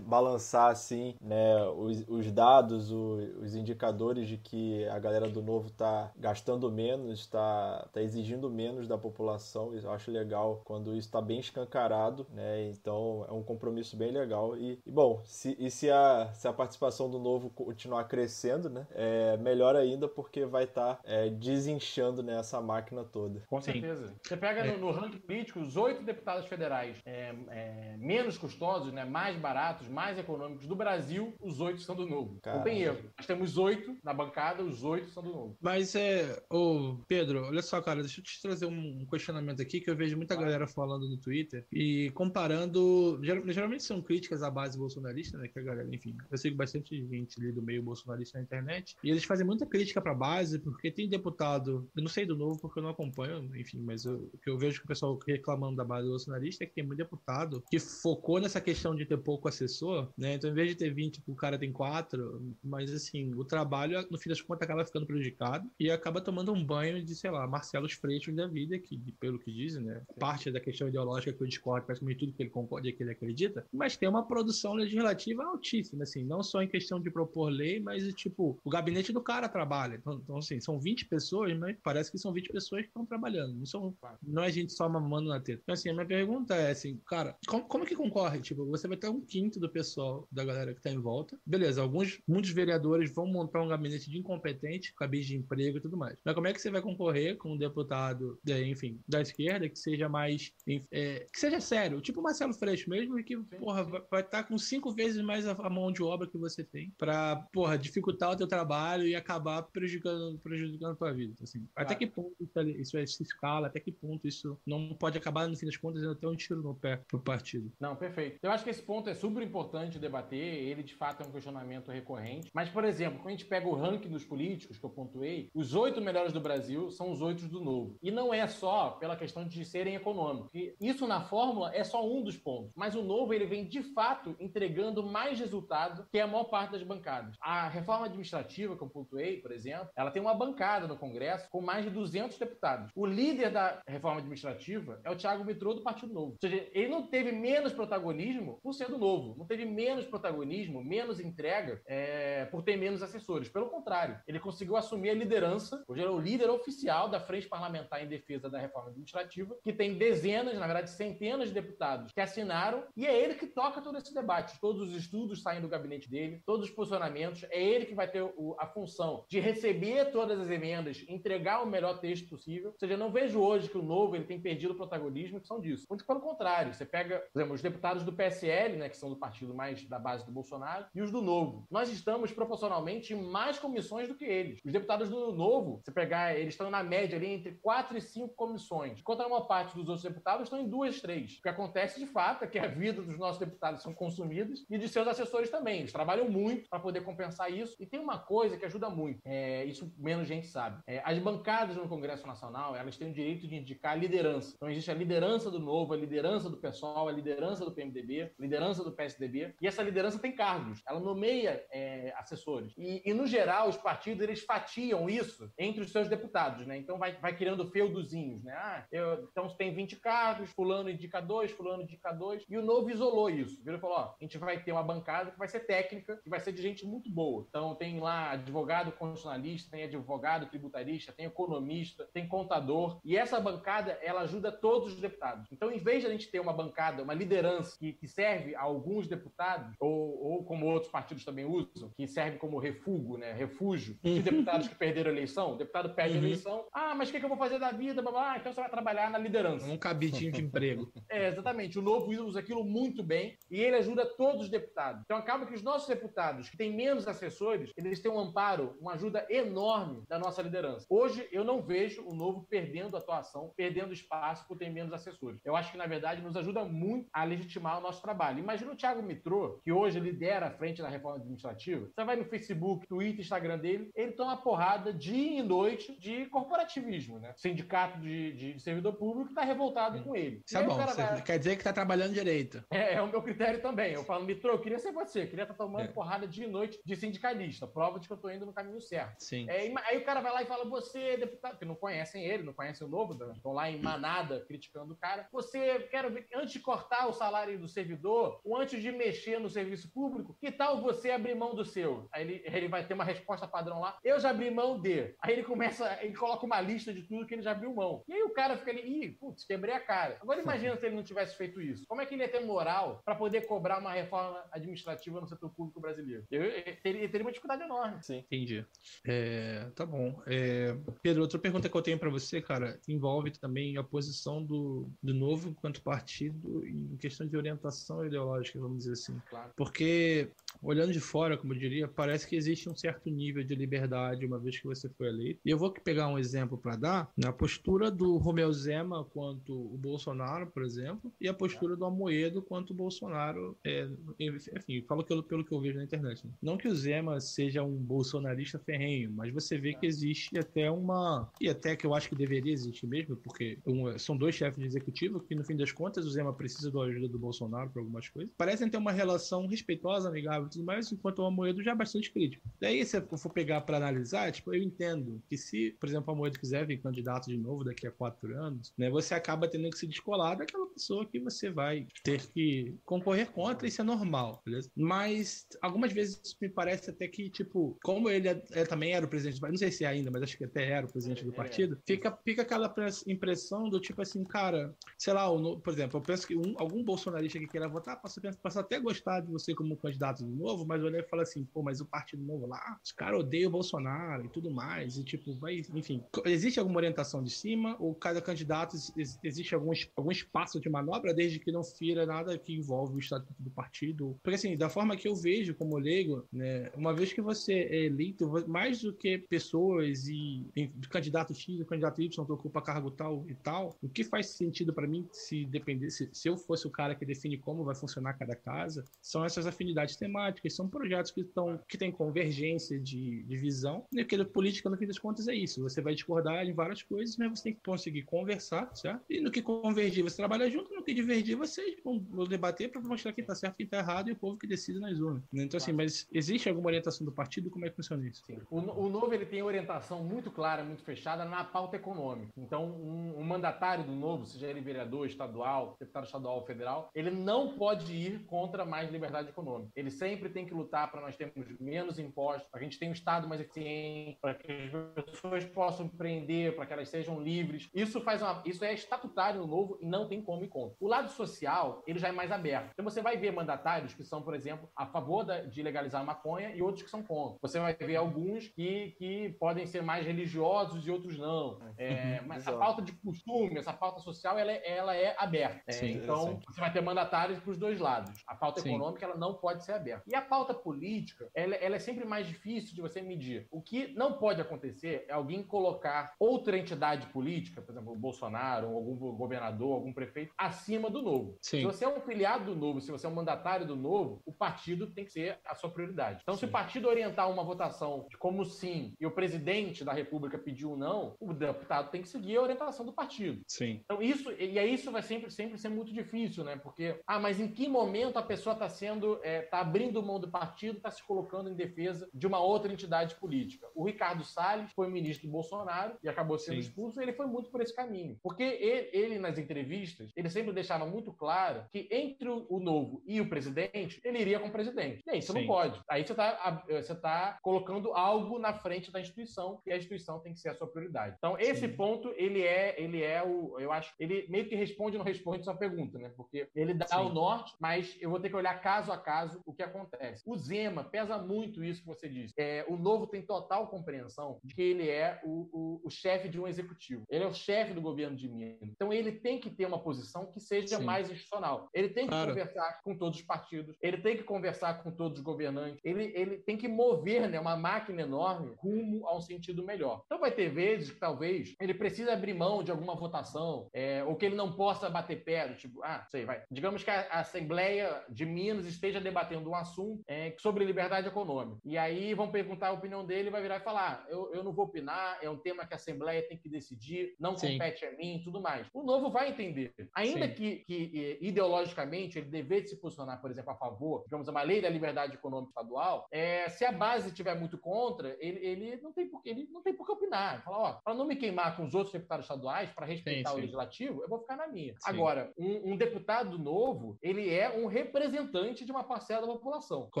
balançar 0.02 0.70
assim, 0.70 1.14
né? 1.20 1.64
Os, 1.68 2.04
os 2.08 2.30
dados, 2.32 2.90
o, 2.90 3.18
os 3.42 3.54
indicadores 3.54 4.28
de 4.28 4.36
que 4.36 4.86
a 4.88 4.98
galera 4.98 5.28
do 5.28 5.42
novo 5.42 5.68
está 5.68 6.10
gastando 6.16 6.70
menos, 6.70 7.20
está 7.20 7.88
tá 7.92 8.02
exigindo 8.02 8.50
menos 8.50 8.88
da 8.88 8.98
população. 8.98 9.74
Eu 9.74 9.90
acho 9.90 10.10
legal 10.10 10.62
quando 10.64 10.90
isso 10.90 11.08
está 11.08 11.20
bem 11.20 11.40
escancarado, 11.40 12.26
né? 12.32 12.64
Então 12.68 13.24
é 13.28 13.32
um 13.32 13.42
compromisso 13.42 13.96
bem 13.96 14.10
legal. 14.10 14.56
E, 14.56 14.78
e 14.84 14.90
bom, 14.90 15.22
se, 15.24 15.56
e 15.58 15.70
se 15.70 15.90
a, 15.90 16.30
se 16.34 16.46
a 16.46 16.52
participação 16.52 17.10
do 17.10 17.18
novo 17.18 17.50
continuar 17.50 18.04
crescendo, 18.04 18.68
né? 18.68 18.86
É 18.92 19.36
melhor 19.36 19.76
ainda 19.76 20.08
porque 20.08 20.44
vai 20.44 20.64
estar 20.64 20.96
tá, 20.96 21.00
é, 21.04 21.28
desinchando 21.28 22.22
né, 22.22 22.38
essa 22.38 22.60
máquina 22.60 23.04
toda. 23.04 23.42
Com 23.48 23.60
certeza. 23.60 24.14
Você 24.22 24.36
pega 24.36 24.64
no, 24.64 24.78
no 24.78 24.90
ranking 24.90 25.18
político 25.18 25.60
os 25.60 25.76
oito 25.76 26.02
deputados 26.02 26.46
federais 26.46 26.96
é, 27.04 27.34
é, 27.48 27.96
menos 27.98 28.36
custosos, 28.36 28.92
né, 28.92 29.04
mais 29.04 29.36
baratos, 29.36 29.69
mais 29.88 30.18
econômicos 30.18 30.66
do 30.66 30.76
Brasil, 30.76 31.34
os 31.40 31.60
oito 31.60 31.80
são 31.80 31.94
do 31.94 32.06
novo. 32.06 32.38
Caramba. 32.40 32.64
Não 32.64 32.64
tem 32.64 32.82
erro. 32.82 32.98
Nós 33.16 33.26
temos 33.26 33.58
oito 33.58 33.96
na 34.02 34.12
bancada, 34.12 34.62
os 34.62 34.84
oito 34.84 35.10
são 35.10 35.22
do 35.22 35.30
novo. 35.30 35.56
Mas 35.60 35.94
é. 35.94 36.42
Ô, 36.50 36.96
Pedro, 37.06 37.44
olha 37.44 37.62
só, 37.62 37.80
cara, 37.80 38.00
deixa 38.00 38.20
eu 38.20 38.24
te 38.24 38.40
trazer 38.40 38.66
um 38.66 39.06
questionamento 39.06 39.60
aqui 39.62 39.80
que 39.80 39.90
eu 39.90 39.96
vejo 39.96 40.16
muita 40.16 40.36
galera 40.36 40.66
falando 40.66 41.08
no 41.08 41.18
Twitter 41.18 41.66
e 41.72 42.10
comparando. 42.14 43.20
Geralmente 43.22 43.82
são 43.82 44.02
críticas 44.02 44.42
à 44.42 44.50
base 44.50 44.78
bolsonarista, 44.78 45.38
né? 45.38 45.48
Que 45.48 45.58
a 45.58 45.62
galera, 45.62 45.88
enfim, 45.94 46.16
eu 46.30 46.38
sigo 46.38 46.56
bastante 46.56 47.06
gente 47.06 47.40
ali 47.40 47.52
do 47.52 47.62
meio 47.62 47.82
bolsonarista 47.82 48.38
na 48.38 48.44
internet. 48.44 48.96
E 49.02 49.10
eles 49.10 49.24
fazem 49.24 49.46
muita 49.46 49.66
crítica 49.66 50.00
pra 50.00 50.14
base, 50.14 50.58
porque 50.58 50.90
tem 50.90 51.08
deputado. 51.08 51.88
Eu 51.96 52.02
não 52.02 52.08
sei 52.08 52.26
do 52.26 52.36
novo 52.36 52.60
porque 52.60 52.78
eu 52.78 52.82
não 52.82 52.90
acompanho, 52.90 53.50
enfim, 53.56 53.80
mas 53.80 54.04
eu, 54.04 54.30
o 54.32 54.38
que 54.38 54.50
eu 54.50 54.58
vejo 54.58 54.80
que 54.80 54.84
o 54.84 54.88
pessoal 54.88 55.18
reclamando 55.26 55.76
da 55.76 55.84
base 55.84 56.08
bolsonarista 56.08 56.64
é 56.64 56.66
que 56.66 56.74
tem 56.74 56.84
muito 56.84 56.98
deputado 56.98 57.62
que 57.70 57.78
focou 57.78 58.40
nessa 58.40 58.60
questão 58.60 58.94
de 58.94 59.04
ter 59.04 59.18
pouco 59.18 59.48
assessor, 59.64 60.08
né? 60.16 60.34
Então, 60.34 60.50
em 60.50 60.54
vez 60.54 60.70
de 60.70 60.76
ter 60.76 60.92
20, 60.92 61.22
o 61.26 61.34
cara 61.34 61.58
tem 61.58 61.72
4, 61.72 62.56
mas 62.62 62.92
assim, 62.92 63.34
o 63.34 63.44
trabalho, 63.44 64.06
no 64.10 64.18
fim 64.18 64.28
das 64.28 64.40
contas, 64.40 64.62
acaba 64.62 64.84
ficando 64.84 65.06
prejudicado 65.06 65.68
e 65.78 65.90
acaba 65.90 66.20
tomando 66.20 66.52
um 66.52 66.64
banho 66.64 67.02
de, 67.02 67.14
sei 67.14 67.30
lá, 67.30 67.46
Marcelo 67.46 67.88
Freixo 67.88 68.32
da 68.32 68.46
vida, 68.46 68.78
que, 68.78 68.98
pelo 69.18 69.38
que 69.38 69.52
dizem, 69.52 69.82
né? 69.82 70.02
Parte 70.18 70.50
da 70.50 70.60
questão 70.60 70.88
ideológica 70.88 71.32
que 71.32 71.42
eu 71.42 71.46
discordo 71.46 71.86
praticamente 71.86 72.20
tudo 72.20 72.32
que 72.32 72.42
ele 72.42 72.50
concorda 72.50 72.88
e 72.88 72.92
que 72.92 73.02
ele 73.02 73.12
acredita, 73.12 73.66
mas 73.72 73.96
tem 73.96 74.08
uma 74.08 74.26
produção 74.26 74.74
legislativa 74.74 75.44
altíssima, 75.44 76.04
assim, 76.04 76.24
não 76.24 76.42
só 76.42 76.62
em 76.62 76.68
questão 76.68 77.00
de 77.00 77.10
propor 77.10 77.50
lei, 77.50 77.80
mas 77.80 78.06
tipo, 78.14 78.58
o 78.64 78.70
gabinete 78.70 79.12
do 79.12 79.20
cara 79.20 79.48
trabalha. 79.48 79.96
Então, 79.96 80.20
então 80.22 80.36
assim, 80.38 80.60
são 80.60 80.78
20 80.78 81.06
pessoas, 81.06 81.56
mas 81.58 81.76
parece 81.82 82.10
que 82.10 82.18
são 82.18 82.32
20 82.32 82.50
pessoas 82.50 82.82
que 82.82 82.88
estão 82.88 83.04
trabalhando. 83.04 83.54
Não, 83.54 83.66
são, 83.66 83.96
não 84.22 84.42
é 84.42 84.50
gente 84.50 84.72
só 84.72 84.88
mamando 84.88 85.28
na 85.28 85.40
teta. 85.40 85.60
Então, 85.62 85.72
assim, 85.72 85.90
a 85.90 85.92
minha 85.92 86.06
pergunta 86.06 86.54
é 86.54 86.70
assim, 86.70 86.98
cara, 87.06 87.36
como, 87.46 87.64
como 87.64 87.86
que 87.86 87.96
concorre? 87.96 88.40
Tipo, 88.40 88.66
você 88.66 88.86
vai 88.86 88.96
ter 88.96 89.08
um 89.08 89.20
quinto 89.20 89.49
muito 89.50 89.58
do 89.58 89.68
pessoal, 89.68 90.28
da 90.30 90.44
galera 90.44 90.72
que 90.72 90.80
tá 90.80 90.90
em 90.90 90.98
volta. 90.98 91.36
Beleza, 91.44 91.82
alguns, 91.82 92.20
muitos 92.26 92.52
vereadores 92.52 93.12
vão 93.12 93.26
montar 93.26 93.60
um 93.60 93.68
gabinete 93.68 94.08
de 94.08 94.16
incompetente, 94.16 94.94
cabide 94.94 95.26
de 95.26 95.36
emprego 95.36 95.78
e 95.78 95.80
tudo 95.80 95.96
mais. 95.96 96.16
Mas 96.24 96.34
como 96.36 96.46
é 96.46 96.52
que 96.52 96.60
você 96.60 96.70
vai 96.70 96.80
concorrer 96.80 97.36
com 97.36 97.54
um 97.54 97.58
deputado, 97.58 98.38
é, 98.48 98.62
enfim, 98.62 99.00
da 99.08 99.20
esquerda, 99.20 99.68
que 99.68 99.76
seja 99.76 100.08
mais. 100.08 100.52
É, 100.92 101.26
que 101.32 101.40
seja 101.40 101.60
sério, 101.60 102.00
tipo 102.00 102.20
o 102.20 102.22
Marcelo 102.22 102.54
Freixo 102.54 102.88
mesmo, 102.88 103.18
e 103.18 103.24
que, 103.24 103.36
porra, 103.36 103.82
vai 103.82 104.20
estar 104.20 104.42
tá 104.42 104.44
com 104.44 104.56
cinco 104.56 104.92
vezes 104.92 105.20
mais 105.20 105.48
a, 105.48 105.52
a, 105.52 105.70
mão 105.70 105.90
de 105.90 106.02
obra 106.02 106.28
que 106.28 106.38
você 106.38 106.62
tem 106.62 106.94
pra, 106.96 107.36
porra, 107.52 107.76
dificultar 107.76 108.30
o 108.30 108.36
teu 108.36 108.46
trabalho 108.46 109.06
e 109.06 109.16
acabar 109.16 109.62
prejudicando, 109.62 110.38
prejudicando 110.38 110.92
a 110.92 110.96
tua 110.96 111.12
vida. 111.12 111.34
Assim, 111.42 111.66
claro. 111.74 111.88
Até 111.88 111.94
que 111.96 112.06
ponto 112.06 112.36
isso, 112.78 112.96
é, 112.96 113.04
se 113.04 113.22
escala, 113.24 113.66
até 113.66 113.80
que 113.80 113.90
ponto 113.90 114.28
isso 114.28 114.56
não 114.64 114.94
pode 114.94 115.18
acabar, 115.18 115.48
no 115.48 115.56
fim 115.56 115.66
das 115.66 115.76
contas, 115.76 116.04
até 116.04 116.28
um 116.28 116.36
tiro 116.36 116.62
no 116.62 116.74
pé 116.74 117.00
pro 117.08 117.18
partido. 117.18 117.72
Não, 117.80 117.96
perfeito. 117.96 118.38
Eu 118.42 118.52
acho 118.52 118.62
que 118.62 118.70
esse 118.70 118.82
ponto 118.82 119.08
é 119.08 119.14
super 119.14 119.39
importante 119.42 119.98
debater, 119.98 120.38
ele 120.38 120.82
de 120.82 120.94
fato 120.94 121.22
é 121.22 121.26
um 121.26 121.32
questionamento 121.32 121.90
recorrente. 121.90 122.50
Mas, 122.54 122.68
por 122.68 122.84
exemplo, 122.84 123.18
quando 123.18 123.28
a 123.28 123.30
gente 123.32 123.44
pega 123.44 123.68
o 123.68 123.74
ranking 123.74 124.08
dos 124.08 124.24
políticos 124.24 124.78
que 124.78 124.84
eu 124.84 124.90
pontuei, 124.90 125.50
os 125.54 125.74
oito 125.74 126.00
melhores 126.00 126.32
do 126.32 126.40
Brasil 126.40 126.90
são 126.90 127.10
os 127.10 127.20
oito 127.20 127.46
do 127.46 127.60
Novo. 127.60 127.96
E 128.02 128.10
não 128.10 128.32
é 128.32 128.46
só 128.46 128.90
pela 128.90 129.16
questão 129.16 129.46
de 129.46 129.64
serem 129.64 129.94
econômicos. 129.94 130.50
Isso 130.80 131.06
na 131.06 131.20
fórmula 131.20 131.74
é 131.74 131.84
só 131.84 132.06
um 132.06 132.22
dos 132.22 132.36
pontos. 132.36 132.72
Mas 132.76 132.94
o 132.94 133.02
Novo, 133.02 133.32
ele 133.34 133.46
vem 133.46 133.66
de 133.66 133.82
fato 133.82 134.36
entregando 134.38 135.02
mais 135.02 135.38
resultado 135.38 136.06
que 136.10 136.18
a 136.18 136.26
maior 136.26 136.44
parte 136.44 136.72
das 136.72 136.82
bancadas. 136.82 137.36
A 137.40 137.68
reforma 137.68 138.06
administrativa 138.06 138.76
que 138.76 138.82
eu 138.82 138.88
pontuei, 138.88 139.38
por 139.38 139.52
exemplo, 139.52 139.88
ela 139.96 140.10
tem 140.10 140.22
uma 140.22 140.34
bancada 140.34 140.86
no 140.86 140.96
Congresso 140.96 141.48
com 141.50 141.60
mais 141.60 141.84
de 141.84 141.90
200 141.90 142.38
deputados. 142.38 142.90
O 142.94 143.06
líder 143.06 143.50
da 143.50 143.82
reforma 143.86 144.18
administrativa 144.18 145.00
é 145.04 145.10
o 145.10 145.16
Thiago 145.16 145.44
Mitrô 145.44 145.74
do 145.74 145.82
Partido 145.82 146.12
Novo. 146.12 146.32
Ou 146.32 146.38
seja, 146.40 146.68
ele 146.72 146.88
não 146.88 147.06
teve 147.06 147.32
menos 147.32 147.72
protagonismo 147.72 148.58
por 148.62 148.72
ser 148.72 148.88
do 148.88 148.98
Novo. 148.98 149.19
Não 149.36 149.46
teve 149.46 149.64
menos 149.64 150.06
protagonismo, 150.06 150.82
menos 150.82 151.20
entrega 151.20 151.80
é, 151.86 152.44
por 152.46 152.62
ter 152.62 152.76
menos 152.76 153.02
assessores. 153.02 153.48
Pelo 153.48 153.68
contrário, 153.68 154.18
ele 154.26 154.40
conseguiu 154.40 154.76
assumir 154.76 155.10
a 155.10 155.14
liderança. 155.14 155.84
Hoje 155.88 156.00
ele 156.00 156.08
é 156.08 156.12
o 156.12 156.20
líder 156.20 156.50
oficial 156.50 157.08
da 157.08 157.20
Frente 157.20 157.48
Parlamentar 157.48 158.02
em 158.02 158.08
Defesa 158.08 158.48
da 158.48 158.58
Reforma 158.58 158.90
Administrativa, 158.90 159.56
que 159.62 159.72
tem 159.72 159.96
dezenas, 159.96 160.58
na 160.58 160.66
verdade, 160.66 160.90
centenas 160.90 161.48
de 161.48 161.54
deputados 161.54 162.12
que 162.12 162.20
assinaram, 162.20 162.84
e 162.96 163.06
é 163.06 163.18
ele 163.18 163.34
que 163.34 163.46
toca 163.46 163.80
todo 163.80 163.98
esse 163.98 164.14
debate. 164.14 164.58
Todos 164.60 164.82
os 164.82 164.94
estudos 164.94 165.42
saem 165.42 165.60
do 165.60 165.68
gabinete 165.68 166.10
dele, 166.10 166.42
todos 166.46 166.68
os 166.68 166.74
posicionamentos. 166.74 167.44
É 167.50 167.62
ele 167.62 167.86
que 167.86 167.94
vai 167.94 168.08
ter 168.08 168.22
o, 168.22 168.56
a 168.58 168.66
função 168.66 169.24
de 169.28 169.40
receber 169.40 170.10
todas 170.10 170.40
as 170.40 170.50
emendas, 170.50 171.04
entregar 171.08 171.62
o 171.62 171.66
melhor 171.66 171.98
texto 172.00 172.28
possível. 172.28 172.70
Ou 172.70 172.78
seja, 172.78 172.96
não 172.96 173.12
vejo 173.12 173.40
hoje 173.40 173.68
que 173.68 173.78
o 173.78 173.82
novo 173.82 174.16
ele 174.16 174.24
tem 174.24 174.40
perdido 174.40 174.72
o 174.72 174.76
protagonismo 174.76 175.36
em 175.36 175.40
função 175.40 175.60
disso. 175.60 175.86
Muito 175.88 176.06
pelo 176.06 176.20
contrário. 176.20 176.72
Você 176.72 176.86
pega, 176.86 177.18
por 177.32 177.38
exemplo, 177.38 177.54
os 177.54 177.62
deputados 177.62 178.02
do 178.04 178.12
PSL, 178.12 178.76
né, 178.76 178.88
que 178.88 178.96
são 178.96 179.09
do 179.10 179.16
partido 179.16 179.54
mais 179.54 179.86
da 179.86 179.98
base 179.98 180.24
do 180.24 180.32
Bolsonaro, 180.32 180.86
e 180.94 181.02
os 181.02 181.10
do 181.10 181.20
Novo. 181.20 181.66
Nós 181.70 181.90
estamos 181.90 182.32
proporcionalmente 182.32 183.12
em 183.12 183.22
mais 183.22 183.58
comissões 183.58 184.08
do 184.08 184.14
que 184.14 184.24
eles. 184.24 184.60
Os 184.64 184.72
deputados 184.72 185.08
do 185.08 185.32
Novo, 185.32 185.80
você 185.84 185.92
pegar, 185.92 186.34
eles 186.34 186.54
estão 186.54 186.70
na 186.70 186.82
média 186.82 187.16
ali 187.16 187.26
entre 187.26 187.52
quatro 187.62 187.96
e 187.96 188.00
cinco 188.00 188.34
comissões, 188.34 189.00
enquanto 189.00 189.20
a 189.20 189.28
maior 189.28 189.42
parte 189.42 189.74
dos 189.74 189.88
outros 189.88 190.02
deputados 190.02 190.44
estão 190.44 190.60
em 190.60 190.68
duas, 190.68 191.00
três. 191.00 191.38
O 191.38 191.42
que 191.42 191.48
acontece 191.48 192.00
de 192.00 192.06
fato 192.06 192.44
é 192.44 192.46
que 192.46 192.58
a 192.58 192.66
vida 192.66 193.02
dos 193.02 193.18
nossos 193.18 193.38
deputados 193.38 193.82
são 193.82 193.92
consumidas 193.92 194.64
e 194.70 194.78
de 194.78 194.88
seus 194.88 195.06
assessores 195.06 195.50
também. 195.50 195.80
Eles 195.80 195.92
trabalham 195.92 196.28
muito 196.28 196.68
para 196.68 196.80
poder 196.80 197.02
compensar 197.02 197.52
isso. 197.52 197.76
E 197.80 197.86
tem 197.86 198.00
uma 198.00 198.18
coisa 198.18 198.56
que 198.56 198.64
ajuda 198.64 198.88
muito, 198.88 199.20
é, 199.24 199.64
isso 199.64 199.92
menos 199.98 200.26
gente 200.26 200.46
sabe. 200.46 200.82
É, 200.86 201.02
as 201.04 201.18
bancadas 201.18 201.76
no 201.76 201.88
Congresso 201.88 202.26
Nacional, 202.26 202.76
elas 202.76 202.96
têm 202.96 203.10
o 203.10 203.12
direito 203.12 203.46
de 203.46 203.56
indicar 203.56 203.98
liderança. 203.98 204.54
Então 204.56 204.70
existe 204.70 204.90
a 204.90 204.94
liderança 204.94 205.50
do 205.50 205.58
Novo, 205.58 205.92
a 205.92 205.96
liderança 205.96 206.48
do 206.48 206.56
pessoal, 206.56 207.08
a 207.08 207.12
liderança 207.12 207.64
do 207.64 207.72
PMDB, 207.72 208.22
a 208.22 208.42
liderança 208.42 208.84
do 208.84 208.92
PSDB, 209.00 209.54
e 209.60 209.66
essa 209.66 209.82
liderança 209.82 210.18
tem 210.18 210.32
cargos. 210.32 210.82
Ela 210.86 211.00
nomeia 211.00 211.64
é, 211.70 212.12
assessores. 212.16 212.74
E, 212.76 213.02
e, 213.04 213.14
no 213.14 213.26
geral, 213.26 213.68
os 213.68 213.76
partidos 213.76 214.22
eles 214.22 214.42
fatiam 214.42 215.08
isso 215.08 215.50
entre 215.58 215.82
os 215.82 215.90
seus 215.90 216.08
deputados, 216.08 216.66
né? 216.66 216.76
Então 216.76 216.98
vai, 216.98 217.12
vai 217.12 217.34
criando 217.34 217.70
feudozinhos, 217.70 218.42
né? 218.42 218.52
Ah, 218.52 218.84
eu, 218.92 219.28
então 219.30 219.48
tem 219.48 219.72
20 219.72 219.96
cargos, 219.96 220.50
fulano 220.50 220.90
indica 220.90 221.20
dois, 221.20 221.50
fulano 221.50 221.82
indica 221.82 222.12
dois. 222.12 222.44
E 222.48 222.58
o 222.58 222.62
Novo 222.62 222.90
isolou 222.90 223.30
isso. 223.30 223.62
Ele 223.66 223.78
falou: 223.78 223.96
ó, 223.96 224.14
a 224.20 224.24
gente 224.24 224.36
vai 224.38 224.62
ter 224.62 224.72
uma 224.72 224.82
bancada 224.82 225.30
que 225.30 225.38
vai 225.38 225.48
ser 225.48 225.60
técnica, 225.60 226.18
que 226.22 226.28
vai 226.28 226.40
ser 226.40 226.52
de 226.52 226.60
gente 226.60 226.86
muito 226.86 227.10
boa. 227.10 227.46
Então 227.48 227.74
tem 227.74 227.98
lá 228.00 228.32
advogado 228.32 228.92
constitucionalista, 228.92 229.70
tem 229.70 229.84
advogado 229.84 230.46
tributarista, 230.46 231.12
tem 231.12 231.26
economista, 231.26 232.08
tem 232.12 232.28
contador. 232.28 233.00
E 233.04 233.16
essa 233.16 233.40
bancada, 233.40 233.98
ela 234.02 234.22
ajuda 234.22 234.52
todos 234.52 234.92
os 234.92 235.00
deputados. 235.00 235.48
Então, 235.52 235.70
em 235.70 235.78
vez 235.78 236.02
de 236.02 236.06
a 236.06 236.10
gente 236.10 236.30
ter 236.30 236.40
uma 236.40 236.52
bancada, 236.52 237.02
uma 237.02 237.14
liderança 237.14 237.76
que, 237.78 237.92
que 237.92 238.08
serve 238.08 238.54
a 238.54 238.66
alguns 238.90 239.06
deputados, 239.06 239.76
ou, 239.78 240.22
ou 240.22 240.44
como 240.44 240.66
outros 240.66 240.90
partidos 240.90 241.24
também 241.24 241.44
usam, 241.44 241.90
que 241.96 242.06
serve 242.06 242.38
como 242.38 242.58
refúgio, 242.58 243.16
né? 243.16 243.32
Refúgio 243.32 243.96
de 244.02 244.10
uhum. 244.10 244.22
deputados 244.22 244.68
que 244.68 244.74
perderam 244.74 245.10
a 245.10 245.12
eleição. 245.12 245.52
O 245.52 245.56
deputado 245.56 245.94
perde 245.94 246.16
uhum. 246.16 246.24
a 246.24 246.26
eleição. 246.26 246.64
Ah, 246.72 246.94
mas 246.94 247.08
o 247.08 247.12
que, 247.12 247.18
que, 247.18 247.24
eu 247.24 247.28
vou 247.28 247.38
fazer 247.38 247.58
da 247.58 247.70
vida? 247.70 248.02
Ah, 248.16 248.36
então 248.38 248.52
você 248.52 248.60
vai 248.60 248.70
trabalhar 248.70 249.10
na 249.10 249.18
liderança. 249.18 249.66
Um 249.66 249.78
cabidinho 249.78 250.32
de 250.32 250.42
emprego. 250.42 250.90
É, 251.10 251.28
exatamente. 251.28 251.78
O 251.78 251.82
Novo 251.82 252.10
usa 252.24 252.38
aquilo 252.38 252.64
muito 252.64 253.02
bem 253.02 253.36
e 253.50 253.60
ele 253.60 253.76
ajuda 253.76 254.06
todos 254.16 254.42
os 254.42 254.50
deputados. 254.50 255.02
Então 255.04 255.16
acaba 255.16 255.44
que 255.44 255.54
os 255.54 255.62
nossos 255.62 255.88
deputados, 255.88 256.48
que 256.48 256.56
têm 256.56 256.74
menos 256.74 257.08
assessores, 257.08 257.72
eles 257.76 258.00
têm 258.00 258.10
um 258.10 258.18
amparo, 258.18 258.76
uma 258.80 258.92
ajuda 258.92 259.26
enorme 259.28 260.04
da 260.08 260.18
nossa 260.18 260.40
liderança. 260.40 260.86
Hoje 260.88 261.28
eu 261.32 261.42
não 261.42 261.62
vejo 261.62 262.06
o 262.06 262.14
Novo 262.14 262.46
perdendo 262.48 262.96
atuação, 262.96 263.52
perdendo 263.56 263.92
espaço 263.92 264.46
por 264.46 264.56
ter 264.56 264.70
menos 264.70 264.92
assessores. 264.92 265.40
Eu 265.44 265.56
acho 265.56 265.72
que, 265.72 265.78
na 265.78 265.86
verdade, 265.86 266.22
nos 266.22 266.36
ajuda 266.36 266.64
muito 266.64 267.08
a 267.12 267.24
legitimar 267.24 267.78
o 267.78 267.82
nosso 267.82 268.00
trabalho. 268.00 268.38
Imagina 268.38 268.72
Thiago 268.80 269.02
Mitrô, 269.02 269.60
que 269.62 269.70
hoje 269.70 270.00
lidera 270.00 270.46
a 270.46 270.50
frente 270.50 270.80
da 270.80 270.88
reforma 270.88 271.18
administrativa. 271.18 271.86
Você 271.86 272.04
vai 272.04 272.16
no 272.16 272.24
Facebook, 272.24 272.86
Twitter, 272.86 273.20
Instagram 273.20 273.58
dele, 273.58 273.90
ele 273.94 274.12
toma 274.12 274.36
porrada 274.36 274.92
dia 274.92 275.40
e 275.40 275.42
noite 275.42 275.96
de 275.98 276.26
corporativismo, 276.26 277.18
né? 277.18 277.32
O 277.36 277.40
sindicato 277.40 278.00
de, 278.00 278.32
de, 278.32 278.54
de 278.54 278.62
servidor 278.62 278.94
público 278.94 279.30
está 279.30 279.42
revoltado 279.42 280.02
com 280.02 280.16
ele. 280.16 280.42
Isso 280.46 280.56
é 280.56 280.62
bom. 280.62 280.74
Vai... 280.74 281.22
Quer 281.22 281.38
dizer 281.38 281.56
que 281.56 281.60
está 281.60 281.72
trabalhando 281.72 282.14
direito. 282.14 282.64
É, 282.70 282.94
é, 282.94 283.02
o 283.02 283.06
meu 283.06 283.22
critério 283.22 283.60
também. 283.60 283.92
Eu 283.92 284.04
falo, 284.04 284.24
Mitrô, 284.24 284.52
eu 284.52 284.60
queria 284.60 284.78
ser 284.78 284.92
você. 284.92 285.22
Eu 285.22 285.28
queria 285.28 285.42
estar 285.42 285.54
tá 285.54 285.64
tomando 285.64 285.84
é. 285.84 285.88
porrada 285.88 286.26
dia 286.26 286.46
e 286.46 286.50
noite 286.50 286.80
de 286.84 286.96
sindicalista. 286.96 287.66
Prova 287.66 288.00
de 288.00 288.06
que 288.06 288.12
eu 288.12 288.16
estou 288.16 288.32
indo 288.32 288.46
no 288.46 288.52
caminho 288.52 288.80
certo. 288.80 289.20
Sim. 289.20 289.48
É, 289.48 289.72
aí 289.86 289.98
o 289.98 290.04
cara 290.04 290.20
vai 290.20 290.32
lá 290.32 290.42
e 290.42 290.46
fala, 290.46 290.64
você, 290.64 291.16
deputado, 291.16 291.58
que 291.58 291.64
não 291.64 291.74
conhecem 291.74 292.24
ele, 292.24 292.42
não 292.42 292.52
conhecem 292.52 292.86
o 292.86 292.90
novo, 292.90 293.12
estão 293.32 293.52
lá 293.52 293.70
em 293.70 293.80
manada 293.80 294.44
criticando 294.46 294.94
o 294.94 294.96
cara. 294.96 295.28
Você, 295.32 295.80
quero 295.90 296.10
ver, 296.10 296.26
antes 296.34 296.52
de 296.52 296.60
cortar 296.60 297.08
o 297.08 297.12
salário 297.12 297.58
do 297.58 297.68
servidor, 297.68 298.40
ou 298.44 298.56
antes 298.56 298.69
de 298.78 298.92
mexer 298.92 299.38
no 299.38 299.48
serviço 299.48 299.90
público, 299.92 300.36
que 300.40 300.52
tal 300.52 300.80
você 300.80 301.10
abrir 301.10 301.34
mão 301.34 301.54
do 301.54 301.64
seu? 301.64 302.08
Aí 302.12 302.22
ele, 302.22 302.42
ele 302.44 302.68
vai 302.68 302.86
ter 302.86 302.94
uma 302.94 303.04
resposta 303.04 303.46
padrão 303.46 303.80
lá. 303.80 303.98
Eu 304.04 304.20
já 304.20 304.30
abri 304.30 304.50
mão 304.50 304.80
de. 304.80 305.14
Aí 305.20 305.32
ele 305.32 305.42
começa, 305.42 305.98
ele 306.02 306.14
coloca 306.14 306.44
uma 306.44 306.60
lista 306.60 306.92
de 306.92 307.02
tudo 307.02 307.26
que 307.26 307.34
ele 307.34 307.42
já 307.42 307.52
abriu 307.52 307.74
mão. 307.74 308.04
E 308.08 308.12
aí 308.12 308.22
o 308.22 308.30
cara 308.30 308.56
fica 308.56 308.70
ali, 308.70 309.04
ih, 309.04 309.10
putz, 309.12 309.44
quebrei 309.44 309.74
a 309.74 309.80
cara. 309.80 310.18
Agora 310.20 310.40
imagina 310.40 310.76
se 310.76 310.86
ele 310.86 310.96
não 310.96 311.02
tivesse 311.02 311.36
feito 311.36 311.60
isso. 311.60 311.84
Como 311.86 312.00
é 312.00 312.06
que 312.06 312.14
ele 312.14 312.22
ia 312.22 312.28
ter 312.28 312.40
moral 312.40 313.00
para 313.04 313.14
poder 313.14 313.46
cobrar 313.46 313.78
uma 313.78 313.92
reforma 313.92 314.44
administrativa 314.52 315.20
no 315.20 315.28
setor 315.28 315.50
público 315.50 315.80
brasileiro? 315.80 316.24
Eu, 316.30 316.42
eu, 316.42 316.50
eu, 316.50 316.76
teria, 316.82 317.02
eu 317.02 317.10
teria, 317.10 317.24
uma 317.24 317.32
dificuldade 317.32 317.62
enorme. 317.62 318.02
Sim. 318.02 318.18
Entendi. 318.18 318.64
É, 319.06 319.70
tá 319.74 319.86
bom. 319.86 320.22
É, 320.26 320.76
Pedro, 321.02 321.22
outra 321.22 321.38
pergunta 321.38 321.68
que 321.68 321.76
eu 321.76 321.82
tenho 321.82 321.98
para 321.98 322.10
você, 322.10 322.40
cara, 322.40 322.78
envolve 322.88 323.30
também 323.32 323.76
a 323.76 323.82
posição 323.82 324.42
do, 324.44 324.88
do 325.02 325.14
novo 325.14 325.48
enquanto 325.50 325.82
partido 325.82 326.66
em 326.66 326.96
questão 326.96 327.26
de 327.26 327.36
orientação 327.36 328.04
ideológica, 328.04 328.59
vamos 328.60 328.78
dizer 328.78 328.92
assim. 328.92 329.20
Claro. 329.28 329.50
Porque 329.56 330.30
olhando 330.62 330.92
de 330.92 331.00
fora, 331.00 331.36
como 331.36 331.54
eu 331.54 331.58
diria, 331.58 331.88
parece 331.88 332.26
que 332.26 332.36
existe 332.36 332.68
um 332.68 332.76
certo 332.76 333.10
nível 333.10 333.42
de 333.42 333.54
liberdade 333.54 334.26
uma 334.26 334.38
vez 334.38 334.58
que 334.58 334.66
você 334.66 334.88
foi 334.88 335.08
eleito. 335.08 335.40
E 335.44 335.50
eu 335.50 335.58
vou 335.58 335.72
pegar 335.72 336.08
um 336.08 336.18
exemplo 336.18 336.58
para 336.58 336.76
dar, 336.76 337.10
na 337.16 337.32
postura 337.32 337.90
do 337.90 338.16
Romeu 338.16 338.52
Zema 338.52 339.04
quanto 339.04 339.52
o 339.52 339.76
Bolsonaro, 339.78 340.46
por 340.48 340.62
exemplo, 340.62 341.12
e 341.20 341.28
a 341.28 341.34
postura 341.34 341.76
do 341.76 341.84
Amoedo 341.84 342.42
quanto 342.42 342.70
o 342.70 342.74
Bolsonaro, 342.74 343.56
é, 343.64 343.88
enfim, 344.18 344.82
falo 344.86 345.04
pelo, 345.04 345.22
pelo 345.22 345.44
que 345.44 345.52
eu 345.52 345.60
vejo 345.60 345.78
na 345.78 345.84
internet. 345.84 346.26
Né? 346.26 346.32
Não 346.42 346.56
que 346.56 346.68
o 346.68 346.74
Zema 346.74 347.20
seja 347.20 347.62
um 347.62 347.76
bolsonarista 347.76 348.58
ferrenho, 348.58 349.10
mas 349.10 349.32
você 349.32 349.58
vê 349.58 349.74
que 349.74 349.86
existe 349.86 350.38
até 350.38 350.70
uma, 350.70 351.30
e 351.40 351.48
até 351.48 351.76
que 351.76 351.86
eu 351.86 351.94
acho 351.94 352.08
que 352.08 352.14
deveria 352.14 352.52
existir 352.52 352.86
mesmo, 352.86 353.16
porque 353.16 353.58
um, 353.66 353.96
são 353.98 354.16
dois 354.16 354.34
chefes 354.34 354.58
de 354.58 354.66
executivo 354.66 355.20
que 355.20 355.34
no 355.34 355.44
fim 355.44 355.56
das 355.56 355.72
contas 355.72 356.04
o 356.04 356.10
Zema 356.10 356.32
precisa 356.32 356.70
da 356.70 356.80
ajuda 356.80 357.08
do 357.08 357.18
Bolsonaro 357.18 357.70
para 357.70 357.80
algumas 357.80 358.08
coisas. 358.08 358.32
Parecem 358.50 358.68
ter 358.68 358.78
uma 358.78 358.90
relação 358.90 359.46
respeitosa, 359.46 360.08
amigável 360.08 360.48
tudo 360.50 360.64
mais, 360.64 360.90
enquanto 360.90 361.20
o 361.20 361.24
Amoedo 361.24 361.62
já 361.62 361.70
é 361.70 361.74
bastante 361.74 362.10
crítico. 362.10 362.42
Daí, 362.60 362.84
se 362.84 362.96
eu 362.96 363.16
for 363.16 363.32
pegar 363.32 363.60
para 363.60 363.76
analisar, 363.76 364.32
tipo, 364.32 364.52
eu 364.52 364.60
entendo 364.60 365.22
que 365.28 365.36
se, 365.36 365.76
por 365.78 365.88
exemplo, 365.88 366.12
o 366.12 366.16
Amoedo 366.16 366.36
quiser 366.36 366.66
vir 366.66 366.82
candidato 366.82 367.28
de 367.28 367.38
novo 367.38 367.62
daqui 367.62 367.86
a 367.86 367.92
quatro 367.92 368.36
anos, 368.36 368.72
né, 368.76 368.90
você 368.90 369.14
acaba 369.14 369.46
tendo 369.46 369.70
que 369.70 369.78
se 369.78 369.86
descolar 369.86 370.36
daquela 370.36 370.66
pessoa 370.66 371.06
que 371.06 371.20
você 371.20 371.48
vai 371.48 371.86
ter 372.02 372.26
que 372.26 372.74
concorrer 372.84 373.30
contra, 373.30 373.68
isso 373.68 373.82
é 373.82 373.84
normal, 373.84 374.42
beleza? 374.44 374.68
Mas 374.76 375.46
algumas 375.62 375.92
vezes 375.92 376.36
me 376.40 376.48
parece 376.48 376.90
até 376.90 377.06
que, 377.06 377.30
tipo, 377.30 377.78
como 377.84 378.10
ele, 378.10 378.28
é, 378.28 378.42
é, 378.50 378.64
também 378.64 378.94
era 378.94 379.06
o 379.06 379.08
presidente, 379.08 379.40
não 379.40 379.56
sei 379.56 379.70
se 379.70 379.84
é 379.84 379.86
ainda, 379.86 380.10
mas 380.10 380.24
acho 380.24 380.36
que 380.36 380.44
até 380.44 380.68
era 380.70 380.86
o 380.86 380.90
presidente 380.90 381.24
do 381.24 381.30
é, 381.30 381.36
partido, 381.36 381.78
fica, 381.86 382.18
fica 382.24 382.42
aquela 382.42 382.74
impressão 383.06 383.68
do 383.68 383.78
tipo 383.78 384.02
assim, 384.02 384.24
cara, 384.24 384.74
sei 384.98 385.12
lá, 385.12 385.28
por 385.28 385.72
exemplo, 385.72 385.98
eu 385.98 386.02
penso 386.02 386.26
que 386.26 386.36
um, 386.36 386.56
algum 386.58 386.82
bolsonarista 386.82 387.38
que 387.38 387.46
queira 387.46 387.68
votar 387.68 388.00
possa 388.00 388.20
posso 388.36 388.58
até 388.58 388.78
gostar 388.78 389.20
de 389.20 389.30
você 389.30 389.54
como 389.54 389.76
candidato 389.76 390.24
novo, 390.24 390.64
mas 390.66 390.82
olhar 390.82 391.00
e 391.00 391.08
falar 391.08 391.22
assim, 391.22 391.44
pô, 391.44 391.62
mas 391.62 391.80
o 391.80 391.86
Partido 391.86 392.22
Novo 392.22 392.46
lá, 392.46 392.78
os 392.84 392.92
caras 392.92 393.20
odeiam 393.20 393.48
o 393.48 393.52
Bolsonaro 393.52 394.26
e 394.26 394.28
tudo 394.28 394.50
mais, 394.50 394.96
e 394.96 395.04
tipo, 395.04 395.34
vai, 395.34 395.62
enfim, 395.74 396.02
existe 396.24 396.58
alguma 396.58 396.78
orientação 396.78 397.22
de 397.22 397.30
cima, 397.30 397.76
ou 397.78 397.94
cada 397.94 398.20
candidato 398.20 398.76
existe 399.22 399.54
algum, 399.54 399.72
algum 399.96 400.10
espaço 400.10 400.60
de 400.60 400.68
manobra, 400.68 401.14
desde 401.14 401.38
que 401.38 401.52
não 401.52 401.62
fira 401.62 402.06
nada 402.06 402.38
que 402.38 402.54
envolve 402.54 402.96
o 402.96 402.98
estatuto 402.98 403.34
do 403.38 403.50
partido? 403.50 404.18
Porque 404.22 404.36
assim, 404.36 404.56
da 404.56 404.68
forma 404.68 404.96
que 404.96 405.08
eu 405.08 405.14
vejo 405.14 405.54
como 405.54 405.78
leigo, 405.78 406.24
né, 406.32 406.70
uma 406.74 406.94
vez 406.94 407.12
que 407.12 407.20
você 407.20 407.52
é 407.52 407.84
eleito, 407.86 408.30
mais 408.48 408.82
do 408.82 408.92
que 408.92 409.18
pessoas 409.18 410.06
e 410.08 410.46
candidato 410.90 411.34
X, 411.34 411.62
candidato 411.64 412.02
Y 412.02 412.24
que 412.24 412.32
ocupa 412.32 412.62
cargo 412.62 412.90
tal 412.90 413.24
e 413.28 413.34
tal, 413.34 413.76
o 413.82 413.88
que 413.88 414.04
faz 414.04 414.30
sentido 414.30 414.72
para 414.72 414.86
mim, 414.86 415.08
se 415.12 415.44
dependesse, 415.44 416.08
se 416.12 416.28
eu 416.28 416.36
fosse 416.36 416.66
o 416.66 416.70
cara 416.70 416.94
que 416.94 417.04
define 417.04 417.38
como 417.38 417.64
vai 417.64 417.74
funcionar 417.74 418.14
cada 418.20 418.36
casa, 418.36 418.84
são 419.00 419.24
essas 419.24 419.46
afinidades 419.46 419.96
temáticas, 419.96 420.54
são 420.54 420.68
projetos 420.68 421.10
que 421.10 421.22
estão 421.22 421.58
que 421.66 421.78
têm 421.78 421.90
convergência 421.90 422.78
de, 422.78 423.22
de 423.22 423.36
visão, 423.38 423.86
e 423.92 424.04
porque 424.04 424.22
política, 424.24 424.68
no 424.68 424.76
fim 424.76 424.86
das 424.86 424.98
contas, 424.98 425.26
é 425.26 425.34
isso. 425.34 425.62
Você 425.62 425.80
vai 425.80 425.94
discordar 425.94 426.44
em 426.44 426.52
várias 426.52 426.82
coisas, 426.82 427.16
mas 427.16 427.30
você 427.30 427.44
tem 427.44 427.54
que 427.54 427.62
conseguir 427.64 428.02
conversar, 428.02 428.70
certo? 428.76 429.02
E 429.08 429.20
no 429.20 429.30
que 429.30 429.40
convergir, 429.40 430.04
você 430.04 430.16
trabalha 430.16 430.50
junto, 430.50 430.74
no 430.74 430.82
que 430.82 430.92
divergir, 430.92 431.36
vocês 431.36 431.76
vão 431.82 431.98
debater 432.28 432.70
para 432.70 432.80
mostrar 432.82 433.12
quem 433.12 433.22
está 433.22 433.34
certo, 433.34 433.56
quem 433.56 433.64
está 433.64 433.78
errado 433.78 434.08
e 434.08 434.12
o 434.12 434.16
povo 434.16 434.36
que 434.36 434.46
decide 434.46 434.78
nas 434.78 434.98
urnas. 434.98 435.22
Então, 435.32 435.56
assim, 435.56 435.72
mas 435.72 436.06
existe 436.12 436.48
alguma 436.48 436.66
orientação 436.66 437.04
do 437.04 437.12
partido? 437.12 437.48
Como 437.50 437.64
é 437.64 437.70
que 437.70 437.76
funciona 437.76 438.06
isso? 438.06 438.22
Sim. 438.26 438.38
O, 438.50 438.58
o 438.58 438.88
Novo 438.90 439.14
ele 439.14 439.24
tem 439.24 439.42
orientação 439.42 440.04
muito 440.04 440.30
clara, 440.30 440.62
muito 440.62 440.82
fechada 440.82 441.24
na 441.24 441.42
pauta 441.42 441.76
econômica. 441.76 442.32
Então, 442.36 442.66
um, 442.66 443.18
um 443.18 443.24
mandatário 443.24 443.84
do 443.84 443.92
Novo, 443.92 444.26
seja 444.26 444.46
ele 444.46 444.60
vereador 444.60 445.06
estadual, 445.06 445.76
deputado 445.80 446.04
estadual 446.04 446.36
ou 446.36 446.46
federal, 446.46 446.90
ele 446.94 447.10
não 447.10 447.56
pode 447.56 447.92
ir 447.92 448.09
contra 448.18 448.64
mais 448.64 448.90
liberdade 448.90 449.28
econômica. 449.28 449.72
Ele 449.74 449.90
sempre 449.90 450.28
tem 450.28 450.44
que 450.44 450.54
lutar 450.54 450.90
para 450.90 451.00
nós 451.00 451.16
termos 451.16 451.46
menos 451.58 451.98
impostos, 451.98 452.48
para 452.50 452.60
a 452.60 452.62
gente 452.62 452.78
tenha 452.78 452.90
um 452.90 452.94
Estado 452.94 453.28
mais 453.28 453.40
eficiente, 453.40 454.18
para 454.20 454.34
que 454.34 454.70
as 454.96 455.04
pessoas 455.04 455.44
possam 455.44 455.86
empreender, 455.86 456.54
para 456.54 456.66
que 456.66 456.72
elas 456.72 456.88
sejam 456.88 457.20
livres. 457.20 457.70
Isso 457.74 458.00
faz 458.00 458.22
uma, 458.22 458.42
isso 458.44 458.64
é 458.64 458.72
estatutário 458.72 459.40
no 459.40 459.46
Novo 459.46 459.78
e 459.80 459.86
não 459.86 460.08
tem 460.08 460.22
como 460.22 460.44
ir 460.44 460.48
contra. 460.48 460.76
O 460.80 460.88
lado 460.88 461.10
social, 461.10 461.82
ele 461.86 461.98
já 461.98 462.08
é 462.08 462.12
mais 462.12 462.30
aberto. 462.30 462.70
Então 462.72 462.84
você 462.84 463.00
vai 463.00 463.16
ver 463.16 463.32
mandatários 463.32 463.94
que 463.94 464.04
são, 464.04 464.22
por 464.22 464.34
exemplo, 464.34 464.68
a 464.76 464.86
favor 464.86 465.24
da, 465.24 465.40
de 465.40 465.62
legalizar 465.62 466.00
a 466.00 466.04
maconha 466.04 466.54
e 466.54 466.62
outros 466.62 466.82
que 466.82 466.90
são 466.90 467.02
contra. 467.02 467.38
Você 467.42 467.58
vai 467.58 467.74
ver 467.74 467.96
alguns 467.96 468.48
que, 468.48 468.94
que 468.98 469.36
podem 469.38 469.66
ser 469.66 469.82
mais 469.82 470.06
religiosos 470.06 470.86
e 470.86 470.90
outros 470.90 471.18
não. 471.18 471.58
É, 471.76 472.20
mas 472.26 472.46
essa 472.46 472.56
pauta 472.56 472.82
de 472.82 472.92
costume, 472.92 473.58
essa 473.58 473.72
pauta 473.72 474.00
social, 474.00 474.38
ela 474.38 474.52
é, 474.52 474.76
ela 474.76 474.96
é 474.96 475.14
aberta. 475.18 475.62
É, 475.66 475.86
então, 475.86 476.40
você 476.46 476.60
vai 476.60 476.72
ter 476.72 476.80
mandatários 476.80 477.38
para 477.38 477.50
os 477.50 477.58
dois 477.58 477.78
lados. 477.78 477.99
A 478.26 478.34
pauta 478.34 478.60
Sim. 478.60 478.70
econômica, 478.70 479.04
ela 479.04 479.16
não 479.16 479.34
pode 479.34 479.64
ser 479.64 479.72
aberta. 479.72 480.04
E 480.06 480.14
a 480.14 480.22
pauta 480.22 480.54
política, 480.54 481.28
ela, 481.34 481.54
ela 481.56 481.76
é 481.76 481.78
sempre 481.78 482.04
mais 482.04 482.26
difícil 482.26 482.74
de 482.74 482.80
você 482.80 483.00
medir. 483.00 483.46
O 483.50 483.60
que 483.60 483.92
não 483.94 484.14
pode 484.14 484.40
acontecer 484.40 485.04
é 485.08 485.12
alguém 485.12 485.42
colocar 485.42 486.14
outra 486.18 486.56
entidade 486.58 487.06
política, 487.08 487.62
por 487.62 487.72
exemplo, 487.72 487.92
o 487.92 487.96
Bolsonaro, 487.96 488.68
algum 488.68 488.96
governador, 489.16 489.74
algum 489.74 489.92
prefeito, 489.92 490.32
acima 490.36 490.90
do 490.90 491.02
novo. 491.02 491.36
Sim. 491.40 491.60
Se 491.60 491.64
você 491.64 491.84
é 491.84 491.88
um 491.88 492.00
filiado 492.00 492.44
do 492.44 492.56
novo, 492.56 492.80
se 492.80 492.90
você 492.90 493.06
é 493.06 493.08
um 493.08 493.14
mandatário 493.14 493.66
do 493.66 493.76
novo, 493.76 494.22
o 494.24 494.32
partido 494.32 494.86
tem 494.88 495.04
que 495.04 495.12
ser 495.12 495.38
a 495.44 495.54
sua 495.54 495.70
prioridade. 495.70 496.20
Então, 496.22 496.34
sim. 496.34 496.40
se 496.40 496.46
o 496.46 496.50
partido 496.50 496.88
orientar 496.88 497.30
uma 497.30 497.44
votação 497.44 498.06
de 498.08 498.16
como 498.16 498.44
sim 498.44 498.94
e 499.00 499.06
o 499.06 499.10
presidente 499.10 499.84
da 499.84 499.92
República 499.92 500.38
pediu 500.38 500.76
não, 500.76 501.16
o 501.20 501.32
deputado 501.32 501.90
tem 501.90 502.02
que 502.02 502.08
seguir 502.08 502.36
a 502.36 502.42
orientação 502.42 502.84
do 502.84 502.92
partido. 502.92 503.42
Sim. 503.46 503.80
Então, 503.84 504.02
isso, 504.02 504.30
e 504.32 504.58
aí 504.58 504.74
isso 504.74 504.90
vai 504.90 505.02
sempre, 505.02 505.30
sempre 505.30 505.58
ser 505.58 505.68
muito 505.68 505.92
difícil, 505.92 506.44
né? 506.44 506.56
Porque, 506.56 507.00
ah, 507.06 507.18
mas 507.18 507.40
em 507.40 507.48
que 507.48 507.68
momento 507.68 507.89
a 508.18 508.22
pessoa 508.22 508.54
está 508.54 508.68
sendo, 508.68 509.16
está 509.16 509.28
é, 509.28 509.42
tá 509.42 509.60
abrindo 509.60 510.02
mão 510.02 510.20
do 510.20 510.30
partido, 510.30 510.76
está 510.76 510.90
se 510.90 511.02
colocando 511.02 511.50
em 511.50 511.54
defesa 511.54 512.08
de 512.12 512.26
uma 512.26 512.40
outra 512.40 512.72
entidade 512.72 513.14
política? 513.16 513.66
O 513.74 513.84
Ricardo 513.84 514.24
Salles 514.24 514.72
foi 514.72 514.88
ministro 514.88 515.26
do 515.26 515.32
Bolsonaro 515.32 515.96
e 516.02 516.08
acabou 516.08 516.38
sendo 516.38 516.54
Sim. 516.54 516.60
expulso, 516.60 517.00
e 517.00 517.02
ele 517.02 517.12
foi 517.12 517.26
muito 517.26 517.50
por 517.50 517.60
esse 517.60 517.74
caminho. 517.74 518.18
Porque 518.22 518.42
ele, 518.42 518.88
ele, 518.92 519.18
nas 519.18 519.38
entrevistas, 519.38 520.10
ele 520.16 520.28
sempre 520.28 520.52
deixava 520.52 520.86
muito 520.86 521.12
claro 521.12 521.64
que 521.70 521.88
entre 521.90 522.28
o 522.28 522.60
novo 522.60 523.02
e 523.06 523.20
o 523.20 523.28
presidente, 523.28 524.00
ele 524.04 524.18
iria 524.18 524.38
com 524.38 524.48
o 524.48 524.52
presidente. 524.52 525.02
E 525.06 525.10
aí 525.10 525.22
você 525.22 525.32
Sim. 525.32 525.40
não 525.40 525.46
pode. 525.46 525.80
Aí 525.88 526.04
você 526.04 526.12
está 526.12 526.64
você 526.68 526.94
tá 526.94 527.38
colocando 527.42 527.92
algo 527.92 528.38
na 528.38 528.52
frente 528.52 528.90
da 528.90 529.00
instituição 529.00 529.60
e 529.66 529.72
a 529.72 529.76
instituição 529.76 530.20
tem 530.20 530.32
que 530.32 530.40
ser 530.40 530.50
a 530.50 530.54
sua 530.54 530.66
prioridade. 530.68 531.14
Então, 531.18 531.38
esse 531.38 531.68
Sim. 531.68 531.76
ponto, 531.76 532.12
ele 532.16 532.42
é, 532.42 532.80
ele 532.80 533.02
é 533.02 533.22
o, 533.22 533.58
eu 533.58 533.72
acho, 533.72 533.94
ele 533.98 534.26
meio 534.28 534.48
que 534.48 534.54
responde 534.54 534.96
ou 534.96 535.04
não 535.04 535.10
responde 535.10 535.44
sua 535.44 535.56
pergunta, 535.56 535.98
né? 535.98 536.10
Porque 536.16 536.48
ele 536.54 536.74
dá 536.74 537.00
o 537.00 537.12
norte, 537.12 537.54
mas 537.60 537.79
eu 538.00 538.10
vou 538.10 538.20
ter 538.20 538.28
que 538.28 538.36
olhar 538.36 538.60
caso 538.60 538.92
a 538.92 538.98
caso 538.98 539.42
o 539.46 539.52
que 539.52 539.62
acontece. 539.62 540.22
O 540.26 540.36
Zema 540.36 540.84
pesa 540.84 541.18
muito 541.18 541.64
isso 541.64 541.80
que 541.80 541.86
você 541.86 542.08
disse. 542.08 542.34
É, 542.38 542.64
o 542.68 542.76
novo 542.76 543.06
tem 543.06 543.22
total 543.22 543.68
compreensão 543.68 544.38
de 544.44 544.54
que 544.54 544.62
ele 544.62 544.88
é 544.88 545.20
o, 545.24 545.48
o, 545.52 545.80
o 545.84 545.90
chefe 545.90 546.28
de 546.28 546.40
um 546.40 546.46
executivo. 546.46 547.04
Ele 547.08 547.24
é 547.24 547.26
o 547.26 547.34
chefe 547.34 547.72
do 547.72 547.80
governo 547.80 548.16
de 548.16 548.28
Minas. 548.28 548.58
Então, 548.62 548.92
ele 548.92 549.12
tem 549.12 549.38
que 549.38 549.50
ter 549.50 549.66
uma 549.66 549.82
posição 549.82 550.30
que 550.30 550.40
seja 550.40 550.78
Sim. 550.78 550.84
mais 550.84 551.10
institucional. 551.10 551.68
Ele 551.74 551.88
tem 551.88 552.04
que 552.04 552.10
claro. 552.10 552.30
conversar 552.30 552.80
com 552.82 552.96
todos 552.96 553.18
os 553.18 553.24
partidos, 553.24 553.76
ele 553.80 553.98
tem 553.98 554.16
que 554.16 554.22
conversar 554.22 554.82
com 554.82 554.90
todos 554.90 555.18
os 555.18 555.24
governantes, 555.24 555.80
ele, 555.84 556.12
ele 556.14 556.38
tem 556.38 556.56
que 556.56 556.68
mover 556.68 557.28
né, 557.28 557.38
uma 557.40 557.56
máquina 557.56 558.02
enorme 558.02 558.54
rumo 558.58 559.06
a 559.06 559.16
um 559.16 559.20
sentido 559.20 559.64
melhor. 559.64 560.02
Então, 560.06 560.18
vai 560.18 560.30
ter 560.30 560.48
vezes 560.48 560.90
que 560.90 560.98
talvez 560.98 561.54
ele 561.60 561.74
precise 561.74 562.10
abrir 562.10 562.34
mão 562.34 562.62
de 562.62 562.70
alguma 562.70 562.94
votação, 562.94 563.68
é, 563.72 564.02
ou 564.04 564.16
que 564.16 564.26
ele 564.26 564.36
não 564.36 564.52
possa 564.52 564.88
bater 564.88 565.22
pé, 565.24 565.52
tipo, 565.54 565.82
ah, 565.82 566.06
sei, 566.10 566.24
vai. 566.24 566.42
Digamos 566.50 566.82
que 566.82 566.90
a, 566.90 567.00
a 567.10 567.20
Assembleia 567.20 567.69
de 568.08 568.24
Minas 568.24 568.66
esteja 568.66 569.00
debatendo 569.00 569.50
um 569.50 569.54
assunto 569.54 570.02
é, 570.06 570.34
sobre 570.38 570.64
liberdade 570.64 571.08
econômica. 571.08 571.60
E 571.64 571.76
aí 571.76 572.14
vão 572.14 572.30
perguntar 572.30 572.68
a 572.68 572.72
opinião 572.72 573.04
dele 573.04 573.28
e 573.28 573.32
vai 573.32 573.42
virar 573.42 573.56
e 573.56 573.64
falar: 573.64 574.04
ah, 574.04 574.10
eu, 574.10 574.32
eu 574.34 574.44
não 574.44 574.52
vou 574.52 574.66
opinar, 574.66 575.18
é 575.22 575.28
um 575.28 575.36
tema 575.36 575.66
que 575.66 575.72
a 575.72 575.76
Assembleia 575.76 576.26
tem 576.26 576.38
que 576.38 576.48
decidir, 576.48 577.14
não 577.18 577.36
Sim. 577.36 577.52
compete 577.52 577.84
a 577.84 577.92
mim 577.92 578.20
tudo 578.24 578.40
mais. 578.40 578.66
O 578.72 578.82
novo 578.82 579.10
vai 579.10 579.30
entender. 579.30 579.72
Ainda 579.94 580.28
que, 580.28 580.56
que 580.58 581.18
ideologicamente 581.20 582.18
ele 582.18 582.30
devesse 582.30 582.68
se 582.68 582.80
posicionar, 582.80 583.20
por 583.20 583.30
exemplo, 583.30 583.50
a 583.50 583.56
favor, 583.56 584.02
digamos, 584.04 584.28
uma 584.28 584.42
lei 584.42 584.60
da 584.60 584.68
liberdade 584.68 585.14
econômica 585.14 585.50
estadual, 585.50 586.06
é, 586.10 586.48
se 586.48 586.64
a 586.64 586.72
base 586.72 587.08
estiver 587.08 587.38
muito 587.38 587.58
contra, 587.58 588.16
ele, 588.20 588.38
ele, 588.44 588.76
não 588.82 588.92
tem 588.92 589.08
por, 589.08 589.20
ele 589.24 589.48
não 589.50 589.62
tem 589.62 589.74
por 589.74 589.86
que 589.86 589.92
opinar. 589.92 590.42
Falar, 590.42 590.58
ó, 590.58 590.72
para 590.72 590.94
não 590.94 591.06
me 591.06 591.16
queimar 591.16 591.56
com 591.56 591.64
os 591.64 591.74
outros 591.74 591.92
deputados 591.92 592.24
estaduais, 592.24 592.70
para 592.70 592.86
respeitar 592.86 593.30
sim, 593.30 593.34
sim. 593.34 593.38
o 593.38 593.42
legislativo, 593.42 594.02
eu 594.02 594.08
vou 594.08 594.20
ficar 594.20 594.36
na 594.36 594.46
minha. 594.46 594.74
Sim. 594.74 594.78
Agora, 594.84 595.32
um, 595.38 595.72
um, 595.72 595.76
deputado 595.76 596.38
novo, 596.38 596.98
ele 597.02 597.28
é 597.28 597.50
um 597.62 597.66
representante 597.66 598.64
de 598.64 598.72
uma 598.72 598.84
parcela 598.84 599.26
da 599.26 599.32
população. 599.32 599.88
Com 599.90 600.00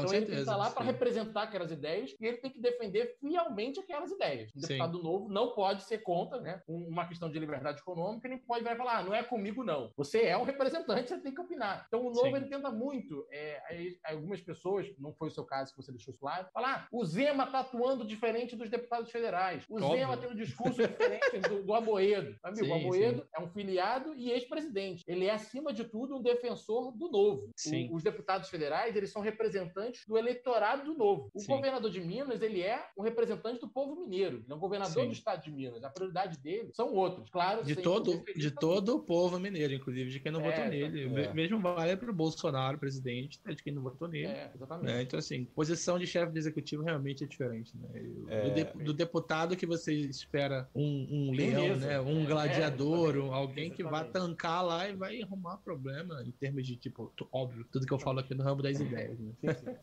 então 0.00 0.08
certeza, 0.08 0.32
ele 0.32 0.40
estar 0.40 0.56
lá 0.56 0.70
para 0.70 0.84
representar 0.84 1.42
aquelas 1.42 1.70
ideias 1.70 2.14
e 2.20 2.26
ele 2.26 2.38
tem 2.38 2.50
que 2.50 2.60
defender 2.60 3.16
fielmente 3.20 3.80
aquelas 3.80 4.10
ideias. 4.10 4.50
Um 4.56 4.60
deputado 4.60 5.02
novo 5.02 5.28
não 5.28 5.52
pode 5.52 5.84
ser 5.84 5.98
contra 5.98 6.40
né, 6.40 6.62
uma 6.66 7.06
questão 7.06 7.30
de 7.30 7.38
liberdade 7.38 7.80
econômica, 7.80 8.28
nem 8.28 8.38
pode 8.38 8.64
vai 8.64 8.76
falar, 8.76 8.98
ah, 8.98 9.02
não 9.02 9.14
é 9.14 9.22
comigo 9.22 9.64
não. 9.64 9.92
Você 9.96 10.22
é 10.22 10.36
um 10.36 10.44
representante, 10.44 11.08
você 11.08 11.20
tem 11.20 11.34
que 11.34 11.40
opinar. 11.40 11.84
Então 11.88 12.06
o 12.06 12.10
novo 12.10 12.36
ele 12.36 12.46
tenta 12.46 12.70
muito. 12.70 13.26
É, 13.30 13.60
algumas 14.04 14.40
pessoas, 14.40 14.86
não 14.98 15.12
foi 15.14 15.28
o 15.28 15.30
seu 15.30 15.44
caso 15.44 15.72
que 15.72 15.82
você 15.82 15.92
deixou 15.92 16.14
claro, 16.14 16.48
falar, 16.52 16.70
ah, 16.70 16.88
o 16.92 17.04
Zema 17.04 17.44
está 17.44 17.60
atuando 17.60 18.04
diferente 18.04 18.54
dos 18.54 18.70
deputados 18.70 19.10
federais. 19.10 19.64
O 19.68 19.76
Óbvio. 19.76 19.90
Zema 19.90 20.16
tem 20.16 20.30
um 20.30 20.34
discurso 20.34 20.80
diferente 20.80 21.38
do, 21.48 21.62
do 21.62 21.74
Amoedo. 21.74 22.36
Amigo, 22.42 22.64
sim, 22.64 22.70
o 22.70 22.74
Amoedo 22.74 23.22
sim. 23.22 23.28
é 23.34 23.40
um 23.40 23.48
filiado 23.48 24.14
e 24.14 24.30
ex-presidente. 24.30 25.04
Ele 25.06 25.26
é, 25.26 25.32
acima 25.32 25.72
de 25.72 25.84
tudo, 25.84 26.16
um 26.16 26.22
defensor 26.22 26.92
do 26.92 27.10
novo. 27.10 27.49
O, 27.90 27.96
os 27.96 28.02
deputados 28.02 28.48
federais, 28.48 28.96
eles 28.96 29.10
são 29.10 29.22
representantes 29.22 30.06
do 30.06 30.16
eleitorado 30.16 30.84
do 30.84 30.96
novo. 30.96 31.30
O 31.34 31.44
governador 31.44 31.90
de 31.90 32.00
Minas, 32.00 32.42
ele 32.42 32.62
é 32.62 32.84
um 32.96 33.02
representante 33.02 33.60
do 33.60 33.68
povo 33.68 33.96
mineiro. 33.96 34.38
Ele 34.38 34.52
é 34.52 34.54
um 34.54 34.58
governador 34.58 35.06
do 35.06 35.12
estado 35.12 35.42
de 35.42 35.50
Minas. 35.50 35.82
A 35.84 35.90
prioridade 35.90 36.38
dele 36.38 36.70
são 36.74 36.92
outros. 36.92 37.28
Claro, 37.30 37.64
de 37.64 37.76
todo, 37.76 38.22
de 38.36 38.50
todo 38.50 38.96
o 38.96 39.00
povo 39.00 39.38
mineiro, 39.38 39.74
inclusive, 39.74 40.10
de 40.10 40.20
quem 40.20 40.32
não 40.32 40.40
é, 40.40 40.50
votou 40.50 40.64
nele. 40.66 41.22
É. 41.22 41.32
Mesmo 41.32 41.60
vale 41.60 41.96
para 41.96 42.10
o 42.10 42.14
Bolsonaro, 42.14 42.78
presidente, 42.78 43.40
né, 43.44 43.54
de 43.54 43.62
quem 43.62 43.72
não 43.72 43.82
votou 43.82 44.08
nele. 44.08 44.26
É, 44.26 44.50
exatamente. 44.54 44.86
Né? 44.86 45.02
Então, 45.02 45.18
assim, 45.18 45.44
posição 45.44 45.98
de 45.98 46.06
chefe 46.06 46.32
de 46.32 46.38
executivo 46.38 46.82
realmente 46.82 47.24
é 47.24 47.26
diferente. 47.26 47.72
Né? 47.76 47.88
É, 48.28 48.42
do, 48.42 48.54
de, 48.54 48.84
do, 48.84 48.94
deputado 48.94 49.56
que 49.56 49.66
você 49.66 49.92
espera 49.92 50.68
um, 50.74 51.06
um 51.10 51.32
leão, 51.32 51.76
né? 51.76 52.00
um 52.00 52.22
é, 52.22 52.26
gladiador, 52.26 53.16
um, 53.16 53.32
alguém 53.32 53.66
exatamente. 53.66 53.76
que 53.76 53.82
vai 53.84 54.08
tancar 54.08 54.64
lá 54.64 54.88
e 54.88 54.94
vai 54.94 55.22
arrumar 55.22 55.58
problema 55.58 56.22
em 56.24 56.30
termos 56.32 56.66
de, 56.66 56.76
tipo, 56.76 57.12
óbvio, 57.32 57.64
tudo 57.70 57.86
que 57.86 57.92
eu 57.92 57.98
falo 57.98 58.20
aqui 58.20 58.34
no 58.34 58.42
ramo 58.42 58.62
das 58.62 58.78
ideias. 58.80 59.18
Né? 59.18 59.32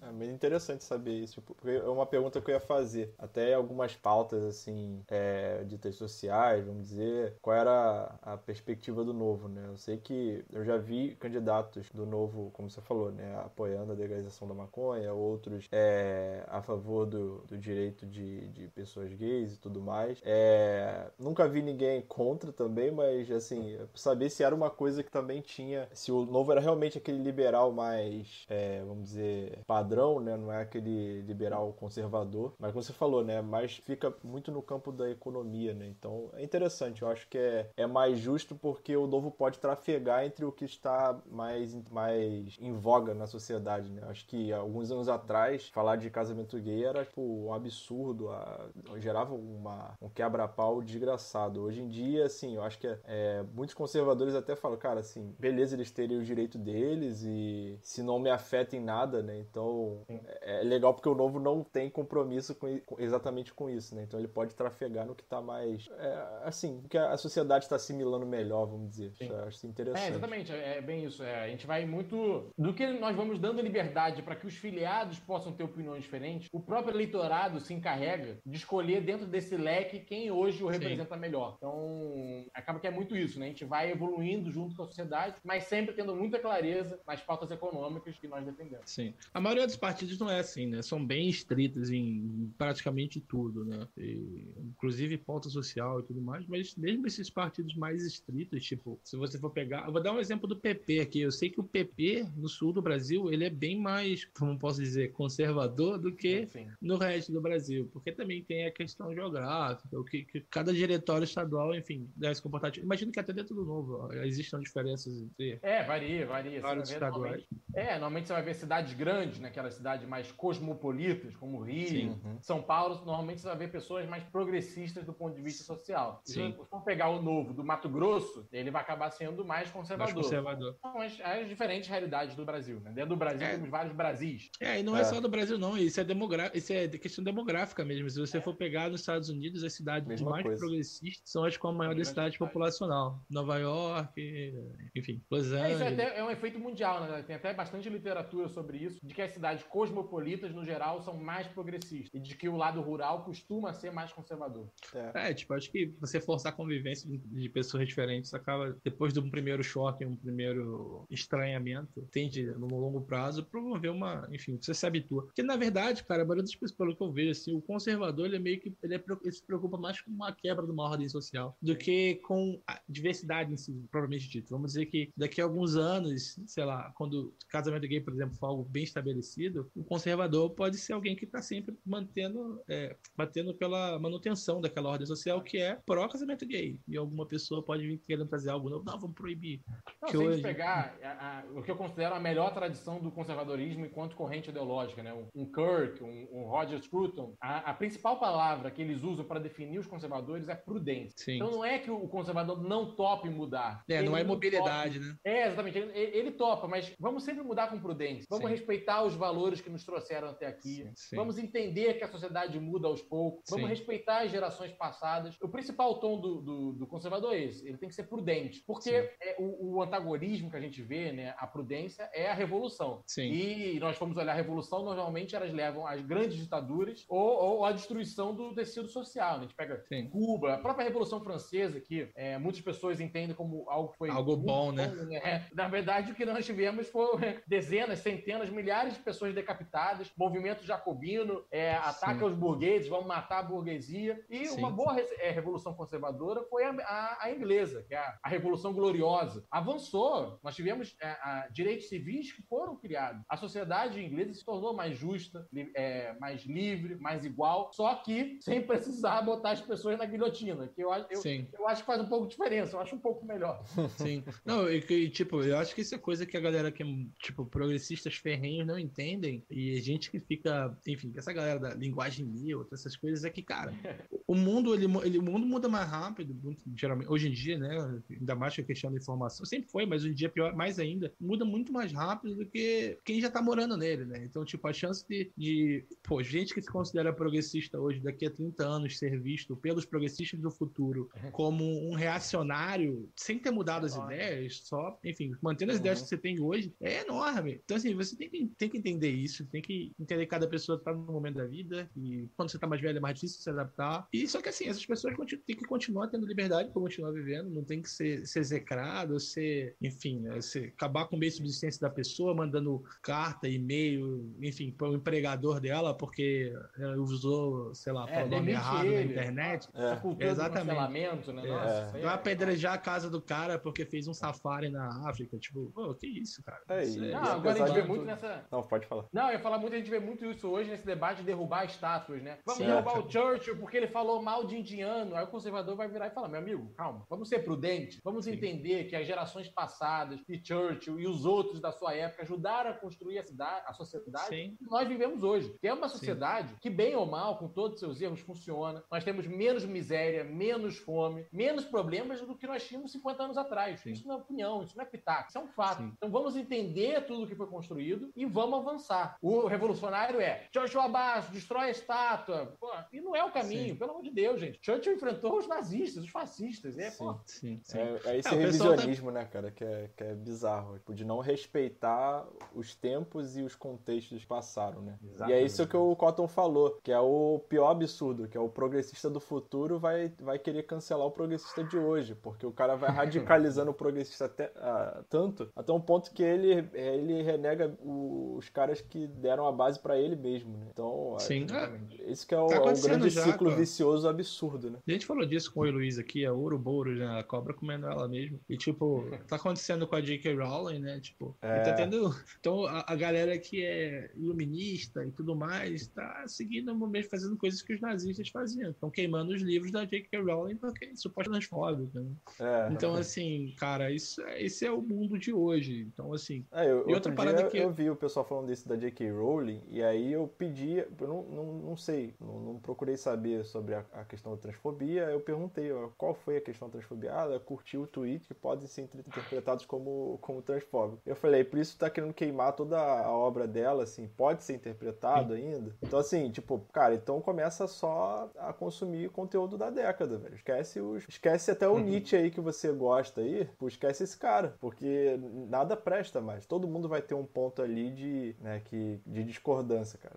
É 0.02 0.12
bem 0.12 0.32
interessante 0.32 0.84
saber 0.84 1.20
isso, 1.20 1.42
porque 1.42 1.70
é 1.70 1.90
uma 1.90 2.06
pergunta 2.06 2.42
que 2.42 2.52
eu 2.52 2.56
ia 2.56 2.60
fazer. 2.60 3.14
Até 3.18 3.54
algumas 3.54 3.96
pautas, 3.96 4.44
assim, 4.44 5.04
é, 5.08 5.64
ditas 5.64 5.96
sociais, 5.96 6.66
vamos 6.66 6.88
dizer, 6.88 7.36
qual 7.42 7.56
era 7.56 8.18
a 8.22 8.38
perspectiva 8.38 9.04
do 9.04 9.14
novo, 9.14 9.48
né? 9.48 9.66
Eu 9.68 9.78
sei 9.78 9.98
que 9.98 10.08
que 10.08 10.46
eu 10.52 10.64
já 10.64 10.78
vi 10.78 11.16
candidatos 11.16 11.90
do 11.94 12.06
novo, 12.06 12.50
como 12.54 12.70
você 12.70 12.82
falou, 12.82 13.12
né, 13.12 13.36
apoiando 13.44 13.92
a 13.92 13.96
legalização 13.96 14.48
da 14.48 14.54
maconha, 14.54 15.14
outros 15.14 15.68
é, 15.72 16.44
a 16.48 16.62
favor 16.62 17.06
do, 17.06 17.44
do 17.48 17.58
direito 17.58 18.06
de, 18.06 18.48
de 18.48 18.68
pessoas 18.70 19.12
gays 19.14 19.54
e 19.54 19.60
tudo 19.60 19.82
mais. 19.82 20.20
É, 20.24 21.12
nunca 21.20 21.48
vi 21.48 21.62
ninguém 21.62 22.02
contra 22.02 22.54
também, 22.54 22.90
mas 22.90 23.30
assim, 23.30 23.78
saber 23.94 24.30
se 24.30 24.44
era 24.44 24.56
uma 24.56 24.70
coisa 24.70 25.04
que 25.04 25.12
também 25.12 25.42
tinha, 25.42 25.90
se 25.94 26.12
o 26.12 26.26
novo 26.26 26.52
era 26.52 26.62
realmente 26.62 26.98
aquele 26.98 27.20
liberal 27.38 27.72
mais, 27.72 28.46
é, 28.50 28.84
vamos 28.84 29.04
dizer, 29.04 29.60
padrão, 29.68 30.20
né, 30.20 30.36
não 30.36 30.52
é 30.52 30.60
aquele 30.62 31.22
liberal 31.22 31.72
conservador, 31.74 32.54
mas 32.58 32.72
como 32.72 32.82
você 32.82 32.94
falou, 32.94 33.24
né, 33.24 33.42
mas 33.42 33.78
fica 33.78 34.12
muito 34.24 34.52
no 34.52 34.62
campo 34.62 34.92
da 34.92 35.08
economia, 35.10 35.74
né, 35.74 35.88
então 35.88 36.30
é 36.34 36.44
interessante, 36.44 37.04
eu 37.04 37.08
acho 37.08 37.28
que 37.28 37.38
é, 37.38 37.70
é 37.78 37.86
mais 37.86 38.18
justo 38.18 38.56
porque 38.56 38.98
o 38.98 39.06
novo 39.06 39.30
pode 39.30 39.60
trafegar 39.60 40.26
entre 40.26 40.46
o 40.46 40.52
que 40.52 40.66
está 40.66 41.20
mais, 41.30 41.76
mais 41.92 42.58
em 42.60 42.74
voga 42.74 43.14
na 43.14 43.28
sociedade, 43.28 43.92
né, 43.92 44.02
acho 44.08 44.26
que 44.26 44.52
alguns 44.52 44.90
anos 44.90 45.08
atrás, 45.08 45.70
falar 45.70 45.98
de 45.98 46.10
casamento 46.10 46.60
gay 46.60 46.86
era, 46.86 47.06
tipo, 47.06 47.22
um 47.22 47.54
absurdo, 47.54 48.30
a, 48.30 48.68
gerava 48.98 49.36
uma, 49.36 49.94
um 50.02 50.10
quebra-pau 50.10 50.82
desgraçado. 50.82 51.62
Hoje 51.62 51.82
em 51.82 51.88
dia, 51.88 52.26
assim, 52.26 52.56
eu 52.56 52.64
acho 52.64 52.80
que 52.80 52.88
é, 52.88 53.00
é, 53.06 53.46
muitos 53.54 53.76
conservadores 53.76 54.34
até 54.34 54.56
falam, 54.56 54.78
cara, 54.78 55.02
assim, 55.02 55.36
beleza 55.38 55.76
eles 55.76 55.92
terem 55.92 56.18
o 56.18 56.24
direito 56.24 56.58
deles 56.58 57.24
e 57.28 57.78
se 57.82 58.02
não 58.04 58.20
me 58.20 58.30
afeta 58.30 58.76
em 58.76 58.80
nada, 58.80 59.22
né, 59.22 59.38
então 59.38 60.06
é, 60.10 60.62
é 60.62 60.64
legal 60.64 60.94
porque 60.94 61.10
o 61.10 61.16
novo 61.16 61.40
não 61.40 61.64
tem 61.64 61.90
compromisso 61.90 62.56
com, 62.56 62.80
exatamente 62.98 63.54
com 63.54 63.70
isso, 63.70 63.96
né, 63.96 64.04
então 64.04 64.20
ele 64.20 64.28
pode 64.28 64.56
trafegar 64.56 65.06
no 65.06 65.16
que 65.16 65.24
está 65.24 65.42
mais, 65.42 65.90
é, 65.98 66.28
assim, 66.44 66.84
que 66.90 66.98
a 66.98 67.18
sociedade 67.18 67.66
está 67.66 67.76
assimilando 67.76 68.26
melhor, 68.26 68.66
vamos 68.66 68.90
dizer. 68.90 69.12
Sim. 69.16 69.32
Acho 69.34 69.58
isso 69.58 69.68
interessante. 69.68 70.04
É, 70.04 70.10
exatamente, 70.10 70.52
é, 70.52 70.78
é 70.78 70.82
bem 70.82 71.06
isso. 71.06 71.24
É, 71.24 71.44
a 71.44 71.48
gente 71.48 71.66
vai 71.66 71.86
muito 71.86 72.52
do 72.58 72.74
que 72.74 72.86
nós 72.88 73.16
vamos 73.16 73.40
dando 73.40 73.62
liberdade 73.62 74.22
para 74.22 74.36
que 74.36 74.48
os 74.48 74.56
filiados 74.56 75.20
possam 75.20 75.52
ter 75.52 75.64
opiniões 75.64 76.04
diferentes. 76.04 76.50
O 76.52 76.60
próprio 76.60 76.94
eleitorado 76.94 77.60
se 77.60 77.74
encarrega 77.74 78.38
de 78.46 78.58
escolher 78.58 79.02
dentro 79.02 79.26
desse 79.26 79.56
leque 79.56 80.00
quem 80.00 80.32
hoje 80.32 80.64
o 80.64 80.68
representa 80.68 81.16
Sim. 81.16 81.22
melhor. 81.22 81.56
Então, 81.58 82.46
acaba 82.54 82.80
que 82.80 82.88
é 82.88 82.92
muito 82.92 83.16
isso, 83.16 83.40
né? 83.40 83.48
A 83.48 83.50
gente 83.50 83.66
vai 83.66 83.92
evoluindo 83.92 84.52
junto 84.52 84.76
com 84.76 84.84
a 84.84 84.86
sociedade, 84.86 85.36
mas 85.44 85.64
sempre 85.66 85.96
tendo 85.96 86.16
muita 86.16 86.40
clareza 86.40 87.00
nas 87.18 87.22
pautas 87.22 87.50
econômicas 87.50 88.18
que 88.18 88.28
nós 88.28 88.46
defendemos. 88.46 88.90
Sim. 88.90 89.14
A 89.34 89.42
maioria 89.42 89.66
dos 89.66 89.76
partidos 89.76 90.20
não 90.20 90.30
é 90.30 90.40
assim, 90.40 90.68
né? 90.68 90.82
São 90.82 91.04
bem 91.04 91.28
estritos 91.28 91.90
em 91.90 92.54
praticamente 92.58 93.20
tudo, 93.20 93.66
né? 93.66 93.88
E, 93.98 94.48
inclusive 94.60 95.18
pauta 95.18 95.50
social 95.50 96.00
e 96.00 96.04
tudo 96.04 96.22
mais, 96.22 96.46
mas 96.48 96.76
mesmo 96.76 97.08
esses 97.08 97.30
partidos 97.30 97.76
mais 97.76 98.06
estritos, 98.06 98.64
tipo, 98.64 99.00
se 99.04 99.16
você 99.18 99.40
for 99.40 99.50
pegar, 99.50 99.88
eu 99.88 99.92
vou 99.92 100.02
dar 100.02 100.14
um 100.14 100.20
exemplo 100.20 100.48
do 100.48 100.56
PP 100.56 101.00
aqui. 101.00 101.22
Eu 101.22 101.32
sei 101.32 101.50
que 101.50 101.60
o 101.60 101.64
PP 101.64 102.28
no 102.36 102.48
sul 102.48 102.72
do 102.72 102.82
Brasil, 102.82 103.32
ele 103.32 103.46
é 103.46 103.50
bem 103.50 103.80
mais, 103.80 104.26
como 104.26 104.58
posso 104.58 104.80
dizer, 104.80 105.12
conservador 105.14 105.98
do 105.98 106.14
que 106.14 106.46
Sim. 106.48 106.68
no 106.82 106.98
resto 106.98 107.32
do 107.32 107.42
Brasil, 107.42 107.90
porque 107.92 108.12
também 108.12 108.44
tem 108.44 108.66
a 108.66 108.72
questão 108.72 109.14
geográfica, 109.14 110.00
o 110.00 110.04
que, 110.04 110.24
que 110.24 110.42
cada 110.42 110.74
diretório 110.74 111.24
estadual, 111.24 111.74
enfim, 111.74 112.10
deve 112.16 112.36
se 112.36 112.42
comportar. 112.42 112.76
Imagino 112.78 113.12
que 113.12 113.20
até 113.20 113.34
dentro 113.34 113.56
do 113.56 113.66
novo 113.66 114.00
ó, 114.02 114.14
existam 114.24 114.60
diferenças 114.60 115.20
entre. 115.22 115.60
É, 115.62 115.84
varia, 115.84 116.26
varia. 116.26 116.62
Vários 116.68 116.92
estaduais. 117.08 117.44
É, 117.74 117.92
normalmente 117.92 118.28
você 118.28 118.34
vai 118.34 118.42
ver 118.42 118.56
cidades 118.56 118.94
grandes, 118.94 119.40
né, 119.40 119.50
aquelas 119.50 119.76
cidades 119.76 120.08
mais 120.08 120.32
cosmopolitas, 120.32 121.36
como 121.36 121.62
Rio, 121.62 121.88
Sim. 121.88 122.22
São 122.42 122.62
Paulo, 122.62 123.06
normalmente 123.06 123.42
você 123.42 123.48
vai 123.48 123.58
ver 123.58 123.72
pessoas 123.72 124.08
mais 124.08 124.24
progressistas 124.24 125.06
do 125.06 125.14
ponto 125.14 125.36
de 125.36 125.42
vista 125.42 125.64
social. 125.64 126.22
Sim. 126.26 126.56
Se 126.58 126.70
for 126.70 126.82
pegar 126.84 127.10
o 127.10 127.22
novo 127.22 127.54
do 127.54 127.64
Mato 127.64 127.88
Grosso, 127.88 128.48
ele 128.52 128.72
vai 128.72 128.82
acabar 128.82 129.12
sendo 129.12 129.46
mais 129.46 129.70
conservador. 129.70 130.14
Mais 130.14 130.26
conservador. 130.26 130.76
São 130.82 131.02
as, 131.02 131.22
as, 131.22 131.48
diferentes 131.48 131.88
realidades 131.88 132.36
do 132.36 132.44
Brasil, 132.44 132.80
né? 132.80 132.92
Dentro 132.92 133.10
do 133.12 133.16
Brasil 133.16 133.46
é. 133.46 133.52
temos 133.52 133.70
vários 133.70 133.94
Brasis. 133.94 134.50
É, 134.60 134.80
e 134.80 134.84
não 134.84 134.98
é. 134.98 135.02
é. 135.02 135.04
só 135.04 135.22
do 135.22 135.30
Brasil, 135.30 135.58
não. 135.58 135.78
Isso 135.78 136.00
é, 136.00 136.04
demogra... 136.04 136.52
Isso 136.54 136.74
é 136.74 136.88
questão 136.88 137.24
demográfica 137.24 137.86
mesmo. 137.86 138.10
Se 138.10 138.20
você 138.20 138.38
é. 138.38 138.42
for 138.42 138.56
pegar 138.56 138.90
nos 138.90 139.02
Estados 139.02 139.30
Unidos, 139.30 139.64
as 139.64 139.74
cidades 139.74 140.08
Mesma 140.08 140.32
mais 140.32 140.44
coisa. 140.44 140.60
progressistas 140.60 141.30
são 141.30 141.44
as 141.44 141.58
com 141.58 141.68
a 141.68 141.74
maior 141.74 141.96
densidade 141.96 142.38
populacional. 142.38 143.22
Nova 143.30 143.58
York, 143.58 144.54
enfim, 144.96 145.22
Los 145.30 145.52
Angeles. 145.52 145.64
É, 145.64 145.74
isso 145.74 145.84
é, 145.84 145.88
até, 145.88 146.20
é 146.20 146.24
um 146.24 146.32
efeito 146.32 146.60
mundial, 146.60 146.97
né? 147.02 147.24
Tem 147.24 147.36
até 147.36 147.54
bastante 147.54 147.90
literatura 147.90 148.48
sobre 148.48 148.78
isso, 148.78 149.00
de 149.04 149.14
que 149.14 149.22
as 149.22 149.32
cidades 149.32 149.64
cosmopolitas, 149.64 150.54
no 150.54 150.66
geral, 150.66 151.02
são 151.02 151.18
mais 151.18 151.48
progressistas. 151.48 152.10
E 152.14 152.20
de 152.20 152.36
que 152.36 152.50
o 152.50 152.56
lado 152.56 152.82
rural 152.82 153.24
costuma 153.24 153.74
ser 153.74 153.92
mais 153.92 154.12
conservador. 154.12 154.68
É, 154.94 155.32
é 155.32 155.34
tipo, 155.34 155.54
acho 155.54 155.72
que 155.72 155.94
você 156.00 156.20
forçar 156.20 156.52
a 156.52 156.56
convivência 156.56 157.10
de 157.10 157.50
pessoas 157.50 157.88
diferentes 157.88 158.34
acaba, 158.34 158.78
depois 158.84 159.14
de 159.14 159.20
um 159.20 159.30
primeiro 159.30 159.64
choque, 159.64 160.06
um 160.06 160.16
primeiro 160.16 161.06
estranhamento, 161.10 162.08
tende, 162.12 162.46
no 162.46 162.68
longo 162.68 163.02
prazo, 163.02 163.46
promover 163.46 163.92
uma, 163.92 164.28
enfim, 164.32 164.58
você 164.60 164.74
se 164.74 164.86
habitua. 164.86 165.24
Porque, 165.24 165.44
na 165.44 165.56
verdade, 165.56 166.04
cara, 166.04 166.24
a 166.24 166.26
maioria 166.26 166.44
das 166.44 166.54
pessoas, 166.54 166.72
pelo 166.72 166.96
que 166.96 167.02
eu 167.02 167.12
vejo, 167.12 167.32
assim, 167.32 167.56
o 167.56 167.62
conservador, 167.62 168.26
ele 168.26 168.38
é 168.38 168.40
meio 168.40 168.60
que, 168.60 168.74
ele, 168.82 168.96
é, 168.96 169.04
ele 169.22 169.32
se 169.32 169.44
preocupa 169.44 169.78
mais 169.78 170.02
com 170.02 170.12
uma 170.12 170.32
quebra 170.32 170.66
de 170.66 170.72
uma 170.72 170.84
ordem 170.84 171.08
social 171.10 171.56
do 171.62 171.76
que 171.76 172.16
com 172.16 172.62
a 172.68 172.80
diversidade 172.88 173.52
em 173.52 173.58
si, 173.58 173.74
provavelmente 173.92 174.30
dito. 174.30 174.50
Vamos 174.50 174.74
dizer 174.74 174.86
que 174.88 175.12
daqui 175.16 175.42
a 175.42 175.44
alguns 175.44 175.76
anos, 175.76 176.40
sei 176.46 176.66
lá, 176.66 176.87
quando 176.96 177.34
casamento 177.50 177.88
gay, 177.88 178.02
por 178.02 178.14
exemplo, 178.14 178.36
for 178.36 178.48
algo 178.48 178.64
bem 178.64 178.84
estabelecido, 178.84 179.70
o 179.76 179.84
conservador 179.84 180.50
pode 180.52 180.78
ser 180.78 180.94
alguém 180.94 181.16
que 181.16 181.26
está 181.26 181.42
sempre 181.42 181.78
mantendo, 181.86 182.62
é, 182.70 182.96
batendo 183.16 183.54
pela 183.54 184.00
manutenção 184.00 184.62
daquela 184.62 184.90
ordem 184.90 185.08
social 185.08 185.42
que 185.42 185.58
é 185.58 185.78
pró-casamento 185.86 186.46
gay. 186.46 186.80
E 186.88 186.98
alguma 186.98 187.26
pessoa 187.26 187.64
pode 187.64 187.86
vir 187.86 187.98
querendo 188.00 188.28
trazer 188.28 188.50
algo 188.50 188.70
novo, 188.70 188.86
não, 188.86 189.00
vamos 189.00 189.16
proibir. 189.16 189.62
Não, 190.02 190.10
se 190.10 190.18
hoje... 190.18 190.28
a 190.28 190.32
gente 190.34 190.44
pegar 190.44 190.98
a, 191.04 191.40
a, 191.40 191.44
o 191.52 191.64
que 191.64 191.72
eu 191.72 191.76
considero 191.76 192.16
a 192.16 192.20
melhor 192.20 192.54
tradição 192.54 193.00
do 193.00 193.12
conservadorismo 193.12 193.86
enquanto 193.86 194.16
corrente 194.16 194.50
ideológica, 194.50 195.04
né? 195.04 195.14
Um, 195.14 195.28
um 195.36 195.46
Kirk, 195.46 196.04
um, 196.04 196.28
um, 196.32 196.44
Roger 196.44 196.82
Scruton, 196.82 197.36
a, 197.42 197.72
a, 197.72 197.74
principal 197.74 198.20
palavra 198.20 198.72
que 198.72 198.82
eles 198.82 199.04
usam 199.04 199.26
para 199.26 199.40
definir 199.40 199.80
os 199.80 199.88
conservadores 199.88 200.48
é 200.50 200.56
prudência. 200.56 201.18
Sim. 201.18 201.36
Então 201.36 201.52
não 201.52 201.64
é 201.64 201.80
que 201.80 201.90
o 201.90 202.08
conservador 202.08 202.62
não 202.62 202.96
tope 202.96 203.30
mudar. 203.30 203.84
É, 203.88 204.02
não 204.02 204.16
é 204.18 204.24
mobilidade, 204.24 205.00
tope. 205.00 205.06
né? 205.06 205.18
É, 205.24 205.48
exatamente. 205.48 205.78
Ele, 205.78 206.18
ele, 206.18 206.32
topa, 206.32 206.68
mas 206.68 206.77
vamos 207.00 207.24
sempre 207.24 207.44
mudar 207.44 207.70
com 207.70 207.80
prudência. 207.80 208.26
Vamos 208.30 208.46
Sim. 208.46 208.52
respeitar 208.52 209.04
os 209.04 209.16
valores 209.16 209.62
que 209.62 209.70
nos 209.70 209.84
trouxeram 209.84 210.30
até 210.30 210.48
aqui. 210.48 210.90
Sim. 210.96 211.16
Vamos 211.16 211.38
entender 211.38 211.96
que 211.96 212.04
a 212.04 212.08
sociedade 212.08 212.60
muda 212.60 212.88
aos 212.88 213.02
poucos. 213.02 213.44
Vamos 213.50 213.70
respeitar 213.70 214.24
as 214.24 214.32
gerações 214.32 214.72
passadas. 214.74 215.36
O 215.42 215.48
principal 215.48 216.00
tom 216.00 216.20
do, 216.20 216.42
do, 216.42 216.74
do 216.74 216.88
conservador 216.88 217.34
é 217.34 217.44
esse. 217.44 217.68
Ele 217.68 217.78
tem 217.78 217.90
que 217.90 217.96
ser 217.96 218.04
prudente. 218.04 218.64
Porque 218.66 218.90
é, 218.90 219.36
o, 219.40 219.76
o, 219.76 219.82
antagonismo 219.82 220.50
que 220.50 220.58
a 220.58 220.62
gente 220.62 220.82
vê, 220.82 221.12
né, 221.12 221.36
a 221.38 221.48
prudência, 221.48 222.10
é 222.14 222.30
a 222.30 222.34
revolução. 222.34 223.04
Sim. 223.08 223.32
E 223.32 223.80
nós 223.80 223.98
fomos 223.98 224.18
olhar 224.18 224.34
a 224.34 224.36
revolução, 224.36 224.84
normalmente 224.84 225.36
elas 225.36 225.54
levam 225.54 225.86
às 225.86 226.02
grandes 226.02 226.38
ditaduras 226.38 227.06
ou, 227.08 227.20
ou 227.20 227.66
à 227.66 227.72
destruição 227.72 228.36
do 228.36 228.54
tecido 228.54 228.88
social. 228.88 229.38
A 229.38 229.42
gente 229.42 229.56
pega 229.56 229.84
Sim. 229.88 230.10
Cuba, 230.10 230.54
a 230.54 230.58
própria 230.58 230.86
Revolução 230.86 231.24
Francesa, 231.24 231.80
que 231.80 232.10
é, 232.16 232.38
muitas 232.38 232.62
pessoas 232.62 233.00
entendem 233.00 233.36
como 233.36 233.70
algo 233.70 233.92
que 233.92 233.98
foi. 233.98 234.10
Algo 234.10 234.36
bom, 234.36 234.72
né? 234.72 234.88
bom, 234.88 235.04
né? 235.06 235.18
É, 235.18 235.46
na 235.54 235.68
verdade, 235.68 236.12
o 236.12 236.16
que 236.16 236.26
nós 236.26 236.46
tivemos 236.58 236.88
foi 236.90 237.40
dezenas, 237.46 238.00
centenas, 238.00 238.50
milhares 238.50 238.96
de 238.96 239.00
pessoas 239.00 239.34
decapitadas, 239.34 240.12
movimento 240.18 240.66
jacobino, 240.66 241.46
é, 241.52 241.76
ataque 241.76 242.24
aos 242.24 242.34
burgueses, 242.34 242.88
vamos 242.88 243.06
matar 243.06 243.40
a 243.40 243.44
burguesia. 243.44 244.20
E 244.28 244.48
Sim. 244.48 244.58
uma 244.58 244.72
boa 244.72 245.00
é, 245.20 245.30
revolução 245.30 245.76
conservadora 245.76 246.44
foi 246.50 246.64
a, 246.64 246.72
a, 246.72 247.26
a 247.26 247.32
inglesa, 247.32 247.86
que 247.88 247.94
é 247.94 248.00
a, 248.00 248.18
a, 248.24 248.30
Revolução 248.30 248.74
Gloriosa. 248.74 249.46
Avançou, 249.52 250.40
nós 250.44 250.56
tivemos 250.56 250.96
é, 251.00 251.16
direitos 251.52 251.90
civis 251.90 252.32
que 252.32 252.42
foram 252.42 252.76
criados. 252.76 253.22
A 253.30 253.38
sociedade 253.38 254.04
inglesa 254.04 254.34
se 254.34 254.44
tornou 254.44 254.74
mais 254.74 254.98
justa, 254.98 255.48
é, 255.76 256.14
mais 256.20 256.44
livre, 256.44 256.96
mais 256.96 257.24
igual, 257.24 257.72
só 257.72 257.94
que 257.96 258.40
sem 258.42 258.62
precisar 258.62 259.22
botar 259.22 259.52
as 259.52 259.62
pessoas 259.62 259.98
na 259.98 260.06
guilhotina, 260.06 260.68
que 260.70 260.84
eu, 260.84 260.92
eu, 260.92 261.22
eu 261.54 261.68
acho 261.68 261.82
que 261.82 261.88
faz 261.88 262.02
um 262.02 262.08
pouco 262.08 262.26
de 262.26 262.32
diferença, 262.32 262.76
eu 262.76 262.80
acho 262.80 262.96
um 262.96 263.00
pouco 263.00 263.26
melhor. 263.26 263.64
Sim. 263.98 264.24
Não, 264.44 264.70
e, 264.70 265.10
tipo, 265.10 265.44
eu 265.44 265.58
acho 265.58 265.76
que 265.76 265.82
isso 265.82 265.94
é 265.94 265.98
coisa 265.98 266.26
que 266.26 266.38
a 266.38 266.47
galera 266.50 266.72
que 266.72 266.84
é, 266.84 266.86
tipo, 267.20 267.46
progressistas 267.46 268.16
ferrenhos 268.16 268.68
não 268.68 268.80
entendem, 268.80 269.44
e 269.50 269.80
gente 269.82 270.10
que 270.10 270.20
fica, 270.20 270.76
enfim, 270.88 271.14
essa 271.16 271.34
galera 271.34 271.60
da 271.60 271.74
linguagem 271.74 272.26
neutra, 272.26 272.76
essas 272.76 272.96
coisas 272.96 273.24
é 273.24 273.30
que, 273.30 273.44
cara, 273.44 273.72
o 274.28 274.36
mundo, 274.36 274.74
ele, 274.74 274.86
ele, 275.06 275.18
o 275.18 275.24
mundo 275.24 275.46
muda 275.46 275.70
mais 275.70 275.90
rápido, 275.90 276.36
geralmente, 276.76 277.10
hoje 277.10 277.30
em 277.30 277.32
dia, 277.32 277.58
né, 277.58 278.02
ainda 278.12 278.36
mais 278.36 278.54
que 278.54 278.62
a 278.62 278.66
questão 278.66 278.92
da 278.92 278.98
informação, 278.98 279.46
sempre 279.46 279.70
foi, 279.70 279.86
mas 279.86 280.04
hoje 280.04 280.12
em 280.12 280.16
dia, 280.16 280.30
pior, 280.30 280.54
mais 280.54 280.80
ainda, 280.80 281.14
muda 281.20 281.46
muito 281.46 281.72
mais 281.72 281.94
rápido 281.94 282.36
do 282.36 282.46
que 282.46 282.98
quem 283.06 283.22
já 283.22 283.32
tá 283.32 283.42
morando 283.42 283.78
nele, 283.78 284.04
né, 284.04 284.26
então, 284.26 284.44
tipo, 284.44 284.68
a 284.68 284.74
chance 284.74 285.08
de, 285.08 285.32
de 285.38 285.86
pô, 286.04 286.22
gente 286.22 286.54
que 286.54 286.62
se 286.62 286.70
considera 286.70 287.14
progressista 287.14 287.80
hoje, 287.80 288.02
daqui 288.02 288.26
a 288.26 288.32
30 288.32 288.66
anos, 288.66 288.98
ser 288.98 289.18
visto 289.20 289.56
pelos 289.56 289.86
progressistas 289.86 290.40
do 290.42 290.52
futuro 290.52 291.10
como 291.32 291.64
um 291.90 291.94
reacionário, 291.94 293.10
sem 293.16 293.40
ter 293.40 293.52
mudado 293.52 293.86
as 293.86 293.96
ideias, 293.96 294.62
só, 294.66 295.00
enfim, 295.06 295.34
mantendo 295.42 295.72
as 295.72 295.78
uhum. 295.78 295.82
ideias 295.82 296.02
que 296.02 296.10
você 296.10 296.18
tem 296.18 296.42
hoje, 296.42 296.74
é 296.82 297.02
enorme. 297.02 297.62
Então, 297.64 297.78
assim, 297.78 297.96
você 297.96 298.16
tem 298.16 298.30
que, 298.30 298.48
tem 298.58 298.70
que 298.70 298.78
entender 298.78 299.12
isso, 299.12 299.46
tem 299.46 299.62
que 299.62 299.94
entender 299.98 300.26
que 300.26 300.32
cada 300.32 300.48
pessoa 300.48 300.78
tá 300.78 300.92
no 300.92 301.14
momento 301.14 301.36
da 301.36 301.46
vida, 301.46 301.90
e 301.96 302.28
quando 302.36 302.50
você 302.50 302.60
tá 302.60 302.68
mais 302.68 302.82
velho 302.82 302.98
é 302.98 303.00
mais 303.00 303.16
difícil 303.16 303.42
se 303.42 303.50
adaptar. 303.50 304.08
E 304.24 304.28
só 304.28 304.42
que 304.42 304.50
assim, 304.50 304.68
essas 304.68 304.86
pessoas 304.86 305.16
têm 305.46 305.56
que 305.56 305.66
continuar 305.66 306.08
tendo 306.08 306.26
liberdade 306.26 306.70
para 306.72 306.82
continuar 306.82 307.12
vivendo, 307.12 307.50
não 307.50 307.64
tem 307.64 307.82
que 307.82 307.90
ser, 307.90 308.26
ser 308.26 308.40
execrado, 308.40 309.20
ser, 309.20 309.76
enfim, 309.82 310.20
né, 310.20 310.42
ser, 310.42 310.74
acabar 310.76 311.06
com 311.06 311.16
o 311.16 311.20
meio 311.20 311.32
de 311.32 311.38
subsistência 311.38 311.82
da 311.82 311.90
pessoa, 311.90 312.34
mandando 312.34 312.84
carta, 313.02 313.48
e-mail, 313.48 314.34
enfim, 314.42 314.72
para 314.72 314.90
o 314.90 314.96
empregador 314.96 315.60
dela, 315.60 315.94
porque 315.94 316.54
usou, 316.98 317.74
sei 317.74 317.94
lá, 317.94 318.10
é, 318.10 318.26
nome 318.26 318.52
errado 318.52 318.86
ele. 318.86 318.96
na 318.96 319.12
internet. 319.12 319.68
É. 319.74 319.84
Essa 319.84 319.96
cultura 319.98 320.30
Exatamente. 320.30 321.32
né? 321.32 321.44
É. 321.46 321.48
Nossa, 321.48 321.98
é. 321.98 322.02
Vai 322.02 322.14
apedrejar 322.14 322.74
a 322.74 322.78
casa 322.78 323.10
do 323.10 323.22
cara 323.22 323.58
porque 323.60 323.86
fez 323.86 324.08
um 324.08 324.14
safari 324.14 324.70
na 324.70 325.08
África. 325.08 325.38
Tipo, 325.38 325.72
pô, 325.74 325.94
que 325.94 326.08
isso, 326.08 326.44
cara? 326.44 326.62
É, 326.70 326.84
isso 326.84 327.04
é... 327.04 327.12
Não, 327.12 327.24
agora 327.24 327.64
a 327.64 327.68
gente 327.68 327.76
vê 327.76 327.84
muito 327.84 328.06
nessa. 328.06 328.46
Não, 328.52 328.64
pode 328.64 328.88
falar. 328.88 329.06
Não, 329.12 329.28
eu 329.28 329.34
ia 329.34 329.40
falar 329.40 329.58
muito, 329.58 329.74
a 329.74 329.78
gente 329.78 329.90
vê 329.90 330.00
muito 330.00 330.26
isso 330.26 330.48
hoje 330.48 330.70
nesse 330.70 330.86
debate 330.86 331.18
de 331.18 331.24
derrubar 331.24 331.66
estátuas, 331.66 332.22
né? 332.22 332.38
Vamos 332.46 332.60
Sim, 332.60 332.68
derrubar 332.68 333.00
o 333.00 333.12
Churchill 333.12 333.58
porque 333.58 333.78
ele 333.78 333.88
falou 333.88 334.07
mal 334.22 334.46
de 334.46 334.58
indiano. 334.58 335.16
Aí 335.16 335.24
o 335.24 335.28
conservador 335.28 335.76
vai 335.76 335.88
virar 335.88 336.08
e 336.08 336.12
falar: 336.12 336.28
meu 336.28 336.40
amigo, 336.40 336.74
calma, 336.76 337.06
vamos 337.10 337.30
ser 337.30 337.40
prudentes, 337.40 338.00
vamos 338.04 338.26
Sim. 338.26 338.34
entender 338.34 338.86
que 338.86 338.96
as 338.96 339.06
gerações 339.06 339.48
passadas, 339.50 340.20
de 340.28 340.42
Churchill 340.44 341.00
e 341.00 341.08
os 341.08 341.26
outros 341.26 341.60
da 341.60 341.72
sua 341.72 341.94
época 341.94 342.24
ajudaram 342.24 342.72
a 342.72 342.74
construir 342.74 343.20
a, 343.20 343.24
cidade, 343.24 343.64
a 343.68 343.74
sociedade 343.74 344.28
Sim. 344.30 344.56
que 344.58 344.66
nós 344.66 344.88
vivemos 344.88 345.24
hoje. 345.24 345.56
Que 345.60 345.68
é 345.68 345.74
uma 345.74 345.90
sociedade 345.90 346.56
que, 346.62 346.70
bem 346.70 346.96
ou 346.96 347.06
mal, 347.06 347.38
com 347.38 347.48
todos 347.48 347.76
os 347.76 347.80
seus 347.80 348.02
erros, 348.02 348.20
funciona. 348.22 348.84
Nós 348.92 349.04
temos 349.04 349.28
menos 349.28 349.66
miséria, 349.66 350.24
menos 350.24 350.78
fome, 350.78 351.26
menos 351.32 351.66
problemas 351.66 352.22
do 352.22 352.36
que 352.36 352.48
nós 352.48 352.68
tínhamos 352.68 352.92
50 352.92 353.24
anos 353.24 353.38
atrás. 353.38 353.80
Sim. 353.82 353.92
Isso 353.92 354.08
não 354.08 354.16
é 354.16 354.18
opinião, 354.18 354.64
isso 354.64 354.76
não 354.76 354.84
é 354.84 354.88
pitaco, 354.88 355.30
isso 355.30 355.38
é 355.38 355.42
um 355.42 355.48
fato. 355.48 355.82
Sim. 355.82 355.94
Então 355.96 356.10
vamos 356.10 356.36
entender 356.36 357.06
tudo 357.06 357.24
o 357.24 357.28
que 357.28 357.36
foi 357.36 357.48
construído 357.48 358.12
e 358.16 358.26
vamos 358.26 358.60
avançar. 358.60 359.18
O 359.22 359.48
revolucionário 359.48 360.20
é 360.20 360.48
Churchill 360.54 360.82
abaixo, 360.82 361.32
destrói 361.32 361.68
a 361.68 361.72
estátua. 361.72 362.56
Pô, 362.60 362.72
e 362.92 363.02
não 363.02 363.16
é 363.16 363.24
o 363.24 363.32
caminho, 363.32 363.70
Sim. 363.70 363.76
pelo 363.76 363.97
amor 363.98 364.04
de 364.04 364.12
Deus, 364.12 364.40
gente. 364.40 364.60
Churchill 364.62 364.94
enfrentou 364.94 365.38
os 365.38 365.48
nazistas, 365.48 366.04
os 366.04 366.10
fascistas. 366.10 366.78
É, 366.78 366.92
pô. 366.92 367.16
Sim, 367.26 367.60
sim. 367.64 367.78
É, 367.78 368.00
é 368.06 368.18
esse 368.18 368.28
é, 368.30 368.38
revisionismo, 368.38 369.12
tá... 369.12 369.20
né, 369.20 369.26
cara, 369.26 369.52
que 369.52 369.64
é, 369.64 369.90
que 369.96 370.04
é 370.04 370.14
bizarro. 370.14 370.78
Tipo, 370.78 370.94
de 370.94 371.04
não 371.04 371.20
respeitar 371.20 372.26
os 372.54 372.76
tempos 372.76 373.36
e 373.38 373.42
os 373.42 373.56
contextos 373.56 374.22
que 374.22 374.28
passaram, 374.28 374.82
né? 374.82 374.98
Exatamente. 375.04 375.38
E 375.38 375.42
é 375.42 375.46
isso 375.46 375.68
que 375.68 375.78
o 375.78 375.96
Cotton 375.96 376.28
falou, 376.28 376.80
que 376.84 376.92
é 376.92 377.00
o 377.00 377.42
pior 377.50 377.72
absurdo, 377.72 378.28
que 378.28 378.38
é 378.38 378.40
o 378.40 378.50
progressista 378.50 379.10
do 379.10 379.20
futuro 379.20 379.80
vai, 379.80 380.12
vai 380.20 380.38
querer 380.40 380.64
cancelar 380.64 381.08
o 381.08 381.12
progressista 381.12 381.64
de 381.64 381.78
hoje, 381.78 382.16
porque 382.16 382.46
o 382.46 382.52
cara 382.52 382.76
vai 382.76 382.90
radicalizando 382.92 383.72
o 383.72 383.74
progressista 383.74 384.26
até, 384.26 384.52
ah, 384.58 385.04
tanto, 385.10 385.50
até 385.56 385.72
um 385.72 385.82
ponto 385.82 386.12
que 386.12 386.24
ele, 386.24 386.68
ele 386.74 387.22
renega 387.22 387.76
os 387.84 388.50
caras 388.50 388.82
que 388.82 389.08
deram 389.08 389.48
a 389.48 389.52
base 389.52 389.80
para 389.80 389.98
ele 389.98 390.16
mesmo, 390.16 390.58
né? 390.58 390.68
Então, 390.72 391.16
Sim. 391.20 391.48
É, 391.52 392.12
esse 392.12 392.26
que 392.26 392.36
é 392.36 392.40
o, 392.40 392.48
tá 392.48 392.56
é 392.56 392.60
o 392.60 392.82
grande 392.82 393.10
já, 393.10 393.24
ciclo 393.24 393.48
cara. 393.50 393.60
vicioso 393.60 393.87
absurdo, 394.06 394.70
né? 394.72 394.80
A 394.88 394.92
gente 394.92 395.06
falou 395.06 395.26
disso 395.26 395.52
com 395.54 395.62
o 395.62 395.72
Luiz 395.72 395.98
aqui, 395.98 396.26
a 396.26 396.34
Ouroboros, 396.34 396.98
né? 396.98 397.20
A 397.20 397.24
cobra 397.24 397.54
comendo 397.54 397.88
ela 397.88 398.08
mesmo. 398.08 398.40
E, 398.50 398.58
tipo, 398.58 399.06
tá 399.28 399.36
acontecendo 399.36 399.88
com 399.88 399.96
a 399.96 400.02
J.K. 400.02 400.34
Rowling, 400.36 400.80
né? 400.80 401.00
Tipo, 401.00 401.36
é... 401.42 401.62
tá 401.62 401.74
tendo... 401.74 402.16
Então, 402.40 402.66
a, 402.66 402.86
a, 402.88 402.96
galera 402.96 403.38
que 403.38 403.64
é 403.64 404.12
iluminista 404.16 405.04
e 405.06 405.12
tudo 405.12 405.36
mais 405.36 405.88
tá 405.88 406.24
seguindo 406.28 406.76
mesmo, 406.88 407.10
fazendo 407.10 407.38
coisas 407.38 407.62
que 407.62 407.74
os 407.74 407.82
nazistas 407.82 408.30
faziam. 408.30 408.72
Estão 408.72 408.90
queimando 408.90 409.34
os 409.34 409.42
livros 409.42 409.72
da 409.72 409.86
J.K. 409.86 410.20
Rowling 410.20 410.58
porque 410.58 410.96
suposta 410.96 411.32
transfóbica, 411.32 412.00
né? 412.00 412.12
É. 412.40 412.70
Então, 412.72 412.96
assim, 412.96 413.54
cara, 413.58 413.92
isso, 413.92 414.22
esse 414.38 414.66
é 414.66 414.72
o 414.72 414.82
mundo 414.82 415.18
de 415.18 415.34
hoje. 415.34 415.88
Então, 415.94 416.14
assim... 416.14 416.46
É, 416.52 416.70
eu, 416.70 416.88
e 416.90 416.94
outra 416.94 417.12
parada 417.12 417.48
que... 417.48 417.58
eu 417.58 417.72
vi 417.72 417.90
o 417.90 417.96
pessoal 417.96 418.26
falando 418.26 418.48
disso 418.48 418.68
da 418.68 418.76
J.K. 418.76 419.12
Rowling 419.12 419.62
e 419.70 419.82
aí 419.82 420.12
eu 420.12 420.28
pedi... 420.28 420.78
Eu 420.78 421.08
não, 421.08 421.24
não, 421.24 421.54
não 421.60 421.78
sei, 421.78 422.14
não, 422.20 422.40
não 422.40 422.60
procurei 422.60 422.98
saber 422.98 423.46
sobre 423.46 423.74
a, 423.94 424.06
questão 424.06 424.34
da 424.34 424.38
transfobia. 424.38 425.04
Eu 425.04 425.20
perguntei 425.20 425.70
qual 425.98 426.14
foi 426.14 426.38
a 426.38 426.42
questão 426.42 426.68
da 426.68 426.74
transfobia. 426.74 427.14
Ah, 427.14 427.24
ela 427.24 427.40
curtiu 427.40 427.84
o 427.84 427.88
tweet 427.88 428.28
que 428.28 428.34
podem 428.34 428.68
ser 428.68 428.84
interpretados 428.84 429.66
como, 429.66 430.18
como 430.22 430.42
transfóbico. 430.42 431.02
Eu 431.06 431.16
falei, 431.16 431.44
por 431.44 431.60
isso 431.60 431.78
tá 431.78 431.90
querendo 431.90 432.14
queimar 432.14 432.54
toda 432.54 432.80
a 432.80 433.12
obra 433.12 433.48
dela, 433.48 433.84
assim, 433.84 434.08
pode 434.08 434.44
ser 434.44 434.54
interpretado 434.54 435.36
Sim. 435.36 435.42
ainda? 435.42 435.76
Então, 435.82 436.00
assim, 436.00 436.30
tipo, 436.32 436.60
cara, 436.72 436.96
então 436.96 437.22
começa 437.22 437.68
só 437.68 438.30
a 438.38 438.54
consumir 438.54 439.10
conteúdo 439.10 439.58
da 439.58 439.70
década, 439.70 440.18
velho. 440.18 440.36
Esquece 440.36 440.80
os. 440.80 441.06
Esquece 441.08 441.52
até 441.52 441.68
o 441.68 441.74
uhum. 441.74 441.80
Nietzsche 441.80 442.16
aí 442.16 442.32
que 442.32 442.42
você 442.42 442.72
gosta 442.72 443.22
aí. 443.22 443.50
Pô, 443.58 443.68
esquece 443.68 444.04
esse 444.04 444.18
cara. 444.18 444.56
Porque 444.60 445.20
nada 445.50 445.76
presta 445.76 446.22
mais. 446.22 446.46
Todo 446.46 446.68
mundo 446.68 446.88
vai 446.88 447.02
ter 447.02 447.14
um 447.16 447.26
ponto 447.26 447.62
ali 447.62 447.92
de, 447.92 448.36
né, 448.40 448.62
que, 448.66 449.00
de 449.06 449.24
discordância, 449.24 450.00
cara. 450.00 450.16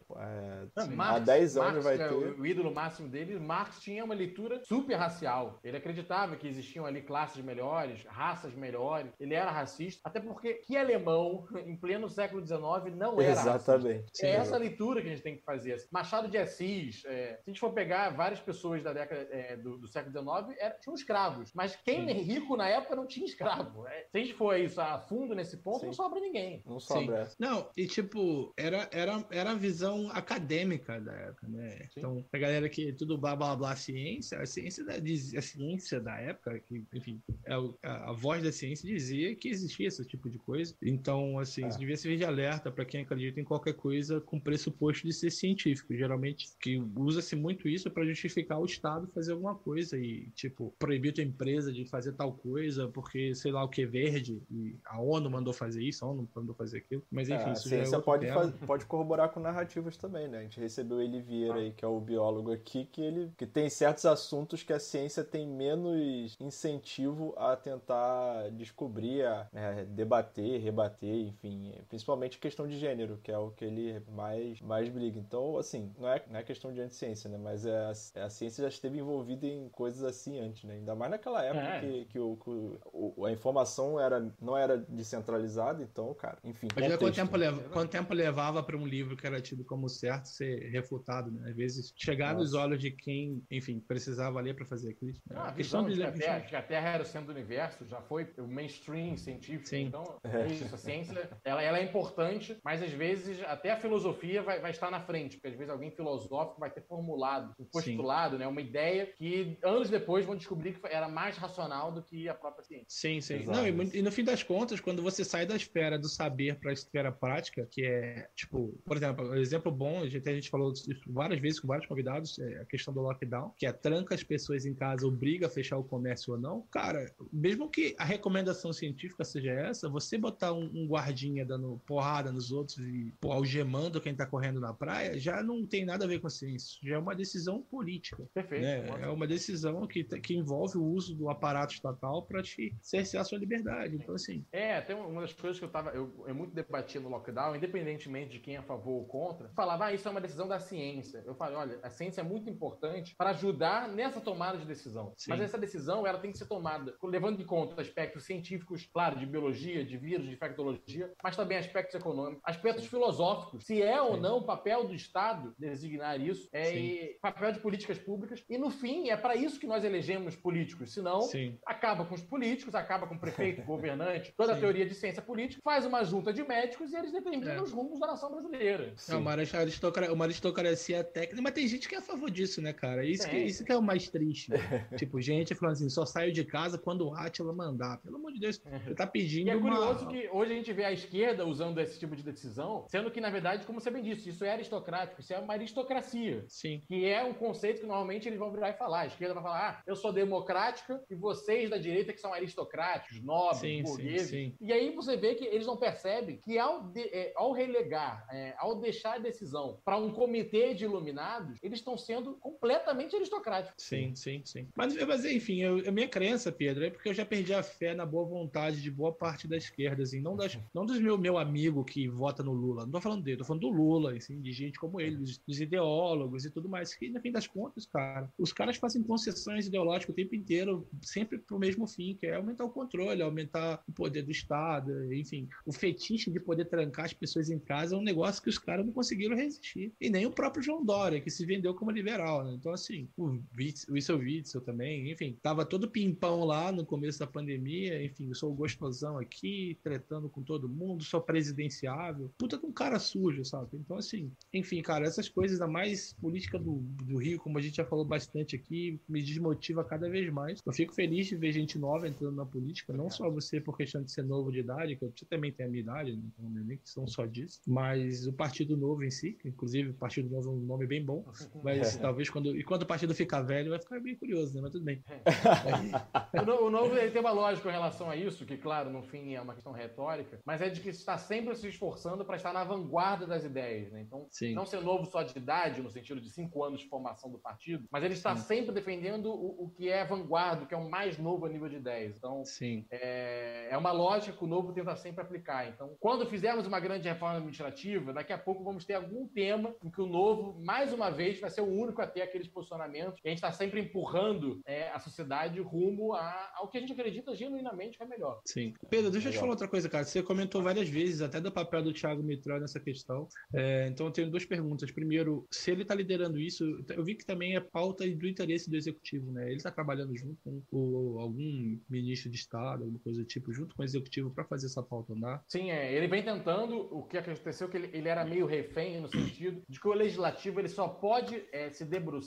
É, 0.77 0.87
Marx, 0.95 1.17
há 1.17 1.19
10 1.19 1.57
anos 1.57 1.73
Marx, 1.73 1.85
vai 1.85 1.95
é 1.95 2.09
ter. 2.09 2.15
O 2.15 2.47
ídolo 2.47 2.73
máximo 2.73 3.09
dele, 3.09 3.39
Marx 3.51 3.81
tinha 3.81 4.05
uma 4.05 4.15
leitura 4.15 4.63
super 4.65 4.95
racial. 4.95 5.59
Ele 5.65 5.77
acreditava 5.77 6.37
que 6.37 6.47
existiam 6.47 6.87
ali 6.87 7.03
classes 7.03 7.43
melhores, 7.43 8.05
raças 8.05 8.55
melhores. 8.55 9.13
Ele 9.19 9.35
era 9.35 9.51
racista, 9.51 10.01
até 10.05 10.21
porque 10.21 10.55
que 10.55 10.77
alemão, 10.77 11.49
em 11.67 11.75
pleno 11.77 12.09
século 12.09 12.47
XIX, 12.47 12.97
não 12.97 13.21
era 13.21 13.33
Exatamente. 13.33 14.03
racista. 14.03 14.27
É 14.27 14.31
essa 14.31 14.57
leitura 14.57 15.03
que 15.03 15.09
a 15.09 15.11
gente 15.11 15.23
tem 15.23 15.37
que 15.37 15.43
fazer. 15.43 15.85
Machado 15.91 16.29
de 16.29 16.39
Assis, 16.39 17.05
é, 17.05 17.39
se 17.43 17.43
a 17.45 17.51
gente 17.51 17.59
for 17.59 17.73
pegar 17.73 18.11
várias 18.11 18.39
pessoas 18.39 18.85
da 18.85 18.93
década 18.93 19.27
é, 19.33 19.57
do, 19.57 19.79
do, 19.79 19.89
século 19.89 20.13
XIX, 20.13 20.57
era, 20.61 20.75
tinham 20.79 20.95
escravos. 20.95 21.51
Mas 21.53 21.75
quem 21.75 22.09
é 22.09 22.13
rico 22.13 22.57
na 22.57 22.69
época 22.69 22.95
não 22.95 23.07
tinha 23.09 23.27
escravo. 23.27 23.85
É, 23.89 24.07
se 24.13 24.17
a 24.17 24.21
gente 24.21 24.35
for 24.35 24.57
isso 24.57 24.81
a 24.81 24.97
fundo 24.97 25.35
nesse 25.35 25.57
ponto, 25.57 25.81
Sim. 25.81 25.87
não 25.87 25.93
sobra 25.93 26.21
ninguém. 26.21 26.63
Não 26.65 26.79
sobra. 26.79 27.27
Sim. 27.27 27.37
Não, 27.41 27.69
e 27.77 27.89
tipo, 27.89 28.53
era, 28.57 28.89
era, 28.93 29.27
era 29.29 29.51
a 29.51 29.57
visão 29.57 30.09
acadêmica 30.13 31.01
da 31.01 31.13
época, 31.13 31.49
né? 31.49 31.89
Sim. 31.93 31.99
Então, 31.99 32.25
a 32.33 32.39
galera 32.39 32.69
que 32.69 32.93
tudo 32.93 33.19
blá 33.19 33.40
blá 33.41 33.57
blá 33.57 33.77
ciência, 33.77 34.39
a 34.39 34.45
ciência 34.45 34.85
da, 34.85 34.93
a 34.95 35.43
ciência 35.43 35.99
da 35.99 36.15
época, 36.19 36.61
que, 36.61 36.85
enfim, 36.93 37.23
é 37.47 37.55
a, 37.83 38.11
a, 38.11 38.13
voz 38.13 38.43
da 38.43 38.53
ciência 38.53 38.87
dizia 38.87 39.35
que 39.35 39.49
existia 39.49 39.89
esse 39.89 40.05
tipo 40.05 40.29
de 40.29 40.39
coisa. 40.39 40.75
Então, 40.83 41.39
assim, 41.39 41.65
é. 41.65 41.69
isso 41.69 41.79
devia 41.79 41.97
servir 41.97 42.19
de 42.19 42.25
alerta 42.25 42.71
para 42.71 42.85
quem 42.85 43.01
acredita 43.01 43.41
em 43.41 43.45
qualquer 43.45 43.73
coisa 43.73 44.21
com 44.21 44.39
pressuposto 44.39 45.07
de 45.07 45.13
ser 45.15 45.31
científico. 45.31 45.95
Geralmente, 45.95 46.51
que 46.61 46.79
usa-se 46.97 47.35
muito 47.35 47.67
isso 47.67 47.91
para 47.91 48.05
justificar 48.05 48.61
o 48.61 48.67
Estado 48.67 49.09
fazer 49.15 49.33
alguma 49.33 49.55
coisa 49.55 49.97
e, 49.97 50.31
tipo, 50.35 50.75
proibir 50.79 51.15
tua 51.15 51.25
empresa 51.25 51.73
de 51.73 51.87
fazer 51.87 52.13
tal 52.13 52.35
coisa 52.35 52.89
porque, 52.89 53.35
sei 53.35 53.53
lá, 53.53 53.65
o 53.65 53.69
que 53.69 53.83
é 53.83 53.87
verde 53.87 54.43
e 54.51 54.77
a 54.85 55.01
ONU 55.01 55.31
mandou 55.31 55.55
fazer 55.55 55.83
isso, 55.83 56.05
a 56.05 56.09
ONU 56.09 56.29
mandou 56.35 56.55
fazer 56.55 56.79
aquilo. 56.79 57.03
Mas, 57.11 57.31
enfim, 57.31 57.49
é, 57.49 57.53
isso 57.53 57.69
a 57.69 57.71
ciência 57.71 57.97
é 57.97 58.01
pode, 58.01 58.27
faz, 58.27 58.53
pode 58.67 58.85
corroborar 58.85 59.31
com 59.31 59.41
narrativas 59.41 59.97
também, 59.97 60.29
né? 60.29 60.41
A 60.41 60.43
gente 60.43 60.61
recebeu 60.61 61.01
ele 61.01 61.23
Vieira 61.23 61.55
ah. 61.55 61.59
aí, 61.59 61.73
que 61.73 61.85
é 61.85 61.89
o 61.89 62.01
biólogo 62.01 62.53
aqui, 62.53 62.85
que 62.85 63.01
ele 63.01 63.20
que 63.37 63.47
tem 63.47 63.69
certos 63.69 64.05
assuntos 64.07 64.63
que 64.63 64.73
a 64.73 64.81
ciência 64.81 65.25
tem 65.25 65.47
menos 65.47 66.37
incentivo 66.41 67.35
a 67.37 67.57
tentar 67.57 68.51
descobrir, 68.51 69.25
a 69.25 69.49
né, 69.53 69.85
debater, 69.89 70.61
rebater, 70.61 71.15
enfim, 71.15 71.73
principalmente 71.89 72.39
questão 72.39 72.67
de 72.67 72.79
gênero, 72.79 73.19
que 73.23 73.31
é 73.31 73.39
o 73.39 73.51
que 73.51 73.65
ele 73.65 74.03
mais, 74.11 74.61
mais 74.61 74.89
briga. 74.89 75.19
Então, 75.19 75.59
assim, 75.59 75.93
não 75.99 76.09
é, 76.09 76.23
não 76.29 76.39
é 76.39 76.43
questão 76.43 76.73
de 76.73 76.81
anticiência, 76.81 77.29
né? 77.31 77.39
Mas 77.39 77.67
é 77.67 77.77
a, 77.77 77.93
é 78.15 78.23
a 78.23 78.31
ciência 78.31 78.63
já 78.63 78.69
esteve 78.69 78.99
envolvida 78.99 79.47
em 79.47 79.69
coisas 79.69 80.03
assim 80.03 80.39
antes, 80.39 80.65
né? 80.65 80.75
Ainda 80.75 80.95
mais 80.95 81.11
naquela 81.11 81.43
época 81.43 81.67
é. 81.67 81.81
que, 81.81 82.05
que, 82.07 82.19
o, 82.19 82.37
que 82.37 82.51
o, 82.93 83.25
a 83.27 83.33
informação 83.33 84.01
era, 84.01 84.33
não 84.41 84.57
era 84.57 84.77
descentralizada, 84.77 85.83
então, 85.83 86.13
cara, 86.15 86.39
enfim. 86.45 86.69
Mas 86.75 86.97
quanto, 86.97 87.15
tempo 87.15 87.37
leva, 87.37 87.63
quanto 87.71 87.91
tempo 87.91 88.15
levava 88.15 88.63
para 88.63 88.77
um 88.77 88.87
livro 88.87 89.17
que 89.17 89.27
era 89.27 89.41
tido 89.41 89.65
como 89.65 89.89
certo 89.89 90.29
ser 90.29 90.71
refutado, 90.71 91.31
né? 91.31 91.51
Às 91.51 91.57
vezes 91.57 91.93
chegar 91.97 92.35
Nossa. 92.35 92.45
nos 92.45 92.55
olhos 92.55 92.81
de 92.81 92.91
quem, 92.91 93.10
enfim, 93.51 93.81
precisava 93.81 94.41
ler 94.41 94.55
para 94.55 94.65
fazer 94.65 94.91
aquilo. 94.91 95.13
Ah, 95.31 95.49
a 95.49 95.53
questão 95.53 95.85
de, 95.85 95.95
de 95.95 96.01
que, 96.01 96.07
a 96.07 96.13
terra, 96.13 96.41
que 96.41 96.57
a 96.57 96.63
Terra 96.63 96.89
era 96.91 97.03
o 97.03 97.07
centro 97.07 97.33
do 97.33 97.37
universo 97.37 97.87
já 97.87 98.01
foi 98.03 98.29
o 98.39 98.47
mainstream 98.47 99.17
científico. 99.17 99.67
Sim. 99.67 99.87
Então, 99.87 100.05
é 100.25 100.47
isso. 100.47 100.75
A 100.75 100.79
ciência, 100.79 101.31
ela, 101.45 101.63
ela 101.63 101.79
é 101.79 101.85
importante, 101.85 102.59
mas 102.65 102.83
às 102.83 102.93
vezes 102.93 103.43
até 103.45 103.71
a 103.71 103.77
filosofia 103.77 104.43
vai, 104.43 104.61
vai 104.61 104.71
estar 104.71 104.91
na 104.91 105.01
frente, 105.01 105.37
porque 105.37 105.49
às 105.49 105.55
vezes 105.55 105.71
alguém 105.71 105.91
filosófico 105.91 106.61
vai 106.61 106.71
ter 106.71 106.83
formulado, 106.83 107.55
um 107.59 107.65
postulado, 107.65 108.39
né, 108.39 108.47
uma 108.47 108.61
ideia 108.61 109.07
que 109.07 109.59
anos 109.63 109.91
depois 109.91 110.25
vão 110.25 110.37
descobrir 110.37 110.75
que 110.75 110.87
era 110.87 111.09
mais 111.09 111.37
racional 111.37 111.93
do 111.93 112.03
que 112.03 112.29
a 112.29 112.35
própria 112.35 112.65
ciência. 112.65 112.87
Sim, 112.89 113.21
sim. 113.21 113.45
Não, 113.45 113.67
e, 113.67 113.99
e, 113.99 114.03
no 114.03 114.13
fim 114.13 114.25
das 114.25 114.43
contas, 114.43 114.81
quando 114.81 115.03
você 115.03 115.25
sai 115.25 115.47
da 115.47 115.57
esfera 115.57 115.99
do 115.99 116.09
saber 116.09 116.59
para 116.59 116.71
a 116.71 116.73
esfera 116.73 117.13
prática, 117.13 117.67
que 117.71 117.85
é, 117.85 118.29
tipo, 118.35 118.79
por 118.85 118.97
exemplo, 118.97 119.31
um 119.31 119.35
exemplo 119.35 119.71
bom, 119.71 120.01
a 120.03 120.09
gente, 120.09 120.29
a 120.29 120.35
gente 120.35 120.51
falou 120.51 120.73
várias 121.07 121.41
vezes 121.41 121.61
com 121.61 121.69
vários 121.69 121.87
convidados, 121.87 122.39
é 122.39 122.61
a 122.61 122.65
questão 122.67 122.93
do 122.93 123.00
lockdown, 123.01 123.53
que 123.57 123.67
é 123.67 123.73
tranca 123.73 124.15
as 124.15 124.23
pessoas 124.23 124.65
em 124.65 124.75
casa, 124.75 125.07
obriga 125.07 125.47
a 125.47 125.51
fechar 125.51 125.77
o 125.77 125.85
comércio 125.85 126.35
ou 126.35 126.39
não. 126.39 126.63
Cara, 126.71 127.13
mesmo 127.33 127.69
que 127.69 127.95
a 127.99 128.05
recomendação 128.05 128.73
científica 128.73 129.25
seja 129.25 129.53
essa, 129.53 129.89
você 129.89 130.19
botar 130.19 130.53
um, 130.53 130.71
um 130.75 130.87
guardinha 130.87 131.45
dando 131.45 131.81
porrada 131.87 132.33
nos 132.33 132.53
outros 132.53 132.79
e 132.79 133.13
pô, 133.21 133.33
algemando 133.33 134.01
quem 134.01 134.15
tá 134.15 134.27
correndo 134.27 134.61
na 134.61 134.73
praia, 134.73 135.19
já 135.19 135.43
não 135.43 135.67
tem 135.67 135.85
nada 135.85 136.05
a 136.05 136.09
ver 136.09 136.21
com 136.21 136.27
a 136.27 136.31
ciência. 136.31 136.79
Já 136.83 136.97
é 136.97 136.99
uma 136.99 137.15
decisão 137.15 137.63
política. 137.63 138.29
Perfeito. 138.35 138.63
Né? 138.63 139.03
É 139.03 139.09
uma 139.09 139.27
decisão 139.27 139.87
que, 139.87 140.05
que 140.05 140.35
envolve 140.35 140.79
o 140.79 140.85
uso 140.85 141.15
do 141.15 141.29
aparato 141.29 141.75
estatal 141.75 142.23
para 142.23 142.43
te 142.43 142.75
cercear 142.81 143.23
a 143.23 143.25
sua 143.25 143.39
liberdade. 143.39 143.97
Então, 143.97 144.15
assim. 144.15 144.45
É, 144.53 144.81
tem 144.81 144.97
uma 144.97 145.23
das 145.23 145.33
coisas 145.33 145.59
que 145.59 145.65
eu 145.65 145.71
tava. 145.71 145.91
Eu, 145.91 146.25
eu 146.27 146.35
muito 146.35 146.55
debatia 146.55 147.01
no 147.01 147.09
lockdown, 147.09 147.57
independentemente 147.57 148.31
de 148.31 148.39
quem 148.39 148.57
é 148.57 148.59
a 148.59 148.63
favor 148.63 148.93
ou 148.93 149.05
contra, 149.05 149.49
falava, 149.51 149.87
ah, 149.87 149.95
isso 149.95 150.07
é 150.07 150.11
uma 150.11 150.21
decisão 150.21 150.49
da 150.49 150.59
ciência. 150.59 151.23
Eu 151.27 151.35
falei, 151.35 151.57
olha, 151.57 151.79
a 151.83 151.91
ciência 151.91 152.21
é 152.21 152.25
muito 152.25 152.49
importante 152.49 152.90
importante 152.91 153.15
para 153.17 153.31
ajudar 153.31 153.89
nessa 153.89 154.21
tomada 154.21 154.59
de 154.59 154.65
decisão. 154.65 155.13
Sim. 155.17 155.31
Mas 155.31 155.41
essa 155.41 155.59
decisão 155.59 156.07
ela 156.07 156.19
tem 156.19 156.33
que 156.33 156.39
ser 156.39 156.47
tomada 156.47 156.95
levando 157.03 157.41
em 157.41 157.45
conta 157.45 157.81
aspectos 157.81 158.25
científicos, 158.25 158.89
claro, 158.93 159.19
de 159.19 159.27
biologia, 159.27 159.85
de 159.85 159.97
vírus, 159.97 160.27
de 160.27 160.35
infectologia, 160.35 161.13
mas 161.23 161.37
também 161.37 161.59
aspectos 161.59 161.95
econômicos, 161.95 162.43
aspectos 162.45 162.85
Sim. 162.85 162.91
filosóficos. 162.91 163.65
Se 163.65 163.83
é 163.83 164.01
ou 164.01 164.17
não 164.17 164.39
o 164.39 164.45
papel 164.45 164.87
do 164.87 164.95
Estado 164.95 165.55
designar 165.59 166.21
isso, 166.21 166.49
é 166.53 167.17
papel 167.21 167.53
de 167.53 167.61
políticas 167.61 167.99
públicas. 167.99 168.45
E 168.49 168.59
no 168.59 168.71
fim, 168.71 169.11
é 169.11 169.17
para 169.17 169.35
isso 169.35 169.59
que 169.59 169.67
nós 169.67 169.85
elegemos 169.85 170.37
políticos. 170.37 170.93
Senão, 170.93 171.29
acaba 171.67 172.05
com 172.05 172.15
os 172.15 172.23
políticos, 172.23 172.75
acaba 172.75 173.07
com 173.07 173.15
o 173.15 173.19
prefeito, 173.19 173.63
governante, 173.65 174.33
toda 174.37 174.55
a 174.55 174.59
teoria 174.59 174.87
de 174.87 174.95
ciência 174.95 175.23
política, 175.23 175.61
faz 175.65 175.85
uma 175.85 176.05
junta 176.05 176.33
de 176.33 176.43
médicos 176.43 176.93
e 176.93 176.97
eles 176.97 177.13
determinam 177.13 177.55
é. 177.55 177.63
os 177.63 177.73
rumos 177.73 177.99
da 177.99 178.07
nação 178.07 178.31
brasileira. 178.31 178.95
É 179.09 179.15
uma 179.15 179.33
aristocracia, 179.33 180.13
uma 180.13 180.25
aristocracia 180.25 181.05
técnica, 181.05 181.43
mas 181.43 181.53
tem 181.53 181.69
gente 181.69 181.89
que 181.89 181.95
é 181.95 181.99
a 181.99 182.03
favor 182.03 182.31
disso, 182.31 182.61
né, 182.61 182.73
cara? 182.81 183.05
Isso, 183.05 183.29
que, 183.29 183.37
isso 183.37 183.65
que 183.65 183.71
é 183.71 183.77
o 183.77 183.83
mais 183.83 184.09
triste. 184.09 184.51
tipo, 184.97 185.21
gente 185.21 185.55
falando 185.55 185.75
assim, 185.75 185.91
só 185.91 186.07
saio 186.07 186.33
de 186.33 186.45
casa 186.45 186.79
quando 186.79 187.07
o 187.07 187.15
Atila 187.15 187.53
mandar. 187.53 187.99
Pelo 187.99 188.17
amor 188.17 188.33
de 188.33 188.41
Deus, 188.41 188.59
você 188.59 188.95
tá 188.95 189.07
pedindo. 189.07 189.49
E 189.49 189.51
é 189.51 189.59
curioso 189.59 190.05
uma... 190.05 190.11
que 190.11 190.29
hoje 190.33 190.53
a 190.53 190.57
gente 190.57 190.73
vê 190.73 190.85
a 190.85 190.93
esquerda 190.93 191.47
usando 191.47 191.79
esse 191.79 191.99
tipo 191.99 192.17
de 192.17 192.23
decisão, 192.23 192.87
sendo 192.89 193.11
que, 193.11 193.21
na 193.21 193.29
verdade, 193.29 193.67
como 193.67 193.81
você 193.81 193.91
bem 193.91 194.03
disse, 194.03 194.31
isso 194.31 194.45
é 194.45 194.53
aristocrático, 194.53 195.21
isso 195.21 195.33
é 195.33 195.39
uma 195.39 195.53
aristocracia. 195.53 196.45
Sim. 196.49 196.83
Que 196.87 197.07
é 197.07 197.23
um 197.23 197.35
conceito 197.35 197.81
que 197.81 197.87
normalmente 197.87 198.29
eles 198.29 198.39
vão 198.39 198.51
virar 198.51 198.71
e 198.71 198.75
falar. 198.75 199.01
A 199.01 199.07
esquerda 199.07 199.35
vai 199.35 199.43
falar, 199.43 199.69
ah, 199.69 199.83
eu 199.87 199.95
sou 199.95 200.13
democrática 200.13 201.03
e 201.11 201.15
vocês 201.15 201.69
da 201.69 201.77
direita 201.77 202.13
que 202.13 202.21
são 202.21 202.33
aristocráticos, 202.33 203.23
nobres, 203.23 203.61
sim, 203.61 203.83
burgueses. 203.83 204.29
Sim, 204.29 204.51
sim. 204.51 204.57
E 204.61 204.73
aí 204.73 204.95
você 204.95 205.17
vê 205.17 205.35
que 205.35 205.45
eles 205.45 205.67
não 205.67 205.77
percebem 205.77 206.39
que 206.39 206.59
ao, 206.59 206.85
de, 206.85 207.03
é, 207.03 207.33
ao 207.37 207.53
relegar, 207.53 208.27
é, 208.31 208.55
ao 208.59 208.81
deixar 208.81 209.17
a 209.17 209.19
decisão 209.19 209.81
para 209.85 209.97
um 209.97 210.11
comitê 210.13 210.75
de 210.75 210.85
iluminados, 210.85 211.59
eles 211.63 211.79
estão 211.79 211.97
sendo 211.97 212.35
completamente 212.35 212.70
aristocráticos. 213.17 213.85
Sim, 213.85 214.15
sim, 214.15 214.43
sim. 214.45 214.67
Mas, 214.77 214.95
mas 215.07 215.25
enfim, 215.25 215.63
eu, 215.63 215.89
a 215.89 215.91
minha 215.91 216.09
crença, 216.09 216.53
Pedro, 216.53 216.85
é 216.85 216.91
porque 216.91 217.09
eu 217.09 217.15
já 217.15 217.25
perdi 217.25 217.53
a 217.53 217.63
fé 217.63 217.95
na 217.95 218.05
boa 218.05 218.25
vontade 218.25 218.81
de 218.83 218.91
boa 218.91 219.13
parte 219.13 219.49
da 219.49 219.57
esquerda, 219.57 220.03
assim, 220.03 220.21
não, 220.21 220.37
das, 220.37 220.59
não 220.75 220.87
dos 220.87 221.01
meu, 221.01 221.17
meu 221.17 221.39
amigo 221.39 221.85
que 221.85 222.09
vota 222.09 222.43
no 222.43 222.53
Lula, 222.53 222.85
não 222.85 222.93
tô 222.93 223.01
falando 223.01 223.23
dele, 223.23 223.39
tô 223.39 223.45
falando 223.45 223.63
do 223.63 223.71
Lula, 223.71 224.15
assim, 224.15 224.41
de 224.41 224.53
gente 224.53 224.79
como 224.79 225.01
ele, 225.01 225.17
dos, 225.17 225.39
dos 225.39 225.61
ideólogos 225.61 226.45
e 226.45 226.51
tudo 226.51 226.69
mais, 226.69 226.95
que 226.95 227.09
no 227.09 227.21
fim 227.21 227.33
das 227.33 227.47
contas, 227.47 227.87
cara, 227.87 228.31
os 228.39 228.53
caras 228.53 228.77
fazem 228.77 229.03
concessões 229.03 229.67
ideológicas 229.67 230.13
o 230.13 230.17
tempo 230.17 230.35
inteiro, 230.35 230.87
sempre 231.03 231.39
pro 231.39 231.59
mesmo 231.59 231.87
fim, 231.87 232.17
que 232.19 232.27
é 232.27 232.37
aumentar 232.37 232.65
o 232.65 232.71
controle, 232.71 233.23
aumentar 233.23 233.83
o 233.89 233.93
poder 233.93 234.23
do 234.23 234.31
Estado, 234.31 235.13
enfim, 235.13 235.49
o 235.65 235.73
fetiche 235.73 236.31
de 236.31 236.41
poder 236.41 236.67
trancar 236.67 237.05
as 237.07 237.13
pessoas 237.13 237.51
em 237.51 237.59
casa 237.59 237.95
é 237.95 237.99
um 237.99 238.03
negócio 238.03 238.43
que 238.43 238.49
os 238.49 238.59
caras 238.59 238.85
não 238.85 238.93
conseguiram 238.93 239.37
resistir. 239.37 239.93
E 240.01 240.11
nem 240.11 240.27
o 240.27 240.31
próprio 240.31 240.63
João 240.63 240.85
Dória, 240.85 241.21
que 241.21 241.31
se 241.31 241.45
vendeu 241.45 241.75
como 241.75 241.91
liberal, 241.91 242.45
né? 242.45 242.59
Então, 242.61 242.73
assim, 242.73 243.09
o, 243.17 243.39
Witz, 243.57 243.89
o 243.89 243.95
Witzel 243.95 244.19
Witzel 244.19 244.61
também, 244.61 245.11
enfim, 245.11 245.37
tava 245.43 245.65
todo 245.65 245.91
pimpão 245.91 246.45
lá 246.45 246.71
no 246.71 246.85
começo 246.85 247.19
da 247.19 247.27
pandemia, 247.27 248.05
enfim, 248.05 248.29
eu 248.29 248.35
sou 248.35 248.53
o 248.53 248.55
gostosão 248.55 249.19
aqui, 249.19 249.79
tretando 249.83 250.29
com 250.29 250.43
todo 250.43 250.69
mundo, 250.69 251.03
sou 251.03 251.21
presidenciável. 251.21 252.31
Puta 252.39 252.59
com 252.59 252.69
um 252.69 252.73
cara 252.73 252.99
sujo, 252.99 253.45
sabe? 253.45 253.71
Então, 253.75 253.97
assim, 253.97 254.31
enfim, 254.53 254.83
cara, 254.83 255.07
essas 255.07 255.29
coisas, 255.29 255.61
a 255.61 255.67
mais 255.67 256.13
política 256.13 256.59
do, 256.59 256.81
do 257.03 257.17
Rio, 257.17 257.39
como 257.39 257.57
a 257.57 257.63
gente 257.63 257.77
já 257.77 257.85
falou 257.85 258.05
bastante 258.05 258.55
aqui, 258.55 259.01
me 259.09 259.23
desmotiva 259.23 259.83
cada 259.83 260.09
vez 260.09 260.31
mais. 260.31 260.61
Eu 260.65 260.73
fico 260.73 260.95
feliz 260.95 261.27
de 261.27 261.37
ver 261.37 261.53
gente 261.53 261.79
nova 261.79 262.07
entrando 262.07 262.37
na 262.37 262.45
política, 262.45 262.93
não 262.93 263.09
só 263.09 263.31
você 263.31 263.59
por 263.61 263.77
questão 263.77 264.03
de 264.03 264.13
ser 264.13 264.23
novo 264.23 264.53
de 264.53 264.61
idade, 264.61 264.97
que 264.97 265.07
você 265.07 265.25
também 265.25 265.51
tem 265.51 265.65
a 265.65 265.69
minha 265.69 265.83
idade, 265.83 266.13
né? 266.13 266.23
então 266.27 266.51
não 266.51 266.61
é 266.61 266.65
nem 266.65 266.77
questão 266.77 267.07
só 267.07 267.25
disso, 267.25 267.61
mas 267.67 268.27
o 268.27 268.33
Partido 268.33 268.77
Novo 268.77 269.03
em 269.03 269.11
si, 269.11 269.33
que 269.33 269.49
inclusive 269.49 269.91
o 269.91 269.95
Partido 269.95 270.29
Novo 270.29 270.51
é 270.51 270.53
um 270.53 270.61
nome 270.61 270.87
bem 270.87 271.05
bom, 271.05 271.25
mas 271.63 271.97
talvez 271.99 272.29
quando. 272.29 272.50
E 272.57 272.65
quando 272.65 272.83
o 272.83 272.87
partido 272.87 273.15
ficar 273.15 273.43
velho, 273.43 273.71
vai 273.71 273.79
ficar 273.79 274.01
bem 274.01 274.17
curioso, 274.17 274.55
né? 274.55 274.61
Mas 274.63 274.73
tudo 274.73 274.85
bem. 274.85 275.03
o 276.61 276.71
Novo 276.71 276.97
ele 276.97 277.11
tem 277.11 277.21
uma 277.21 277.31
lógica 277.31 277.69
em 277.69 277.73
relação 277.73 278.11
a 278.11 278.17
isso, 278.17 278.47
que, 278.47 278.57
claro, 278.57 278.91
no 278.91 279.03
fim 279.03 279.35
é 279.35 279.41
uma 279.41 279.55
questão 279.55 279.73
retórica, 279.73 280.41
mas 280.45 280.61
é 280.61 280.69
de 280.69 280.81
que 280.81 280.89
está 280.89 281.19
sempre 281.19 281.55
se 281.55 281.69
esforçando 281.69 282.25
para 282.25 282.37
estar 282.37 282.53
na 282.53 282.65
vanguarda 282.65 283.27
das 283.27 283.45
ideias, 283.45 283.91
né? 283.93 284.01
Então, 284.01 284.27
Sim. 284.31 284.55
não 284.55 284.67
ser 284.67 284.81
novo 284.81 285.07
só 285.07 285.23
de 285.23 285.37
idade, 285.37 285.83
no 285.83 285.91
sentido 285.91 286.21
de 286.21 286.31
cinco 286.31 286.63
anos 286.65 286.81
de 286.81 286.89
formação 286.89 287.31
do 287.31 287.39
partido, 287.39 287.87
mas 287.91 288.05
ele 288.05 288.15
está 288.15 288.37
Sim. 288.37 288.43
sempre 288.43 288.73
defendendo 288.73 289.27
o, 289.27 289.65
o, 289.65 289.71
que 289.71 289.89
é 289.89 290.05
vanguarda, 290.05 290.65
o 290.65 290.67
que 290.67 290.75
é 290.75 290.77
o 290.77 290.89
mais 290.89 291.19
novo 291.19 291.47
a 291.47 291.49
nível 291.49 291.69
de 291.69 291.77
ideias. 291.77 292.17
Então, 292.17 292.45
Sim. 292.45 292.87
É, 292.91 293.69
é 293.71 293.77
uma 293.77 293.93
lógica 293.93 294.37
que 294.37 294.45
o 294.45 294.47
Novo 294.47 294.73
tenta 294.73 294.95
sempre 294.97 295.23
aplicar. 295.23 295.69
Então, 295.69 295.97
quando 296.01 296.27
fizermos 296.27 296.67
uma 296.67 296.81
grande 296.81 297.09
reforma 297.09 297.37
administrativa, 297.37 298.13
daqui 298.13 298.33
a 298.33 298.39
pouco 298.39 298.65
vamos 298.65 298.85
ter 298.85 298.95
algum 298.95 299.27
tema 299.27 299.75
em 299.83 299.91
que 299.91 300.01
o 300.01 300.07
Novo, 300.07 300.61
mais 300.63 300.93
uma 300.93 301.11
vez, 301.11 301.41
vai 301.41 301.51
ser 301.51 301.61
o 301.61 301.69
único 301.69 302.03
a 302.03 302.07
ter 302.07 302.23
aqueles 302.31 302.49
posicionamentos. 302.49 303.21
E 303.25 303.29
a 303.29 303.31
gente 303.31 303.39
está 303.39 303.53
sempre 303.53 303.81
empurrando 303.81 304.61
é, 304.65 304.89
a 304.91 304.99
sociedade 304.99 305.61
rumo 305.61 306.15
a, 306.15 306.53
ao 306.55 306.69
que 306.69 306.79
a 306.79 306.81
gente 306.81 306.93
acredita 306.93 307.35
genuinamente 307.35 307.99
que 307.99 308.03
é 308.03 308.07
melhor. 308.07 308.41
Sim. 308.47 308.73
Pedro, 308.89 309.11
deixa 309.11 309.29
eu 309.29 309.33
te 309.33 309.39
falar 309.39 309.51
outra 309.51 309.69
coisa, 309.69 309.89
cara. 309.89 310.05
Você 310.05 310.23
comentou 310.23 310.63
várias 310.63 310.89
vezes, 310.89 311.21
até 311.21 311.41
do 311.41 311.53
papel 311.53 311.83
do 311.83 311.93
Thiago 311.93 312.23
Mitral 312.23 312.61
nessa 312.61 312.81
questão. 312.81 313.29
É, 313.53 313.89
então, 313.89 314.07
eu 314.07 314.13
tenho 314.13 314.31
duas 314.31 314.45
perguntas. 314.45 314.91
Primeiro, 314.91 315.47
se 315.51 315.71
ele 315.71 315.83
está 315.83 315.95
liderando 315.95 316.39
isso, 316.39 316.65
eu 316.89 317.05
vi 317.05 317.15
que 317.15 317.27
também 317.27 317.57
é 317.57 317.61
pauta 317.61 318.09
do 318.09 318.29
interesse 318.29 318.71
do 318.71 318.77
executivo, 318.77 319.33
né? 319.33 319.47
Ele 319.47 319.57
está 319.57 319.71
trabalhando 319.71 320.17
junto 320.17 320.39
com 320.43 320.63
o, 320.71 321.19
algum 321.19 321.79
ministro 321.89 322.31
de 322.31 322.37
Estado, 322.37 322.85
alguma 322.85 323.01
coisa 323.01 323.21
do 323.21 323.27
tipo, 323.27 323.53
junto 323.53 323.75
com 323.75 323.83
o 323.83 323.85
executivo 323.85 324.31
para 324.31 324.45
fazer 324.45 324.67
essa 324.67 324.83
pauta 324.83 325.13
andar? 325.13 325.43
Sim, 325.49 325.71
é. 325.71 325.93
Ele 325.93 326.07
vem 326.07 326.23
tentando. 326.23 326.89
O 326.95 327.03
que 327.03 327.19
aconteceu 327.19 327.69
é 327.69 327.71
que 327.71 327.77
ele, 327.77 327.91
ele 327.93 328.09
era 328.09 328.25
meio 328.25 328.47
refém 328.47 329.01
no 329.01 329.09
sentido 329.09 329.63
de 329.69 329.81
que 329.81 329.89
o 329.89 329.93
legislativo 329.93 330.61
ele 330.61 330.69
só 330.69 330.89
pode 330.89 331.43
é, 331.53 331.71
se 331.71 331.85
debruçar 331.85 332.20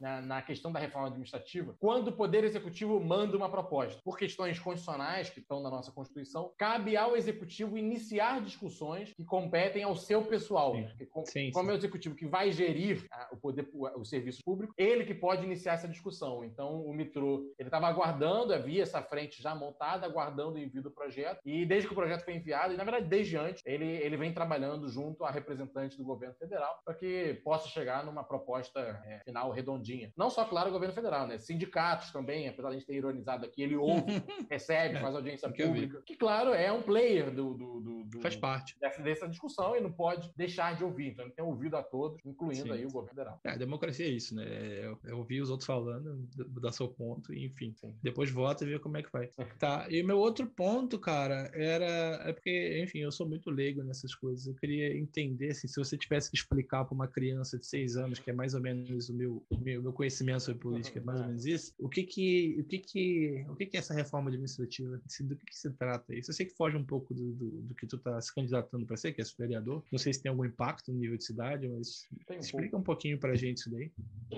na, 0.00 0.20
na 0.20 0.42
questão 0.42 0.72
da 0.72 0.78
reforma 0.78 1.08
administrativa 1.08 1.74
quando 1.80 2.08
o 2.08 2.12
Poder 2.12 2.44
Executivo 2.44 3.00
manda 3.00 3.36
uma 3.36 3.48
proposta. 3.48 4.00
Por 4.04 4.18
questões 4.18 4.58
constitucionais 4.58 5.30
que 5.30 5.40
estão 5.40 5.62
na 5.62 5.70
nossa 5.70 5.92
Constituição, 5.92 6.52
cabe 6.58 6.96
ao 6.96 7.16
Executivo 7.16 7.78
iniciar 7.78 8.40
discussões 8.40 9.12
que 9.12 9.24
competem 9.24 9.82
ao 9.82 9.96
seu 9.96 10.24
pessoal. 10.24 10.74
Sim. 10.74 11.06
Com, 11.10 11.24
sim, 11.24 11.50
como 11.50 11.66
sim. 11.66 11.70
é 11.70 11.74
o 11.74 11.78
Executivo 11.78 12.14
que 12.14 12.26
vai 12.26 12.50
gerir 12.52 13.06
a, 13.10 13.28
o 13.32 13.36
poder, 13.36 13.68
o, 13.72 14.04
serviço 14.04 14.42
público, 14.44 14.74
ele 14.76 15.04
que 15.04 15.14
pode 15.14 15.44
iniciar 15.44 15.74
essa 15.74 15.88
discussão. 15.88 16.44
Então, 16.44 16.82
o 16.84 16.92
Mitro, 16.92 17.52
ele 17.58 17.68
estava 17.68 17.86
aguardando, 17.86 18.54
havia 18.54 18.82
essa 18.82 19.02
frente 19.02 19.42
já 19.42 19.54
montada, 19.54 20.06
aguardando 20.06 20.54
o 20.54 20.58
envio 20.58 20.82
do 20.82 20.90
projeto, 20.90 21.40
e 21.44 21.64
desde 21.66 21.86
que 21.86 21.92
o 21.92 21.96
projeto 21.96 22.24
foi 22.24 22.34
enviado, 22.34 22.72
e 22.72 22.76
na 22.76 22.84
verdade 22.84 23.06
desde 23.06 23.36
antes, 23.36 23.62
ele, 23.64 23.84
ele 23.84 24.16
vem 24.16 24.32
trabalhando 24.32 24.88
junto 24.88 25.24
a 25.24 25.30
representante 25.30 25.96
do 25.96 26.04
governo 26.04 26.34
federal 26.36 26.80
para 26.84 26.94
que 26.94 27.40
possa 27.44 27.68
chegar 27.68 28.04
numa 28.04 28.24
proposta 28.24 28.80
é, 29.06 29.20
final 29.24 29.37
redondinha. 29.46 30.12
Não 30.16 30.30
só, 30.30 30.44
claro, 30.44 30.70
o 30.70 30.72
governo 30.72 30.94
federal, 30.94 31.26
né? 31.26 31.38
Sindicatos 31.38 32.10
também, 32.10 32.48
apesar 32.48 32.68
de 32.70 32.76
a 32.76 32.78
gente 32.78 32.86
ter 32.86 32.94
ironizado 32.94 33.44
aqui, 33.44 33.62
ele 33.62 33.76
ouve, 33.76 34.04
recebe, 34.50 34.98
faz 34.98 35.14
audiência 35.14 35.48
pública, 35.48 36.02
que, 36.04 36.16
claro, 36.16 36.52
é 36.52 36.72
um 36.72 36.82
player 36.82 37.30
do, 37.30 37.54
do, 37.54 37.80
do, 37.80 38.04
do 38.04 38.20
faz 38.20 38.36
parte 38.36 38.78
dessa, 38.80 39.02
dessa, 39.02 39.28
discussão 39.28 39.76
e 39.76 39.80
não 39.80 39.92
pode 39.92 40.32
deixar 40.36 40.74
de 40.76 40.84
ouvir. 40.84 41.08
Então, 41.08 41.24
ele 41.24 41.34
tem 41.34 41.44
ouvido 41.44 41.76
a 41.76 41.82
todos, 41.82 42.18
incluindo 42.24 42.64
Sim. 42.64 42.72
aí 42.72 42.84
o 42.84 42.90
governo 42.90 43.08
federal. 43.08 43.40
É, 43.44 43.50
a 43.50 43.56
democracia 43.56 44.06
é 44.06 44.10
isso, 44.10 44.34
né? 44.34 44.44
É, 44.46 44.96
é 45.06 45.14
ouvir 45.14 45.40
os 45.40 45.50
outros 45.50 45.66
falando, 45.66 46.28
dar 46.60 46.72
seu 46.72 46.88
ponto, 46.88 47.32
e 47.32 47.46
enfim. 47.46 47.74
Sim. 47.76 47.94
Depois 48.02 48.30
vota 48.30 48.64
e 48.64 48.68
vê 48.68 48.78
como 48.78 48.96
é 48.96 49.02
que 49.02 49.12
vai. 49.12 49.28
tá, 49.58 49.86
e 49.90 50.02
o 50.02 50.06
meu 50.06 50.18
outro 50.18 50.46
ponto, 50.46 50.98
cara, 50.98 51.50
era. 51.54 52.22
É 52.24 52.32
porque, 52.32 52.82
enfim, 52.82 53.00
eu 53.00 53.12
sou 53.12 53.28
muito 53.28 53.50
leigo 53.50 53.82
nessas 53.82 54.14
coisas. 54.14 54.46
Eu 54.46 54.54
queria 54.54 54.96
entender, 54.96 55.50
assim, 55.50 55.68
se 55.68 55.78
você 55.78 55.96
tivesse 55.96 56.30
que 56.30 56.36
explicar 56.36 56.84
para 56.84 56.94
uma 56.94 57.08
criança 57.08 57.58
de 57.58 57.66
seis 57.66 57.96
anos, 57.96 58.18
que 58.18 58.30
é 58.30 58.32
mais 58.32 58.54
ou 58.54 58.60
menos 58.60 59.08
o 59.08 59.14
meu, 59.14 59.27
o 59.28 59.58
meu, 59.58 59.82
meu 59.82 59.92
conhecimento 59.92 60.40
sobre 60.40 60.60
política, 60.60 60.98
é 60.98 61.02
mais 61.02 61.20
ou 61.20 61.26
menos 61.26 61.46
isso, 61.46 61.74
o 61.78 61.88
que 61.88 62.02
que, 62.02 62.56
o 62.60 62.64
que, 62.64 62.78
que, 62.78 63.46
o 63.48 63.56
que, 63.56 63.66
que 63.66 63.76
é 63.76 63.80
essa 63.80 63.94
reforma 63.94 64.28
administrativa? 64.28 65.00
Do 65.20 65.36
que, 65.36 65.46
que 65.46 65.56
se 65.56 65.70
trata 65.72 66.14
isso? 66.14 66.30
Eu 66.30 66.34
sei 66.34 66.46
que 66.46 66.54
foge 66.54 66.76
um 66.76 66.84
pouco 66.84 67.14
do, 67.14 67.32
do, 67.32 67.50
do 67.62 67.74
que 67.74 67.86
tu 67.86 67.96
está 67.96 68.20
se 68.20 68.34
candidatando 68.34 68.86
para 68.86 68.96
ser, 68.96 69.12
que 69.12 69.22
é 69.22 69.24
vereador. 69.38 69.82
Não 69.90 69.98
sei 69.98 70.12
se 70.12 70.22
tem 70.22 70.30
algum 70.30 70.44
impacto 70.44 70.92
no 70.92 70.98
nível 70.98 71.16
de 71.16 71.24
cidade, 71.24 71.68
mas 71.68 72.06
um 72.30 72.34
explica 72.34 72.70
pouco. 72.70 72.76
um 72.78 72.82
pouquinho 72.82 73.18
para 73.18 73.32
a 73.32 73.36
gente 73.36 73.58
isso 73.58 73.70
daí. 73.70 73.90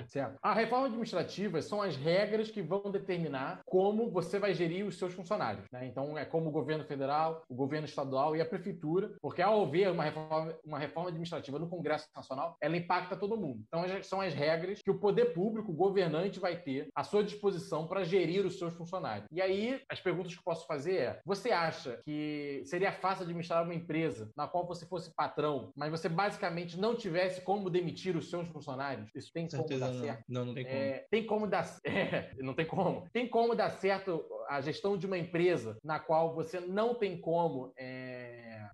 Certo. 0.07 0.39
A 0.43 0.55
reforma 0.55 0.87
administrativa 0.87 1.63
são 1.63 1.83
as 1.83 1.97
regras 1.97 2.51
que 2.51 2.63
vão 2.63 2.91
determinar 2.91 3.63
como 3.67 4.11
você 4.11 4.39
vai 4.39 4.55
gerir 4.55 4.87
os 4.87 4.99
seus 4.99 5.13
funcionários. 5.13 5.65
Né? 5.73 5.87
Então, 5.87 6.17
é 6.17 6.25
como 6.25 6.49
o 6.49 6.53
governo 6.53 6.85
federal, 6.85 7.45
o 7.49 7.55
governo 7.55 7.87
estadual 7.87 8.37
e 8.37 8.41
a 8.41 8.47
prefeitura, 8.47 9.15
porque 9.21 9.43
ao 9.43 9.65
haver 9.65 9.91
uma 9.91 10.05
reforma, 10.05 10.57
uma 10.65 10.79
reforma 10.79 11.09
administrativa 11.09 11.59
no 11.59 11.69
Congresso 11.69 12.09
Nacional, 12.15 12.57
ela 12.61 12.77
impacta 12.77 13.17
todo 13.17 13.37
mundo. 13.37 13.63
Então, 13.67 13.85
são 14.03 14.21
as 14.21 14.35
regras 14.35 14.80
que 14.83 14.91
o 14.91 14.99
poder 14.99 15.33
público, 15.33 15.73
o 15.73 15.75
governante, 15.75 16.41
vai 16.41 16.57
ter 16.57 16.89
à 16.95 17.03
sua 17.03 17.23
disposição 17.23 17.87
para 17.87 18.05
gerir 18.05 18.45
os 18.45 18.59
seus 18.59 18.75
funcionários. 18.75 19.27
E 19.31 19.41
aí, 19.41 19.81
as 19.89 20.01
perguntas 20.01 20.33
que 20.33 20.39
eu 20.39 20.45
posso 20.45 20.67
fazer 20.67 20.97
é: 20.97 21.21
você 21.25 21.51
acha 21.51 22.01
que 22.05 22.63
seria 22.67 22.93
fácil 22.93 23.25
administrar 23.25 23.63
uma 23.63 23.75
empresa 23.75 24.31
na 24.37 24.47
qual 24.47 24.67
você 24.67 24.87
fosse 24.87 25.15
patrão, 25.15 25.73
mas 25.77 25.91
você 25.91 26.09
basicamente 26.09 26.79
não 26.79 26.95
tivesse 26.95 27.41
como 27.43 27.71
demitir 27.71 28.17
os 28.17 28.29
seus 28.29 28.49
funcionários? 28.49 29.11
Isso 29.15 29.33
tem 29.33 29.49
como 29.49 29.69
dar 29.69 29.93
não. 29.93 30.01
certo? 30.01 30.25
Não, 30.29 30.45
não 30.45 30.55
tem 30.55 30.65
como. 30.65 30.77
É, 30.77 31.07
tem 31.11 31.27
como 31.27 31.47
dar. 31.47 31.61
É, 32.01 32.33
não 32.39 32.55
tem 32.55 32.67
como. 32.67 33.07
Tem 33.13 33.29
como 33.29 33.55
dar 33.55 33.71
certo 33.71 34.25
a 34.49 34.61
gestão 34.61 34.97
de 34.97 35.07
uma 35.07 35.19
empresa 35.19 35.77
na 35.85 35.99
qual 35.99 36.35
você 36.35 36.59
não 36.61 36.95
tem 36.95 37.21
como. 37.21 37.73
É 37.77 38.10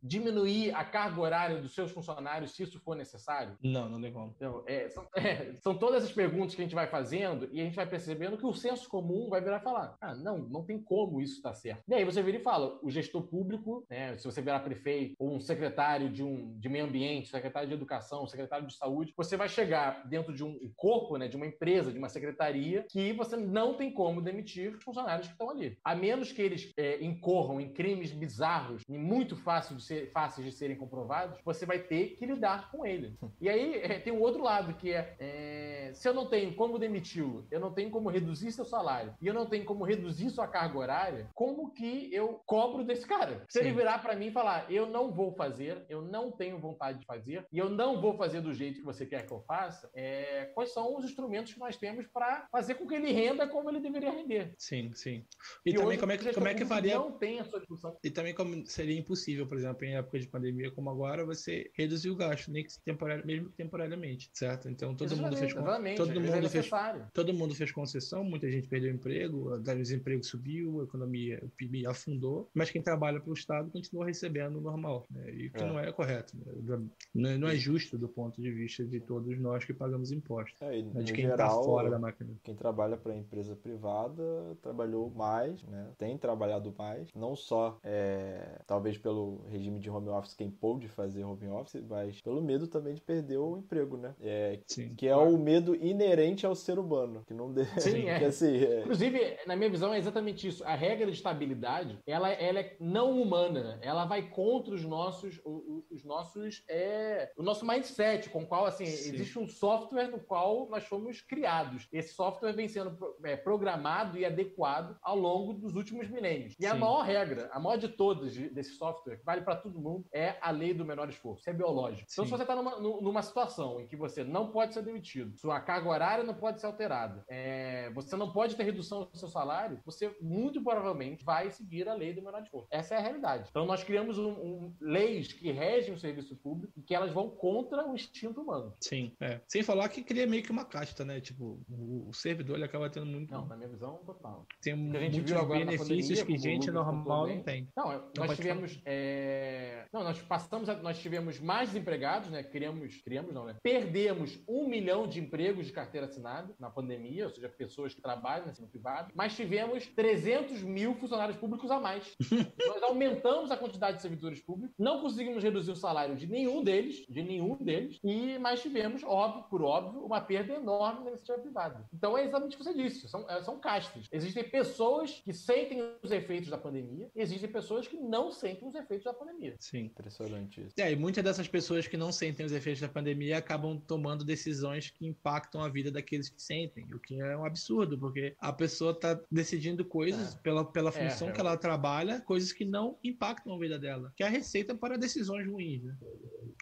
diminuir 0.07 0.75
a 0.75 0.85
carga 0.85 1.21
horária 1.21 1.61
dos 1.61 1.75
seus 1.75 1.91
funcionários 1.91 2.53
se 2.53 2.63
isso 2.63 2.81
for 2.81 2.97
necessário? 2.97 3.57
Não, 3.63 3.89
não 3.89 4.01
tem 4.01 4.13
como. 4.13 4.33
Então, 4.37 4.63
é, 4.67 4.89
são, 4.89 5.07
é, 5.17 5.55
são, 5.61 5.77
todas 5.77 6.05
as 6.05 6.13
perguntas 6.13 6.55
que 6.55 6.61
a 6.63 6.65
gente 6.65 6.75
vai 6.75 6.87
fazendo 6.87 7.49
e 7.53 7.61
a 7.61 7.65
gente 7.65 7.77
vai 7.77 7.87
percebendo 7.87 8.37
que 8.37 8.47
o 8.47 8.53
senso 8.53 8.89
comum 8.89 9.29
vai 9.29 9.41
virar 9.41 9.59
e 9.59 9.65
falar: 9.65 9.97
ah, 10.01 10.15
não, 10.15 10.39
não 10.39 10.65
tem 10.65 10.81
como 10.81 11.21
isso 11.21 11.37
estar 11.37 11.51
tá 11.51 11.55
certo. 11.55 11.83
E 11.89 11.95
aí 11.95 12.05
você 12.05 12.23
vira 12.23 12.39
e 12.39 12.43
fala: 12.43 12.79
o 12.83 12.91
gestor 12.91 13.23
público, 13.23 13.85
né, 13.91 14.17
se 14.17 14.25
você 14.25 14.41
virar 14.41 14.61
prefeito 14.61 15.15
ou 15.19 15.35
um 15.35 15.41
secretário 15.41 16.11
de, 16.11 16.23
um, 16.23 16.59
de 16.59 16.69
meio 16.69 16.85
ambiente, 16.85 17.29
secretário 17.29 17.69
de 17.69 17.75
educação, 17.75 18.27
secretário 18.27 18.67
de 18.67 18.77
saúde, 18.77 19.13
você 19.17 19.37
vai 19.37 19.49
chegar 19.49 20.07
dentro 20.07 20.35
de 20.35 20.45
um 20.45 20.57
corpo, 20.77 21.17
né, 21.17 21.29
de 21.29 21.37
uma 21.37 21.47
empresa, 21.47 21.93
de 21.93 21.99
uma 21.99 22.09
secretaria, 22.09 22.85
que 22.91 23.13
você 23.13 23.37
não 23.37 23.75
tem 23.75 23.93
como 23.93 24.23
demitir 24.23 24.75
os 24.75 24.85
funcionários 24.85 25.27
que 25.27 25.33
estão 25.33 25.51
ali. 25.51 25.79
A 25.85 25.95
menos 25.95 26.33
que 26.33 26.43
eles 26.43 26.73
é, 26.77 27.03
incorram 27.05 27.61
em 27.61 27.73
crimes 27.73 28.13
bizarros 28.13 28.83
e 28.89 28.99
muito 28.99 29.37
fáceis 29.37 29.81
de, 29.81 29.87
ser, 29.87 29.96
fáceis 30.07 30.47
de 30.47 30.53
serem 30.53 30.77
comprovados, 30.77 31.39
você 31.45 31.65
vai 31.65 31.79
ter 31.79 32.17
que 32.17 32.27
lidar 32.27 32.71
com 32.71 32.85
ele. 32.85 33.17
E 33.39 33.51
aí 33.51 33.75
é, 33.83 33.99
tem 33.99 34.13
um 34.13 34.21
outro 34.21 34.43
lado, 34.43 34.75
que 34.75 34.93
é, 34.93 35.15
é 35.21 35.91
se 35.95 36.09
eu 36.09 36.15
não 36.15 36.27
tenho 36.27 36.55
como 36.55 36.79
demiti-lo, 36.79 37.47
eu 37.51 37.61
não 37.61 37.71
tenho 37.73 37.91
como 37.91 38.09
reduzir 38.09 38.51
seu 38.51 38.65
salário 38.65 39.15
e 39.21 39.27
eu 39.27 39.35
não 39.35 39.47
tenho 39.47 39.65
como 39.65 39.85
reduzir 39.85 40.31
sua 40.31 40.49
carga 40.49 40.79
horária, 40.79 41.31
como 41.35 41.71
que 41.71 42.13
eu 42.13 42.41
cobro 42.47 42.83
desse 42.83 43.07
cara? 43.07 43.45
Se 43.49 43.59
Sim. 43.59 43.67
ele 43.67 43.77
virar 43.77 43.99
para 43.99 44.17
mim 44.17 44.29
e 44.29 44.33
falar, 44.33 44.71
eu 44.73 44.87
não 44.87 45.13
vou 45.13 45.33
fazer, 45.33 45.85
eu 45.89 46.01
não 46.01 46.31
tenho 46.31 46.59
vontade 46.59 46.99
de 46.99 47.07
fazer 47.07 47.47
e 47.53 47.59
eu 47.59 47.69
não 47.69 48.01
vou 48.01 48.17
fazer 48.17 48.41
do 48.41 48.55
jeito 48.55 48.81
que 48.81 48.85
você 48.85 49.05
quer 49.05 49.27
que 49.27 49.33
eu 49.33 49.41
faça, 49.41 49.91
é, 49.95 50.51
quais 50.55 50.73
são 50.73 50.97
os 50.97 51.05
instrumentos 51.05 51.53
que 51.53 51.61
nós 51.61 51.77
temos 51.77 52.07
para 52.07 52.47
fazer 52.51 52.75
com 52.75 52.87
que 52.87 52.95
ele 52.95 53.13
renda 53.13 53.47
como 53.47 53.71
ele 53.71 53.81
deveria 53.81 54.11
render? 54.11 54.55
Sim, 54.59 54.93
sim. 54.95 55.25
E, 55.65 55.71
e 55.71 55.75
também 55.75 55.99
como 55.99 56.13
é 56.13 56.19
que, 56.19 56.33
como 56.33 56.49
é 56.49 56.55
que 56.55 56.65
faria... 56.65 56.95
Não 56.95 57.13
tem 57.13 57.41
a 57.41 57.45
solução. 57.45 57.97
E 58.03 58.11
também 58.11 58.35
como 58.35 58.67
seria 58.67 58.99
impossível, 58.99 59.47
por 59.47 59.57
exemplo, 59.57 59.76
em 59.85 59.97
época 59.97 60.19
de 60.19 60.27
pandemia 60.27 60.71
como 60.71 60.91
agora, 60.91 61.25
você 61.25 61.71
reduzir 61.75 62.11
o 62.11 62.17
gasto, 62.17 62.51
nem 62.51 62.65
que 62.65 62.79
temporário, 62.81 63.27
mesmo 63.27 63.49
temporariamente, 63.51 64.31
certo? 64.33 64.69
Então 64.69 64.95
todo 64.95 65.17
mundo 65.17 65.37
fez 65.37 65.55
todo 65.97 66.21
mundo 66.21 66.49
fez 66.49 66.71
todo 67.13 67.35
mundo 67.35 67.55
fez 67.55 67.73
concessão, 67.73 68.25
muita 68.25 68.51
gente 68.51 68.69
perdeu 68.69 68.93
emprego, 68.93 69.55
o 69.55 69.59
desemprego 69.59 70.25
subiu, 70.25 70.81
a 70.81 70.85
economia, 70.85 71.39
o 71.43 71.49
PIB 71.49 71.87
afundou, 71.87 72.49
mas 72.55 72.71
quem 72.71 72.83
trabalha 72.83 73.21
para 73.21 73.31
o 73.31 73.35
Estado 73.35 73.71
continua 73.71 74.07
recebendo 74.07 74.59
o 74.59 74.61
normal, 74.61 75.07
né? 75.11 75.31
E 75.31 75.51
que 75.51 75.63
é. 75.63 75.67
não 75.67 75.79
é 75.79 75.91
correto, 75.93 76.37
né? 76.37 76.81
não, 77.15 77.49
é, 77.49 77.57
justo 77.57 77.99
do 77.99 78.09
ponto 78.09 78.41
de 78.41 78.51
vista 78.51 78.85
de 78.85 79.01
todos 79.01 79.39
nós 79.39 79.65
que 79.65 79.73
pagamos 79.73 80.13
impostos, 80.13 80.61
é, 80.61 80.83
né? 80.83 81.03
de 81.03 81.13
quem 81.13 81.27
está 81.27 81.49
fora 81.49 81.91
da 81.91 81.99
máquina. 81.99 82.31
Quem 82.43 82.55
trabalha 82.55 82.97
para 82.97 83.15
empresa 83.15 83.57
privada 83.57 84.57
trabalhou 84.63 85.11
mais, 85.11 85.63
né? 85.65 85.91
Tem 85.99 86.17
trabalhado 86.19 86.75
mais, 86.77 87.13
não 87.15 87.35
só 87.35 87.79
é, 87.83 88.61
talvez 88.67 88.99
pelo 88.99 89.43
regime 89.49 89.66
de 89.75 89.91
home 89.91 90.09
office 90.09 90.35
quem 90.35 90.51
pôde 90.51 90.89
fazer 90.89 91.25
home 91.25 91.49
office, 91.49 91.83
mas 91.89 92.21
pelo 92.21 92.43
medo 92.43 92.67
também 92.67 92.95
de 92.95 93.01
perder 93.01 93.39
o 93.39 93.57
emprego, 93.59 93.97
né? 93.97 94.15
É, 94.21 94.61
Sim. 94.67 94.95
Que 94.95 95.09
é 95.09 95.17
o 95.17 95.37
medo 95.37 95.75
inerente 95.75 96.47
ao 96.47 96.55
ser 96.55 96.79
humano, 96.79 97.25
que 97.27 97.35
não 97.35 97.53
deve. 97.53 97.81
Sim, 97.81 98.07
é. 98.09 98.25
Assim, 98.25 98.57
é... 98.57 98.81
Inclusive, 98.81 99.39
na 99.47 99.57
minha 99.57 99.71
visão, 99.71 99.93
é 99.93 99.99
exatamente 99.99 100.47
isso. 100.47 100.65
A 100.65 100.75
regra 100.75 101.07
de 101.07 101.13
estabilidade, 101.13 101.99
ela, 102.07 102.31
ela 102.31 102.61
é 102.61 102.77
não 102.81 103.21
humana. 103.21 103.79
Ela 103.83 104.05
vai 104.05 104.29
contra 104.29 104.75
os 104.75 104.85
nossos, 104.85 105.41
os, 105.45 105.85
os 105.91 106.05
nossos, 106.05 106.65
é, 106.69 107.33
o 107.37 107.43
nosso 107.43 107.67
mindset, 107.67 108.31
com 108.31 108.43
o 108.43 108.47
qual 108.47 108.67
assim 108.67 108.87
Sim. 108.87 109.15
existe 109.15 109.39
um 109.39 109.49
software 109.49 110.09
no 110.09 110.21
qual 110.21 110.69
nós 110.69 110.85
fomos 110.85 111.21
criados. 111.21 111.89
Esse 111.93 112.15
software 112.15 112.53
vem 112.53 112.69
sendo 112.69 112.97
é, 113.25 113.37
programado 113.37 114.19
e 114.19 114.25
adequado 114.25 114.97
ao 115.03 115.17
longo 115.17 115.55
dos 115.55 115.75
últimos 115.75 116.09
milênios. 116.09 116.55
E 116.59 116.65
Sim. 116.65 116.69
a 116.69 116.75
maior 116.75 117.03
regra, 117.03 117.49
a 117.53 117.61
maior 117.61 117.77
de 117.77 117.89
todas 117.89 118.37
desse 118.37 118.73
software, 118.77 119.17
que 119.17 119.25
vale 119.25 119.43
para 119.43 119.56
todo 119.57 119.81
mundo, 119.81 120.07
é 120.13 120.37
a 120.41 120.51
lei 120.51 120.75
do 120.75 120.85
menor 120.85 121.09
esforço. 121.09 121.41
Isso 121.41 121.51
é 121.51 121.53
biológico. 121.53 122.07
Então, 122.11 122.25
se 122.25 122.31
você 122.31 122.43
está 122.43 122.55
numa, 122.55 122.79
numa 122.79 123.23
situação 123.23 123.81
em 123.81 123.87
que 123.87 123.97
você 123.97 124.25
não 124.25 124.51
pode 124.51 124.75
ser 124.75 124.83
demitido, 124.83 125.37
sua 125.39 125.61
carga 125.61 125.89
horária 125.89 126.25
não 126.25 126.35
pode 126.35 126.61
ser 126.61 126.67
alterada, 126.67 127.25
é, 127.29 127.91
você 127.91 128.17
não 128.17 128.33
pode 128.33 128.57
ter 128.57 128.65
redução 128.65 129.05
do 129.05 129.17
seu 129.17 129.29
salário, 129.29 129.81
você 129.85 130.15
muito 130.21 130.63
provavelmente 130.63 131.25
vai 131.25 131.51
seguir 131.51 131.89
a 131.89 131.95
lei 131.95 132.13
do 132.13 132.23
menor 132.23 132.43
esforço. 132.43 132.69
Essa 132.71 132.95
é 132.95 132.99
a 132.99 133.01
realidade. 133.01 133.49
Então, 133.51 133.67
nós 133.67 133.83
criamos 133.83 134.19
um, 134.19 134.31
um, 134.31 134.75
leis 134.81 135.33
que 135.33 135.51
regem 135.53 135.95
o 135.95 135.99
serviço 135.99 136.37
público 136.37 136.73
e 136.77 136.83
que 136.83 136.95
elas 136.95 137.13
vão 137.13 137.31
contra 137.31 137.87
o 137.87 137.95
instinto 137.95 138.41
humano. 138.41 138.75
Sim, 138.81 139.13
é. 139.21 139.41
Sem 139.47 139.63
falar 139.63 139.89
que 139.89 140.03
cria 140.03 140.27
meio 140.27 140.43
que 140.43 140.51
uma 140.51 140.65
casta, 140.65 141.05
né? 141.05 141.21
Tipo, 141.21 141.61
o, 141.69 142.09
o 142.09 142.13
servidor 142.13 142.57
ele 142.57 142.65
acaba 142.65 142.91
tendo 142.91 143.07
muito. 143.07 143.31
Não, 143.31 143.47
na 143.47 143.57
minha 143.57 143.69
visão, 143.69 143.99
total. 144.05 144.47
Tem 144.63 144.75
muitos 144.75 145.33
benefícios 145.49 146.23
que 146.23 146.37
gente 146.37 146.71
normal 146.71 147.27
não 147.27 147.43
tem. 147.43 147.69
Não, 147.77 147.93
não 147.93 148.27
nós 148.27 148.37
tivemos. 148.37 148.81
É... 148.85 149.46
Não, 149.93 150.03
nós 150.03 150.21
passamos, 150.23 150.69
a... 150.69 150.75
nós 150.75 150.99
tivemos 150.99 151.39
mais 151.41 151.71
desempregados, 151.71 152.31
né? 152.31 152.43
Criamos, 152.43 153.01
criamos 153.03 153.33
não, 153.33 153.45
né? 153.45 153.57
Perdemos 153.63 154.39
um 154.49 154.69
milhão 154.69 155.07
de 155.07 155.21
empregos 155.21 155.67
de 155.67 155.73
carteira 155.73 156.07
assinada 156.07 156.55
na 156.59 156.71
pandemia, 156.71 157.25
ou 157.25 157.31
seja, 157.31 157.49
pessoas 157.49 157.95
que 157.95 158.01
trabalham 158.01 158.47
no 158.59 158.69
privado, 158.69 159.13
mas 159.15 159.35
tivemos 159.35 159.87
300 159.87 160.63
mil 160.63 160.95
funcionários 160.95 161.37
públicos 161.37 161.71
a 161.71 161.81
mais. 161.81 162.17
nós 162.67 162.83
aumentamos 162.83 163.51
a 163.51 163.57
quantidade 163.57 163.97
de 163.97 164.03
servidores 164.03 164.41
públicos, 164.41 164.75
não 164.79 165.01
conseguimos 165.01 165.43
reduzir 165.43 165.71
o 165.71 165.77
salário 165.77 166.17
de 166.17 166.27
nenhum 166.27 166.63
deles, 166.63 167.05
de 167.09 167.23
nenhum 167.23 167.57
deles, 167.57 167.99
e 168.03 168.39
mas 168.39 168.63
tivemos, 168.63 169.03
óbvio, 169.05 169.45
por 169.45 169.63
óbvio, 169.63 170.05
uma 170.05 170.21
perda 170.21 170.55
enorme 170.55 171.05
na 171.05 171.11
iniciativa 171.11 171.39
privada. 171.39 171.87
Então 171.93 172.17
é 172.17 172.25
exatamente 172.25 172.55
o 172.55 172.59
que 172.59 172.65
você 172.65 172.75
disse, 172.75 173.09
são, 173.09 173.29
é, 173.29 173.43
são 173.43 173.59
castas. 173.59 174.07
Existem 174.13 174.45
pessoas 174.45 175.21
que 175.25 175.33
sentem 175.33 175.83
os 176.03 176.11
efeitos 176.11 176.49
da 176.49 176.59
pandemia, 176.59 177.11
e 177.15 177.21
existem 177.21 177.51
pessoas 177.51 177.87
que 177.87 177.97
não 177.97 178.31
sentem 178.31 178.69
os 178.69 178.75
efeitos 178.75 179.05
da 179.05 179.13
pandemia. 179.13 179.36
Sim. 179.59 179.87
Impressionante 179.87 180.61
isso. 180.61 180.75
É, 180.79 180.93
e 180.93 180.97
muitas 180.97 181.23
dessas 181.23 181.49
pessoas 181.49 181.87
que 181.87 181.97
não 181.97 182.13
sentem 182.13 182.45
os 182.45 182.53
efeitos 182.53 182.81
da 182.81 182.89
pandemia 182.89 183.39
acabam 183.39 183.79
tomando 183.79 184.25
decisões 184.25 184.91
que 184.91 185.07
impactam 185.07 185.63
a 185.63 185.69
vida 185.69 185.91
daqueles 185.91 186.29
que 186.29 186.41
sentem, 186.41 186.87
o 186.95 186.99
que 186.99 187.21
é 187.21 187.37
um 187.37 187.45
absurdo, 187.45 187.99
porque 187.99 188.35
a 188.41 188.53
pessoa 188.53 188.93
está 188.93 189.19
decidindo 189.31 189.85
coisas 189.85 190.35
é. 190.35 190.39
pela, 190.39 190.65
pela 190.65 190.91
é, 190.91 190.93
função 190.93 191.29
é, 191.29 191.33
que 191.33 191.41
ela 191.41 191.57
trabalha, 191.57 192.21
coisas 192.21 192.53
que 192.53 192.65
não 192.65 192.99
impactam 193.03 193.55
a 193.55 193.59
vida 193.59 193.79
dela, 193.79 194.13
que 194.17 194.23
é 194.23 194.27
a 194.27 194.31
receita 194.31 194.75
para 194.75 194.97
decisões 194.97 195.47
ruins, 195.47 195.83
né? 195.83 195.97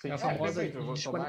Sim, 0.01 0.09
é 0.09 0.13
a 0.13 0.19
famosa 0.19 0.63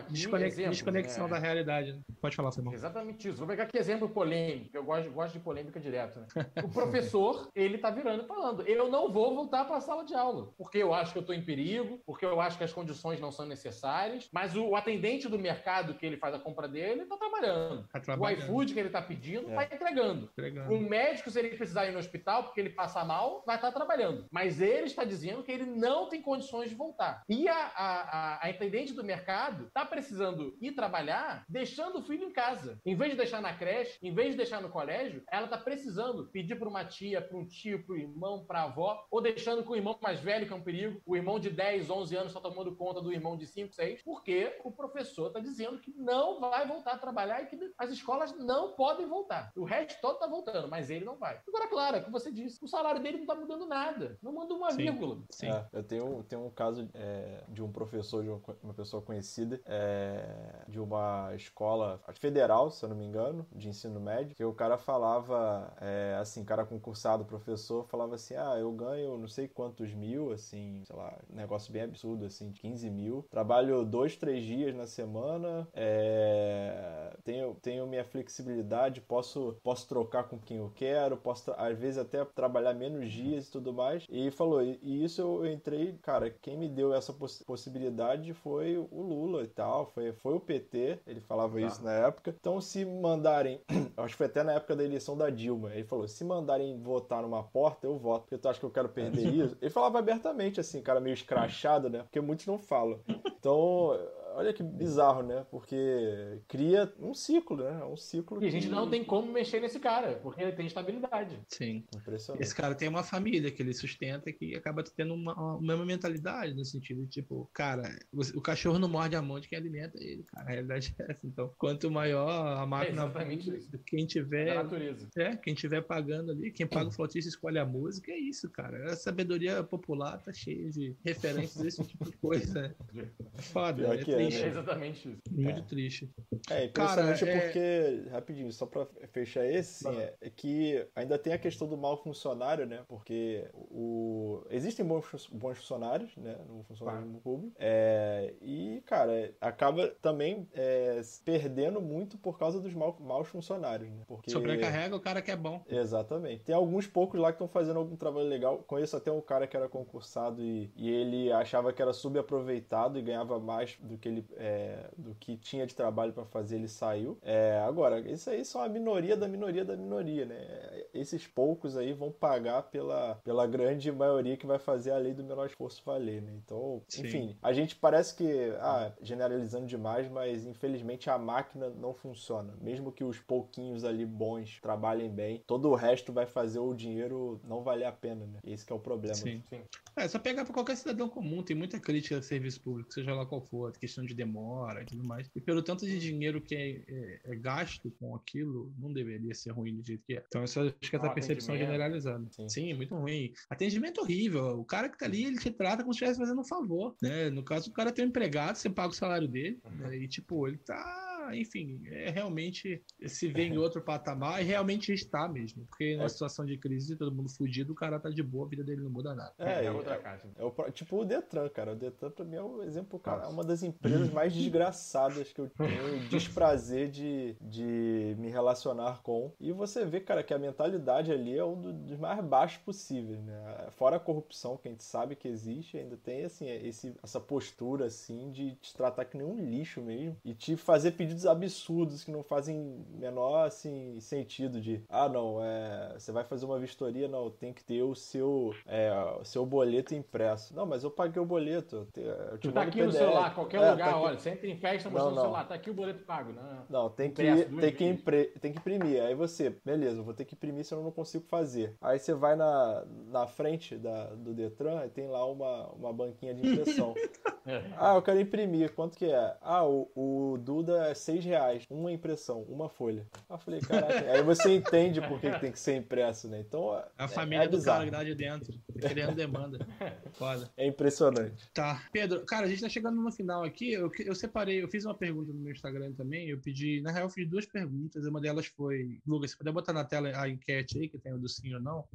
desconexão, 0.10 0.70
desconexão 0.70 1.24
né? 1.26 1.30
da 1.30 1.40
realidade. 1.40 1.94
Né? 1.94 2.00
Pode 2.20 2.36
falar, 2.36 2.52
Simão. 2.52 2.74
Exatamente 2.74 3.30
isso. 3.30 3.38
Vou 3.38 3.48
pegar 3.48 3.64
aqui 3.64 3.78
exemplo 3.78 4.10
polêmico, 4.10 4.76
eu 4.76 4.84
gosto, 4.84 5.12
gosto 5.12 5.34
de 5.34 5.40
polêmica 5.40 5.80
direto. 5.80 6.20
Né? 6.20 6.28
O 6.64 6.70
professor, 6.70 7.50
ele 7.56 7.78
tá 7.78 7.90
virando 7.90 8.26
falando, 8.26 8.64
eu 8.64 8.90
não 8.90 9.12
vou 9.12 9.36
voltar 9.36 9.66
para 9.66 9.78
a 9.78 9.82
sala 9.82 10.04
de 10.04 10.14
aula, 10.14 10.52
porque 10.58 10.80
eu 10.80 10.94
acho 10.94 11.12
que 11.12 11.20
eu 11.20 11.22
estou 11.22 11.35
em 11.36 11.44
perigo, 11.44 12.02
porque 12.06 12.26
eu 12.26 12.40
acho 12.42 12.58
que 12.58 12.64
as 12.64 12.74
condições 12.74 13.20
não 13.20 13.32
são 13.32 13.46
necessárias, 13.46 14.30
mas 14.32 14.56
o, 14.56 14.66
o 14.70 14.76
atendente 14.76 15.28
do 15.28 15.38
mercado 15.38 15.94
que 15.96 16.06
ele 16.06 16.18
faz 16.18 16.34
a 16.34 16.40
compra 16.40 16.68
dele 16.68 17.04
está 17.04 17.18
trabalhando. 17.18 17.88
Tá 17.88 18.00
trabalhando. 18.00 18.40
O 18.40 18.44
iFood 18.44 18.74
que 18.74 18.80
ele 18.80 18.90
está 18.90 19.02
pedindo 19.02 19.50
está 19.50 19.64
é. 19.64 19.76
entregando. 19.76 20.30
entregando. 20.32 20.74
O 20.74 20.80
médico, 20.80 21.30
se 21.30 21.40
ele 21.40 21.56
precisar 21.56 21.86
ir 21.88 21.92
no 21.92 22.00
hospital 22.00 22.44
porque 22.44 22.60
ele 22.60 22.70
passa 22.70 23.04
mal, 23.04 23.44
vai 23.46 23.56
estar 23.56 23.72
tá 23.72 23.74
trabalhando. 23.74 24.26
Mas 24.32 24.62
ele 24.62 24.86
está 24.86 25.04
dizendo 25.04 25.44
que 25.44 25.52
ele 25.52 25.66
não 25.66 26.10
tem 26.10 26.22
condições 26.22 26.70
de 26.70 26.76
voltar. 26.76 27.24
E 27.30 27.48
a, 27.48 27.56
a, 27.56 28.02
a, 28.02 28.36
a 28.48 28.50
atendente 28.50 28.94
do 28.94 29.04
mercado 29.04 29.68
está 29.68 29.86
precisando 29.86 30.58
ir 30.62 30.74
trabalhar, 30.74 31.46
deixando 31.48 32.00
o 32.00 32.04
filho 32.04 32.26
em 32.26 32.34
casa. 32.34 32.80
Em 32.86 32.96
vez 32.96 33.12
de 33.12 33.18
deixar 33.18 33.42
na 33.42 33.54
creche, 33.54 33.98
em 34.02 34.14
vez 34.14 34.32
de 34.32 34.38
deixar 34.38 34.62
no 34.62 34.70
colégio, 34.70 35.24
ela 35.32 35.46
está 35.46 35.58
precisando 35.58 36.28
pedir 36.28 36.58
para 36.58 36.70
uma 36.70 36.86
tia, 36.86 37.22
para 37.22 37.38
um 37.38 37.46
tio, 37.46 37.84
para 37.86 37.94
o 37.94 37.98
irmão, 37.98 38.46
para 38.46 38.62
a 38.62 38.64
avó, 38.64 39.06
ou 39.12 39.22
deixando 39.22 39.64
com 39.64 39.74
o 39.74 39.76
irmão 39.76 39.98
mais 40.02 40.20
velho, 40.20 40.46
que 40.46 40.54
é 40.54 40.56
um 40.56 40.62
perigo, 40.62 41.02
o 41.06 41.16
irmão 41.16 41.25
de 41.40 41.50
10, 41.50 41.90
11 41.90 42.16
anos 42.16 42.28
está 42.28 42.40
tomando 42.40 42.76
conta 42.76 43.02
do 43.02 43.12
irmão 43.12 43.36
de 43.36 43.46
5, 43.46 43.74
6, 43.74 44.02
porque 44.04 44.60
o 44.64 44.72
professor 44.72 45.28
está 45.28 45.40
dizendo 45.40 45.80
que 45.80 45.92
não 45.92 46.40
vai 46.40 46.68
voltar 46.68 46.94
a 46.94 46.98
trabalhar 46.98 47.42
e 47.42 47.48
que 47.48 47.74
as 47.78 47.90
escolas 47.90 48.36
não 48.38 48.74
podem 48.74 49.08
voltar. 49.08 49.52
O 49.56 49.64
resto 49.64 50.00
todo 50.02 50.16
está 50.16 50.28
voltando, 50.28 50.68
mas 50.68 50.90
ele 50.90 51.04
não 51.04 51.18
vai. 51.18 51.42
Agora, 51.48 51.68
claro, 51.68 51.98
é 51.98 52.00
o 52.00 52.06
que 52.06 52.12
você 52.12 52.32
disse, 52.32 52.64
o 52.64 52.68
salário 52.68 53.02
dele 53.02 53.18
não 53.18 53.24
está 53.24 53.36
mudando 53.36 53.66
nada, 53.66 54.18
não 54.22 54.34
manda 54.34 54.54
uma 54.54 54.72
Sim. 54.72 54.78
vírgula. 54.78 55.18
Sim. 55.30 55.48
É, 55.48 55.66
eu 55.74 55.84
tenho, 55.84 56.24
tenho 56.24 56.46
um 56.46 56.50
caso 56.50 56.88
é, 56.94 57.44
de 57.50 57.62
um 57.62 57.72
professor, 57.72 58.24
de 58.24 58.30
uma 58.64 58.74
pessoa 58.74 59.02
conhecida, 59.02 59.60
é, 59.66 60.64
de 60.68 60.80
uma 60.80 61.34
escola 61.36 62.00
federal, 62.14 62.70
se 62.70 62.84
eu 62.84 62.90
não 62.90 62.96
me 62.96 63.06
engano, 63.06 63.46
de 63.52 63.68
ensino 63.68 64.00
médio, 64.00 64.36
que 64.36 64.44
o 64.44 64.54
cara 64.54 64.78
falava, 64.78 65.74
é, 65.82 66.18
assim, 66.20 66.44
cara 66.46 66.66
concursado, 66.66 67.26
professor, 67.26 67.86
falava 67.88 68.16
assim, 68.16 68.36
ah, 68.36 68.56
eu 68.58 68.72
ganho 68.72 69.18
não 69.18 69.28
sei 69.28 69.48
quantos 69.48 69.94
mil, 69.94 70.32
assim, 70.32 70.84
sei 70.86 70.96
lá, 70.96 71.15
negócio 71.30 71.72
bem 71.72 71.84
absurdo, 71.84 72.26
assim, 72.26 72.52
15 72.52 72.90
mil. 72.90 73.26
Trabalho 73.30 73.86
dois, 73.86 74.16
três 74.16 74.44
dias 74.44 74.76
na 74.76 74.88
semana, 74.88 75.68
é... 75.74 77.16
tenho, 77.24 77.56
tenho 77.56 77.88
minha 77.88 78.04
flexibilidade, 78.04 79.02
posso, 79.02 79.58
posso 79.64 79.88
trocar 79.88 80.24
com 80.24 80.40
quem 80.40 80.58
eu 80.58 80.72
quero, 80.76 81.18
posso, 81.18 81.52
às 81.58 81.78
vezes, 81.78 81.98
até 81.98 82.24
trabalhar 82.26 82.74
menos 82.74 83.12
dias 83.12 83.48
e 83.48 83.52
tudo 83.52 83.74
mais. 83.74 84.06
E 84.10 84.32
falou, 84.32 84.62
e, 84.62 85.04
isso 85.04 85.22
eu 85.22 85.46
entrei, 85.52 85.98
cara, 86.02 86.30
quem 86.30 86.58
me 86.58 86.70
deu 86.70 86.94
essa 86.94 87.14
poss 87.14 87.44
possibilidade 87.46 88.34
foi 88.34 88.78
o 88.78 89.02
Lula 89.02 89.44
e 89.44 89.48
tal, 89.48 89.86
foi, 89.88 90.12
foi 90.14 90.34
o 90.34 90.40
PT, 90.40 91.00
ele 91.06 91.20
falava 91.20 91.60
tá. 91.60 91.66
isso 91.66 91.84
na 91.84 91.92
época. 91.92 92.36
Então, 92.40 92.60
se 92.60 92.86
mandarem, 92.86 93.62
acho 93.98 94.14
que 94.14 94.18
foi 94.18 94.26
até 94.26 94.44
na 94.44 94.54
época 94.54 94.76
da 94.76 94.84
eleição 94.84 95.18
da 95.18 95.30
Dilma, 95.30 95.74
ele 95.74 95.84
falou, 95.84 96.08
se 96.08 96.24
mandarem 96.24 96.80
votar 96.82 97.22
numa 97.22 97.44
porta, 97.44 97.88
eu 97.88 97.98
voto, 97.98 98.24
porque 98.24 98.38
tu 98.38 98.48
acha 98.48 98.60
que 98.60 98.66
eu 98.66 98.72
quero 98.72 98.90
perder 98.90 99.28
isso? 99.34 99.58
Ele 99.62 99.70
falava 99.70 100.00
abertamente 100.00 100.60
assim, 100.60 100.82
cara, 100.82 100.95
cara 100.96 101.00
meio 101.00 101.14
escrachado, 101.14 101.90
né? 101.90 102.04
Porque 102.04 102.22
muitos 102.22 102.46
não 102.48 102.58
falam. 102.58 103.00
Então, 103.26 103.92
olha 104.36 104.54
que 104.54 104.64
bizarro, 104.64 105.24
né? 105.24 105.46
Porque 105.50 106.42
cria 106.48 106.92
um 107.00 107.14
ciclo, 107.14 107.58
né? 107.58 107.84
Um 107.86 107.98
ciclo. 107.98 108.44
E 108.44 108.48
a 108.48 108.52
gente 108.52 108.70
não 108.70 108.90
tem 108.90 109.04
como 109.04 109.32
mexer 109.32 109.60
nesse 109.60 109.80
cara, 109.80 110.20
porque 110.22 110.42
ele 110.42 110.52
tem 110.52 110.68
estabilidade. 110.68 111.40
Sim. 111.48 111.84
Impressionante. 111.96 112.44
Esse 112.44 112.56
cara 112.56 112.76
tem 112.76 112.88
uma 112.88 113.04
família 113.04 113.52
que 113.52 113.62
ele 113.62 113.74
sustenta 113.74 114.32
que 114.32 114.56
acaba 114.56 114.84
tendo 114.84 115.14
uma, 115.14 115.34
uma 115.34 115.62
mesma 115.62 115.86
mentalidade, 115.86 116.54
no 116.54 116.66
sentido 116.66 117.04
de, 117.04 117.10
tipo, 117.10 117.50
cara, 117.54 117.84
o, 118.12 118.22
o 118.38 118.42
cachorro 118.42 118.80
não 118.80 118.90
morde 118.90 119.16
a 119.16 119.22
mão 119.22 119.40
de 119.40 119.48
quem 119.48 119.58
alimenta 119.58 119.98
ele, 120.02 120.24
cara. 120.24 120.46
A 120.46 120.50
realidade 120.50 120.96
é 121.00 121.12
essa. 121.12 121.26
Então, 121.26 121.52
quanto 121.58 121.90
maior 121.90 122.30
a 122.30 122.66
máquina, 122.66 123.04
É 123.04 123.06
exatamente 123.06 123.56
isso. 123.56 123.80
quem 123.86 124.06
tiver. 124.06 124.46
Da 124.54 124.64
natureza. 124.64 125.10
É, 125.18 125.36
quem 125.36 125.54
tiver 125.54 125.82
pagando 125.82 126.32
ali, 126.32 126.52
quem 126.52 126.68
paga 126.68 126.90
o 126.90 126.92
flautista 126.92 127.30
escolhe 127.30 127.58
a 127.58 127.66
música, 127.66 128.12
é 128.12 128.18
isso, 128.18 128.50
cara. 128.50 128.92
A 128.92 128.96
sabedoria 128.96 129.64
popular 129.64 130.18
tá 130.22 130.34
cheia 130.34 130.70
de 130.70 130.96
referências 131.04 131.64
desse 131.64 131.84
tipo 131.84 132.06
de 132.06 132.18
coisa. 132.18 132.76
Foda, 133.38 133.84
Pior 133.84 133.96
é 133.96 134.04
que 134.04 134.12
é, 134.12 134.18
triste. 134.28 134.44
É 134.44 134.48
exatamente 134.48 135.10
isso. 135.10 135.22
Muito 135.32 135.64
triste. 135.64 136.10
É 136.50 136.66
impressionante 136.66 137.20
Cara, 137.20 137.32
é- 137.32 137.40
porque, 137.42 138.10
rapidinho, 138.12 138.52
só 138.52 138.66
pra 138.66 138.88
fechar 139.12 139.46
esse, 139.46 139.84
sim, 139.84 139.98
é, 139.98 140.14
é 140.22 140.30
que 140.30 140.86
ainda 140.96 141.18
tem 141.18 141.34
a 141.34 141.38
questão 141.38 141.68
do 141.68 141.78
mau 141.78 141.98
funcionário, 141.98 142.66
né? 142.66 142.84
Porque 142.88 143.48
o... 143.54 144.44
existem 144.50 144.86
bons, 144.86 145.28
bons 145.32 145.58
funcionários, 145.58 146.16
né? 146.18 146.38
No 146.48 146.64
funcionalismo 146.64 147.20
público. 147.22 147.56
É, 147.60 148.34
e, 148.42 148.82
cara, 148.86 149.34
acaba 149.40 149.88
também 150.02 150.48
é, 150.54 151.02
perdendo 151.24 151.82
muito 151.82 152.18
por 152.18 152.38
causa 152.38 152.60
dos 152.60 152.74
mau, 152.74 152.96
maus 153.00 153.28
funcionários, 153.28 153.90
né? 153.90 154.04
Porque... 154.08 154.32
Sobrecarrega 154.32 154.96
o 154.96 155.00
cara 155.00 155.22
que 155.22 155.32
é 155.32 155.36
bom. 155.36 155.64
Exatamente. 155.68 156.44
Tem 156.44 156.56
alguns 156.56 156.88
poucos 156.88 157.20
lá 157.20 157.32
que 157.32 157.36
estão 157.36 157.48
fazendo 157.48 157.80
algum 157.80 157.96
trabalho 157.96 158.28
legal. 158.28 158.60
Conheço 158.68 158.96
até 158.96 159.12
um 159.12 159.22
cara 159.22 159.48
que 159.48 159.56
era 159.56 159.68
concursado 159.68 160.42
e, 160.42 160.72
e 160.76 160.90
ele 160.90 161.32
achava 161.32 161.74
que 161.74 161.82
era 161.82 161.94
subaproveitado 161.94 162.98
e 163.00 163.02
ganhava 163.02 163.40
mais 163.40 163.78
do 163.82 163.98
que 163.98 164.08
ele 164.08 164.15
é, 164.38 164.90
do 164.98 165.16
que 165.16 165.38
tinha 165.38 165.66
de 165.66 165.76
trabalho 165.76 166.14
para 166.14 166.26
fazer. 166.26 166.56
Ele 166.56 166.68
saiu. 166.68 167.18
É, 167.22 167.60
agora, 167.66 168.00
isso 168.00 168.30
aí 168.30 168.46
são 168.46 168.62
a 168.62 168.70
minoria 168.70 169.18
da 169.18 169.28
minoria 169.28 169.66
da 169.66 169.76
minoria, 169.76 170.26
né? 170.26 170.84
Esses 170.94 171.28
poucos 171.28 171.76
aí 171.76 171.94
vão 171.94 172.12
pagar 172.12 172.64
pela, 172.64 173.16
pela 173.24 173.48
grande 173.48 173.92
maioria 173.92 174.38
que 174.38 174.46
vai 174.46 174.60
fazer 174.60 174.92
a 174.92 174.98
lei 174.98 175.14
do 175.14 175.24
menor 175.24 175.48
esforço 175.48 175.82
valer, 175.86 176.22
né? 176.22 176.32
Então, 176.44 176.82
Sim. 176.88 177.02
enfim, 177.02 177.38
a 177.42 177.52
gente 177.54 177.76
parece 177.76 178.16
que, 178.16 178.54
ah, 178.60 178.92
generalizando 179.02 179.66
demais, 179.66 180.10
mas 180.10 180.46
infelizmente 180.46 181.10
a 181.10 181.18
máquina 181.18 181.70
não 181.70 181.94
funciona. 181.94 182.54
Mesmo 182.62 182.92
que 182.92 183.04
os 183.04 183.20
pouquinhos 183.20 183.84
ali 183.84 184.06
bons 184.06 184.60
trabalhem 184.62 185.10
bem, 185.10 185.44
todo 185.46 185.70
o 185.70 185.76
resto 185.76 186.14
vai 186.14 186.26
fazer 186.26 186.60
o 186.60 186.74
dinheiro 186.74 187.40
não 187.44 187.64
valer 187.64 187.86
a 187.86 187.92
pena, 187.92 188.26
né? 188.26 188.40
Esse 188.44 188.66
que 188.66 188.72
é 188.72 188.76
o 188.76 188.80
problema. 188.80 189.16
Sim. 189.16 189.44
Sim. 189.50 189.62
É, 189.96 190.08
só 190.08 190.20
pegar 190.20 190.44
para 190.44 190.54
qualquer 190.54 190.76
cidadão 190.76 191.08
comum, 191.08 191.42
tem 191.42 191.56
muita 191.56 191.80
crítica 191.80 192.18
a 192.18 192.22
serviço 192.22 192.62
público, 192.62 192.94
seja 192.94 193.14
lá 193.14 193.26
qual 193.26 193.42
for, 193.42 193.72
questão 193.78 194.05
de 194.06 194.14
demora 194.14 194.82
e 194.84 194.86
tudo 194.86 195.04
mais. 195.04 195.30
E 195.36 195.42
pelo 195.42 195.62
tanto 195.64 195.86
de 195.86 195.98
dinheiro 196.00 196.42
que 196.42 196.56
é, 196.56 196.84
é- 196.88 197.20
é 197.26 197.36
gasto 197.36 197.92
com 198.00 198.16
aquilo, 198.16 198.74
não 198.78 198.92
deveria 198.94 199.34
ser 199.34 199.52
ruim 199.52 199.76
do 199.76 199.84
jeito 199.84 200.04
que 200.06 200.16
é. 200.16 200.24
Então, 200.28 200.42
eu 200.42 200.46
acho 200.46 200.74
que 200.80 200.96
essa 200.96 201.06
Ah, 201.08 201.10
percepção 201.10 201.56
atendimento. 201.56 201.72
generalizada. 201.72 202.28
Sim. 202.32 202.50
Sim. 202.50 202.74
muito 202.74 202.96
ruim. 202.96 203.32
Atendimento 203.50 204.02
horrível. 204.02 204.60
O 204.60 204.66
cara 204.66 204.90
que 204.90 204.98
tá 204.98 205.06
ali, 205.06 205.26
ele 205.26 205.38
te 205.38 205.52
trata 205.52 205.84
como 205.84 205.94
se 205.94 205.98
estivesse 205.98 206.20
fazendo 206.20 206.42
um 206.42 206.46
favor, 206.46 206.96
né? 207.02 207.30
No 207.30 207.44
caso, 207.44 207.70
o 207.70 207.74
cara 207.74 207.92
tem 207.92 208.06
um 208.06 208.10
empregado, 208.10 208.56
você 208.56 208.70
paga 208.70 208.90
o 208.90 208.94
salário 208.96 209.28
dele, 209.28 209.60
né? 209.78 209.96
e 209.98 210.08
tipo, 210.08 210.48
ele 210.48 210.58
tá. 210.58 211.15
Enfim, 211.34 211.82
é 211.88 212.10
realmente 212.10 212.84
se 213.08 213.28
vê 213.28 213.44
em 213.44 213.58
outro 213.58 213.82
patamar 213.82 214.42
e 214.42 214.46
realmente 214.46 214.92
está 214.94 215.28
mesmo. 215.28 215.66
Porque 215.68 215.96
na 215.96 216.04
É. 216.06 216.10
situação 216.10 216.46
de 216.46 216.58
crise, 216.58 216.96
todo 216.98 217.14
mundo 217.16 217.30
fudido, 217.30 217.74
o 217.74 217.76
cara 217.76 218.00
tá 218.00 218.10
de 218.10 218.22
boa, 218.22 218.46
a 218.46 218.50
vida 218.50 218.64
dele 218.64 218.82
não 218.82 218.90
muda 218.92 219.14
nada. 219.16 219.34
É, 219.40 219.66
É, 219.66 219.72
outra 219.72 219.96
é, 219.96 219.98
caixa. 219.98 220.28
é 220.36 220.44
o 220.44 220.52
tipo 220.72 220.98
o 221.02 221.06
Detran, 221.06 221.48
cara. 221.50 221.72
O 221.74 221.76
Detran 221.76 222.12
pra 222.12 222.26
mim 222.26 222.36
é 222.36 222.44
um 222.44 222.62
exemplo, 222.64 223.00
cara. 223.00 223.24
É 223.24 223.28
uma 223.28 223.44
das 223.44 223.64
empresas 223.64 224.10
mais 224.10 224.34
desgraçadas 224.36 225.32
que 225.32 225.40
eu 225.40 225.50
tenho 225.50 225.96
o 225.96 226.00
desprazer 226.08 226.90
de, 226.90 227.36
de 227.42 228.16
me 228.18 228.30
relacionar 228.30 229.02
com. 229.02 229.32
E 229.40 229.52
você 229.52 229.86
vê, 229.86 230.00
cara, 230.00 230.24
que 230.24 230.34
a 230.34 230.40
mentalidade 230.40 231.12
ali 231.12 231.38
é 231.38 231.44
um 231.44 231.60
do- 231.62 231.74
dos 231.74 231.98
mais 231.98 232.24
baixos 232.26 232.62
possíveis, 232.64 233.20
né? 233.24 233.68
Fora 233.72 233.98
a 233.98 234.00
corrupção 234.00 234.58
que 234.58 234.68
a 234.68 234.72
gente 234.72 234.84
sabe 234.84 235.16
que 235.16 235.28
existe, 235.28 235.78
ainda 235.78 235.98
tem 235.98 236.24
assim, 236.26 236.48
esse, 236.50 236.94
essa 237.04 237.20
postura 237.20 237.86
assim 237.86 238.32
de 238.32 238.56
te 238.56 238.74
tratar 238.74 239.06
que 239.06 239.18
nem 239.18 239.26
um 239.26 239.36
lixo 239.44 239.82
mesmo 239.82 240.18
e 240.24 240.34
te 240.34 240.56
fazer 240.56 240.92
pedidos 241.16 241.26
absurdos 241.26 242.04
que 242.04 242.12
não 242.12 242.24
fazem 242.24 242.86
menor 242.90 243.46
assim 243.46 244.00
sentido 244.00 244.60
de 244.60 244.84
ah 244.90 245.08
não 245.08 245.42
é 245.44 245.94
você 245.98 246.12
vai 246.12 246.24
fazer 246.24 246.46
uma 246.46 246.60
vistoria 246.60 247.08
não 247.08 247.30
tem 247.30 247.54
que 247.54 247.64
ter 247.64 247.82
o 247.82 247.96
seu 247.96 248.54
é, 248.68 248.92
o 249.22 249.24
seu 249.24 249.46
boleto 249.46 249.96
impresso 249.96 250.54
não 250.56 250.66
mas 250.66 250.84
eu 250.84 250.92
paguei 250.92 251.22
o 251.22 251.26
boleto 251.26 251.88
eu 251.96 252.38
te- 252.38 252.52
tá 252.52 252.62
aqui 252.64 252.82
no 252.82 252.88
PDF. 252.92 252.98
celular, 252.98 253.34
qualquer 253.34 253.62
É, 253.62 253.72
lugar, 253.72 253.90
tá 253.92 254.00
olha, 254.00 254.20
você 254.20 254.30
entra 254.32 254.48
em 254.48 254.58
festa 254.58 254.90
mostrando 254.90 255.18
o 255.18 255.22
celular, 255.22 255.48
tá 255.48 255.56
aqui 255.56 255.70
o 255.70 255.74
boleto 255.74 256.04
pago. 256.04 256.34
Não, 256.34 256.66
Não, 256.70 256.90
tem 256.90 257.12
que, 257.12 257.22
Impresso 257.22 257.56
tem, 257.60 257.74
que 257.74 257.86
impre- 257.86 258.26
tem 258.42 258.52
que 258.52 258.60
imprimir. 258.60 259.02
Aí 259.04 259.16
você, 259.16 259.56
beleza, 259.64 260.02
vou 260.02 260.14
ter 260.14 260.26
que 260.26 260.36
imprimir, 260.36 260.66
senão 260.66 260.82
eu 260.82 260.86
não 260.86 260.92
consigo 260.92 261.24
fazer. 261.28 261.76
Aí 261.82 261.98
você 262.00 262.14
vai 262.14 262.36
na, 262.36 262.84
na 263.08 263.28
frente 263.28 263.78
da, 263.78 264.08
do 264.08 264.34
Detran 264.34 264.86
e 264.86 264.90
tem 264.90 265.08
lá 265.08 265.26
uma, 265.26 265.68
uma 265.70 265.94
banquinha 265.94 266.34
de 266.34 266.48
impressão. 266.48 266.94
É. 267.48 267.62
ah, 267.78 267.94
eu 267.94 268.02
quero 268.02 268.20
imprimir. 268.20 268.74
Quanto 268.74 268.98
que 268.98 269.06
é? 269.06 269.38
Ah, 269.40 269.64
o, 269.64 269.88
o 269.96 270.36
Duda 270.40 270.88
é 270.88 270.96
seis 271.06 271.24
reais. 271.24 271.66
Uma 271.70 271.92
impressão, 271.92 272.42
uma 272.44 272.68
folha. 272.68 273.06
Aí 273.30 273.36
eu 273.36 273.38
falei, 273.38 273.60
caraca. 273.62 274.12
Aí 274.12 274.24
você 274.24 274.56
entende 274.56 275.00
por 275.02 275.20
que 275.20 275.30
tem 275.40 275.52
que 275.52 275.60
ser 275.60 275.76
impresso, 275.78 276.28
né? 276.28 276.40
Então, 276.40 276.72
A 276.98 277.06
é- 277.06 277.08
família 277.08 277.44
é 277.44 277.48
do 277.48 277.62
cara 277.62 277.86
que 277.86 277.92
dá 277.92 278.04
de 278.04 278.16
dentro, 278.16 278.54
criando 278.80 279.16
demanda. 279.16 279.60
Foda. 280.14 280.52
É 280.58 280.66
impressionante. 280.66 281.50
Tá. 281.54 281.84
Pedro, 281.92 282.26
cara, 282.26 282.46
a 282.46 282.50
gente 282.50 282.62
tá 282.62 282.70
chegando 282.70 283.02
no 283.02 283.12
final 283.12 283.44
aqui. 283.44 283.72
Eu, 283.72 283.92
eu 284.00 284.16
separei, 284.16 284.64
eu 284.64 284.68
fiz 284.68 284.86
uma 284.86 284.96
pergunta 284.96 285.32
no 285.32 285.40
meu 285.40 285.52
Instagram 285.52 285.94
também. 285.94 286.30
Eu 286.30 286.40
pedi, 286.40 286.82
na 286.82 286.92
real, 286.92 287.06
eu 287.06 287.10
fiz 287.10 287.28
duas 287.30 287.46
perguntas. 287.46 288.06
Uma 288.06 288.20
delas 288.20 288.48
foi, 288.48 289.00
Lucas, 289.06 289.32
você 289.32 289.38
puder 289.38 289.52
botar 289.52 289.74
na 289.74 289.84
tela 289.84 290.12
a 290.16 290.28
enquete 290.28 290.80
aí, 290.80 290.90
que 290.90 290.98
tem 290.98 291.14
o 291.14 291.18
do 291.18 291.30
sim 291.30 291.54
ou 291.54 291.62
não? 291.62 291.86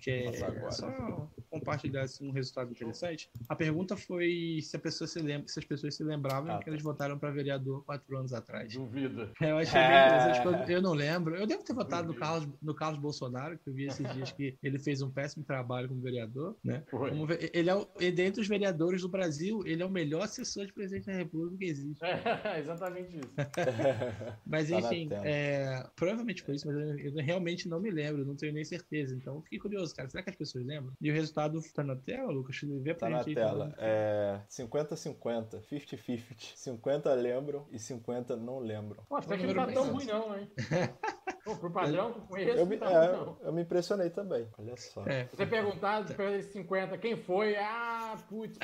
Que 0.00 0.10
é 0.10 0.44
agora. 0.44 0.70
só 0.70 1.30
compartilhar 1.68 2.02
assim, 2.02 2.28
um 2.28 2.32
resultado 2.32 2.70
interessante. 2.70 3.30
A 3.48 3.54
pergunta 3.56 3.96
foi 3.96 4.58
se 4.62 4.76
a 4.76 4.78
pessoa 4.78 5.06
se 5.08 5.18
lembra, 5.20 5.48
se 5.48 5.58
as 5.58 5.64
pessoas 5.64 5.94
se 5.94 6.02
lembravam 6.04 6.54
Ah, 6.54 6.58
que 6.58 6.64
tá. 6.66 6.70
elas 6.70 6.82
votaram 6.82 7.18
para 7.18 7.30
vereador 7.30 7.84
quatro 7.84 8.16
anos 8.16 8.32
atrás. 8.32 8.72
Duvido. 8.74 9.30
Eu 9.40 9.58
achei 9.58 9.80
bem 9.80 9.90
É. 9.90 10.06
interessante, 10.06 10.72
eu, 10.72 10.82
não 10.82 10.92
lembro. 10.92 11.34
Eu 11.36 11.46
devo 11.46 11.62
ter 11.64 11.72
votado 11.74 12.08
no 12.08 12.14
Carlos, 12.14 12.48
no 12.62 12.74
Carlos 12.74 13.00
Bolsonaro, 13.00 13.58
que 13.58 13.68
eu 13.68 13.74
vi 13.74 13.86
esses 13.86 14.12
dias 14.12 14.32
que 14.32 14.56
ele 14.62 14.78
fez 14.78 15.02
um 15.02 15.10
péssimo 15.10 15.44
trabalho 15.44 15.88
como 15.88 16.00
vereador, 16.00 16.56
né? 16.64 16.82
Ver, 17.26 17.50
Ele 17.52 17.70
é 17.70 17.74
o, 17.74 17.86
e 18.00 18.10
dentre 18.10 18.40
os 18.40 18.48
vereadores 18.48 19.02
do 19.02 19.08
Brasil, 19.08 19.62
ele 19.66 19.82
é 19.82 19.86
o 19.86 19.90
melhor 19.90 20.22
assessor 20.22 20.66
de 20.66 20.72
presidente 20.72 21.06
da 21.06 21.12
República 21.14 21.56
que 21.58 21.64
existe. 21.64 22.04
É, 22.04 22.58
exatamente 22.60 23.16
isso. 23.16 23.28
Mas 24.46 24.68
Tá 24.68 24.78
enfim, 24.78 25.08
é, 25.24 25.86
provavelmente 25.96 26.42
foi 26.42 26.54
isso, 26.54 26.66
mas 26.66 26.76
eu, 26.76 26.98
eu 26.98 27.24
realmente 27.24 27.68
não 27.68 27.80
me 27.80 27.90
lembro, 27.90 28.24
não 28.24 28.36
tenho 28.36 28.52
nem 28.52 28.64
certeza. 28.64 29.14
Então 29.14 29.36
eu 29.36 29.42
fiquei 29.42 29.58
curioso, 29.58 29.94
cara. 29.94 30.08
Será 30.08 30.22
que 30.22 30.30
as 30.30 30.36
pessoas 30.36 30.64
lembram? 30.64 30.92
E 31.00 31.10
o 31.10 31.14
resultado 31.14 31.57
tá 31.60 31.82
na 31.82 31.96
tela, 31.96 32.30
Lucas? 32.30 32.60
Vê 32.62 32.94
pra 32.94 33.08
Tá 33.08 33.16
na 33.16 33.24
tela. 33.24 33.74
É 33.78 34.40
50-50, 34.48 35.62
50-50. 35.70 36.52
50 36.56 37.14
lembram 37.14 37.66
e 37.70 37.78
50 37.78 38.36
não 38.36 38.58
lembram. 38.58 39.04
Pô, 39.08 39.16
até 39.16 39.36
que 39.36 39.46
não 39.46 39.54
tá 39.54 39.72
tão 39.72 39.92
ruim 39.92 40.06
não, 40.06 40.36
hein? 40.38 40.50
Pô, 41.48 41.56
pro 41.56 41.70
padrão 41.70 42.12
que 42.12 42.18
eu 42.18 42.22
conheço, 42.26 42.58
Eu 42.58 42.66
me, 42.66 42.76
não 42.76 42.86
tá 42.86 43.04
é, 43.04 43.12
não. 43.12 43.36
eu 43.42 43.52
me 43.52 43.62
impressionei 43.62 44.10
também. 44.10 44.46
Olha 44.58 44.76
só. 44.76 45.02
É. 45.06 45.24
Você 45.32 45.46
perguntar, 45.46 46.02
depois 46.02 46.30
desses 46.32 46.52
50, 46.52 46.98
quem 46.98 47.16
foi? 47.16 47.56
Ah, 47.56 48.16
putz. 48.28 48.58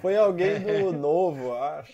Foi 0.00 0.16
alguém 0.18 0.60
do 0.60 0.92
novo, 0.92 1.52
acho. 1.54 1.92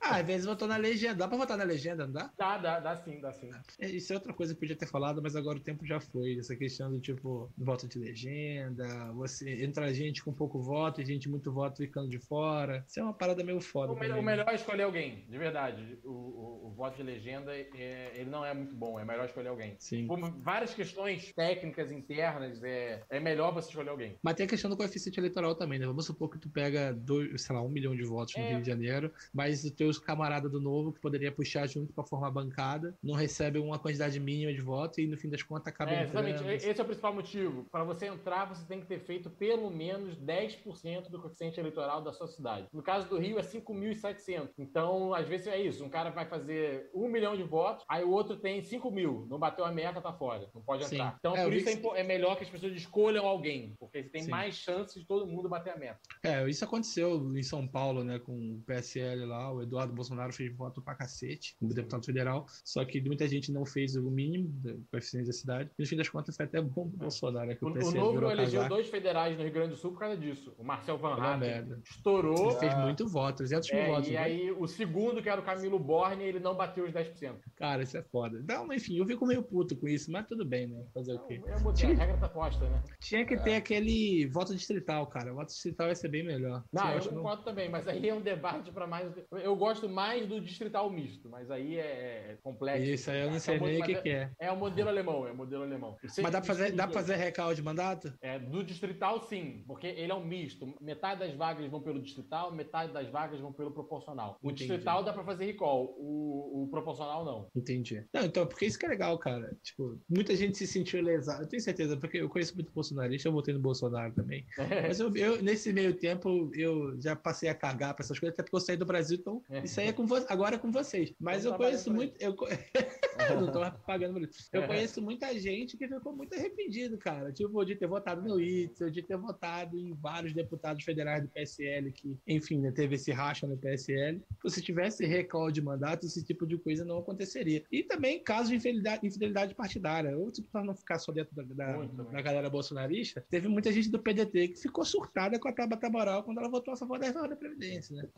Ah, 0.00 0.16
às 0.16 0.26
vezes 0.26 0.46
votou 0.46 0.66
na 0.68 0.76
legenda. 0.76 1.14
Dá 1.14 1.28
pra 1.28 1.36
votar 1.36 1.56
na 1.56 1.64
legenda, 1.64 2.06
não 2.06 2.12
dá? 2.12 2.30
Dá, 2.36 2.58
dá, 2.58 2.80
dá 2.80 2.96
sim, 2.96 3.20
dá 3.20 3.32
sim. 3.32 3.50
É, 3.78 3.86
Isso 3.86 4.12
é 4.12 4.16
outra 4.16 4.32
coisa 4.32 4.52
que 4.52 4.56
eu 4.58 4.60
podia 4.60 4.76
ter 4.76 4.86
falado, 4.86 5.22
mas 5.22 5.36
agora 5.36 5.58
o 5.58 5.62
tempo 5.62 5.86
já 5.86 6.00
foi. 6.00 6.38
Essa 6.38 6.56
questão 6.56 6.90
do 6.90 7.00
tipo, 7.00 7.50
voto 7.56 7.86
de 7.88 7.98
legenda, 7.98 9.12
você 9.12 9.64
entra 9.64 9.92
gente 9.92 10.22
com 10.24 10.32
pouco 10.32 10.60
voto 10.60 11.00
e 11.00 11.04
gente 11.04 11.28
muito 11.28 11.52
voto 11.52 11.78
ficando 11.78 12.08
de 12.08 12.18
fora. 12.18 12.84
Isso 12.88 13.00
é 13.00 13.02
uma 13.02 13.14
parada 13.14 13.42
meio 13.44 13.60
foda. 13.60 13.92
O, 13.92 13.96
melhor, 13.98 14.18
o 14.18 14.22
melhor 14.22 14.48
é 14.48 14.54
escolher 14.54 14.82
alguém, 14.84 15.24
de 15.28 15.38
verdade. 15.38 15.98
O, 16.04 16.10
o- 16.10 16.66
o 16.66 16.70
voto 16.74 16.96
de 16.96 17.02
legenda, 17.02 17.54
é, 17.56 18.15
ele 18.16 18.30
não 18.30 18.44
é 18.44 18.52
muito 18.54 18.74
bom, 18.74 18.98
é 18.98 19.04
melhor 19.04 19.26
escolher 19.26 19.48
alguém. 19.48 19.76
Sim. 19.78 20.06
Por 20.06 20.18
várias 20.40 20.74
questões 20.74 21.32
técnicas 21.32 21.90
internas, 21.92 22.62
é, 22.62 23.02
é 23.10 23.20
melhor 23.20 23.52
você 23.52 23.68
escolher 23.68 23.90
alguém. 23.90 24.18
Mas 24.22 24.34
tem 24.34 24.46
a 24.46 24.48
questão 24.48 24.70
do 24.70 24.76
coeficiente 24.76 25.18
eleitoral 25.20 25.54
também, 25.54 25.78
né? 25.78 25.86
Vamos 25.86 26.06
supor 26.06 26.30
que 26.30 26.38
tu 26.38 26.48
pega, 26.48 26.92
dois, 26.92 27.42
sei 27.42 27.54
lá, 27.54 27.62
um 27.62 27.68
milhão 27.68 27.94
de 27.94 28.02
votos 28.04 28.34
no 28.36 28.42
É. 28.42 28.48
Rio 28.52 28.60
de 28.62 28.66
Janeiro, 28.66 29.12
mas 29.32 29.64
os 29.64 29.70
teus 29.70 29.98
camaradas 29.98 30.50
do 30.50 30.60
Novo, 30.60 30.92
que 30.92 31.00
poderia 31.00 31.30
puxar 31.32 31.66
junto 31.66 31.92
pra 31.92 32.04
formar 32.04 32.30
bancada, 32.30 32.94
não 33.02 33.14
recebem 33.14 33.62
uma 33.62 33.78
quantidade 33.78 34.18
mínima 34.20 34.52
de 34.52 34.60
votos 34.60 34.98
e 34.98 35.06
no 35.06 35.16
fim 35.16 35.28
das 35.28 35.42
contas 35.42 35.68
acaba 35.68 35.90
É, 35.92 36.04
entrando. 36.04 36.28
exatamente. 36.28 36.66
Esse 36.66 36.80
é 36.80 36.82
o 36.82 36.86
principal 36.86 37.14
motivo. 37.14 37.64
Para 37.70 37.84
você 37.84 38.06
entrar, 38.06 38.44
você 38.46 38.64
tem 38.66 38.80
que 38.80 38.86
ter 38.86 39.00
feito 39.00 39.28
pelo 39.30 39.70
menos 39.70 40.16
10% 40.16 41.10
do 41.10 41.20
coeficiente 41.20 41.58
eleitoral 41.60 42.02
da 42.02 42.12
sua 42.12 42.26
cidade. 42.26 42.68
No 42.72 42.82
caso 42.82 43.08
do 43.08 43.18
Rio, 43.18 43.38
é 43.38 43.42
5.700. 43.42 44.50
Então, 44.58 45.14
às 45.14 45.28
vezes 45.28 45.46
é 45.46 45.60
isso. 45.60 45.84
Um 45.84 45.88
cara 45.88 46.10
vai 46.10 46.26
fazer 46.26 46.90
um 46.94 47.08
milhão 47.08 47.36
de 47.36 47.42
votos, 47.42 47.84
aí 47.88 48.04
o 48.06 48.10
outro 48.12 48.36
tem 48.36 48.62
5 48.62 48.90
mil, 48.90 49.26
não 49.28 49.38
bateu 49.38 49.64
a 49.64 49.72
meta, 49.72 50.00
tá 50.00 50.12
fora, 50.12 50.48
não 50.54 50.62
pode 50.62 50.84
Sim. 50.86 50.96
entrar. 50.96 51.16
Então, 51.18 51.36
É, 51.36 51.42
por 51.44 51.50
vi 51.52 51.58
isso 51.58 51.68
é, 51.68 51.72
que- 51.72 51.78
impo- 51.78 51.94
é 51.94 52.02
melhor 52.02 52.36
que 52.36 52.44
as 52.44 52.50
pessoas 52.50 52.72
escolham 52.74 53.26
alguém, 53.26 53.74
porque 53.78 54.02
você 54.02 54.08
tem 54.08 54.22
Sim. 54.22 54.30
mais 54.30 54.54
chances 54.54 55.00
de 55.02 55.06
todo 55.06 55.26
mundo 55.26 55.48
bater 55.48 55.72
a 55.72 55.76
meta. 55.76 55.98
É, 56.22 56.48
isso 56.48 56.64
aconteceu 56.64 57.36
em 57.36 57.42
São 57.42 57.66
Paulo, 57.66 58.02
né, 58.04 58.18
com 58.18 58.32
o 58.32 58.62
PSL 58.66 59.24
lá, 59.26 59.52
o 59.52 59.62
Eduardo 59.62 59.92
Bolsonaro 59.92 60.32
fez 60.32 60.54
voto 60.56 60.80
pra 60.80 60.94
cacete, 60.94 61.56
como 61.58 61.74
deputado 61.74 62.04
federal, 62.04 62.46
só 62.64 62.84
que 62.84 63.00
muita 63.00 63.26
gente 63.28 63.50
não 63.52 63.64
fez 63.66 63.96
o 63.96 64.10
mínimo 64.10 64.48
do 64.48 64.84
coeficiente 64.90 65.26
da 65.26 65.32
cidade, 65.32 65.70
e 65.78 65.82
no 65.82 65.88
fim 65.88 65.96
das 65.96 66.08
contas 66.08 66.36
foi 66.36 66.46
até 66.46 66.60
bom 66.62 66.88
pro 66.88 66.98
Bolsonaro, 66.98 67.46
né, 67.48 67.54
que 67.54 67.64
O, 67.64 67.68
o, 67.68 67.70
o 67.70 67.74
PSL 67.74 67.98
Novo 67.98 68.12
virou 68.12 68.30
elegeu 68.30 68.68
dois 68.68 68.88
federais 68.88 69.36
no 69.36 69.42
Rio 69.42 69.52
Grande 69.52 69.70
do 69.70 69.76
Sul 69.76 69.92
por 69.92 70.00
causa 70.00 70.16
disso. 70.16 70.54
O 70.58 70.64
Marcel 70.64 70.96
Van 70.98 71.14
Hatten 71.14 71.82
estourou. 71.88 72.50
Ele 72.50 72.58
fez 72.60 72.76
muito 72.78 73.06
voto, 73.08 73.38
300 73.38 73.70
mil 73.72 73.80
é, 73.80 73.86
votos. 73.88 74.08
e 74.08 74.12
né? 74.12 74.18
aí, 74.18 74.50
o 74.52 74.66
segundo, 74.66 75.22
que 75.22 75.28
era 75.28 75.40
o 75.40 75.44
Camilo 75.44 75.78
Borne, 75.78 76.24
ele 76.24 76.38
não 76.38 76.54
bateu 76.54 76.84
os 76.84 76.92
10%. 76.92 77.34
Cara, 77.56 77.82
isso 77.82 77.95
é 77.98 78.02
foda. 78.02 78.42
Não, 78.46 78.72
enfim, 78.72 78.98
eu 78.98 79.06
fico 79.06 79.26
meio 79.26 79.42
puto 79.42 79.76
com 79.76 79.88
isso, 79.88 80.10
mas 80.10 80.26
tudo 80.26 80.44
bem, 80.44 80.66
né? 80.66 80.84
Fazer 80.92 81.14
o 81.14 81.26
quê? 81.26 81.40
É, 81.46 81.50
é, 81.50 81.92
a 81.92 81.94
regra 81.94 82.18
tá 82.18 82.28
posta, 82.28 82.68
né? 82.68 82.82
Tinha 83.00 83.24
que 83.24 83.36
ter 83.36 83.54
aquele 83.54 84.26
voto 84.26 84.54
distrital, 84.54 85.06
cara. 85.06 85.32
O 85.32 85.36
voto 85.36 85.48
distrital 85.48 85.88
ia 85.88 85.94
ser 85.94 86.08
bem 86.08 86.24
melhor. 86.24 86.64
Não, 86.72 86.90
eu 86.92 87.08
concordo 87.08 87.42
também, 87.44 87.68
mas 87.68 87.86
aí 87.88 88.08
é 88.08 88.14
um 88.14 88.20
debate 88.20 88.70
para 88.72 88.86
mais. 88.86 89.12
Eu 89.32 89.56
gosto 89.56 89.88
mais 89.88 90.26
do 90.26 90.40
distrital 90.40 90.90
misto, 90.90 91.28
mas 91.28 91.50
aí 91.50 91.78
é 91.78 92.38
complexo. 92.42 92.84
Isso 92.90 93.10
aí 93.10 93.22
eu 93.22 93.30
não 93.30 93.38
sei 93.38 93.56
É 93.56 93.60
nem 93.60 93.82
o 93.82 93.84
que, 93.84 93.94
que 94.02 94.08
é. 94.10 94.30
É 94.38 94.50
o 94.50 94.56
modelo 94.56 94.88
alemão, 94.88 95.26
é 95.26 95.32
o 95.32 95.36
modelo 95.36 95.62
alemão. 95.62 95.96
Você- 96.02 96.22
Mas 96.22 96.32
dá 96.32 96.40
pra 96.40 96.46
fazer, 96.46 96.72
dá 96.72 96.84
pra 96.84 96.94
fazer 96.94 97.16
recalque 97.16 97.56
de 97.56 97.62
mandato? 97.62 98.12
É, 98.20 98.38
do 98.38 98.62
distrital, 98.62 99.20
sim, 99.22 99.64
porque 99.66 99.86
ele 99.86 100.12
é 100.12 100.14
um 100.14 100.24
misto. 100.24 100.74
Metade 100.80 101.20
das 101.20 101.34
vagas 101.34 101.68
vão 101.70 101.80
pelo 101.82 102.00
distrital, 102.02 102.52
metade 102.52 102.92
das 102.92 103.08
vagas 103.10 103.40
vão 103.40 103.52
pelo 103.52 103.72
proporcional. 103.72 104.38
O 104.42 104.50
Entendi. 104.50 104.66
distrital 104.68 105.02
dá 105.02 105.12
pra 105.12 105.24
fazer 105.24 105.46
recall, 105.46 105.94
o, 105.98 106.64
o 106.64 106.68
proporcional 106.70 107.24
não. 107.24 107.48
Entendi. 107.54 107.75
Não, 108.12 108.24
então, 108.24 108.46
porque 108.46 108.66
isso 108.66 108.78
que 108.78 108.86
é 108.86 108.88
legal, 108.88 109.18
cara. 109.18 109.56
Tipo, 109.62 109.98
muita 110.08 110.34
gente 110.36 110.56
se 110.56 110.66
sentiu 110.66 111.02
lesada. 111.02 111.42
Eu 111.42 111.48
tenho 111.48 111.62
certeza, 111.62 111.96
porque 111.96 112.18
eu 112.18 112.28
conheço 112.28 112.54
muito 112.54 112.72
bolsonarista, 112.72 113.28
eu 113.28 113.32
votei 113.32 113.54
no 113.54 113.60
Bolsonaro 113.60 114.12
também. 114.12 114.46
Mas 114.86 115.00
eu, 115.00 115.14
eu, 115.16 115.42
nesse 115.42 115.72
meio 115.72 115.94
tempo, 115.94 116.50
eu 116.54 117.00
já 117.00 117.14
passei 117.14 117.48
a 117.48 117.54
cagar 117.54 117.94
pra 117.94 118.04
essas 118.04 118.18
coisas, 118.18 118.34
até 118.34 118.42
porque 118.42 118.56
eu 118.56 118.60
saí 118.60 118.76
do 118.76 118.86
Brasil, 118.86 119.18
então 119.18 119.42
isso 119.64 119.80
aí 119.80 119.88
é 119.88 119.92
com 119.92 120.06
agora 120.28 120.56
é 120.56 120.58
com 120.58 120.70
vocês. 120.70 121.12
Mas 121.18 121.44
Não 121.44 121.52
eu 121.52 121.58
tá 121.58 121.64
conheço 121.64 121.92
muito. 121.92 122.20
Eu, 122.20 122.36
eu 123.30 123.40
não 123.40 123.52
tô 123.52 123.60
pagando 123.82 124.14
por 124.14 124.22
isso. 124.22 124.48
Eu 124.52 124.66
conheço 124.66 125.02
muita 125.02 125.38
gente 125.38 125.76
que 125.76 125.88
ficou 125.88 126.14
muito 126.14 126.34
arrependido, 126.34 126.96
cara. 126.98 127.32
Tipo, 127.32 127.64
de 127.64 127.74
ter 127.74 127.86
votado 127.86 128.22
no 128.22 128.40
Itzel, 128.40 128.90
de 128.90 129.02
ter 129.02 129.16
votado 129.16 129.78
em 129.78 129.92
vários 129.94 130.32
deputados 130.32 130.84
federais 130.84 131.22
do 131.22 131.28
PSL, 131.28 131.92
que, 131.92 132.16
enfim, 132.26 132.60
né, 132.60 132.70
teve 132.70 132.94
esse 132.94 133.12
racha 133.12 133.46
no 133.46 133.56
PSL. 133.56 134.22
Se 134.46 134.62
tivesse 134.62 135.04
recall 135.04 135.50
de 135.50 135.60
mandato, 135.60 136.06
esse 136.06 136.24
tipo 136.24 136.46
de 136.46 136.56
coisa 136.58 136.84
não 136.84 136.98
aconteceria. 136.98 137.64
E 137.70 137.82
também 137.82 138.22
caso 138.22 138.50
de 138.50 138.56
infidelidade, 138.56 139.06
infidelidade 139.06 139.54
partidária. 139.54 140.16
Ou 140.16 140.30
tipo, 140.30 140.48
pra 140.50 140.62
não 140.64 140.74
ficar 140.74 140.98
só 140.98 141.12
dentro 141.12 141.34
da, 141.34 141.42
da, 141.42 141.82
da 141.84 142.22
galera 142.22 142.48
bolsonarista, 142.50 143.24
teve 143.28 143.48
muita 143.48 143.72
gente 143.72 143.90
do 143.90 143.98
PDT 143.98 144.48
que 144.48 144.56
ficou 144.60 144.84
surtada 144.84 145.38
com 145.38 145.48
a 145.48 145.52
Tabata 145.52 145.88
Moral 145.90 146.22
quando 146.22 146.38
ela 146.38 146.48
votou 146.48 146.74
a 146.74 146.76
favor 146.76 146.98
da 146.98 147.06
reforma 147.06 147.28
da 147.28 147.36
Previdência, 147.36 147.96
né? 147.96 148.08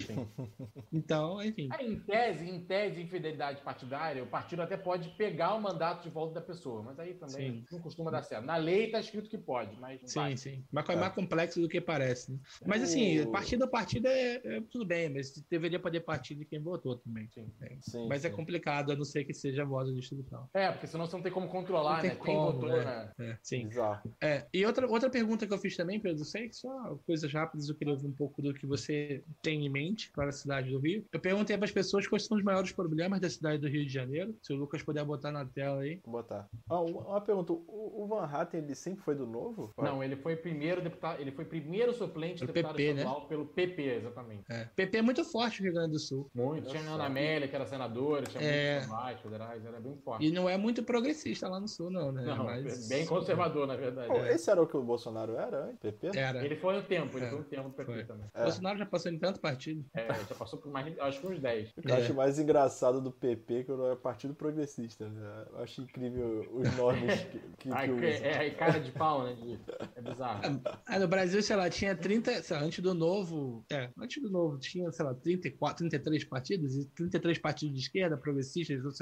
Então, 0.92 1.42
enfim. 1.42 1.68
Aí, 1.72 1.92
em 1.92 2.00
tese, 2.00 2.48
em 2.48 2.60
tese, 2.64 3.00
infidelidade 3.00 3.62
partidária, 3.62 4.22
o 4.22 4.26
partido 4.26 4.62
até 4.62 4.76
pode 4.76 5.10
pegar 5.10 5.54
o 5.54 5.60
mandato 5.60 6.02
de 6.02 6.10
volta 6.10 6.34
da 6.34 6.40
pessoa, 6.40 6.82
mas 6.82 6.98
aí 6.98 7.14
também 7.14 7.52
Sim. 7.60 7.66
não 7.72 7.80
costuma 7.80 8.10
dar 8.10 8.22
certo. 8.22 8.44
Na 8.44 8.56
lei 8.56 8.90
tá 8.90 9.00
escrito 9.00 9.28
que 9.28 9.38
pode, 9.38 9.78
mas 9.80 10.00
Sim, 10.04 10.14
vai. 10.18 10.36
sim. 10.36 10.64
Mas 10.72 10.88
é 10.88 10.92
É. 10.92 10.96
mais 10.96 11.14
complexo 11.14 11.60
do 11.60 11.68
que 11.68 11.80
parece, 11.80 12.32
né? 12.32 12.38
Mas 12.66 12.82
assim, 12.82 13.20
O- 13.20 13.30
partido 13.30 13.64
a 13.64 13.68
partido 13.68 14.06
é, 14.06 14.40
é 14.44 14.60
tudo 14.70 14.84
bem, 14.84 15.08
mas 15.08 15.32
deveria 15.50 15.78
poder 15.78 16.00
partir 16.00 16.34
de 16.34 16.44
quem 16.44 16.60
votou 16.60 16.96
também. 16.96 17.28
Sim. 17.32 17.50
É. 17.60 17.76
Sim, 17.80 18.08
Mas 18.08 18.24
é 18.24 18.30
complicado, 18.30 18.92
a 18.92 18.96
não 18.96 19.04
ser 19.04 19.24
que 19.24 19.32
seja 19.38 19.64
voz 19.64 19.92
distrital. 19.94 20.48
É, 20.54 20.70
porque 20.70 20.86
senão 20.86 21.06
você 21.06 21.16
não 21.16 21.22
tem 21.22 21.32
como 21.32 21.48
controlar, 21.48 21.94
Não 21.94 22.00
tem 22.00 22.10
né? 22.10 22.16
Quem 22.16 22.34
como, 22.34 22.52
votou, 22.52 22.68
né? 22.68 22.84
né? 22.84 23.30
É, 23.30 23.38
sim. 23.42 23.68
Bizarro. 23.68 24.14
É, 24.20 24.46
e 24.52 24.64
outra, 24.66 24.86
outra 24.86 25.10
pergunta 25.10 25.46
que 25.46 25.52
eu 25.52 25.58
fiz 25.58 25.76
também, 25.76 26.00
Pedro, 26.00 26.24
sei 26.24 26.48
que 26.48 26.56
só 26.56 26.96
coisas 27.06 27.32
rápidas, 27.32 27.68
eu 27.68 27.74
queria 27.74 27.94
ouvir 27.94 28.06
um 28.06 28.12
pouco 28.12 28.40
do 28.42 28.52
que 28.54 28.66
você 28.66 29.22
tem 29.42 29.64
em 29.64 29.68
mente 29.68 30.10
para 30.12 30.28
a 30.28 30.32
cidade 30.32 30.70
do 30.70 30.78
Rio. 30.78 31.04
Eu 31.12 31.20
perguntei 31.20 31.56
para 31.56 31.64
as 31.66 31.72
pessoas 31.72 32.06
quais 32.06 32.24
são 32.26 32.36
os 32.36 32.42
maiores 32.42 32.72
problemas 32.72 33.20
da 33.20 33.28
cidade 33.30 33.58
do 33.58 33.68
Rio 33.68 33.84
de 33.86 33.92
Janeiro. 33.92 34.36
Se 34.42 34.52
o 34.52 34.56
Lucas 34.56 34.82
puder 34.82 35.04
botar 35.04 35.30
na 35.32 35.44
tela 35.44 35.80
aí. 35.80 36.00
Vou 36.04 36.14
botar. 36.14 36.48
Ah, 36.68 36.80
uma, 36.80 37.00
uma 37.08 37.20
pergunta. 37.20 37.52
O, 37.52 38.04
o 38.04 38.06
Van 38.06 38.24
Hatten, 38.24 38.60
ele 38.60 38.74
sempre 38.74 39.02
foi 39.04 39.14
do 39.14 39.26
Novo? 39.26 39.72
Não, 39.78 40.02
ele 40.02 40.16
foi 40.16 40.36
primeiro 40.36 40.80
deputado, 40.82 41.20
ele 41.20 41.30
foi 41.32 41.44
primeiro 41.44 41.92
suplente 41.92 42.40
Pelo 42.40 42.52
deputado 42.52 42.76
PP, 42.76 42.92
né? 42.94 43.00
estadual 43.00 43.26
pelo 43.28 43.46
PP, 43.46 43.82
exatamente. 43.82 44.44
É. 44.50 44.64
PP 44.76 44.98
é 44.98 45.02
muito 45.02 45.24
forte 45.24 45.60
no 45.60 45.64
Rio 45.66 45.74
Grande 45.74 45.92
do 45.92 45.98
Sul. 45.98 46.30
Muito. 46.34 46.68
Tinha 46.68 46.82
a. 46.82 46.94
Ana 46.94 47.06
Amélia, 47.06 47.46
que 47.48 47.54
era 47.54 47.66
senadora, 47.66 48.26
tinha 48.26 48.42
É. 48.42 48.72
muitos 48.72 48.84
estaduais, 48.86 49.20
federais, 49.30 49.64
era 49.64 49.80
bem 49.80 49.96
forte. 49.98 50.26
E 50.26 50.30
não 50.32 50.48
é 50.48 50.56
muito 50.56 50.82
progressista 50.82 51.48
lá 51.48 51.60
no 51.60 51.68
Sul, 51.68 51.90
não, 51.90 52.12
né? 52.12 52.22
Não, 52.24 52.44
Mas- 52.44 52.88
bem 52.88 53.06
conservador, 53.06 53.66
na 53.66 53.76
verdade. 53.76 54.12
É. 54.12 54.34
Esse 54.34 54.50
era 54.50 54.60
o 54.62 54.66
que 54.66 54.76
o 54.76 54.82
Bolsonaro 54.82 55.34
era, 55.36 55.68
hein? 55.70 55.76
PP? 55.80 56.16
Era. 56.18 56.44
Ele 56.44 56.56
foi 56.56 56.78
um 56.78 56.82
tempo, 56.82 57.16
ele 57.18 57.26
É, 57.26 57.30
foi 57.30 57.38
um 57.38 57.42
tempo 57.44 57.68
no 57.68 57.74
PP 57.74 57.92
foi. 57.92 58.04
também. 58.04 58.26
É. 58.34 58.42
Bolsonaro 58.42 58.78
já 58.78 58.86
passou 58.86 59.12
em 59.12 59.18
tanto 59.18 59.40
partido. 59.40 59.84
É, 59.94 60.06
já 60.06 60.34
passou 60.34 60.58
por 60.58 60.70
mais, 60.72 60.98
acho 60.98 61.20
que 61.20 61.26
uns 61.26 61.40
10. 61.40 61.70
O 61.76 61.82
que 61.82 61.90
eu 61.90 61.94
É. 61.94 61.98
acho 62.00 62.14
mais 62.14 62.38
engraçado 62.38 63.00
do 63.00 63.10
PP 63.12 63.64
que 63.64 63.70
não 63.72 63.90
é 63.92 63.96
Partido 63.96 64.34
Progressista, 64.34 65.08
né? 65.08 65.46
Eu 65.52 65.58
acho 65.58 65.82
incrível 65.82 66.48
os 66.52 66.76
nomes 66.76 67.20
que, 67.24 67.38
que, 67.58 67.70
Ai, 67.72 67.88
que 67.88 67.96
que- 67.96 68.06
é, 68.06 68.46
é 68.46 68.50
cara 68.50 68.78
de 68.78 68.90
pau, 68.92 69.24
né? 69.24 69.34
de- 69.34 69.58
é 69.96 70.00
bizarro. 70.00 70.40
Ah, 70.86 70.98
no 70.98 71.08
Brasil, 71.08 71.42
sei 71.42 71.56
lá, 71.56 71.68
tinha 71.68 71.94
30, 71.96 72.42
sei 72.42 72.56
lá, 72.56 72.62
antes 72.62 72.80
do 72.80 72.94
novo, 72.94 73.64
é, 73.70 73.90
antes 73.98 74.22
do 74.22 74.30
novo, 74.30 74.58
tinha, 74.58 74.90
sei 74.92 75.04
lá, 75.04 75.14
34, 75.14 75.78
33 75.78 76.24
partidos, 76.24 76.74
e 76.76 76.84
33 76.90 77.38
partidos 77.38 77.74
de 77.74 77.80
esquerda, 77.82 78.16
progressistas, 78.16 78.80
socialistas, 78.82 78.98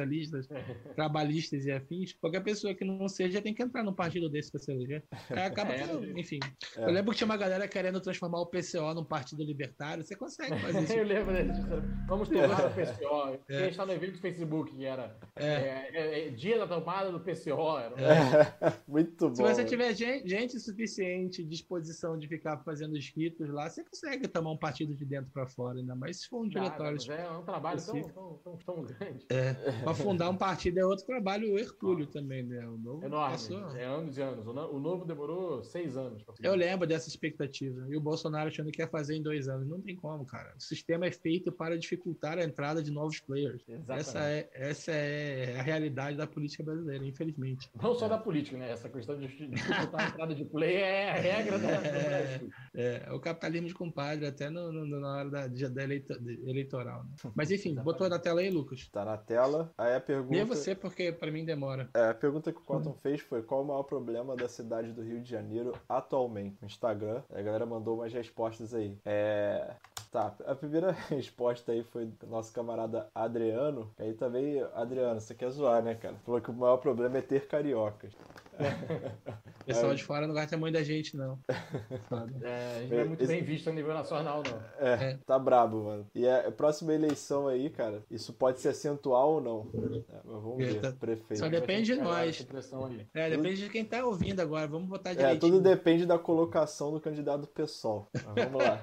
trabalhistas 0.94 1.64
e 1.64 1.70
afins. 1.72 2.12
Qualquer 2.20 2.40
pessoa 2.42 2.74
que 2.74 2.84
não 2.84 3.08
seja 3.08 3.40
tem 3.42 3.54
que 3.54 3.62
entrar 3.62 3.82
num 3.82 3.92
partido 3.92 4.28
desse 4.28 4.50
pra 4.50 4.60
se 4.60 4.70
eleger. 4.72 5.02
Acaba 5.30 5.72
É, 5.72 5.86
tendo- 5.86 6.18
enfim. 6.18 6.38
É. 6.76 6.84
Eu 6.84 6.90
lembro 6.90 7.12
que 7.12 7.18
tinha 7.18 7.26
uma 7.26 7.36
galera 7.36 7.66
querendo 7.68 8.00
transformar 8.00 8.40
o 8.40 8.46
PCO 8.46 8.94
num 8.94 9.04
partido 9.04 9.42
libertário. 9.42 10.04
Você 10.04 10.16
consegue 10.16 10.58
fazer 10.60 10.82
isso. 10.82 10.92
Eu 10.96 11.04
lembro 11.04 11.34
disso. 11.34 11.66
Vamos 12.06 12.28
tornar 12.28 12.66
o 12.66 12.74
PCO. 12.74 13.38
É. 13.48 13.56
A 13.58 13.64
gente 13.64 13.76
tá 13.76 13.86
no 13.86 13.92
evento 13.92 14.12
do 14.12 14.18
Facebook, 14.18 14.74
que 14.74 14.84
era 14.84 15.16
É. 15.36 15.46
é, 15.46 15.90
é, 15.92 16.26
é, 16.26 16.30
dia 16.30 16.58
da 16.58 16.66
tomada 16.66 17.10
do 17.12 17.20
PCO. 17.20 17.78
Era, 17.78 17.96
Muito 18.88 19.28
bom. 19.28 19.34
Se 19.34 19.42
você 19.42 19.64
tiver 19.64 19.94
gente, 19.94 20.28
gente 20.28 20.58
suficiente, 20.60 21.44
disposição 21.44 22.18
de 22.18 22.26
ficar 22.28 22.58
fazendo 22.58 22.96
escritos 22.96 23.48
lá, 23.50 23.68
você 23.68 23.84
consegue 23.84 24.28
tomar 24.28 24.50
um 24.52 24.56
partido 24.56 24.94
de 24.94 25.04
dentro 25.04 25.30
pra 25.32 25.46
fora, 25.46 25.78
ainda 25.78 25.94
mais 25.94 26.20
se 26.20 26.28
for 26.28 26.44
um 26.44 26.48
diretório. 26.48 26.96
mas 26.96 27.08
é 27.08 27.30
um 27.30 27.42
trabalho 27.42 27.80
tão, 27.84 28.02
tão, 28.02 28.38
tão, 28.44 28.56
tão 28.58 28.82
grande. 28.84 29.26
É, 29.30 29.54
pra 29.82 29.94
fundar 30.10 30.30
um 30.30 30.36
partido 30.36 30.78
é 30.78 30.84
outro 30.84 31.04
trabalho 31.06 31.58
hercúleo 31.58 32.06
também, 32.06 32.42
né? 32.42 32.66
O 32.66 32.76
novo 32.78 33.04
Enorme. 33.04 33.32
passou- 33.32 33.76
É 33.76 33.84
anos 33.84 34.16
e 34.16 34.22
anos. 34.22 34.46
O 34.46 34.52
no- 34.52 34.72
o 34.74 34.80
novo 34.80 35.04
demorou 35.04 35.62
seis 35.62 35.96
anos. 35.96 36.22
Eu 36.42 36.54
lembro 36.54 36.86
dessa 36.86 37.08
expectativa. 37.08 37.86
E 37.88 37.96
o 37.96 38.00
Bolsonaro 38.00 38.48
achando 38.48 38.70
que 38.70 38.80
ia 38.82 38.88
fazer 38.88 39.16
em 39.16 39.22
dois 39.22 39.48
anos. 39.48 39.66
Não 39.68 39.80
tem 39.80 39.96
como, 39.96 40.24
cara. 40.24 40.54
O 40.56 40.60
sistema 40.62 41.06
é 41.06 41.10
feito 41.12 41.50
para 41.52 41.76
dificultar 41.78 42.38
a 42.38 42.44
entrada 42.44 42.82
de 42.82 42.90
novos 42.90 43.20
players. 43.20 43.62
Exatamente. 43.68 44.00
Essa 44.08 44.18
é, 44.24 44.50
essa 44.52 44.92
é 44.92 45.56
a 45.58 45.62
realidade 45.62 46.16
da 46.16 46.26
política 46.26 46.62
brasileira, 46.62 47.04
infelizmente. 47.04 47.68
Não 47.80 47.94
só 47.94 48.08
da 48.08 48.18
política, 48.18 48.56
né? 48.56 48.70
Essa 48.70 48.88
questão 48.88 49.18
de 49.18 49.26
dificultar 49.28 50.00
a 50.00 50.08
entrada 50.08 50.34
de 50.34 50.44
play 50.44 50.76
é 50.76 51.10
a 51.10 51.14
regra 51.14 51.58
da, 51.58 51.74
do 51.76 51.82
Brasil. 52.06 52.50
É, 52.74 53.08
o 53.12 53.18
capitalismo 53.20 53.68
de 53.68 53.74
compadre, 53.74 54.26
até 54.26 54.50
no, 54.50 54.70
no- 54.72 55.00
na 55.00 55.16
hora 55.16 55.30
da, 55.30 55.46
da 55.46 55.82
eleito- 55.84 56.18
de- 56.20 56.40
eleitoral. 56.48 57.04
né? 57.04 57.30
Mas 57.34 57.50
enfim, 57.50 57.74
botou 57.74 58.08
na 58.08 58.18
tela 58.18 58.40
aí, 58.40 58.50
Lucas. 58.50 58.88
Tá 58.88 59.04
na 59.04 59.16
tela. 59.16 59.72
Aí 59.78 59.94
a 59.96 60.00
pergunta. 60.00 60.32
Leia 60.32 60.44
você, 60.44 60.74
porque 60.74 61.12
pra 61.12 61.30
mim 61.30 61.44
demora. 61.44 61.88
É, 61.94 62.10
a 62.10 62.14
pergunta 62.14 62.52
que 62.52 62.58
o 62.58 62.62
Cotton 62.62 62.94
fez 63.02 63.20
foi 63.20 63.42
qual 63.42 63.62
o 63.62 63.64
maior 63.64 63.82
problema 63.82 64.36
da 64.36 64.48
cidade 64.48 64.92
do 64.92 65.02
Rio 65.02 65.20
de 65.20 65.30
Janeiro 65.30 65.72
atualmente? 65.88 66.56
No 66.60 66.66
Instagram. 66.66 67.22
A 67.32 67.42
galera 67.42 67.66
mandou 67.66 67.96
umas 67.96 68.12
respostas 68.12 68.74
aí. 68.74 68.98
É. 69.04 69.74
Tá, 70.10 70.34
a 70.46 70.54
primeira 70.54 70.92
resposta 71.10 71.72
aí 71.72 71.82
foi 71.82 72.06
do 72.06 72.26
nosso 72.26 72.52
camarada 72.52 73.08
Adriano. 73.14 73.90
Aí 73.98 74.14
também, 74.14 74.62
Adriano, 74.74 75.20
você 75.20 75.34
quer 75.34 75.50
zoar, 75.50 75.82
né, 75.82 75.94
cara? 75.94 76.14
Falou 76.24 76.40
que 76.40 76.50
o 76.50 76.54
maior 76.54 76.76
problema 76.78 77.18
é 77.18 77.22
ter 77.22 77.46
cariocas. 77.46 78.12
O 78.14 78.56
pessoal 79.66 79.94
de 79.94 80.02
fora 80.02 80.26
não 80.26 80.34
gosta 80.34 80.56
muito 80.56 80.74
da 80.74 80.82
gente, 80.82 81.16
não. 81.16 81.38
É, 82.42 82.76
a 82.76 82.80
gente 82.80 82.92
não 82.94 83.00
é 83.00 83.04
muito 83.04 83.22
Esse- 83.24 83.32
bem 83.32 83.42
visto 83.42 83.68
a 83.68 83.72
nível 83.72 83.92
nacional, 83.92 84.42
não. 84.48 84.86
É, 84.86 85.10
É. 85.12 85.18
tá 85.26 85.38
brabo, 85.38 85.84
mano. 85.84 86.06
E 86.14 86.26
a 86.26 86.50
próxima 86.52 86.94
eleição 86.94 87.48
aí, 87.48 87.68
cara, 87.68 88.02
isso 88.10 88.32
pode 88.32 88.60
se 88.60 88.68
acentuar 88.68 89.24
ou 89.26 89.40
não. 89.40 89.68
É, 90.08 90.16
mas 90.24 90.42
vamos 90.42 90.56
ver, 90.58 90.74
Eita. 90.76 90.92
prefeito. 90.92 91.38
Só 91.38 91.48
depende 91.48 91.94
de 91.94 92.00
nós. 92.00 92.46
É, 93.14 93.30
depende 93.30 93.64
de 93.64 93.68
quem 93.70 93.84
tá 93.84 94.04
ouvindo 94.04 94.40
agora. 94.40 94.66
Vamos 94.66 94.88
votar 94.88 95.12
É, 95.12 95.16
direitinho. 95.16 95.52
tudo 95.52 95.60
depende 95.62 96.06
da 96.06 96.18
colocação 96.18 96.92
do 96.92 97.00
candidato 97.00 97.46
pessoal. 97.48 98.08
Mas 98.14 98.44
vamos 98.46 98.64
lá. 98.64 98.82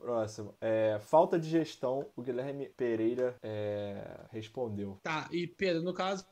Próximo. 0.00 0.54
É, 0.60 0.98
falta 1.00 1.38
de 1.38 1.48
gestão, 1.48 2.06
o 2.16 2.22
Guilherme 2.22 2.68
Pereira 2.76 3.36
é, 3.42 4.20
respondeu. 4.32 4.98
Tá, 5.02 5.28
e 5.30 5.46
Pedro, 5.46 5.82
no 5.82 5.92
caso, 5.92 6.24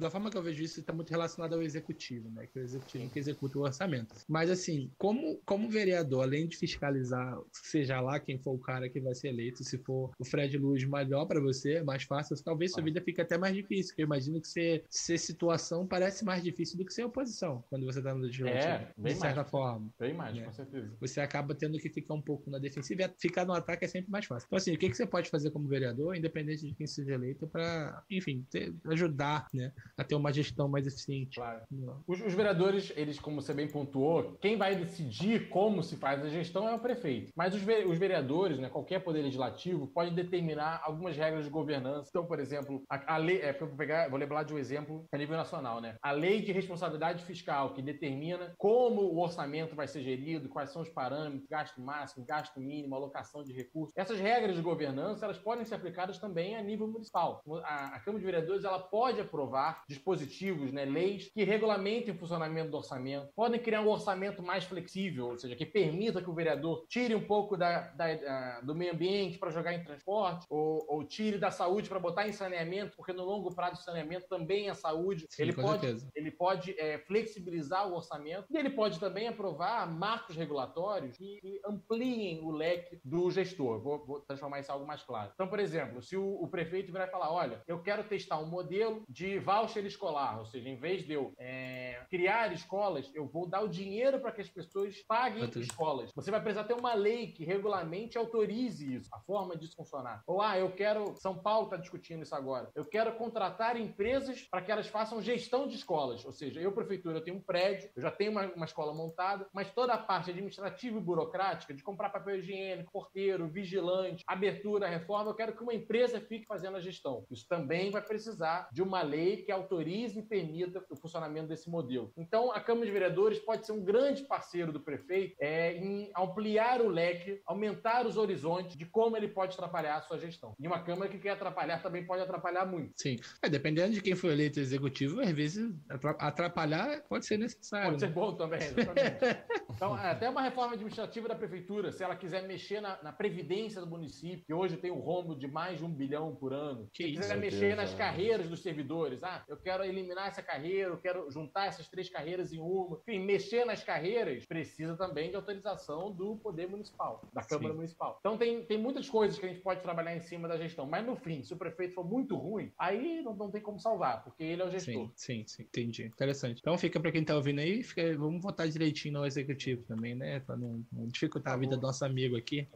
da 0.00 0.10
forma 0.10 0.30
que 0.30 0.38
eu 0.38 0.42
vejo 0.42 0.62
isso, 0.62 0.80
está 0.80 0.92
muito 0.92 1.10
relacionado 1.10 1.54
ao 1.54 1.62
executivo, 1.62 2.30
né? 2.30 2.46
Que 2.46 2.58
é 2.58 2.62
o 2.62 2.64
executivo 2.64 3.10
que 3.10 3.18
executa 3.18 3.58
o 3.58 3.62
orçamento. 3.62 4.14
Mas 4.28 4.50
assim, 4.50 4.90
como, 4.96 5.38
como 5.44 5.68
vereador, 5.68 6.22
além 6.22 6.46
de 6.46 6.56
fiscalizar, 6.56 7.38
seja 7.52 8.00
lá 8.00 8.20
quem 8.20 8.38
for 8.38 8.52
o 8.52 8.58
cara 8.58 8.88
que 8.88 9.00
vai 9.00 9.14
ser 9.14 9.28
eleito, 9.28 9.64
se 9.64 9.76
for 9.78 10.10
o 10.18 10.24
Fred 10.24 10.56
Luz 10.56 10.84
melhor 10.84 11.26
para 11.26 11.40
você, 11.40 11.82
mais 11.82 12.04
fácil, 12.04 12.36
talvez 12.42 12.72
sua 12.72 12.82
vida 12.82 13.00
fique 13.00 13.20
até 13.20 13.36
mais 13.36 13.54
difícil, 13.54 13.90
porque 13.90 14.02
eu 14.02 14.06
imagino 14.06 14.40
que 14.40 14.48
ser, 14.48 14.84
ser 14.88 15.18
situação 15.18 15.86
parece 15.86 16.24
mais 16.24 16.42
difícil 16.42 16.78
do 16.78 16.84
que 16.84 16.92
ser 16.92 17.04
oposição, 17.04 17.64
quando 17.68 17.84
você 17.84 18.00
tá 18.00 18.14
no 18.14 18.20
legislativo. 18.20 18.62
É, 18.62 18.92
bem 18.96 19.14
de 19.14 19.20
certa 19.20 19.40
mais, 19.40 19.50
forma. 19.50 19.90
Bem 19.98 20.14
mais, 20.14 20.36
né? 20.36 20.44
com 20.44 20.52
certeza. 20.52 20.96
Você 21.00 21.20
acaba 21.20 21.54
tendo 21.54 21.78
que 21.78 21.88
ficar 21.88 22.14
um 22.14 22.22
pouco 22.22 22.50
na 22.50 22.58
defensiva 22.68 23.02
e 23.02 23.20
ficar 23.20 23.44
no 23.44 23.52
ataque 23.52 23.84
é 23.84 23.88
sempre 23.88 24.10
mais 24.10 24.26
fácil. 24.26 24.46
Então, 24.46 24.56
assim, 24.56 24.74
o 24.74 24.78
que, 24.78 24.88
que 24.88 24.96
você 24.96 25.06
pode 25.06 25.30
fazer 25.30 25.50
como 25.50 25.68
vereador, 25.68 26.16
independente 26.16 26.66
de 26.66 26.74
quem 26.74 26.86
seja 26.86 27.14
eleito, 27.14 27.46
para, 27.46 28.02
enfim, 28.10 28.46
ter, 28.50 28.74
ajudar 28.86 29.46
né, 29.52 29.72
a 29.96 30.04
ter 30.04 30.14
uma 30.14 30.32
gestão 30.32 30.68
mais 30.68 30.86
eficiente? 30.86 31.36
Claro. 31.36 31.62
Os, 32.06 32.20
os, 32.20 32.34
vereadores, 32.34 32.92
eles, 32.96 33.18
como 33.18 33.40
você 33.40 33.52
bem 33.52 33.68
pontuou, 33.68 34.36
quem 34.40 34.56
vai 34.56 34.76
decidir 34.76 35.48
como 35.48 35.82
se 35.82 35.96
faz 35.96 36.24
a 36.24 36.28
gestão 36.28 36.68
é 36.68 36.74
o 36.74 36.78
prefeito. 36.78 37.32
Mas 37.36 37.54
os, 37.54 37.62
os 37.62 37.98
vereadores, 37.98 38.58
né, 38.58 38.68
qualquer 38.68 39.00
poder 39.00 39.22
legislativo, 39.22 39.86
pode 39.88 40.14
determinar 40.14 40.80
algumas 40.84 41.16
regras 41.16 41.44
de 41.44 41.50
governança. 41.50 42.08
Então, 42.10 42.26
por 42.26 42.38
exemplo, 42.38 42.82
a, 42.88 43.14
a 43.14 43.16
lei, 43.16 43.40
é, 43.40 43.52
vou, 43.52 43.68
pegar, 43.68 44.08
vou 44.08 44.18
lembrar 44.18 44.42
de 44.42 44.54
um 44.54 44.58
exemplo 44.58 45.06
a 45.12 45.18
nível 45.18 45.36
nacional, 45.36 45.80
né? 45.80 45.96
A 46.02 46.12
lei 46.12 46.40
de 46.40 46.52
responsabilidade 46.52 47.24
fiscal, 47.24 47.74
que 47.74 47.82
determina 47.82 48.54
como 48.56 49.02
o 49.02 49.20
orçamento 49.20 49.74
vai 49.74 49.86
ser 49.86 50.02
gerido, 50.02 50.48
quais 50.48 50.70
são 50.70 50.82
os 50.82 50.88
parâmetros, 50.88 51.48
gasto 51.48 51.80
máximo, 51.80 52.24
gasto 52.26 52.57
mínimo, 52.58 52.94
alocação 52.94 53.42
de 53.42 53.52
recursos. 53.52 53.92
Essas 53.96 54.18
regras 54.18 54.56
de 54.56 54.62
governança, 54.62 55.24
elas 55.24 55.38
podem 55.38 55.64
ser 55.64 55.74
aplicadas 55.74 56.18
também 56.18 56.56
a 56.56 56.62
nível 56.62 56.86
municipal. 56.86 57.42
A, 57.64 57.96
a 57.96 58.00
Câmara 58.00 58.20
de 58.20 58.26
Vereadores, 58.26 58.64
ela 58.64 58.78
pode 58.78 59.20
aprovar 59.20 59.82
dispositivos, 59.88 60.72
né, 60.72 60.84
leis 60.84 61.30
que 61.32 61.44
regulamentem 61.44 62.14
o 62.14 62.18
funcionamento 62.18 62.70
do 62.70 62.76
orçamento, 62.76 63.30
podem 63.34 63.60
criar 63.60 63.82
um 63.82 63.88
orçamento 63.88 64.42
mais 64.42 64.64
flexível, 64.64 65.28
ou 65.28 65.38
seja, 65.38 65.56
que 65.56 65.66
permita 65.66 66.22
que 66.22 66.30
o 66.30 66.34
vereador 66.34 66.84
tire 66.88 67.14
um 67.14 67.24
pouco 67.24 67.56
da, 67.56 67.88
da, 67.90 68.14
da 68.14 68.60
do 68.60 68.74
meio 68.74 68.92
ambiente 68.92 69.38
para 69.38 69.50
jogar 69.50 69.74
em 69.74 69.82
transporte, 69.82 70.46
ou, 70.48 70.84
ou 70.88 71.04
tire 71.04 71.38
da 71.38 71.50
saúde 71.50 71.88
para 71.88 71.98
botar 71.98 72.26
em 72.28 72.32
saneamento, 72.32 72.96
porque 72.96 73.12
no 73.12 73.24
longo 73.24 73.54
prazo 73.54 73.76
de 73.76 73.84
saneamento 73.84 74.28
também 74.28 74.68
é 74.68 74.74
saúde. 74.74 75.26
Sim, 75.30 75.42
ele, 75.42 75.52
pode, 75.52 76.08
ele 76.14 76.30
pode 76.30 76.78
é, 76.78 76.98
flexibilizar 76.98 77.88
o 77.88 77.94
orçamento 77.94 78.46
e 78.50 78.56
ele 78.56 78.70
pode 78.70 78.98
também 78.98 79.28
aprovar 79.28 79.86
marcos 79.86 80.36
regulatórios 80.36 81.16
que, 81.16 81.38
que 81.40 81.60
ampliem 81.64 82.40
o 82.48 82.52
leque 82.52 83.00
do 83.04 83.30
gestor. 83.30 83.80
Vou, 83.80 84.04
vou, 84.04 84.20
transformar 84.20 84.60
isso 84.60 84.70
em 84.70 84.74
algo 84.74 84.86
mais 84.86 85.02
claro. 85.02 85.30
Então, 85.34 85.48
por 85.48 85.58
exemplo, 85.58 86.02
se 86.02 86.16
o, 86.16 86.42
o 86.42 86.48
prefeito 86.48 86.92
virar 86.92 87.06
e 87.06 87.10
falar: 87.10 87.32
olha, 87.32 87.62
eu 87.66 87.82
quero 87.82 88.04
testar 88.04 88.38
um 88.38 88.46
modelo 88.46 89.04
de 89.08 89.38
voucher 89.38 89.84
escolar, 89.84 90.38
ou 90.38 90.46
seja, 90.46 90.68
em 90.68 90.76
vez 90.76 91.04
de 91.04 91.12
eu 91.12 91.32
é, 91.38 92.00
criar 92.10 92.52
escolas, 92.52 93.10
eu 93.14 93.26
vou 93.26 93.46
dar 93.46 93.62
o 93.62 93.68
dinheiro 93.68 94.20
para 94.20 94.32
que 94.32 94.40
as 94.40 94.48
pessoas 94.48 94.96
paguem 95.02 95.48
escolas. 95.56 96.12
Você 96.14 96.30
vai 96.30 96.40
precisar 96.40 96.64
ter 96.64 96.74
uma 96.74 96.94
lei 96.94 97.32
que 97.32 97.44
regulamente 97.44 98.18
autorize 98.18 98.94
isso, 98.94 99.08
a 99.12 99.20
forma 99.20 99.56
disso 99.56 99.76
funcionar. 99.76 100.22
Ou, 100.26 100.40
ah, 100.42 100.58
eu 100.58 100.72
quero. 100.72 101.14
São 101.16 101.36
Paulo 101.38 101.66
está 101.66 101.76
discutindo 101.76 102.22
isso 102.22 102.34
agora. 102.34 102.70
Eu 102.74 102.84
quero 102.84 103.12
contratar 103.16 103.76
empresas 103.76 104.42
para 104.42 104.62
que 104.62 104.72
elas 104.72 104.86
façam 104.86 105.20
gestão 105.20 105.66
de 105.66 105.74
escolas. 105.74 106.24
Ou 106.24 106.32
seja, 106.32 106.60
eu, 106.60 106.72
prefeitura, 106.72 107.18
eu 107.18 107.24
tenho 107.24 107.36
um 107.36 107.42
prédio, 107.42 107.90
eu 107.94 108.02
já 108.02 108.10
tenho 108.10 108.32
uma, 108.32 108.46
uma 108.54 108.64
escola 108.64 108.94
montada, 108.94 109.46
mas 109.52 109.70
toda 109.70 109.92
a 109.92 109.98
parte 109.98 110.30
administrativa 110.30 110.98
e 110.98 111.00
burocrática 111.00 111.74
de 111.74 111.82
comprar 111.82 112.10
papel 112.10 112.37
higiênico, 112.38 112.92
porteiro, 112.92 113.48
vigilante, 113.48 114.24
abertura, 114.26 114.88
reforma, 114.88 115.30
eu 115.30 115.34
quero 115.34 115.56
que 115.56 115.62
uma 115.62 115.74
empresa 115.74 116.20
fique 116.20 116.46
fazendo 116.46 116.76
a 116.76 116.80
gestão. 116.80 117.24
Isso 117.30 117.46
também 117.48 117.90
vai 117.90 118.02
precisar 118.02 118.68
de 118.72 118.82
uma 118.82 119.02
lei 119.02 119.38
que 119.38 119.52
autorize 119.52 120.18
e 120.18 120.22
permita 120.22 120.84
o 120.90 120.96
funcionamento 120.96 121.48
desse 121.48 121.70
modelo. 121.70 122.12
Então, 122.16 122.52
a 122.52 122.60
Câmara 122.60 122.86
de 122.86 122.92
Vereadores 122.92 123.38
pode 123.38 123.66
ser 123.66 123.72
um 123.72 123.84
grande 123.84 124.22
parceiro 124.24 124.72
do 124.72 124.80
prefeito 124.80 125.36
é, 125.40 125.76
em 125.76 126.10
ampliar 126.16 126.80
o 126.80 126.88
leque, 126.88 127.40
aumentar 127.46 128.06
os 128.06 128.16
horizontes 128.16 128.76
de 128.76 128.84
como 128.86 129.16
ele 129.16 129.28
pode 129.28 129.54
atrapalhar 129.54 129.96
a 129.96 130.02
sua 130.02 130.18
gestão. 130.18 130.54
E 130.58 130.66
uma 130.66 130.82
Câmara 130.82 131.10
que 131.10 131.18
quer 131.18 131.30
atrapalhar 131.30 131.82
também 131.82 132.06
pode 132.06 132.22
atrapalhar 132.22 132.64
muito. 132.64 132.92
Sim. 132.96 133.16
É, 133.42 133.48
dependendo 133.48 133.92
de 133.92 134.00
quem 134.00 134.14
for 134.14 134.30
eleito 134.30 134.60
executivo, 134.60 135.20
às 135.20 135.30
vezes 135.30 135.74
atrapalhar 136.18 137.02
pode 137.08 137.26
ser 137.26 137.36
necessário. 137.36 137.90
Pode 137.90 138.02
né? 138.02 138.08
ser 138.08 138.14
bom 138.14 138.34
também, 138.34 138.60
exatamente. 138.60 139.18
então, 139.70 139.98
é, 139.98 140.10
até 140.10 140.28
uma 140.28 140.42
reforma 140.42 140.74
administrativa 140.74 141.28
da 141.28 141.34
prefeitura, 141.34 141.92
se 141.92 142.02
ela 142.02 142.16
quiser 142.16 142.27
mexer 142.46 142.80
na, 142.80 143.02
na 143.02 143.12
previdência 143.12 143.80
do 143.80 143.86
município, 143.86 144.44
que 144.44 144.54
hoje 144.54 144.76
tem 144.76 144.90
um 144.90 145.00
rombo 145.00 145.34
de 145.34 145.46
mais 145.46 145.78
de 145.78 145.84
um 145.84 145.90
bilhão 145.90 146.34
por 146.34 146.52
ano, 146.52 146.88
que 146.92 147.04
se 147.04 147.12
quiser 147.12 147.36
mexer 147.36 147.76
nas 147.76 147.94
carreiras 147.94 148.48
dos 148.48 148.60
servidores, 148.60 149.22
ah, 149.22 149.44
eu 149.48 149.56
quero 149.56 149.84
eliminar 149.84 150.28
essa 150.28 150.42
carreira, 150.42 150.90
eu 150.90 150.98
quero 150.98 151.30
juntar 151.30 151.66
essas 151.66 151.88
três 151.88 152.08
carreiras 152.08 152.52
em 152.52 152.58
uma, 152.58 152.98
enfim, 152.98 153.20
mexer 153.24 153.64
nas 153.64 153.82
carreiras 153.82 154.44
precisa 154.46 154.96
também 154.96 155.30
de 155.30 155.36
autorização 155.36 156.12
do 156.12 156.36
poder 156.36 156.68
municipal, 156.68 157.22
da 157.32 157.42
Câmara 157.42 157.70
Sim. 157.70 157.76
Municipal. 157.76 158.16
Então 158.20 158.36
tem, 158.36 158.64
tem 158.64 158.78
muitas 158.78 159.08
coisas 159.08 159.38
que 159.38 159.46
a 159.46 159.48
gente 159.48 159.60
pode 159.60 159.80
trabalhar 159.80 160.16
em 160.16 160.20
cima 160.20 160.48
da 160.48 160.56
gestão, 160.56 160.86
mas 160.86 161.04
no 161.06 161.16
fim, 161.16 161.42
se 161.42 161.52
o 161.52 161.56
prefeito 161.56 161.94
for 161.94 162.04
muito 162.04 162.36
ruim, 162.36 162.72
aí 162.78 163.22
não, 163.22 163.34
não 163.34 163.50
tem 163.50 163.60
como 163.60 163.78
salvar, 163.78 164.24
porque 164.24 164.42
ele 164.42 164.62
é 164.62 164.64
o 164.64 164.70
gestor. 164.70 165.10
Sim, 165.14 165.44
sim, 165.44 165.44
sim 165.46 165.62
entendi. 165.62 166.04
Interessante. 166.06 166.60
Então 166.60 166.76
fica 166.76 166.98
para 167.00 167.12
quem 167.12 167.24
tá 167.24 167.34
ouvindo 167.34 167.60
aí, 167.60 167.82
fica, 167.82 168.16
vamos 168.16 168.42
votar 168.42 168.68
direitinho 168.68 169.14
no 169.14 169.26
executivo 169.26 169.82
também, 169.84 170.14
né? 170.14 170.40
Para 170.40 170.56
não, 170.56 170.84
não, 170.92 171.06
dificultar 171.08 171.54
a 171.54 171.56
vida 171.56 171.76
do 171.76 171.82
nosso 171.82 172.04
amigo 172.04 172.17
aqui. 172.36 172.68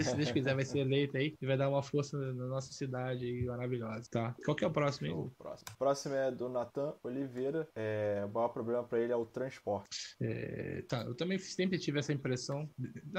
Se 0.00 0.16
Deus 0.16 0.30
quiser, 0.30 0.54
vai 0.54 0.64
ser 0.64 0.80
eleito 0.80 1.16
aí 1.16 1.34
e 1.40 1.46
vai 1.46 1.56
dar 1.56 1.68
uma 1.68 1.82
força 1.82 2.16
na 2.16 2.46
nossa 2.46 2.72
cidade 2.72 3.24
aí, 3.24 3.44
maravilhosa, 3.44 4.08
tá? 4.10 4.34
Qual 4.44 4.56
que 4.56 4.64
é 4.64 4.66
o 4.66 4.70
próximo 4.70 5.06
aí? 5.06 5.12
O 5.12 5.30
próximo. 5.38 5.66
Próximo 5.78 6.14
é 6.14 6.30
do 6.30 6.48
Natan 6.48 6.94
Oliveira. 7.02 7.68
É, 7.74 8.22
o 8.24 8.32
maior 8.32 8.48
problema 8.48 8.84
para 8.84 9.00
ele 9.00 9.12
é 9.12 9.16
o 9.16 9.26
transporte. 9.26 10.16
É, 10.20 10.82
tá, 10.88 11.02
eu 11.02 11.14
também 11.14 11.38
sempre 11.38 11.78
tive 11.78 11.98
essa 11.98 12.12
impressão. 12.12 12.68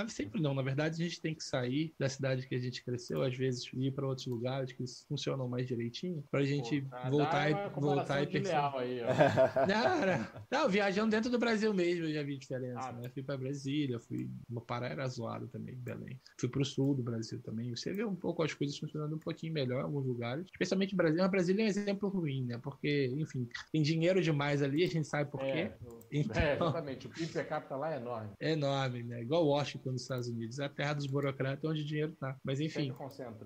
Sempre 0.07 0.41
não, 0.41 0.53
na 0.53 0.61
verdade, 0.61 1.01
a 1.01 1.05
gente 1.05 1.21
tem 1.21 1.33
que 1.33 1.43
sair 1.43 1.93
da 1.97 2.09
cidade 2.09 2.47
que 2.47 2.55
a 2.55 2.59
gente 2.59 2.83
cresceu, 2.83 3.21
às 3.21 3.35
vezes 3.35 3.69
ir 3.73 3.91
para 3.91 4.07
outros 4.07 4.27
lugares 4.27 4.71
que 4.71 4.83
funcionam 5.07 5.47
mais 5.47 5.67
direitinho, 5.67 6.23
pra 6.29 6.43
gente 6.43 6.81
Pô, 6.81 6.89
tá, 6.89 7.09
voltar, 7.09 7.51
e, 7.51 7.69
voltar 7.79 8.23
e 8.23 8.27
perceber. 8.27 8.59
Aí, 8.75 9.01
não, 9.67 10.59
não, 10.63 10.69
viajando 10.69 11.11
dentro 11.11 11.29
do 11.29 11.39
Brasil 11.39 11.73
mesmo, 11.73 12.05
eu 12.05 12.13
já 12.13 12.23
vi 12.23 12.37
diferença. 12.37 12.89
Ah, 12.89 12.93
né? 12.93 13.09
Fui 13.09 13.23
para 13.23 13.37
Brasília, 13.37 13.99
fui. 13.99 14.29
Meu 14.49 14.61
Pará 14.61 14.87
era 14.87 15.07
zoado 15.07 15.47
também, 15.47 15.68
Belém. 15.75 16.19
Fui 16.37 16.49
pro 16.49 16.63
sul 16.65 16.95
do 16.95 17.03
Brasil 17.03 17.39
também. 17.41 17.69
Você 17.75 17.93
vê 17.93 18.03
um 18.03 18.15
pouco 18.15 18.43
as 18.43 18.53
coisas 18.53 18.77
funcionando 18.77 19.15
um 19.15 19.19
pouquinho 19.19 19.53
melhor 19.53 19.81
em 19.81 19.83
alguns 19.83 20.05
lugares, 20.05 20.45
especialmente 20.45 20.95
Brasil. 20.95 21.19
Mas 21.19 21.31
Brasília 21.31 21.63
é 21.63 21.65
um 21.65 21.67
exemplo 21.67 22.09
ruim, 22.09 22.45
né? 22.45 22.59
Porque, 22.61 23.13
enfim, 23.17 23.47
tem 23.71 23.81
dinheiro 23.81 24.21
demais 24.21 24.61
ali, 24.61 24.83
a 24.83 24.87
gente 24.87 25.07
sabe 25.07 25.29
por 25.29 25.39
quê. 25.39 25.45
É, 25.45 25.77
então, 26.11 26.41
é 26.41 26.55
exatamente. 26.55 27.07
O 27.07 27.09
PIB 27.09 27.31
per 27.31 27.47
capita 27.47 27.75
lá 27.75 27.93
é 27.93 27.97
enorme. 27.97 28.29
É 28.39 28.51
enorme, 28.51 29.03
né? 29.03 29.21
Igual 29.21 29.45
Washington 29.45 29.91
nos 29.91 30.01
Estados 30.01 30.27
Unidos. 30.27 30.59
É 30.59 30.65
a 30.65 30.69
terra 30.69 30.93
dos 30.93 31.05
burocratas 31.05 31.63
onde 31.69 31.81
o 31.81 31.85
dinheiro 31.85 32.13
tá. 32.19 32.37
Mas 32.43 32.59
enfim. 32.59 32.93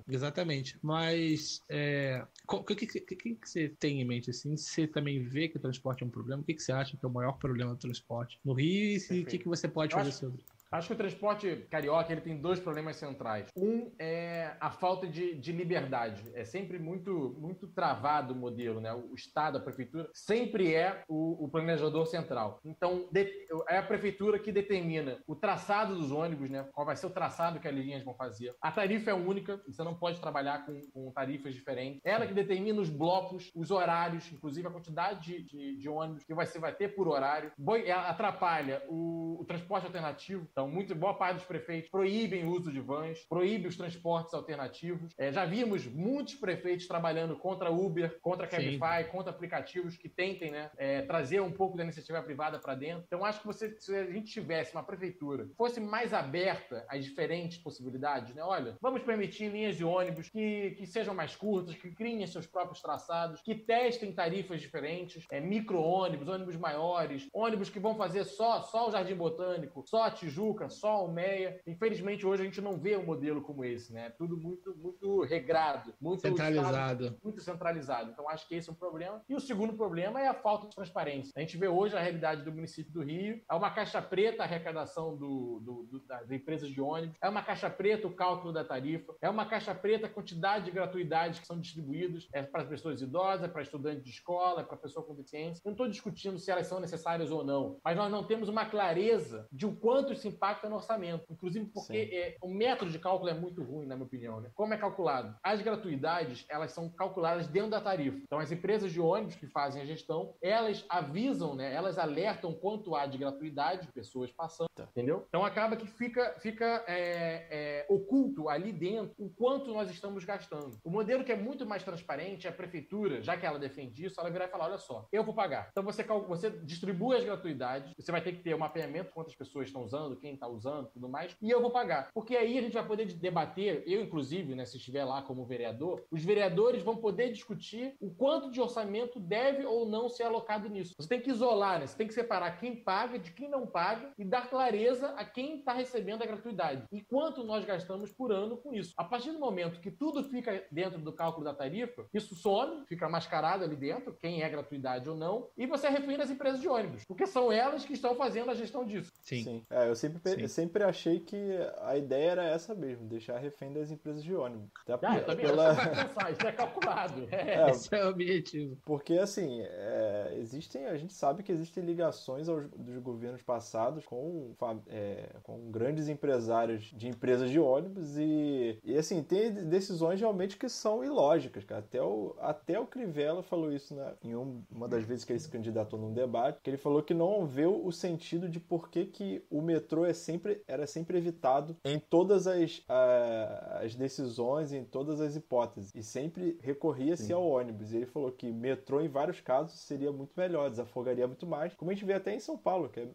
Exatamente. 0.07 0.77
Mas 0.81 1.61
é, 1.69 2.25
o 2.49 2.63
que, 2.63 2.75
que, 2.75 2.99
que, 2.99 3.15
que, 3.15 3.37
você 3.43 3.69
tem 3.69 4.01
em 4.01 4.05
mente 4.05 4.29
assim? 4.29 4.55
Você 4.55 4.87
também 4.87 5.21
vê 5.23 5.47
que 5.47 5.57
o 5.57 5.59
transporte 5.59 6.03
é 6.03 6.05
um 6.05 6.09
problema? 6.09 6.41
O 6.41 6.45
que, 6.45 6.53
que 6.53 6.63
você 6.63 6.71
acha 6.71 6.97
que 6.97 7.05
é 7.05 7.07
o 7.07 7.11
maior 7.11 7.33
problema 7.33 7.73
do 7.73 7.79
transporte 7.79 8.39
no 8.43 8.53
Rio 8.53 8.99
e 9.11 9.21
o 9.21 9.25
que, 9.25 9.37
que 9.39 9.47
você 9.47 9.67
pode 9.67 9.93
fazer 9.93 10.09
acho... 10.09 10.19
sobre? 10.19 10.43
Acho 10.73 10.87
que 10.87 10.93
o 10.93 10.97
transporte 10.97 11.67
carioca 11.69 12.11
ele 12.11 12.21
tem 12.21 12.41
dois 12.41 12.59
problemas 12.59 12.95
centrais. 12.95 13.47
Um 13.55 13.91
é 13.99 14.57
a 14.59 14.71
falta 14.71 15.05
de, 15.05 15.35
de 15.35 15.51
liberdade. 15.51 16.23
É 16.33 16.43
sempre 16.43 16.79
muito, 16.79 17.37
muito 17.39 17.67
travado 17.67 18.33
o 18.33 18.35
modelo, 18.35 18.81
né? 18.81 18.91
O 18.91 19.13
Estado, 19.13 19.59
a 19.59 19.61
prefeitura, 19.61 20.09
sempre 20.15 20.73
é 20.73 21.03
o, 21.07 21.45
o 21.45 21.47
planejador 21.47 22.07
central. 22.07 22.59
Então, 22.65 23.07
de, 23.11 23.31
é 23.69 23.77
a 23.77 23.83
prefeitura 23.83 24.39
que 24.39 24.51
determina 24.51 25.19
o 25.27 25.35
traçado 25.35 25.95
dos 25.95 26.11
ônibus, 26.11 26.49
né? 26.49 26.67
Qual 26.73 26.87
vai 26.87 26.95
ser 26.95 27.05
o 27.05 27.11
traçado 27.11 27.59
que 27.59 27.67
as 27.67 27.75
linhas 27.75 28.03
vão 28.03 28.15
fazer. 28.15 28.55
A 28.59 28.71
tarifa 28.71 29.11
é 29.11 29.13
única, 29.13 29.61
você 29.67 29.83
não 29.83 29.93
pode 29.93 30.19
trabalhar 30.19 30.65
com, 30.65 30.81
com 30.91 31.11
tarifas 31.11 31.53
diferentes. 31.53 32.01
Ela 32.03 32.25
que 32.25 32.33
determina 32.33 32.81
os 32.81 32.89
blocos, 32.89 33.51
os 33.53 33.69
horários, 33.69 34.31
inclusive 34.31 34.67
a 34.67 34.71
quantidade 34.71 35.21
de, 35.21 35.43
de, 35.43 35.77
de 35.77 35.87
ônibus 35.87 36.23
que 36.23 36.33
você 36.33 36.57
vai 36.57 36.73
ter 36.73 36.95
por 36.95 37.07
horário. 37.07 37.51
Boi, 37.59 37.91
atrapalha 37.91 38.81
o, 38.89 39.37
o 39.39 39.45
transporte 39.45 39.85
alternativo. 39.85 40.47
Então, 40.51 40.62
então, 40.63 40.73
muito, 40.73 40.95
boa 40.95 41.13
parte 41.13 41.35
dos 41.35 41.45
prefeitos 41.45 41.89
proíbem 41.89 42.45
o 42.45 42.51
uso 42.51 42.71
de 42.71 42.79
vans, 42.79 43.19
proíbem 43.27 43.67
os 43.67 43.75
transportes 43.75 44.33
alternativos. 44.33 45.13
É, 45.17 45.31
já 45.31 45.45
vimos 45.45 45.85
muitos 45.85 46.35
prefeitos 46.35 46.87
trabalhando 46.87 47.35
contra 47.35 47.69
Uber, 47.69 48.17
contra 48.21 48.47
Cabify, 48.47 49.03
Sim. 49.03 49.09
contra 49.11 49.31
aplicativos 49.31 49.97
que 49.97 50.07
tentem 50.07 50.51
né, 50.51 50.71
é, 50.77 51.01
trazer 51.01 51.41
um 51.41 51.51
pouco 51.51 51.75
da 51.75 51.83
iniciativa 51.83 52.21
privada 52.21 52.59
para 52.59 52.75
dentro. 52.75 53.03
Então, 53.05 53.25
acho 53.25 53.41
que 53.41 53.45
você, 53.45 53.75
se 53.77 53.93
a 53.93 54.05
gente 54.05 54.31
tivesse 54.31 54.73
uma 54.73 54.83
prefeitura 54.83 55.45
que 55.45 55.55
fosse 55.55 55.81
mais 55.81 56.13
aberta 56.13 56.85
às 56.87 57.03
diferentes 57.03 57.57
possibilidades, 57.57 58.33
né? 58.33 58.41
Olha, 58.41 58.77
vamos 58.81 59.03
permitir 59.03 59.49
linhas 59.49 59.75
de 59.75 59.83
ônibus 59.83 60.29
que, 60.29 60.71
que 60.77 60.87
sejam 60.87 61.13
mais 61.13 61.35
curtas, 61.35 61.75
que 61.75 61.91
criem 61.91 62.25
seus 62.25 62.47
próprios 62.47 62.81
traçados, 62.81 63.41
que 63.41 63.55
testem 63.55 64.13
tarifas 64.13 64.61
diferentes, 64.61 65.25
é, 65.29 65.41
micro-ônibus, 65.41 66.27
ônibus 66.27 66.55
maiores, 66.55 67.27
ônibus 67.33 67.69
que 67.69 67.79
vão 67.79 67.95
fazer 67.95 68.23
só, 68.23 68.61
só 68.61 68.87
o 68.87 68.91
Jardim 68.91 69.15
Botânico, 69.15 69.83
só 69.85 70.03
a 70.03 70.11
Tijuca, 70.11 70.52
Tijuca, 70.53 70.69
Sol, 70.69 71.11
Meia. 71.11 71.59
Infelizmente, 71.65 72.25
hoje 72.25 72.43
a 72.43 72.45
gente 72.45 72.61
não 72.61 72.77
vê 72.77 72.95
um 72.95 73.05
modelo 73.05 73.41
como 73.41 73.65
esse, 73.65 73.91
né? 73.91 74.11
Tudo 74.11 74.37
muito, 74.37 74.75
muito 74.77 75.23
regrado, 75.23 75.93
muito 75.99 76.21
centralizado. 76.21 77.03
Estado, 77.03 77.19
muito 77.23 77.41
centralizado. 77.41 78.11
Então, 78.11 78.29
acho 78.29 78.47
que 78.47 78.55
esse 78.55 78.69
é 78.69 78.71
um 78.71 78.75
problema. 78.75 79.21
E 79.27 79.35
o 79.35 79.39
segundo 79.39 79.73
problema 79.73 80.21
é 80.21 80.27
a 80.27 80.33
falta 80.33 80.67
de 80.67 80.75
transparência. 80.75 81.33
A 81.35 81.39
gente 81.39 81.57
vê 81.57 81.67
hoje 81.67 81.95
a 81.95 81.99
realidade 81.99 82.43
do 82.43 82.51
município 82.51 82.93
do 82.93 83.01
Rio. 83.01 83.41
É 83.49 83.55
uma 83.55 83.71
caixa 83.71 84.01
preta 84.01 84.43
a 84.43 84.45
arrecadação 84.45 85.15
do, 85.15 85.59
do, 85.59 85.83
do, 85.83 85.99
das 86.05 86.31
empresas 86.31 86.69
de 86.69 86.79
ônibus. 86.79 87.17
É 87.21 87.27
uma 87.27 87.41
caixa 87.41 87.69
preta 87.69 88.07
o 88.07 88.15
cálculo 88.15 88.53
da 88.53 88.63
tarifa. 88.63 89.15
É 89.21 89.29
uma 89.29 89.45
caixa 89.45 89.73
preta 89.73 90.07
a 90.07 90.09
quantidade 90.09 90.65
de 90.65 90.71
gratuidades 90.71 91.39
que 91.39 91.47
são 91.47 91.59
distribuídas 91.59 92.27
é 92.33 92.43
para 92.43 92.61
as 92.61 92.67
pessoas 92.67 93.01
idosas, 93.01 93.49
para 93.51 93.61
estudantes 93.61 94.03
de 94.03 94.09
escola, 94.09 94.63
para 94.63 94.77
pessoa 94.77 95.05
com 95.05 95.15
deficiência. 95.15 95.61
Não 95.65 95.71
estou 95.71 95.87
discutindo 95.87 96.37
se 96.37 96.51
elas 96.51 96.67
são 96.67 96.79
necessárias 96.79 97.31
ou 97.31 97.43
não, 97.43 97.79
mas 97.83 97.95
nós 97.95 98.11
não 98.11 98.23
temos 98.23 98.49
uma 98.49 98.65
clareza 98.65 99.47
de 99.51 99.65
o 99.65 99.75
quanto 99.75 100.13
isso 100.13 100.27
impacta 100.27 100.42
no 100.69 100.75
orçamento. 100.75 101.25
Inclusive 101.29 101.65
porque 101.67 102.09
é, 102.11 102.37
o 102.41 102.49
método 102.49 102.91
de 102.91 102.99
cálculo 102.99 103.29
é 103.29 103.33
muito 103.33 103.63
ruim, 103.63 103.85
na 103.85 103.95
minha 103.95 104.05
opinião. 104.05 104.41
Né? 104.41 104.49
Como 104.53 104.73
é 104.73 104.77
calculado? 104.77 105.35
As 105.41 105.61
gratuidades, 105.61 106.45
elas 106.49 106.71
são 106.71 106.89
calculadas 106.89 107.47
dentro 107.47 107.71
da 107.71 107.81
tarifa. 107.81 108.17
Então, 108.23 108.39
as 108.39 108.51
empresas 108.51 108.91
de 108.91 108.99
ônibus 108.99 109.35
que 109.35 109.47
fazem 109.47 109.81
a 109.81 109.85
gestão, 109.85 110.35
elas 110.41 110.85
avisam, 110.89 111.55
né? 111.55 111.73
elas 111.73 111.97
alertam 111.97 112.53
quanto 112.53 112.95
há 112.95 113.05
de 113.05 113.17
gratuidade 113.17 113.87
de 113.87 113.93
pessoas 113.93 114.31
passando, 114.31 114.67
tá. 114.75 114.83
entendeu? 114.91 115.25
Então, 115.29 115.45
acaba 115.45 115.75
que 115.75 115.87
fica, 115.87 116.35
fica 116.39 116.83
é, 116.87 117.47
é, 117.49 117.85
oculto 117.89 118.49
ali 118.49 118.71
dentro 118.71 119.13
o 119.17 119.29
quanto 119.29 119.73
nós 119.73 119.89
estamos 119.89 120.25
gastando. 120.25 120.77
O 120.83 120.89
modelo 120.89 121.23
que 121.23 121.31
é 121.31 121.37
muito 121.37 121.65
mais 121.65 121.83
transparente 121.83 122.47
é 122.47 122.49
a 122.49 122.53
prefeitura, 122.53 123.21
já 123.21 123.37
que 123.37 123.45
ela 123.45 123.59
defende 123.59 124.05
isso, 124.05 124.19
ela 124.19 124.29
virar 124.29 124.45
e 124.45 124.49
falar, 124.49 124.65
olha 124.65 124.77
só, 124.77 125.07
eu 125.11 125.23
vou 125.23 125.33
pagar. 125.33 125.69
Então, 125.71 125.83
você, 125.83 126.03
você 126.03 126.49
distribui 126.49 127.15
as 127.15 127.23
gratuidades, 127.23 127.93
você 127.97 128.11
vai 128.11 128.21
ter 128.21 128.33
que 128.33 128.43
ter 128.43 128.55
um 128.55 128.59
mapeamento 128.59 129.07
de 129.07 129.13
quantas 129.13 129.35
pessoas 129.35 129.67
estão 129.67 129.83
usando, 129.83 130.17
quem 130.17 130.32
está 130.35 130.47
usando, 130.47 130.89
tudo 130.89 131.09
mais, 131.09 131.35
e 131.41 131.49
eu 131.49 131.61
vou 131.61 131.71
pagar. 131.71 132.09
Porque 132.13 132.35
aí 132.35 132.57
a 132.57 132.61
gente 132.61 132.73
vai 132.73 132.85
poder 132.85 133.05
debater, 133.05 133.83
eu 133.85 134.01
inclusive, 134.01 134.55
né, 134.55 134.65
se 134.65 134.77
estiver 134.77 135.03
lá 135.03 135.21
como 135.21 135.45
vereador, 135.45 136.03
os 136.11 136.23
vereadores 136.23 136.83
vão 136.83 136.97
poder 136.97 137.31
discutir 137.31 137.95
o 137.99 138.09
quanto 138.09 138.51
de 138.51 138.61
orçamento 138.61 139.19
deve 139.19 139.65
ou 139.65 139.87
não 139.87 140.09
ser 140.09 140.23
alocado 140.23 140.69
nisso. 140.69 140.93
Você 140.97 141.07
tem 141.07 141.21
que 141.21 141.29
isolar, 141.29 141.79
né? 141.79 141.87
Você 141.87 141.97
tem 141.97 142.07
que 142.07 142.13
separar 142.13 142.57
quem 142.57 142.75
paga 142.75 143.17
de 143.19 143.31
quem 143.31 143.49
não 143.49 143.65
paga 143.65 144.11
e 144.17 144.25
dar 144.25 144.49
clareza 144.49 145.09
a 145.09 145.25
quem 145.25 145.59
está 145.59 145.73
recebendo 145.73 146.23
a 146.23 146.25
gratuidade 146.25 146.85
e 146.91 147.01
quanto 147.01 147.43
nós 147.43 147.65
gastamos 147.65 148.11
por 148.11 148.31
ano 148.31 148.57
com 148.57 148.73
isso. 148.73 148.93
A 148.97 149.03
partir 149.03 149.31
do 149.31 149.39
momento 149.39 149.79
que 149.79 149.91
tudo 149.91 150.23
fica 150.23 150.65
dentro 150.71 150.99
do 150.99 151.13
cálculo 151.13 151.43
da 151.43 151.53
tarifa, 151.53 152.05
isso 152.13 152.35
some, 152.35 152.85
fica 152.87 153.09
mascarado 153.09 153.63
ali 153.63 153.75
dentro, 153.75 154.15
quem 154.19 154.43
é 154.43 154.49
gratuidade 154.49 155.09
ou 155.09 155.15
não, 155.15 155.49
e 155.57 155.65
você 155.65 155.89
refém 155.89 156.17
das 156.17 156.29
empresas 156.29 156.61
de 156.61 156.67
ônibus, 156.67 157.03
porque 157.07 157.25
são 157.25 157.51
elas 157.51 157.85
que 157.85 157.93
estão 157.93 158.15
fazendo 158.15 158.51
a 158.51 158.55
gestão 158.55 158.85
disso. 158.85 159.11
Sim. 159.21 159.43
Sim. 159.43 159.65
É, 159.69 159.89
eu, 159.89 159.95
sempre, 159.95 160.12
Sim. 160.23 160.41
eu 160.41 160.47
sempre 160.47 160.83
achei 160.83 161.19
que 161.19 161.37
a 161.81 161.97
ideia 161.97 162.31
era 162.31 162.43
essa 162.43 162.73
mesmo, 162.73 163.07
deixar 163.07 163.37
refém 163.37 163.71
das 163.73 163.91
empresas 163.91 164.23
de 164.23 164.33
ônibus. 164.33 164.69
Até 164.87 165.07
ah, 165.07 165.17
eu 165.17 165.25
também 165.25 165.45
pela... 165.45 165.75
pensar, 165.75 166.31
isso 166.31 166.47
é 166.47 166.51
calculado. 166.51 167.23
É. 167.33 167.53
É, 167.55 167.69
Esse 167.69 167.93
é 167.95 168.05
o 168.05 168.09
objetivo. 168.09 168.77
Porque, 168.85 169.13
assim, 169.13 169.61
é, 169.61 170.37
existem, 170.39 170.85
a 170.85 170.95
gente 170.97 171.13
sabe 171.13 171.43
que 171.43 171.51
existem 171.51 171.83
ligações 171.83 172.47
aos, 172.47 172.69
dos 172.69 172.97
governos 172.99 173.41
passados 173.41 174.05
com, 174.05 174.55
é, 174.87 175.29
com 175.43 175.71
grandes 175.71 176.07
empresários 176.07 176.83
de 176.95 177.07
empresas 177.07 177.49
de 177.49 177.59
ônibus 177.59 178.17
e, 178.17 178.79
e, 178.83 178.97
assim, 178.97 179.23
tem 179.23 179.51
decisões 179.51 180.19
realmente 180.19 180.57
que 180.57 180.69
são 180.69 181.03
ilógicas, 181.03 181.63
cara. 181.63 181.81
Até 181.81 182.01
o, 182.01 182.35
até 182.39 182.79
o 182.79 182.85
Crivella 182.85 183.43
falou 183.43 183.71
isso 183.71 183.95
né, 183.95 184.13
em 184.23 184.35
um, 184.35 184.63
uma 184.71 184.87
das 184.87 185.03
vezes 185.03 185.25
que 185.25 185.33
ele 185.33 185.39
se 185.39 185.49
candidatou 185.49 185.99
num 185.99 186.13
debate, 186.13 186.59
que 186.61 186.69
ele 186.69 186.77
falou 186.77 187.03
que 187.03 187.13
não 187.13 187.45
vê 187.45 187.65
o 187.65 187.91
sentido 187.91 188.49
de 188.49 188.59
por 188.59 188.89
que, 188.89 189.05
que 189.05 189.43
o 189.49 189.61
metrô 189.61 190.02
é 190.05 190.13
sempre, 190.13 190.61
era 190.67 190.85
sempre 190.87 191.17
evitado 191.17 191.75
em 191.83 191.99
todas 191.99 192.47
as, 192.47 192.81
a, 192.87 193.79
as 193.83 193.95
decisões, 193.95 194.71
em 194.73 194.83
todas 194.83 195.21
as 195.21 195.35
hipóteses. 195.35 195.91
E 195.95 196.03
sempre 196.03 196.57
recorria-se 196.61 197.31
ao 197.31 197.45
ônibus. 197.45 197.91
E 197.91 197.97
ele 197.97 198.05
falou 198.05 198.31
que 198.31 198.51
metrô, 198.51 199.01
em 199.01 199.07
vários 199.07 199.39
casos, 199.41 199.79
seria 199.79 200.11
muito 200.11 200.31
melhor, 200.35 200.69
desafogaria 200.69 201.27
muito 201.27 201.45
mais. 201.45 201.73
Como 201.75 201.91
a 201.91 201.93
gente 201.93 202.05
vê 202.05 202.13
até 202.13 202.33
em 202.33 202.39
São 202.39 202.57
Paulo, 202.57 202.89
que 202.89 202.99
é, 202.99 203.07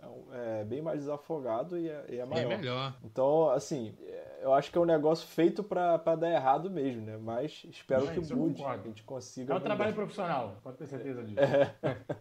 é 0.60 0.64
bem 0.64 0.82
mais 0.82 1.00
desafogado 1.00 1.78
e 1.78 1.88
é, 1.88 2.04
e 2.08 2.18
é 2.18 2.24
maior. 2.24 2.52
É 2.52 2.56
melhor. 2.56 2.96
Então, 3.04 3.50
assim, 3.50 3.94
eu 4.40 4.52
acho 4.54 4.70
que 4.70 4.78
é 4.78 4.80
um 4.80 4.84
negócio 4.84 5.26
feito 5.26 5.62
para 5.62 5.96
dar 5.96 6.30
errado 6.30 6.70
mesmo, 6.70 7.02
né? 7.02 7.16
Mas 7.16 7.64
espero 7.70 8.06
que 8.08 8.34
mude, 8.34 8.62
que 8.62 8.68
a 8.68 8.76
gente 8.78 9.02
consiga. 9.02 9.54
É 9.54 9.56
um 9.56 9.60
trabalho 9.60 9.94
profissional, 9.94 10.56
pode 10.62 10.76
ter 10.78 10.86
certeza 10.86 11.22
disso. 11.24 11.40
É. 11.40 11.74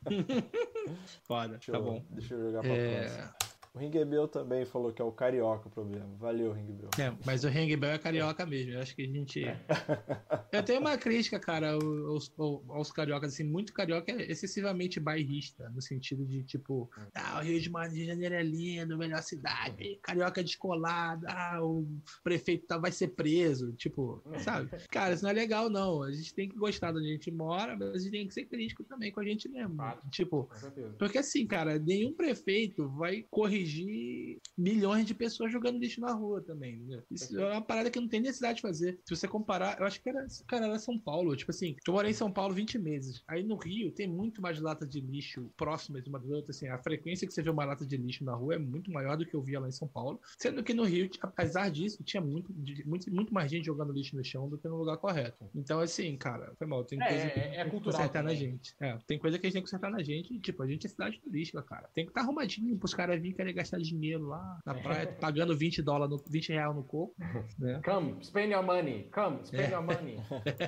Foda, 1.24 1.60
tá 1.60 1.78
eu, 1.78 1.84
bom. 1.84 2.04
Deixa 2.10 2.34
eu 2.34 2.42
jogar 2.46 2.62
pra 2.62 2.72
é... 2.72 3.00
próxima. 3.00 3.47
O 3.78 3.80
Ringbell 3.80 4.28
também 4.28 4.66
falou 4.66 4.92
que 4.92 5.00
é 5.00 5.06
o 5.06 5.12
carioca 5.12 5.68
o 5.68 5.72
problema. 5.72 6.10
Valeu, 6.18 6.52
Ringbell. 6.52 6.90
É, 6.98 7.16
mas 7.24 7.44
o 7.44 7.48
Ringbell 7.48 7.92
é 7.92 8.00
carioca 8.00 8.44
mesmo. 8.44 8.72
Eu 8.72 8.82
acho 8.82 8.96
que 8.96 9.04
a 9.04 9.08
gente. 9.08 9.46
É. 9.46 9.56
Eu 10.52 10.64
tenho 10.64 10.80
uma 10.80 10.98
crítica, 10.98 11.40
cara, 11.40 11.74
aos, 11.74 12.34
aos 12.70 12.92
cariocas, 12.92 13.34
assim, 13.34 13.44
muito 13.44 13.72
carioca 13.72 14.12
é 14.12 14.32
excessivamente 14.32 15.00
bairrista, 15.00 15.70
no 15.70 15.82
sentido 15.82 16.26
de, 16.26 16.42
tipo, 16.44 16.90
ah, 17.14 17.40
o 17.40 17.44
Rio 17.44 17.60
de 17.60 18.06
Janeiro 18.06 18.34
é 18.34 18.42
lindo, 18.42 18.98
melhor 18.98 19.22
cidade, 19.22 20.00
carioca 20.02 20.42
descolada, 20.42 21.28
ah, 21.30 21.62
o 21.62 21.86
prefeito 22.24 22.66
tá, 22.66 22.78
vai 22.78 22.92
ser 22.92 23.10
preso, 23.10 23.74
tipo, 23.74 24.24
sabe? 24.40 24.72
Cara, 24.90 25.14
isso 25.14 25.24
não 25.24 25.30
é 25.30 25.34
legal, 25.34 25.70
não. 25.70 26.02
A 26.02 26.12
gente 26.12 26.34
tem 26.34 26.50
que 26.50 26.56
gostar 26.56 26.92
da 26.92 27.00
onde 27.00 27.10
a 27.10 27.12
gente 27.12 27.30
mora, 27.30 27.76
mas 27.78 27.90
a 27.90 28.00
gente 28.00 28.12
tem 28.12 28.28
que 28.28 28.34
ser 28.34 28.46
crítico 28.46 28.84
também 28.84 29.12
com 29.12 29.20
a 29.20 29.26
gente 29.26 29.48
mesmo. 29.48 29.78
Tipo, 30.10 30.50
porque 30.98 31.20
assim, 31.20 31.46
cara, 31.46 31.78
nenhum 31.78 32.14
prefeito 32.14 32.88
vai 32.90 33.24
corrigir 33.30 33.67
corrigir 33.68 34.40
milhões 34.58 35.06
de 35.06 35.14
pessoas 35.14 35.52
jogando 35.52 35.80
lixo 35.80 36.02
na 36.02 36.14
rua 36.14 36.42
também. 36.42 36.78
Né? 36.78 37.04
Isso 37.12 37.40
é 37.40 37.52
uma 37.52 37.62
parada 37.62 37.92
que 37.92 38.00
não 38.00 38.08
tem 38.08 38.22
necessidade 38.22 38.56
de 38.56 38.62
fazer. 38.62 39.00
Se 39.06 39.16
você 39.16 39.28
comparar, 39.28 39.80
eu 39.80 39.86
acho 39.86 40.02
que 40.02 40.10
era, 40.10 40.26
cara, 40.48 40.66
era 40.66 40.80
São 40.80 40.98
Paulo. 40.98 41.36
Tipo 41.36 41.52
assim, 41.52 41.76
eu 41.86 41.94
morei 41.94 42.12
em 42.12 42.16
São 42.16 42.32
Paulo 42.32 42.54
20 42.54 42.80
meses. 42.80 43.24
Aí 43.28 43.44
no 43.44 43.56
Rio 43.56 43.92
tem 43.92 44.08
muito 44.08 44.42
mais 44.42 44.60
latas 44.60 44.90
de 44.90 45.02
lixo 45.02 45.52
próximas 45.58 46.08
uma 46.08 46.20
das 46.20 46.30
outras. 46.30 46.56
Assim, 46.56 46.68
a 46.68 46.78
frequência 46.78 47.28
que 47.28 47.34
você 47.34 47.42
vê 47.42 47.50
uma 47.50 47.66
lata 47.66 47.86
de 47.86 47.98
lixo 47.98 48.24
na 48.24 48.34
rua 48.34 48.56
é 48.56 48.58
muito 48.58 48.92
maior 48.92 49.18
do 49.18 49.26
que 49.26 49.36
eu 49.36 49.42
via 49.42 49.60
lá 49.60 49.68
em 49.68 49.72
São 49.72 49.88
Paulo. 49.88 50.20
Sendo 50.38 50.64
que 50.64 50.74
no 50.74 50.84
Rio, 50.84 51.10
apesar 51.22 51.70
disso, 51.70 52.04
tinha 52.04 52.22
muito, 52.22 52.54
muito, 52.86 53.14
muito 53.14 53.34
mais 53.34 53.52
gente 53.52 53.66
jogando 53.66 53.92
lixo 53.92 54.16
no 54.16 54.24
chão 54.24 54.50
do 54.50 54.58
que 54.58 54.68
no 54.68 54.78
lugar 54.78 54.98
correto. 54.98 55.46
Então, 55.54 55.80
assim, 55.80 56.16
cara, 56.18 56.54
foi 56.58 56.66
mal. 56.66 56.84
Tem 56.84 57.02
é, 57.02 57.08
coisa 57.08 57.30
que 57.30 57.40
é, 57.40 57.56
é 57.56 57.64
tem 57.64 57.80
que 57.80 57.86
consertar 57.86 58.24
na 58.24 58.34
gente. 58.34 58.76
É, 58.80 58.98
tem 59.06 59.20
coisa 59.20 59.38
que 59.38 59.46
a 59.46 59.50
gente 59.50 59.54
tem 59.54 59.64
que 59.64 59.70
consertar 59.70 59.92
na 59.92 60.04
gente. 60.04 60.34
E, 60.34 60.40
tipo, 60.40 60.64
a 60.64 60.68
gente 60.68 60.86
é 60.86 60.90
cidade 60.90 61.20
turística, 61.20 61.62
cara. 61.62 61.90
Tem 61.94 62.06
que 62.06 62.12
estar 62.12 62.22
tá 62.22 62.26
arrumadinho 62.26 62.78
pros 62.78 62.94
caras 62.94 63.22
virem 63.22 63.36
querer 63.36 63.54
gastar 63.58 63.80
dinheiro 63.80 64.26
lá 64.28 64.60
na 64.66 64.74
praia, 64.76 65.08
pagando 65.20 65.58
20 65.58 65.82
dólares, 65.82 66.10
no, 66.10 66.32
20 66.32 66.50
reais 66.50 66.76
no 66.76 66.84
coco. 66.84 67.16
Né? 67.58 67.82
Come, 67.84 68.24
spend 68.24 68.52
your 68.52 68.64
money. 68.64 69.10
Come, 69.12 69.40
spend 69.44 69.64
é. 69.64 69.74
your 69.74 69.82
money. 69.82 70.18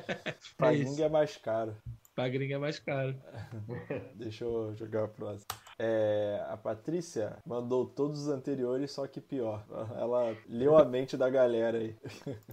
pra 0.57 0.73
é, 0.73 0.81
é 0.81 1.09
mais 1.09 1.37
caro. 1.37 1.75
Pra 2.15 2.27
gringa 2.27 2.55
é 2.55 2.57
mais 2.57 2.79
caro. 2.79 3.15
Deixa 4.15 4.43
eu 4.43 4.75
jogar 4.75 5.05
a 5.05 5.07
próxima. 5.07 5.47
É, 5.77 6.43
a 6.49 6.57
Patrícia 6.57 7.37
mandou 7.45 7.85
todos 7.85 8.23
os 8.23 8.27
anteriores, 8.27 8.91
só 8.91 9.07
que 9.07 9.21
pior. 9.21 9.65
Ela 9.95 10.35
leu 10.47 10.77
a 10.77 10.83
mente 10.83 11.15
da 11.15 11.29
galera 11.29 11.77
aí. 11.77 11.95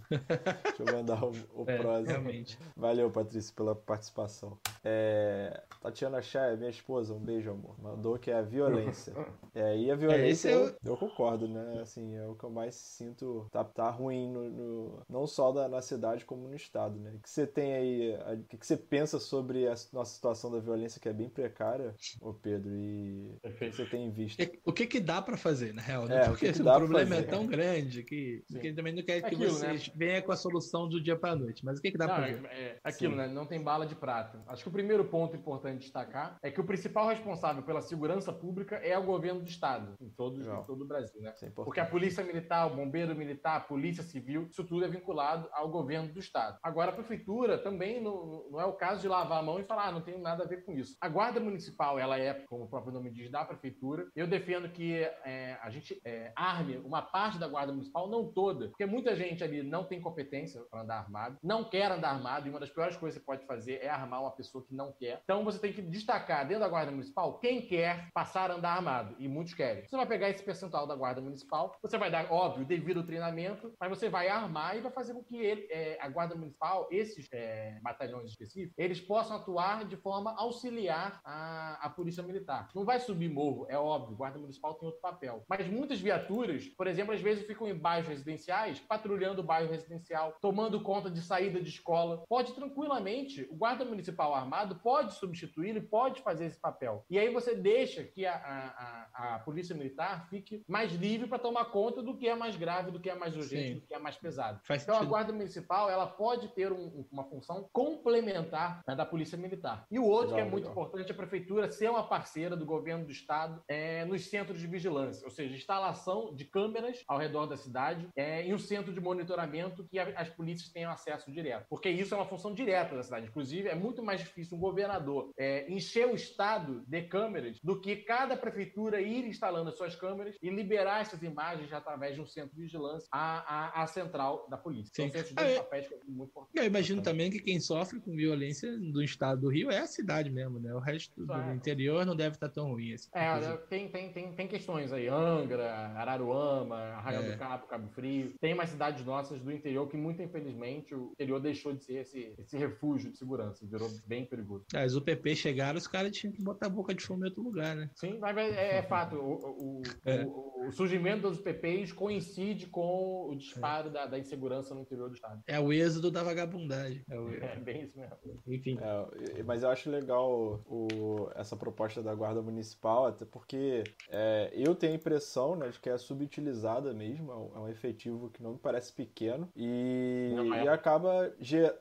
Deixa 0.09 0.83
eu 0.83 0.95
mandar 0.95 1.25
o, 1.25 1.33
o 1.55 1.65
é, 1.67 1.79
próximo. 1.79 2.07
Realmente. 2.07 2.59
Valeu, 2.77 3.11
Patrícia, 3.11 3.53
pela 3.57 3.75
participação. 3.75 4.57
É, 4.89 5.63
Tatiana 5.83 6.23
Chá, 6.23 6.55
minha 6.57 6.71
esposa, 6.71 7.13
um 7.13 7.19
beijo, 7.19 7.51
amor. 7.51 7.75
Mandou 7.83 8.17
que 8.17 8.31
é 8.31 8.35
a 8.35 8.43
violência. 8.43 9.13
É, 9.57 9.75
e 9.75 9.91
a 9.91 9.97
violência, 9.97 10.51
é, 10.51 10.55
eu, 10.55 10.77
eu, 10.85 10.97
concordo, 10.99 11.49
né? 11.49 11.81
Assim, 11.81 12.15
é 12.15 12.27
o 12.27 12.35
que 12.35 12.45
eu 12.45 12.51
mais 12.51 12.75
sinto. 12.75 13.49
Tá, 13.51 13.65
tá 13.65 13.89
ruim, 13.89 14.31
no, 14.31 14.51
no 14.51 15.03
não 15.09 15.27
só 15.27 15.51
da, 15.51 15.67
na 15.67 15.81
cidade, 15.81 16.27
como 16.27 16.47
no 16.47 16.55
estado, 16.55 16.99
né? 16.99 17.13
O 17.15 17.21
que 17.21 17.31
você 17.31 17.47
tem 17.47 17.73
aí, 17.73 18.19
o 18.53 18.59
que 18.59 18.67
você 18.67 18.77
pensa 18.77 19.19
sobre 19.19 19.67
a 19.67 19.75
nossa 19.95 20.15
situação 20.15 20.51
da 20.51 20.61
violência, 20.61 21.01
que 21.01 21.09
é 21.09 21.13
bem 21.13 21.31
precária, 21.31 21.95
ô 22.21 22.35
Pedro, 22.35 22.77
e 22.77 23.35
o 23.43 23.51
que 23.51 23.73
você 23.73 23.87
tem 23.87 24.11
visto? 24.11 24.39
O 24.63 24.75
que 24.75 24.87
que 24.87 25.01
dá 25.01 25.23
para 25.23 25.39
fazer, 25.39 25.73
na 25.73 25.81
real? 25.81 26.05
Né? 26.05 26.17
É, 26.17 26.29
Porque 26.29 26.51
o, 26.51 26.53
que 26.53 26.61
que 26.61 26.69
o 26.69 26.75
problema 26.75 27.17
é 27.17 27.23
tão 27.23 27.47
grande 27.47 28.03
que, 28.03 28.45
que 28.61 28.75
também 28.75 28.95
não 28.95 29.03
quer 29.03 29.21
que 29.23 29.27
aquilo, 29.29 29.51
vocês 29.51 29.89
né? 29.89 29.95
venham 29.97 30.21
com 30.21 30.33
a 30.33 30.37
solução 30.37 30.87
do 30.87 31.03
dia 31.03 31.17
para 31.17 31.35
noite. 31.35 31.65
Mas 31.65 31.79
o 31.79 31.83
que 31.83 31.93
que 31.93 31.99
dá 31.99 32.07
para 32.07 32.27
fazer? 32.27 32.45
É, 32.51 32.63
é 32.63 32.79
aquilo, 32.85 33.13
Sim. 33.13 33.21
né? 33.21 33.29
Não 33.29 33.47
tem 33.47 33.63
bala 33.63 33.87
de 33.87 33.95
prata. 33.95 34.43
Acho 34.47 34.63
que 34.63 34.69
o 34.69 34.73
primeiro 34.77 35.07
ponto 35.07 35.35
importante 35.35 35.81
destacar 35.81 36.37
é 36.43 36.51
que 36.51 36.61
o 36.61 36.65
principal 36.65 37.09
responsável 37.09 37.63
pela 37.63 37.81
segurança 37.81 38.31
pública 38.31 38.77
é 38.77 38.97
o 38.99 39.03
governo 39.03 39.41
do 39.41 39.49
estado, 39.49 39.95
em 39.99 40.11
todo, 40.11 40.43
em 40.43 40.65
todo 40.65 40.83
o 40.83 40.87
Brasil, 40.87 41.23
né? 41.23 41.33
É 41.43 41.49
Porque 41.49 41.81
a 41.81 41.87
polícia 41.87 42.23
militar, 42.23 42.67
o 42.67 42.77
bombeiro 42.77 43.17
militar, 43.17 43.57
a 43.57 43.61
polícia 43.61 44.03
civil, 44.03 44.49
isso 44.51 44.63
tudo 44.65 44.85
é 44.85 44.89
vinculado 44.89 45.49
ao 45.53 45.71
governo 45.71 46.13
do 46.13 46.21
estado. 46.21 46.59
Agora, 46.63 46.91
a 46.91 46.95
prefeitura 46.95 47.57
também 47.57 48.03
não, 48.03 48.51
não 48.51 48.61
é 48.61 48.67
o 48.67 48.75
caso 48.75 49.01
de 49.01 49.09
lavar 49.09 49.39
a 49.39 49.43
mão 49.43 49.59
e 49.59 49.65
falar, 49.65 49.89
ah, 49.89 49.93
não 49.93 50.03
tenho 50.03 50.19
nada 50.19 50.45
a 50.45 50.47
ver 50.47 50.63
com 50.65 50.73
isso. 50.73 50.95
A 51.01 51.09
guarda 51.09 51.41
municipal, 51.41 51.99
ela 51.99 52.19
é, 52.19 52.35
como 52.35 52.65
o 52.65 52.69
próprio 52.69 52.93
nome 52.93 53.11
diz, 53.11 53.31
da 53.31 53.47
prefeitura. 53.47 54.09
Eu 54.15 54.27
defendo 54.27 54.69
que 54.69 54.95
é, 55.25 55.59
a 55.63 55.71
gente 55.71 55.99
é, 56.05 56.33
arme 56.37 56.77
uma 56.79 57.01
parte 57.01 57.39
da 57.39 57.49
guarda 57.49 57.73
municipal, 57.73 58.11
não 58.11 58.31
toda, 58.31 58.69
porque 58.69 58.85
muita 58.85 59.17
gente 59.17 59.43
ali 59.43 59.63
não 59.63 59.85
tem 59.85 60.03
competência 60.03 60.61
para 60.71 60.83
andar 60.83 60.99
armado, 60.99 61.39
não 61.43 61.65
quer 61.65 61.91
andar 61.91 62.11
armado, 62.11 62.47
e 62.47 62.51
uma 62.51 62.61
das 62.61 62.71
piores 62.71 62.97
coisas 62.97 63.19
que 63.19 63.25
você 63.25 63.25
pode 63.25 63.47
fazer 63.47 63.81
é 63.83 63.89
armar 63.89 64.21
uma 64.21 64.31
pessoa 64.31 64.56
pessoa 64.57 64.65
que 64.65 64.75
não 64.75 64.93
quer. 64.93 65.21
Então 65.25 65.45
você 65.45 65.59
tem 65.59 65.73
que 65.73 65.83
destacar 65.83 66.47
dentro 66.47 66.61
da 66.61 66.69
Guarda 66.69 66.91
Municipal 66.91 67.39
quem 67.39 67.61
quer 67.61 68.09
passar 68.13 68.51
a 68.51 68.55
andar 68.55 68.75
armado, 68.75 69.15
e 69.19 69.29
muitos 69.29 69.55
querem. 69.55 69.87
Você 69.87 69.97
vai 69.97 70.07
pegar 70.07 70.31
esse 70.31 70.43
percentual 70.43 70.87
da 70.87 70.95
Guarda 70.95 71.21
Municipal, 71.21 71.77
você 71.83 71.99
vai 71.99 72.11
dar, 72.11 72.31
óbvio, 72.33 72.65
devido 72.65 73.05
treinamento, 73.05 73.73
mas 73.81 73.91
você 73.91 74.09
vai 74.09 74.29
armar 74.29 74.77
e 74.77 74.81
vai 74.81 74.93
fazer 74.93 75.15
com 75.15 75.23
que 75.23 75.37
ele, 75.37 75.67
é, 75.71 75.99
a 76.01 76.09
Guarda 76.09 76.35
Municipal, 76.35 76.89
esses 76.91 77.29
é, 77.33 77.79
batalhões 77.83 78.31
específicos, 78.31 78.75
eles 78.79 79.01
possam 79.01 79.37
atuar 79.37 79.85
de 79.85 79.97
forma 79.97 80.35
auxiliar 80.37 81.21
a, 81.25 81.79
a 81.83 81.91
Polícia 81.91 82.23
Militar. 82.23 82.69
Não 82.75 82.85
vai 82.85 83.01
subir 83.01 83.29
morro, 83.29 83.67
é 83.69 83.79
óbvio, 83.79 84.17
Guarda 84.17 84.39
Municipal 84.39 84.75
tem 84.75 84.87
outro 84.87 85.01
papel. 85.01 85.45
Mas 85.49 85.67
muitas 85.67 86.01
viaturas, 86.01 86.67
por 86.69 86.87
exemplo, 86.87 87.13
às 87.13 87.21
vezes 87.21 87.47
ficam 87.47 87.69
em 87.69 87.75
bairros 87.75 88.09
residenciais, 88.09 88.81
patrulhando 88.81 89.41
o 89.41 89.45
bairro 89.45 89.71
residencial, 89.71 90.37
tomando 90.41 90.81
conta 90.83 91.11
de 91.11 91.21
saída 91.21 91.61
de 91.61 91.69
escola. 91.69 92.25
Pode 92.29 92.55
tranquilamente, 92.55 93.47
o 93.51 93.57
guarda 93.57 93.85
municipal 93.85 94.35
armado 94.35 94.46
pode 94.75 95.15
substituí-lo 95.15 95.79
e 95.79 95.83
pode 95.83 96.23
fazer 96.23 96.47
esse 96.47 96.59
papel. 96.59 97.05
E 97.11 97.19
aí 97.19 97.33
você 97.33 97.55
deixa 97.55 98.05
que 98.05 98.25
a, 98.27 98.35
a, 98.35 99.35
a 99.35 99.39
polícia 99.41 99.75
militar 99.75 100.29
fique 100.29 100.63
mais 100.69 100.93
livre 100.93 101.29
para 101.29 101.39
tomar 101.39 101.67
conta 101.67 102.03
do 102.03 102.17
que 102.17 102.29
é 102.29 102.35
mais 102.35 102.57
grave, 102.57 102.91
do 102.91 103.01
que 103.01 103.11
é 103.11 103.15
mais 103.15 103.37
urgente, 103.37 103.69
Sim. 103.69 103.75
do 103.75 103.87
que 103.87 103.95
é 103.95 103.99
mais 103.99 104.17
pesado. 104.17 104.61
Faz 104.65 104.83
então 104.83 104.95
sentido. 104.95 105.09
a 105.09 105.11
guarda 105.11 105.33
municipal 105.33 105.91
ela 105.91 106.07
pode 106.07 106.49
ter 106.49 106.73
um, 106.73 107.07
uma 107.11 107.25
função 107.25 107.69
complementar 107.73 108.83
da 108.85 109.05
polícia 109.05 109.37
militar. 109.37 109.87
E 109.91 109.99
o 109.99 110.05
outro 110.05 110.35
legal, 110.35 110.37
que 110.37 110.49
é 110.49 110.51
muito 110.51 110.69
legal. 110.69 110.85
importante 110.85 111.11
é 111.11 111.13
a 111.13 111.17
prefeitura 111.17 111.71
ser 111.71 111.91
uma 111.91 112.07
parceira 112.07 112.57
do 112.57 112.65
governo 112.65 113.05
do 113.05 113.11
estado 113.11 113.63
é, 113.69 114.05
nos 114.05 114.27
centros 114.27 114.61
de 114.61 114.67
vigilância, 114.67 115.25
ou 115.25 115.31
seja, 115.31 115.55
instalação 115.55 116.35
de 116.35 116.45
câmeras 116.45 117.03
ao 117.07 117.19
redor 117.19 117.47
da 117.47 117.57
cidade 117.57 118.09
é, 118.17 118.47
e 118.47 118.55
um 118.55 118.59
centro 118.59 118.93
de 118.93 119.01
monitoramento 119.01 119.85
que 119.85 119.99
as 119.99 120.29
polícias 120.29 120.71
tenham 120.71 120.91
acesso 120.91 121.31
direto. 121.31 121.67
Porque 121.69 121.89
isso 121.89 122.15
é 122.15 122.17
uma 122.17 122.27
função 122.27 122.53
direta 122.53 122.95
da 122.95 123.03
cidade. 123.03 123.27
Inclusive, 123.27 123.69
é 123.69 123.75
muito 123.75 124.03
mais 124.03 124.23
difícil 124.37 124.59
um 124.59 124.61
governador 124.61 125.33
é, 125.39 125.71
encher 125.73 126.07
o 126.07 126.15
estado 126.15 126.85
de 126.87 127.03
câmeras 127.03 127.59
do 127.63 127.81
que 127.81 127.97
cada 127.97 128.37
prefeitura 128.37 129.01
ir 129.01 129.27
instalando 129.27 129.71
as 129.71 129.77
suas 129.77 129.97
câmeras 129.97 130.37
e 130.43 130.51
liberar 130.51 131.01
essas 131.01 131.23
imagens 131.23 131.73
através 131.73 132.15
de 132.15 132.21
um 132.21 132.27
centro 132.27 132.55
de 132.55 132.63
vigilância 132.63 133.09
à, 133.11 133.81
à, 133.81 133.83
à 133.83 133.87
central 133.87 134.47
da 134.51 134.59
polícia. 134.59 134.93
Sim. 134.95 135.05
Então, 135.07 135.25
são 135.25 135.45
esses 135.45 135.59
papéis 135.59 135.87
é. 135.91 136.61
Eu 136.61 136.65
imagino 136.65 137.01
também 137.03 137.31
que 137.31 137.41
quem 137.41 137.59
sofre 137.59 137.99
com 138.01 138.15
violência 138.15 138.77
do 138.79 139.03
estado 139.03 139.41
do 139.41 139.49
Rio 139.49 139.71
é 139.71 139.79
a 139.79 139.87
cidade 139.87 140.31
mesmo, 140.31 140.59
né? 140.59 140.75
O 140.75 140.79
resto 140.79 141.25
do 141.25 141.33
é. 141.33 141.55
interior 141.55 142.05
não 142.05 142.15
deve 142.15 142.37
estar 142.37 142.49
tão 142.49 142.71
ruim. 142.71 142.93
Assim, 142.93 143.09
é, 143.15 143.57
tem, 143.69 143.89
tem, 143.89 144.13
tem, 144.13 144.33
tem 144.33 144.49
questões 144.49 144.93
aí. 144.93 145.09
Angra, 145.09 145.73
Araruama, 145.97 146.77
Arraial 146.77 147.23
é. 147.23 147.33
do 147.33 147.39
Cabo, 147.39 147.67
Cabo 147.67 147.89
Frio. 147.91 148.35
Tem 148.41 148.53
umas 148.53 148.71
cidades 148.71 149.05
nossas 149.05 149.41
do 149.41 149.53
interior 149.53 149.89
que, 149.89 149.97
muito 149.97 150.23
infelizmente, 150.23 150.95
o 150.95 151.13
interior 151.13 151.41
deixou 151.41 151.73
de 151.73 151.85
ser 151.85 152.01
esse, 152.01 152.35
esse 152.39 152.57
refúgio 152.57 153.11
de 153.11 153.19
segurança. 153.19 153.67
Virou 153.67 153.89
bem 154.07 154.26
perigoso. 154.27 154.65
Ah, 154.75 154.85
os 154.85 154.97
UPP 154.97 155.35
chegaram, 155.35 155.79
os 155.79 155.87
caras 155.87 156.13
tinham 156.13 156.33
que 156.33 156.43
botar 156.43 156.67
a 156.67 156.71
boca 156.71 156.95
de 156.95 157.05
fome 157.05 157.23
em 157.23 157.29
outro 157.29 157.43
lugar, 157.43 157.75
né? 157.75 157.91
Sim, 157.95 158.19
mas 158.19 158.37
é, 158.37 158.79
é 158.79 158.83
fato. 158.83 159.17
O, 159.17 159.81
o, 159.81 159.83
é. 160.05 160.25
o, 160.25 160.67
o, 160.67 160.73
surgimento 160.73 161.23
dos 161.23 161.39
UPPs 161.39 161.93
coincide 161.93 162.67
com 162.67 163.29
o 163.31 163.35
disparo 163.37 163.91
da, 163.91 164.07
da, 164.07 164.19
insegurança 164.19 164.75
no 164.75 164.83
interior 164.83 165.09
do 165.09 165.15
estado. 165.15 165.43
É 165.47 165.59
o 165.61 165.73
êxodo 165.73 166.11
da 166.11 166.23
vagabundagem. 166.23 167.05
É, 167.09 167.19
o... 167.19 167.33
é 167.33 167.57
bem 167.57 167.83
isso 167.83 167.99
mesmo. 167.99 168.17
Enfim. 168.47 168.79
É, 168.81 169.43
mas 169.43 169.63
eu 169.63 169.71
acho 169.71 169.91
legal 169.91 170.63
o, 170.67 171.31
essa 171.35 171.57
proposta 171.57 172.03
da 172.03 172.15
Guarda 172.15 172.43
Municipal, 172.43 173.07
até 173.07 173.25
porque 173.25 173.85
é, 174.11 174.51
eu 174.55 174.75
tenho 174.75 174.93
a 174.93 174.97
impressão 174.97 175.57
né, 175.57 175.69
de 175.69 175.79
que 175.79 175.89
é 175.89 175.97
subutilizada 175.99 176.93
mesmo, 176.93 177.33
é 177.33 177.59
um, 177.61 177.69
efetivo 177.69 178.31
que 178.31 178.43
não 178.43 178.53
me 178.53 178.59
parece 178.59 178.93
pequeno 178.93 179.49
e, 179.55 180.33
e 180.65 180.69
acaba 180.69 181.33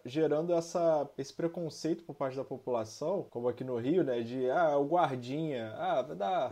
gerando 0.06 0.54
essa, 0.54 1.10
esse 1.18 1.34
preconceito 1.34 2.04
por 2.04 2.16
parte 2.16 2.35
da 2.36 2.44
população, 2.44 3.26
como 3.30 3.48
aqui 3.48 3.64
no 3.64 3.78
Rio, 3.78 4.03
né? 4.03 4.22
De 4.22 4.49
ah, 4.49 4.78
o 4.78 4.86
guardinha, 4.86 5.74
ah, 5.78 6.02
dar, 6.02 6.49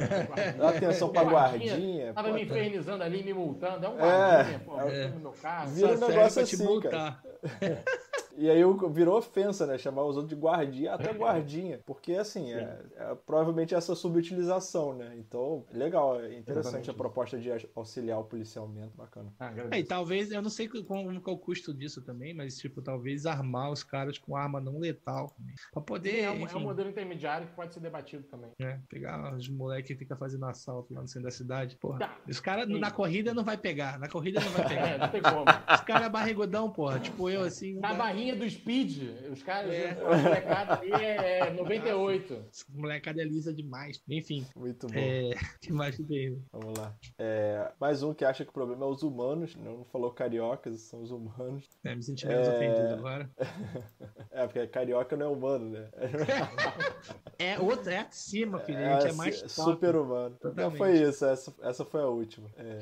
dá 0.58 0.70
atenção 0.70 1.10
pra 1.10 1.24
guardinha. 1.24 1.74
guardinha 1.74 2.14
tava 2.14 2.32
me 2.32 2.44
infernizando 2.44 3.04
ali, 3.04 3.24
me 3.24 3.34
multando, 3.34 3.86
é 3.86 3.90
um 3.90 3.94
é. 3.94 3.98
guardinha, 3.98 4.56
é, 4.56 4.60
pô, 4.60 4.82
é. 4.82 5.08
no 5.10 5.20
meu 5.20 5.34
carro. 5.34 5.70
Vira 5.70 5.94
um 5.94 6.08
negócio 6.08 6.42
assim, 6.42 6.80
cara. 6.82 7.20
E 8.36 8.50
aí 8.50 8.62
virou 8.92 9.18
ofensa, 9.18 9.66
né? 9.66 9.78
Chamar 9.78 10.04
os 10.04 10.18
outros 10.18 10.36
de 10.36 10.42
guardinha, 10.42 10.94
até 10.94 11.12
guardinha. 11.14 11.80
Porque, 11.86 12.14
assim, 12.14 12.54
é, 12.54 12.80
é, 12.96 13.16
provavelmente 13.26 13.76
essa 13.76 13.96
subutilização, 13.96 14.94
né? 14.94 15.14
Então, 15.18 15.66
legal, 15.72 16.20
é 16.20 16.38
interessante 16.38 16.50
Exatamente. 16.50 16.90
a 16.90 16.94
proposta 16.94 17.40
de 17.40 17.50
auxiliar 17.76 18.20
o 18.20 18.24
policiamento, 18.24 18.96
bacana. 18.96 19.32
Ah, 19.40 19.54
é, 19.72 19.80
e 19.80 19.84
talvez, 19.84 20.32
eu 20.32 20.42
não 20.42 20.50
sei 20.50 20.68
como, 20.68 21.12
é 21.12 21.22
o 21.26 21.38
custo 21.38 21.74
disso 21.74 22.02
também, 22.02 22.34
mas, 22.34 22.58
tipo, 22.58 22.82
talvez 22.82 23.26
armar 23.26 23.72
os 23.72 23.84
caras 23.84 24.18
com 24.18 24.36
arma 24.36 24.60
não 24.60 24.80
letal. 24.80 25.36
Pra 25.72 25.82
poder. 25.82 26.22
é, 26.22 26.32
um, 26.32 26.48
é, 26.48 26.56
um, 26.56 26.60
modelo 26.62 26.90
intermediário 26.90 27.48
que 27.48 27.54
pode 27.54 27.74
ser 27.74 27.80
debatido 27.80 28.24
também. 28.24 28.52
É, 28.60 28.80
pegar 28.90 29.36
os 29.36 29.48
moleques 29.50 29.88
que 29.88 29.96
ficam 29.96 30.18
fazendo 30.18 30.46
assalto 30.46 30.94
lá 30.94 31.02
no 31.02 31.08
centro 31.08 31.24
da 31.24 31.32
cidade. 31.32 31.76
Porra. 31.78 32.00
Tá. 32.00 32.18
Os 32.28 32.40
caras 32.40 32.68
na 32.68 32.92
corrida 32.92 33.34
não 33.34 33.44
vai 33.44 33.58
pegar. 33.58 34.00
Na 34.00 34.08
corrida 34.08 34.40
não 34.40 34.52
vai 34.52 34.66
pegar. 34.68 34.88
é, 34.88 34.98
não 34.98 35.10
tem 35.10 35.22
como. 35.22 35.46
Os 35.72 35.82
caras 35.82 36.10
barrigudão, 36.10 36.72
porra. 36.72 37.00
Tipo 37.00 37.30
eu, 37.30 37.44
assim. 37.44 37.80
Na 37.80 37.94
barrinha 38.24 38.36
do 38.36 38.50
Speed, 38.50 39.04
os 39.32 39.44
caras. 39.44 39.74
É. 39.74 39.92
A 39.92 40.18
molecada 40.18 40.74
ali 40.76 40.92
é 40.92 41.52
98. 41.52 42.46
molecada 42.70 43.22
é 43.22 43.26
lisa 43.26 43.54
demais. 43.54 44.02
Enfim. 44.08 44.46
Muito 44.56 44.88
bom. 44.88 44.94
É... 44.98 45.32
que 45.62 45.74
mais 45.74 45.96
que 45.96 46.04
tem? 46.04 46.42
Vamos 46.52 46.78
lá. 46.78 46.96
É... 47.18 47.72
Mais 47.80 48.02
um 48.02 48.14
que 48.14 48.24
acha 48.24 48.44
que 48.44 48.50
o 48.50 48.54
problema 48.54 48.86
é 48.86 48.88
os 48.88 49.04
humanos. 49.04 49.56
Não 49.56 49.84
falou 49.86 50.12
cariocas, 50.12 50.82
são 50.82 51.02
os 51.02 51.12
humanos. 51.12 51.68
É, 51.84 51.94
me 51.94 52.02
senti 52.02 52.26
menos 52.26 52.48
é... 52.48 52.56
ofendido 52.56 52.94
agora. 52.94 53.30
é, 54.32 54.46
porque 54.46 54.68
carioca 54.68 55.18
não 55.18 55.26
é 55.26 55.30
humano, 55.30 55.70
né? 55.70 55.90
é 57.38 57.60
outro, 57.60 57.90
é 57.90 58.00
acima, 58.00 58.60
filho. 58.60 58.78
É, 58.78 58.94
a 58.94 59.00
gente 59.02 59.12
é 59.12 59.16
mais 59.16 59.42
top. 59.42 59.52
Super 59.54 59.96
humano. 59.96 60.38
Então 60.46 60.72
foi 60.72 61.02
isso, 61.02 61.26
essa, 61.26 61.54
essa 61.62 61.84
foi 61.86 62.02
a 62.02 62.08
última. 62.08 62.50
É... 62.58 62.80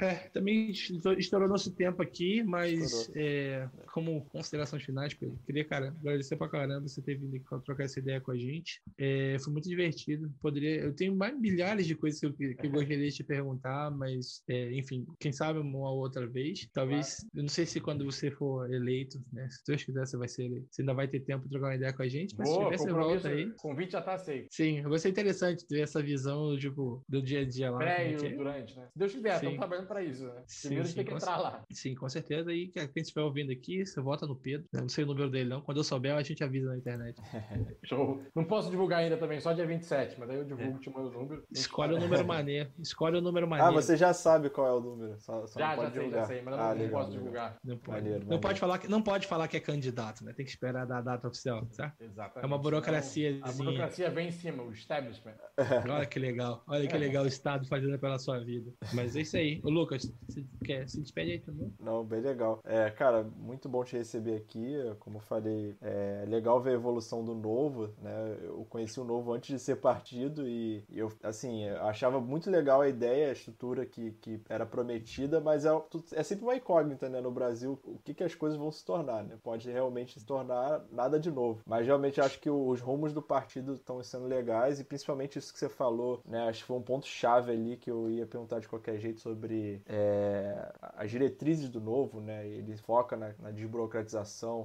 É, 0.00 0.14
também 0.32 0.70
estourou 0.70 1.48
nosso 1.48 1.72
tempo 1.72 2.02
aqui, 2.02 2.42
mas 2.42 3.10
é, 3.14 3.68
como 3.92 4.26
considerações 4.36 4.82
finais, 4.82 5.14
Pedro, 5.14 5.38
queria, 5.46 5.64
cara, 5.64 5.88
agradecer 6.00 6.36
pra 6.36 6.48
caramba 6.48 6.88
você 6.88 7.00
ter 7.00 7.16
vindo 7.16 7.36
aqui 7.36 7.64
trocar 7.64 7.84
essa 7.84 7.98
ideia 7.98 8.20
com 8.20 8.30
a 8.30 8.36
gente. 8.36 8.82
É, 8.98 9.36
foi 9.38 9.52
muito 9.52 9.68
divertido. 9.68 10.32
Poderia, 10.40 10.80
eu 10.80 10.94
tenho 10.94 11.14
mais 11.14 11.38
milhares 11.38 11.86
de 11.86 11.94
coisas 11.94 12.20
que 12.20 12.26
eu, 12.26 12.32
que 12.32 12.66
eu 12.66 12.70
gostaria 12.70 13.08
de 13.08 13.14
te 13.14 13.24
perguntar, 13.24 13.90
mas, 13.90 14.42
é, 14.48 14.72
enfim, 14.72 15.06
quem 15.18 15.32
sabe 15.32 15.58
uma 15.58 15.90
outra 15.90 16.26
vez. 16.26 16.68
Talvez, 16.72 17.16
claro. 17.16 17.30
eu 17.34 17.42
não 17.42 17.48
sei 17.48 17.66
se 17.66 17.80
quando 17.80 18.04
você 18.04 18.30
for 18.30 18.72
eleito, 18.72 19.22
né? 19.32 19.48
Se 19.50 19.64
Deus 19.66 19.82
quiser, 19.82 20.06
você 20.06 20.16
vai 20.16 20.28
ser 20.28 20.44
eleito. 20.44 20.68
Você 20.70 20.82
ainda 20.82 20.94
vai 20.94 21.08
ter 21.08 21.20
tempo 21.20 21.44
de 21.44 21.50
trocar 21.50 21.68
uma 21.68 21.74
ideia 21.74 21.92
com 21.92 22.02
a 22.02 22.08
gente, 22.08 22.34
mas 22.36 22.48
Boa, 22.48 22.58
se 22.58 22.64
tiver, 22.64 22.78
você 22.78 22.92
volta 22.92 23.28
aí. 23.28 23.46
O 23.46 23.54
convite 23.56 23.92
já 23.92 24.02
tá 24.02 24.14
aceito. 24.14 24.48
Sim, 24.50 24.82
vai 24.82 24.98
ser 24.98 25.08
interessante 25.08 25.66
ter 25.66 25.80
essa 25.80 26.02
visão, 26.02 26.56
tipo, 26.58 27.02
do 27.08 27.22
dia 27.22 27.40
a 27.40 27.44
dia 27.44 27.70
lá. 27.70 27.78
Pré 27.78 28.10
e 28.10 28.14
é 28.14 28.26
é. 28.26 28.36
durante, 28.36 28.76
né? 28.76 28.88
Se 28.92 28.98
Deus 28.98 29.12
quiser, 29.12 29.34
estamos 29.34 29.56
trabalhando 29.56 29.86
para 29.86 30.02
isso, 30.02 30.26
né? 30.26 30.44
Primeiro 30.62 30.88
sim, 30.88 30.94
tem 30.94 31.04
que 31.04 31.14
entrar 31.14 31.36
lá. 31.38 31.64
Sim, 31.72 31.94
com 31.94 32.08
certeza. 32.08 32.52
E 32.52 32.68
quem 32.68 32.90
estiver 32.96 33.22
ouvindo 33.22 33.52
aqui, 33.52 33.84
você 33.84 34.00
no 34.26 34.36
Pedro. 34.36 34.66
Eu 34.72 34.82
não 34.82 34.88
sei 34.88 35.04
o 35.04 35.06
número 35.06 35.30
dele, 35.30 35.50
não. 35.50 35.60
Quando 35.60 35.78
eu 35.78 35.84
souber, 35.84 36.14
a 36.14 36.22
gente 36.22 36.42
avisa 36.42 36.70
na 36.70 36.76
internet. 36.76 37.20
Show. 37.84 38.22
Não 38.34 38.44
posso 38.44 38.70
divulgar 38.70 39.00
ainda 39.00 39.16
também, 39.16 39.40
só 39.40 39.52
dia 39.52 39.66
27, 39.66 40.18
mas 40.18 40.30
aí 40.30 40.36
eu 40.36 40.44
divulgo 40.44 40.78
é. 40.84 40.90
o 40.90 41.00
meu 41.00 41.10
número. 41.10 41.44
Escolhe 41.50 41.94
o 41.94 42.00
número 42.00 42.26
maneiro. 42.26 42.70
Escolhe 42.78 43.18
o 43.18 43.20
número 43.20 43.46
ah, 43.46 43.50
maneiro. 43.50 43.70
Ah, 43.70 43.82
você 43.82 43.96
já 43.96 44.12
sabe 44.12 44.50
qual 44.50 44.66
é 44.66 44.72
o 44.72 44.80
número. 44.80 45.18
Só, 45.20 45.46
só 45.46 45.58
já, 45.58 45.76
já 45.76 45.90
sei, 45.90 46.10
já 46.10 46.24
sei, 46.24 46.42
mas 46.42 46.54
ah, 46.54 46.74
não, 46.74 46.82
legal, 46.82 46.90
posso 46.90 47.10
legal. 47.10 47.10
divulgar. 47.10 47.58
Não 47.64 47.78
pode. 47.78 48.02
Maneiro, 48.02 48.26
não, 48.26 48.40
Pode 48.40 48.60
falar 48.60 48.78
que, 48.78 48.88
não 48.88 49.02
pode 49.02 49.26
falar 49.26 49.48
que 49.48 49.56
é 49.56 49.60
candidato, 49.60 50.24
né? 50.24 50.32
Tem 50.32 50.44
que 50.44 50.50
esperar 50.50 50.86
da 50.86 51.00
data 51.00 51.26
oficial, 51.28 51.66
certo? 51.70 52.00
Exatamente. 52.00 52.44
É 52.44 52.46
uma 52.46 52.58
burocracia. 52.58 53.40
a 53.42 53.52
burocracia 53.52 54.10
vem 54.10 54.28
em 54.28 54.32
cima, 54.32 54.62
o 54.62 54.72
establishment. 54.72 55.34
Olha 55.90 56.06
que 56.06 56.18
legal. 56.18 56.62
Olha 56.66 56.86
que 56.86 56.96
legal 56.96 57.24
o 57.24 57.28
Estado 57.28 57.66
fazendo 57.66 57.98
pela 57.98 58.18
sua 58.18 58.38
vida. 58.38 58.72
Mas 58.92 59.16
é 59.16 59.20
isso 59.20 59.36
aí. 59.36 59.60
Ô, 59.64 59.70
Lucas, 59.70 60.12
você 60.28 60.44
quer 60.64 60.88
se 60.88 61.00
despede 61.00 61.32
aí 61.32 61.38
também? 61.40 61.74
Não, 61.80 62.04
bem 62.04 62.20
legal. 62.20 62.60
É, 62.64 62.90
cara, 62.90 63.22
muito 63.22 63.68
bom 63.68 63.84
te 63.84 63.96
receber 63.96 64.15
aqui. 64.36 64.74
Como 65.00 65.18
eu 65.18 65.20
falei, 65.20 65.76
é 65.80 66.24
legal 66.26 66.60
ver 66.60 66.70
a 66.70 66.74
evolução 66.74 67.24
do 67.24 67.34
novo, 67.34 67.90
né? 68.00 68.36
Eu 68.42 68.66
conheci 68.68 69.00
o 69.00 69.04
novo 69.04 69.32
antes 69.32 69.50
de 69.50 69.58
ser 69.58 69.76
partido 69.76 70.46
e 70.46 70.84
eu, 70.90 71.12
assim, 71.22 71.68
achava 71.68 72.20
muito 72.20 72.50
legal 72.50 72.80
a 72.80 72.88
ideia, 72.88 73.28
a 73.28 73.32
estrutura 73.32 73.84
que, 73.86 74.12
que 74.20 74.40
era 74.48 74.66
prometida, 74.66 75.40
mas 75.40 75.64
é, 75.64 75.70
é 76.12 76.22
sempre 76.22 76.44
uma 76.44 76.56
incógnita, 76.56 77.08
né? 77.08 77.20
No 77.20 77.30
Brasil, 77.30 77.78
o 77.84 77.98
que, 77.98 78.14
que 78.14 78.24
as 78.24 78.34
coisas 78.34 78.58
vão 78.58 78.70
se 78.70 78.84
tornar, 78.84 79.22
né? 79.24 79.36
Pode 79.42 79.70
realmente 79.70 80.18
se 80.18 80.26
tornar 80.26 80.84
nada 80.90 81.18
de 81.18 81.30
novo. 81.30 81.62
Mas 81.66 81.86
realmente 81.86 82.20
acho 82.20 82.40
que 82.40 82.50
os 82.50 82.80
rumos 82.80 83.12
do 83.12 83.22
partido 83.22 83.74
estão 83.74 84.02
sendo 84.02 84.26
legais 84.26 84.80
e 84.80 84.84
principalmente 84.84 85.38
isso 85.38 85.52
que 85.52 85.58
você 85.58 85.68
falou, 85.68 86.20
né? 86.24 86.48
Acho 86.48 86.60
que 86.60 86.66
foi 86.66 86.76
um 86.76 86.82
ponto 86.82 87.06
chave 87.06 87.52
ali 87.52 87.76
que 87.76 87.90
eu 87.90 88.10
ia 88.10 88.26
perguntar 88.26 88.60
de 88.60 88.68
qualquer 88.68 88.98
jeito 88.98 89.20
sobre 89.20 89.82
é, 89.86 90.72
as 90.80 91.10
diretrizes 91.10 91.68
do 91.68 91.80
novo, 91.80 92.20
né? 92.20 92.46
Ele 92.46 92.76
foca 92.76 93.16
na, 93.16 93.32
na 93.38 93.50
desburocratização 93.50 94.05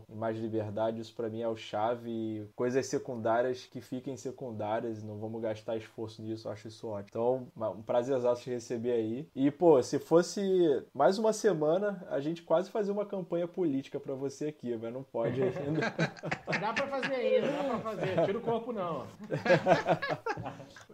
e 0.10 0.16
mais 0.16 0.38
liberdade. 0.38 1.02
Isso 1.02 1.16
para 1.16 1.30
mim 1.30 1.42
é 1.42 1.48
o 1.48 1.56
chave. 1.56 2.48
Coisas 2.56 2.86
secundárias 2.86 3.66
que 3.66 3.82
fiquem 3.82 4.16
secundárias, 4.18 5.04
não 5.04 5.18
vamos 5.18 5.42
gastar 5.42 5.78
esforço 5.78 6.22
nisso. 6.22 6.50
Acho 6.50 6.68
isso 6.68 6.88
ótimo. 6.88 7.08
Então, 7.10 7.48
um 7.72 7.82
prazer 7.82 8.20
te 8.36 8.50
receber 8.50 8.92
aí. 8.92 9.28
E 9.36 9.52
pô, 9.52 9.82
se 9.82 10.00
fosse 10.00 10.42
mais 10.94 11.18
uma 11.18 11.34
semana, 11.34 12.06
a 12.10 12.20
gente 12.20 12.42
quase 12.44 12.70
fazia 12.70 12.94
uma 12.94 13.06
campanha 13.06 13.48
política 13.48 14.00
para 14.00 14.14
você 14.14 14.48
aqui, 14.48 14.78
mas 14.78 14.94
não 14.94 15.04
pode 15.04 15.42
ainda. 15.42 15.82
dá 16.60 16.74
para 16.74 16.88
fazer 16.88 17.16
ainda, 17.16 17.48
dá 17.48 17.64
para 17.64 17.80
fazer. 17.80 18.26
Tira 18.26 18.38
o 18.38 18.42
corpo 18.42 18.72
não. 18.72 19.08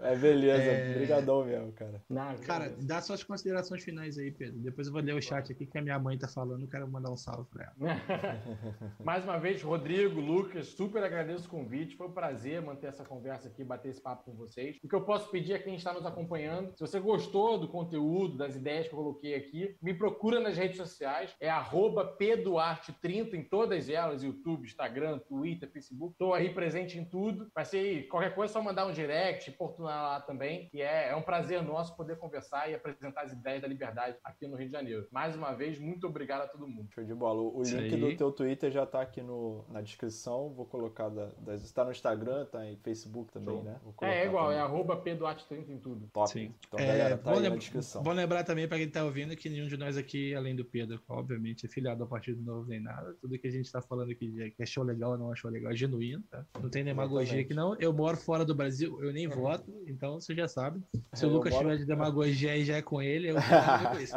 É 0.02 0.15
beleza, 0.15 0.64
é... 0.64 0.91
Obrigadão 0.91 1.45
mesmo, 1.45 1.72
cara. 1.74 2.02
Não, 2.10 2.36
cara, 2.38 2.74
dá 2.82 3.02
suas 3.02 3.24
considerações 3.24 3.84
finais 3.84 4.18
aí, 4.18 4.32
Pedro. 4.32 4.60
Depois 4.60 4.88
eu 4.88 4.94
vou 4.94 5.02
ler 5.02 5.14
o 5.14 5.22
chat 5.22 5.52
aqui 5.52 5.65
que 5.65 5.78
a 5.78 5.82
minha 5.82 5.99
mãe 5.99 6.18
tá 6.18 6.28
falando, 6.28 6.68
quero 6.68 6.88
mandar 6.88 7.11
um 7.11 7.18
salve 7.18 7.49
pra 7.49 7.65
ela. 7.65 7.76
Mais 9.04 9.24
uma 9.24 9.38
vez, 9.38 9.62
Rodrigo, 9.62 10.20
Lucas, 10.20 10.68
super 10.68 11.04
agradeço 11.04 11.48
o 11.48 11.50
convite. 11.50 11.96
Foi 11.96 12.08
um 12.08 12.12
prazer 12.12 12.62
manter 12.62 12.88
essa 12.88 13.04
conversa 13.04 13.48
aqui, 13.48 13.64
bater 13.64 13.90
esse 13.90 14.02
papo 14.02 14.26
com 14.26 14.34
vocês. 14.34 14.78
O 14.84 14.88
que 14.88 14.96
eu 14.96 15.04
posso 15.04 15.30
pedir 15.30 15.54
a 15.54 15.60
quem 15.60 15.76
está 15.76 15.94
nos 15.94 16.06
acompanhando, 16.06 16.74
se 16.76 16.82
você 16.82 17.00
gostou 17.00 17.58
do 17.58 17.68
conteúdo, 17.68 18.38
das 18.38 18.56
ideias 18.56 18.88
que 18.88 18.94
eu 18.94 19.00
coloquei 19.00 19.36
aqui, 19.36 19.76
me 19.82 19.94
procura 19.94 20.40
nas 20.40 20.58
redes 20.58 20.78
sociais, 20.78 21.36
é 21.40 21.50
pduarte30 21.50 23.34
em 23.34 23.44
todas 23.44 23.90
elas, 23.90 24.24
YouTube, 24.24 24.66
Instagram, 24.66 25.20
Twitter, 25.20 25.70
Facebook. 25.72 26.14
Estou 26.14 26.34
aí 26.34 26.54
presente 26.54 26.98
em 26.98 27.06
tudo. 27.06 27.50
Vai 27.54 27.66
ser 27.66 28.08
qualquer 28.08 28.34
coisa, 28.34 28.52
é 28.52 28.54
só 28.54 28.62
mandar 28.62 28.86
um 28.86 28.92
direct, 28.92 29.50
importunar 29.50 30.04
lá 30.04 30.22
também, 30.22 30.70
que 30.70 30.82
é, 30.82 31.10
é 31.10 31.16
um 31.16 31.22
prazer 31.22 31.62
nosso 31.62 31.96
poder 31.96 32.18
conversar 32.18 32.70
e 32.70 32.76
apresentar 32.76 33.22
as 33.22 33.34
ideias 33.34 33.62
da 33.62 33.68
liberdade 33.68 34.18
aqui 34.24 34.48
no 34.48 34.56
Rio 34.56 34.68
de 34.68 34.72
Janeiro. 34.72 35.08
Mais 35.12 35.36
uma 35.36 35.54
vez, 35.54 35.80
muito 35.80 36.08
obrigado 36.08 36.42
a 36.44 36.48
todo 36.48 36.68
mundo. 36.68 36.88
Show 36.94 37.04
de 37.04 37.14
bola. 37.14 37.42
O 37.42 37.62
link 37.62 37.96
do 37.98 38.16
teu 38.16 38.27
Twitter 38.32 38.72
já 38.72 38.84
está 38.84 39.02
aqui 39.02 39.22
no, 39.22 39.66
na 39.70 39.82
descrição. 39.82 40.49
Vou 40.49 40.66
colocar 40.66 41.10
da, 41.10 41.30
das, 41.40 41.64
está 41.64 41.84
no 41.84 41.91
Instagram, 41.91 42.45
tá 42.45 42.66
em 42.66 42.78
Facebook 42.78 43.32
também, 43.32 43.56
Show. 43.56 43.64
né? 43.64 43.80
É, 44.02 44.22
é 44.22 44.26
igual, 44.26 44.45
também. 44.45 44.60
é 44.60 44.62
arroba 44.62 45.02
pduarte30 45.02 45.70
em 45.70 45.78
tudo. 45.78 46.08
Top. 46.14 46.30
Sim. 46.30 46.54
Então, 46.68 46.80
é, 46.80 46.88
galera, 46.88 47.18
tá 47.18 47.32
aí 47.32 47.49
na 47.49 47.56
descrição. 47.56 48.04
Vou 48.04 48.14
lembrar 48.14 48.44
também 48.44 48.68
para 48.68 48.78
quem 48.78 48.88
está 48.88 49.04
ouvindo 49.04 49.36
que 49.36 49.49
nenhum 49.49 49.68
de 49.68 49.78
nós 49.78 49.98
aqui, 49.98 50.34
além 50.36 50.56
do 50.56 50.66
Pedro, 50.66 51.02
obviamente, 51.08 51.66
é 51.66 51.70
filiado 51.70 52.04
ao 52.04 52.10
Partido 52.10 52.41
Novo 52.41 52.68
nem 52.68 52.80
nada. 52.80 53.16
Tudo 53.22 53.38
que 53.38 53.48
a 53.48 53.52
gente 53.52 53.66
está 53.66 53.82
falando 53.82 54.12
aqui 54.12 54.52
que 54.56 54.64
é 54.64 54.66
show 54.66 54.84
legal 54.84 55.12
ou 55.12 55.18
não 55.18 55.32
achou 55.32 55.49
legal 55.49 55.72
é 55.72 55.76
genuíno, 55.76 56.24
tá? 56.30 56.45
Não 56.62 56.70
tem 56.70 56.84
demagogia 56.84 57.41
aqui 57.41 57.54
não. 57.54 57.76
Eu 57.80 57.94
moro 57.94 58.18
fora 58.18 58.45
do 58.45 58.56
Brasil, 58.56 59.02
eu 59.04 59.12
nem 59.12 59.28
voto, 59.28 59.72
então 59.88 60.20
você 60.20 60.34
já 60.36 60.48
sabe. 60.48 60.82
Se 61.14 61.26
o 61.26 61.30
Lucas 61.30 61.54
moro... 61.54 61.66
tiver 61.66 61.78
de 61.78 61.86
demagogia 61.88 62.52
aí 62.52 62.64
já 62.64 62.78
é 62.78 62.82
com 62.82 63.02
ele, 63.02 63.30
eu 63.30 63.36
vou 63.91 64.02
isso. 64.02 64.16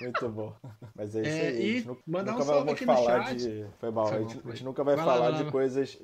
Muito 0.00 0.28
bom. 0.28 0.54
Mas 0.94 1.14
é 1.14 1.20
isso 1.22 1.30
é, 1.30 1.48
aí. 1.48 1.78
E 1.78 2.10
mandar 2.10 2.36
um 2.36 2.42
salve 2.42 2.70
aqui 2.70 2.86
no 2.86 2.96
chat. 3.10 3.36
De... 3.36 3.66
Foi 3.78 3.90
mal. 3.90 4.06
Foi 4.06 4.16
a, 4.16 4.20
gente, 4.20 4.40
a, 4.44 4.50
gente, 4.50 4.64
nunca 4.64 4.84
vai, 4.84 4.96
vai 4.96 5.04
falar 5.04 5.30
lá, 5.30 5.36
de 5.36 5.44
lá. 5.44 5.50
coisas. 5.50 5.98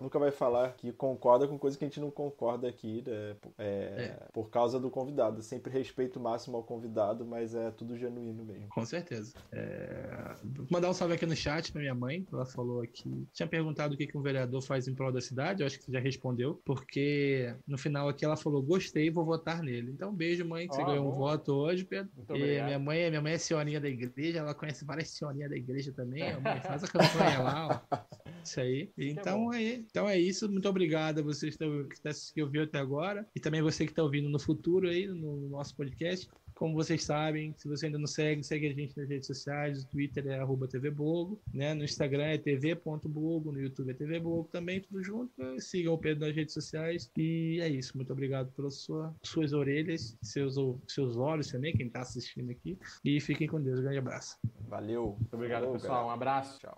Nunca 0.00 0.18
vai 0.18 0.30
falar 0.30 0.72
que 0.72 0.92
concorda 0.92 1.46
com 1.46 1.58
coisas 1.58 1.78
que 1.78 1.84
a 1.84 1.88
gente 1.88 2.00
não 2.00 2.10
concorda 2.10 2.68
aqui, 2.68 3.02
né? 3.06 3.36
é, 3.58 3.64
é. 3.64 4.26
por 4.32 4.50
causa 4.50 4.78
do 4.78 4.90
convidado. 4.90 5.42
Sempre 5.42 5.72
respeito 5.72 6.20
máximo 6.20 6.56
ao 6.56 6.62
convidado, 6.62 7.24
mas 7.24 7.54
é 7.54 7.70
tudo 7.70 7.96
genuíno 7.96 8.44
mesmo. 8.44 8.68
Com 8.68 8.84
certeza. 8.84 9.34
É... 9.52 10.34
Vou 10.44 10.66
mandar 10.70 10.90
um 10.90 10.94
salve 10.94 11.14
aqui 11.14 11.26
no 11.26 11.36
chat 11.36 11.72
pra 11.72 11.80
minha 11.80 11.94
mãe. 11.94 12.26
Ela 12.32 12.46
falou 12.46 12.80
aqui. 12.80 13.26
Tinha 13.32 13.46
perguntado 13.46 13.94
o 13.94 13.96
que, 13.96 14.06
que 14.06 14.16
um 14.16 14.22
vereador 14.22 14.62
faz 14.62 14.88
em 14.88 14.94
prol 14.94 15.12
da 15.12 15.20
cidade. 15.20 15.62
Eu 15.62 15.66
acho 15.66 15.78
que 15.78 15.84
você 15.84 15.92
já 15.92 16.00
respondeu. 16.00 16.60
Porque 16.64 17.54
no 17.66 17.78
final 17.78 18.08
aqui 18.08 18.24
ela 18.24 18.36
falou: 18.36 18.62
gostei, 18.62 19.10
vou 19.10 19.24
votar 19.24 19.62
nele. 19.62 19.90
Então, 19.90 20.12
beijo, 20.12 20.44
mãe, 20.44 20.66
que 20.66 20.74
oh, 20.74 20.76
você 20.76 20.84
ganhou 20.84 21.04
bom. 21.04 21.10
um 21.10 21.14
voto 21.14 21.52
hoje, 21.52 21.84
Pedro. 21.84 22.10
Muito 22.16 22.36
e 22.36 22.62
minha 22.62 22.78
mãe, 22.78 23.08
minha 23.08 23.22
mãe 23.22 23.32
é 23.32 23.38
senhorinha 23.38 23.80
da 23.80 23.88
igreja, 23.88 24.38
ela 24.38 24.54
conhece 24.54 24.84
várias 24.84 25.08
senhorinhas 25.10 25.50
da 25.50 25.56
igreja 25.56 25.92
também. 25.92 26.22
A 26.22 26.40
mãe 26.44 26.60
faz 26.60 26.84
a 26.84 26.88
campanha 26.88 27.40
lá, 27.40 27.84
ó. 27.90 28.16
Isso 28.44 28.60
aí. 28.60 28.92
Então 28.98 29.52
é, 29.52 29.62
então 29.62 30.08
é 30.08 30.18
isso. 30.18 30.50
Muito 30.50 30.68
obrigado 30.68 31.20
a 31.20 31.22
você 31.22 31.50
que, 31.50 31.64
está, 31.94 32.10
que 32.34 32.42
ouviu 32.42 32.62
até 32.62 32.78
agora. 32.78 33.26
E 33.34 33.40
também 33.40 33.62
você 33.62 33.86
que 33.86 33.92
está 33.92 34.02
ouvindo 34.02 34.28
no 34.28 34.38
futuro 34.38 34.88
aí, 34.88 35.06
no 35.06 35.48
nosso 35.48 35.74
podcast. 35.74 36.28
Como 36.54 36.74
vocês 36.74 37.04
sabem, 37.04 37.54
se 37.56 37.68
você 37.68 37.86
ainda 37.86 37.98
não 37.98 38.06
segue, 38.06 38.42
segue 38.42 38.68
a 38.68 38.72
gente 38.72 38.96
nas 38.96 39.08
redes 39.08 39.26
sociais. 39.26 39.82
O 39.82 39.88
Twitter 39.88 40.26
é 40.28 40.38
arroba 40.38 40.68
tvbogo, 40.68 41.40
né? 41.52 41.74
No 41.74 41.84
Instagram 41.84 42.24
é 42.24 42.38
tv.bogo, 42.38 43.52
no 43.52 43.60
YouTube 43.60 43.90
é 43.90 43.94
tvbogo 43.94 44.48
também, 44.50 44.80
tudo 44.80 45.02
junto. 45.02 45.32
Sigam 45.60 45.94
o 45.94 45.98
Pedro 45.98 46.26
nas 46.26 46.34
redes 46.34 46.54
sociais. 46.54 47.10
E 47.16 47.58
é 47.60 47.68
isso. 47.68 47.96
Muito 47.96 48.12
obrigado 48.12 48.52
pelas 48.52 48.76
sua, 48.76 49.14
suas 49.22 49.52
orelhas, 49.52 50.16
seus, 50.22 50.56
seus 50.86 51.16
olhos 51.16 51.48
também, 51.48 51.74
quem 51.76 51.86
está 51.86 52.00
assistindo 52.00 52.50
aqui. 52.50 52.78
E 53.04 53.20
fiquem 53.20 53.48
com 53.48 53.60
Deus. 53.60 53.80
Um 53.80 53.82
grande 53.82 53.98
abraço. 53.98 54.38
Valeu. 54.68 55.16
Muito 55.18 55.34
obrigado, 55.34 55.62
Falou, 55.62 55.74
pessoal. 55.74 55.92
Galera. 55.92 56.08
Um 56.08 56.14
abraço. 56.14 56.60
Tchau. 56.60 56.72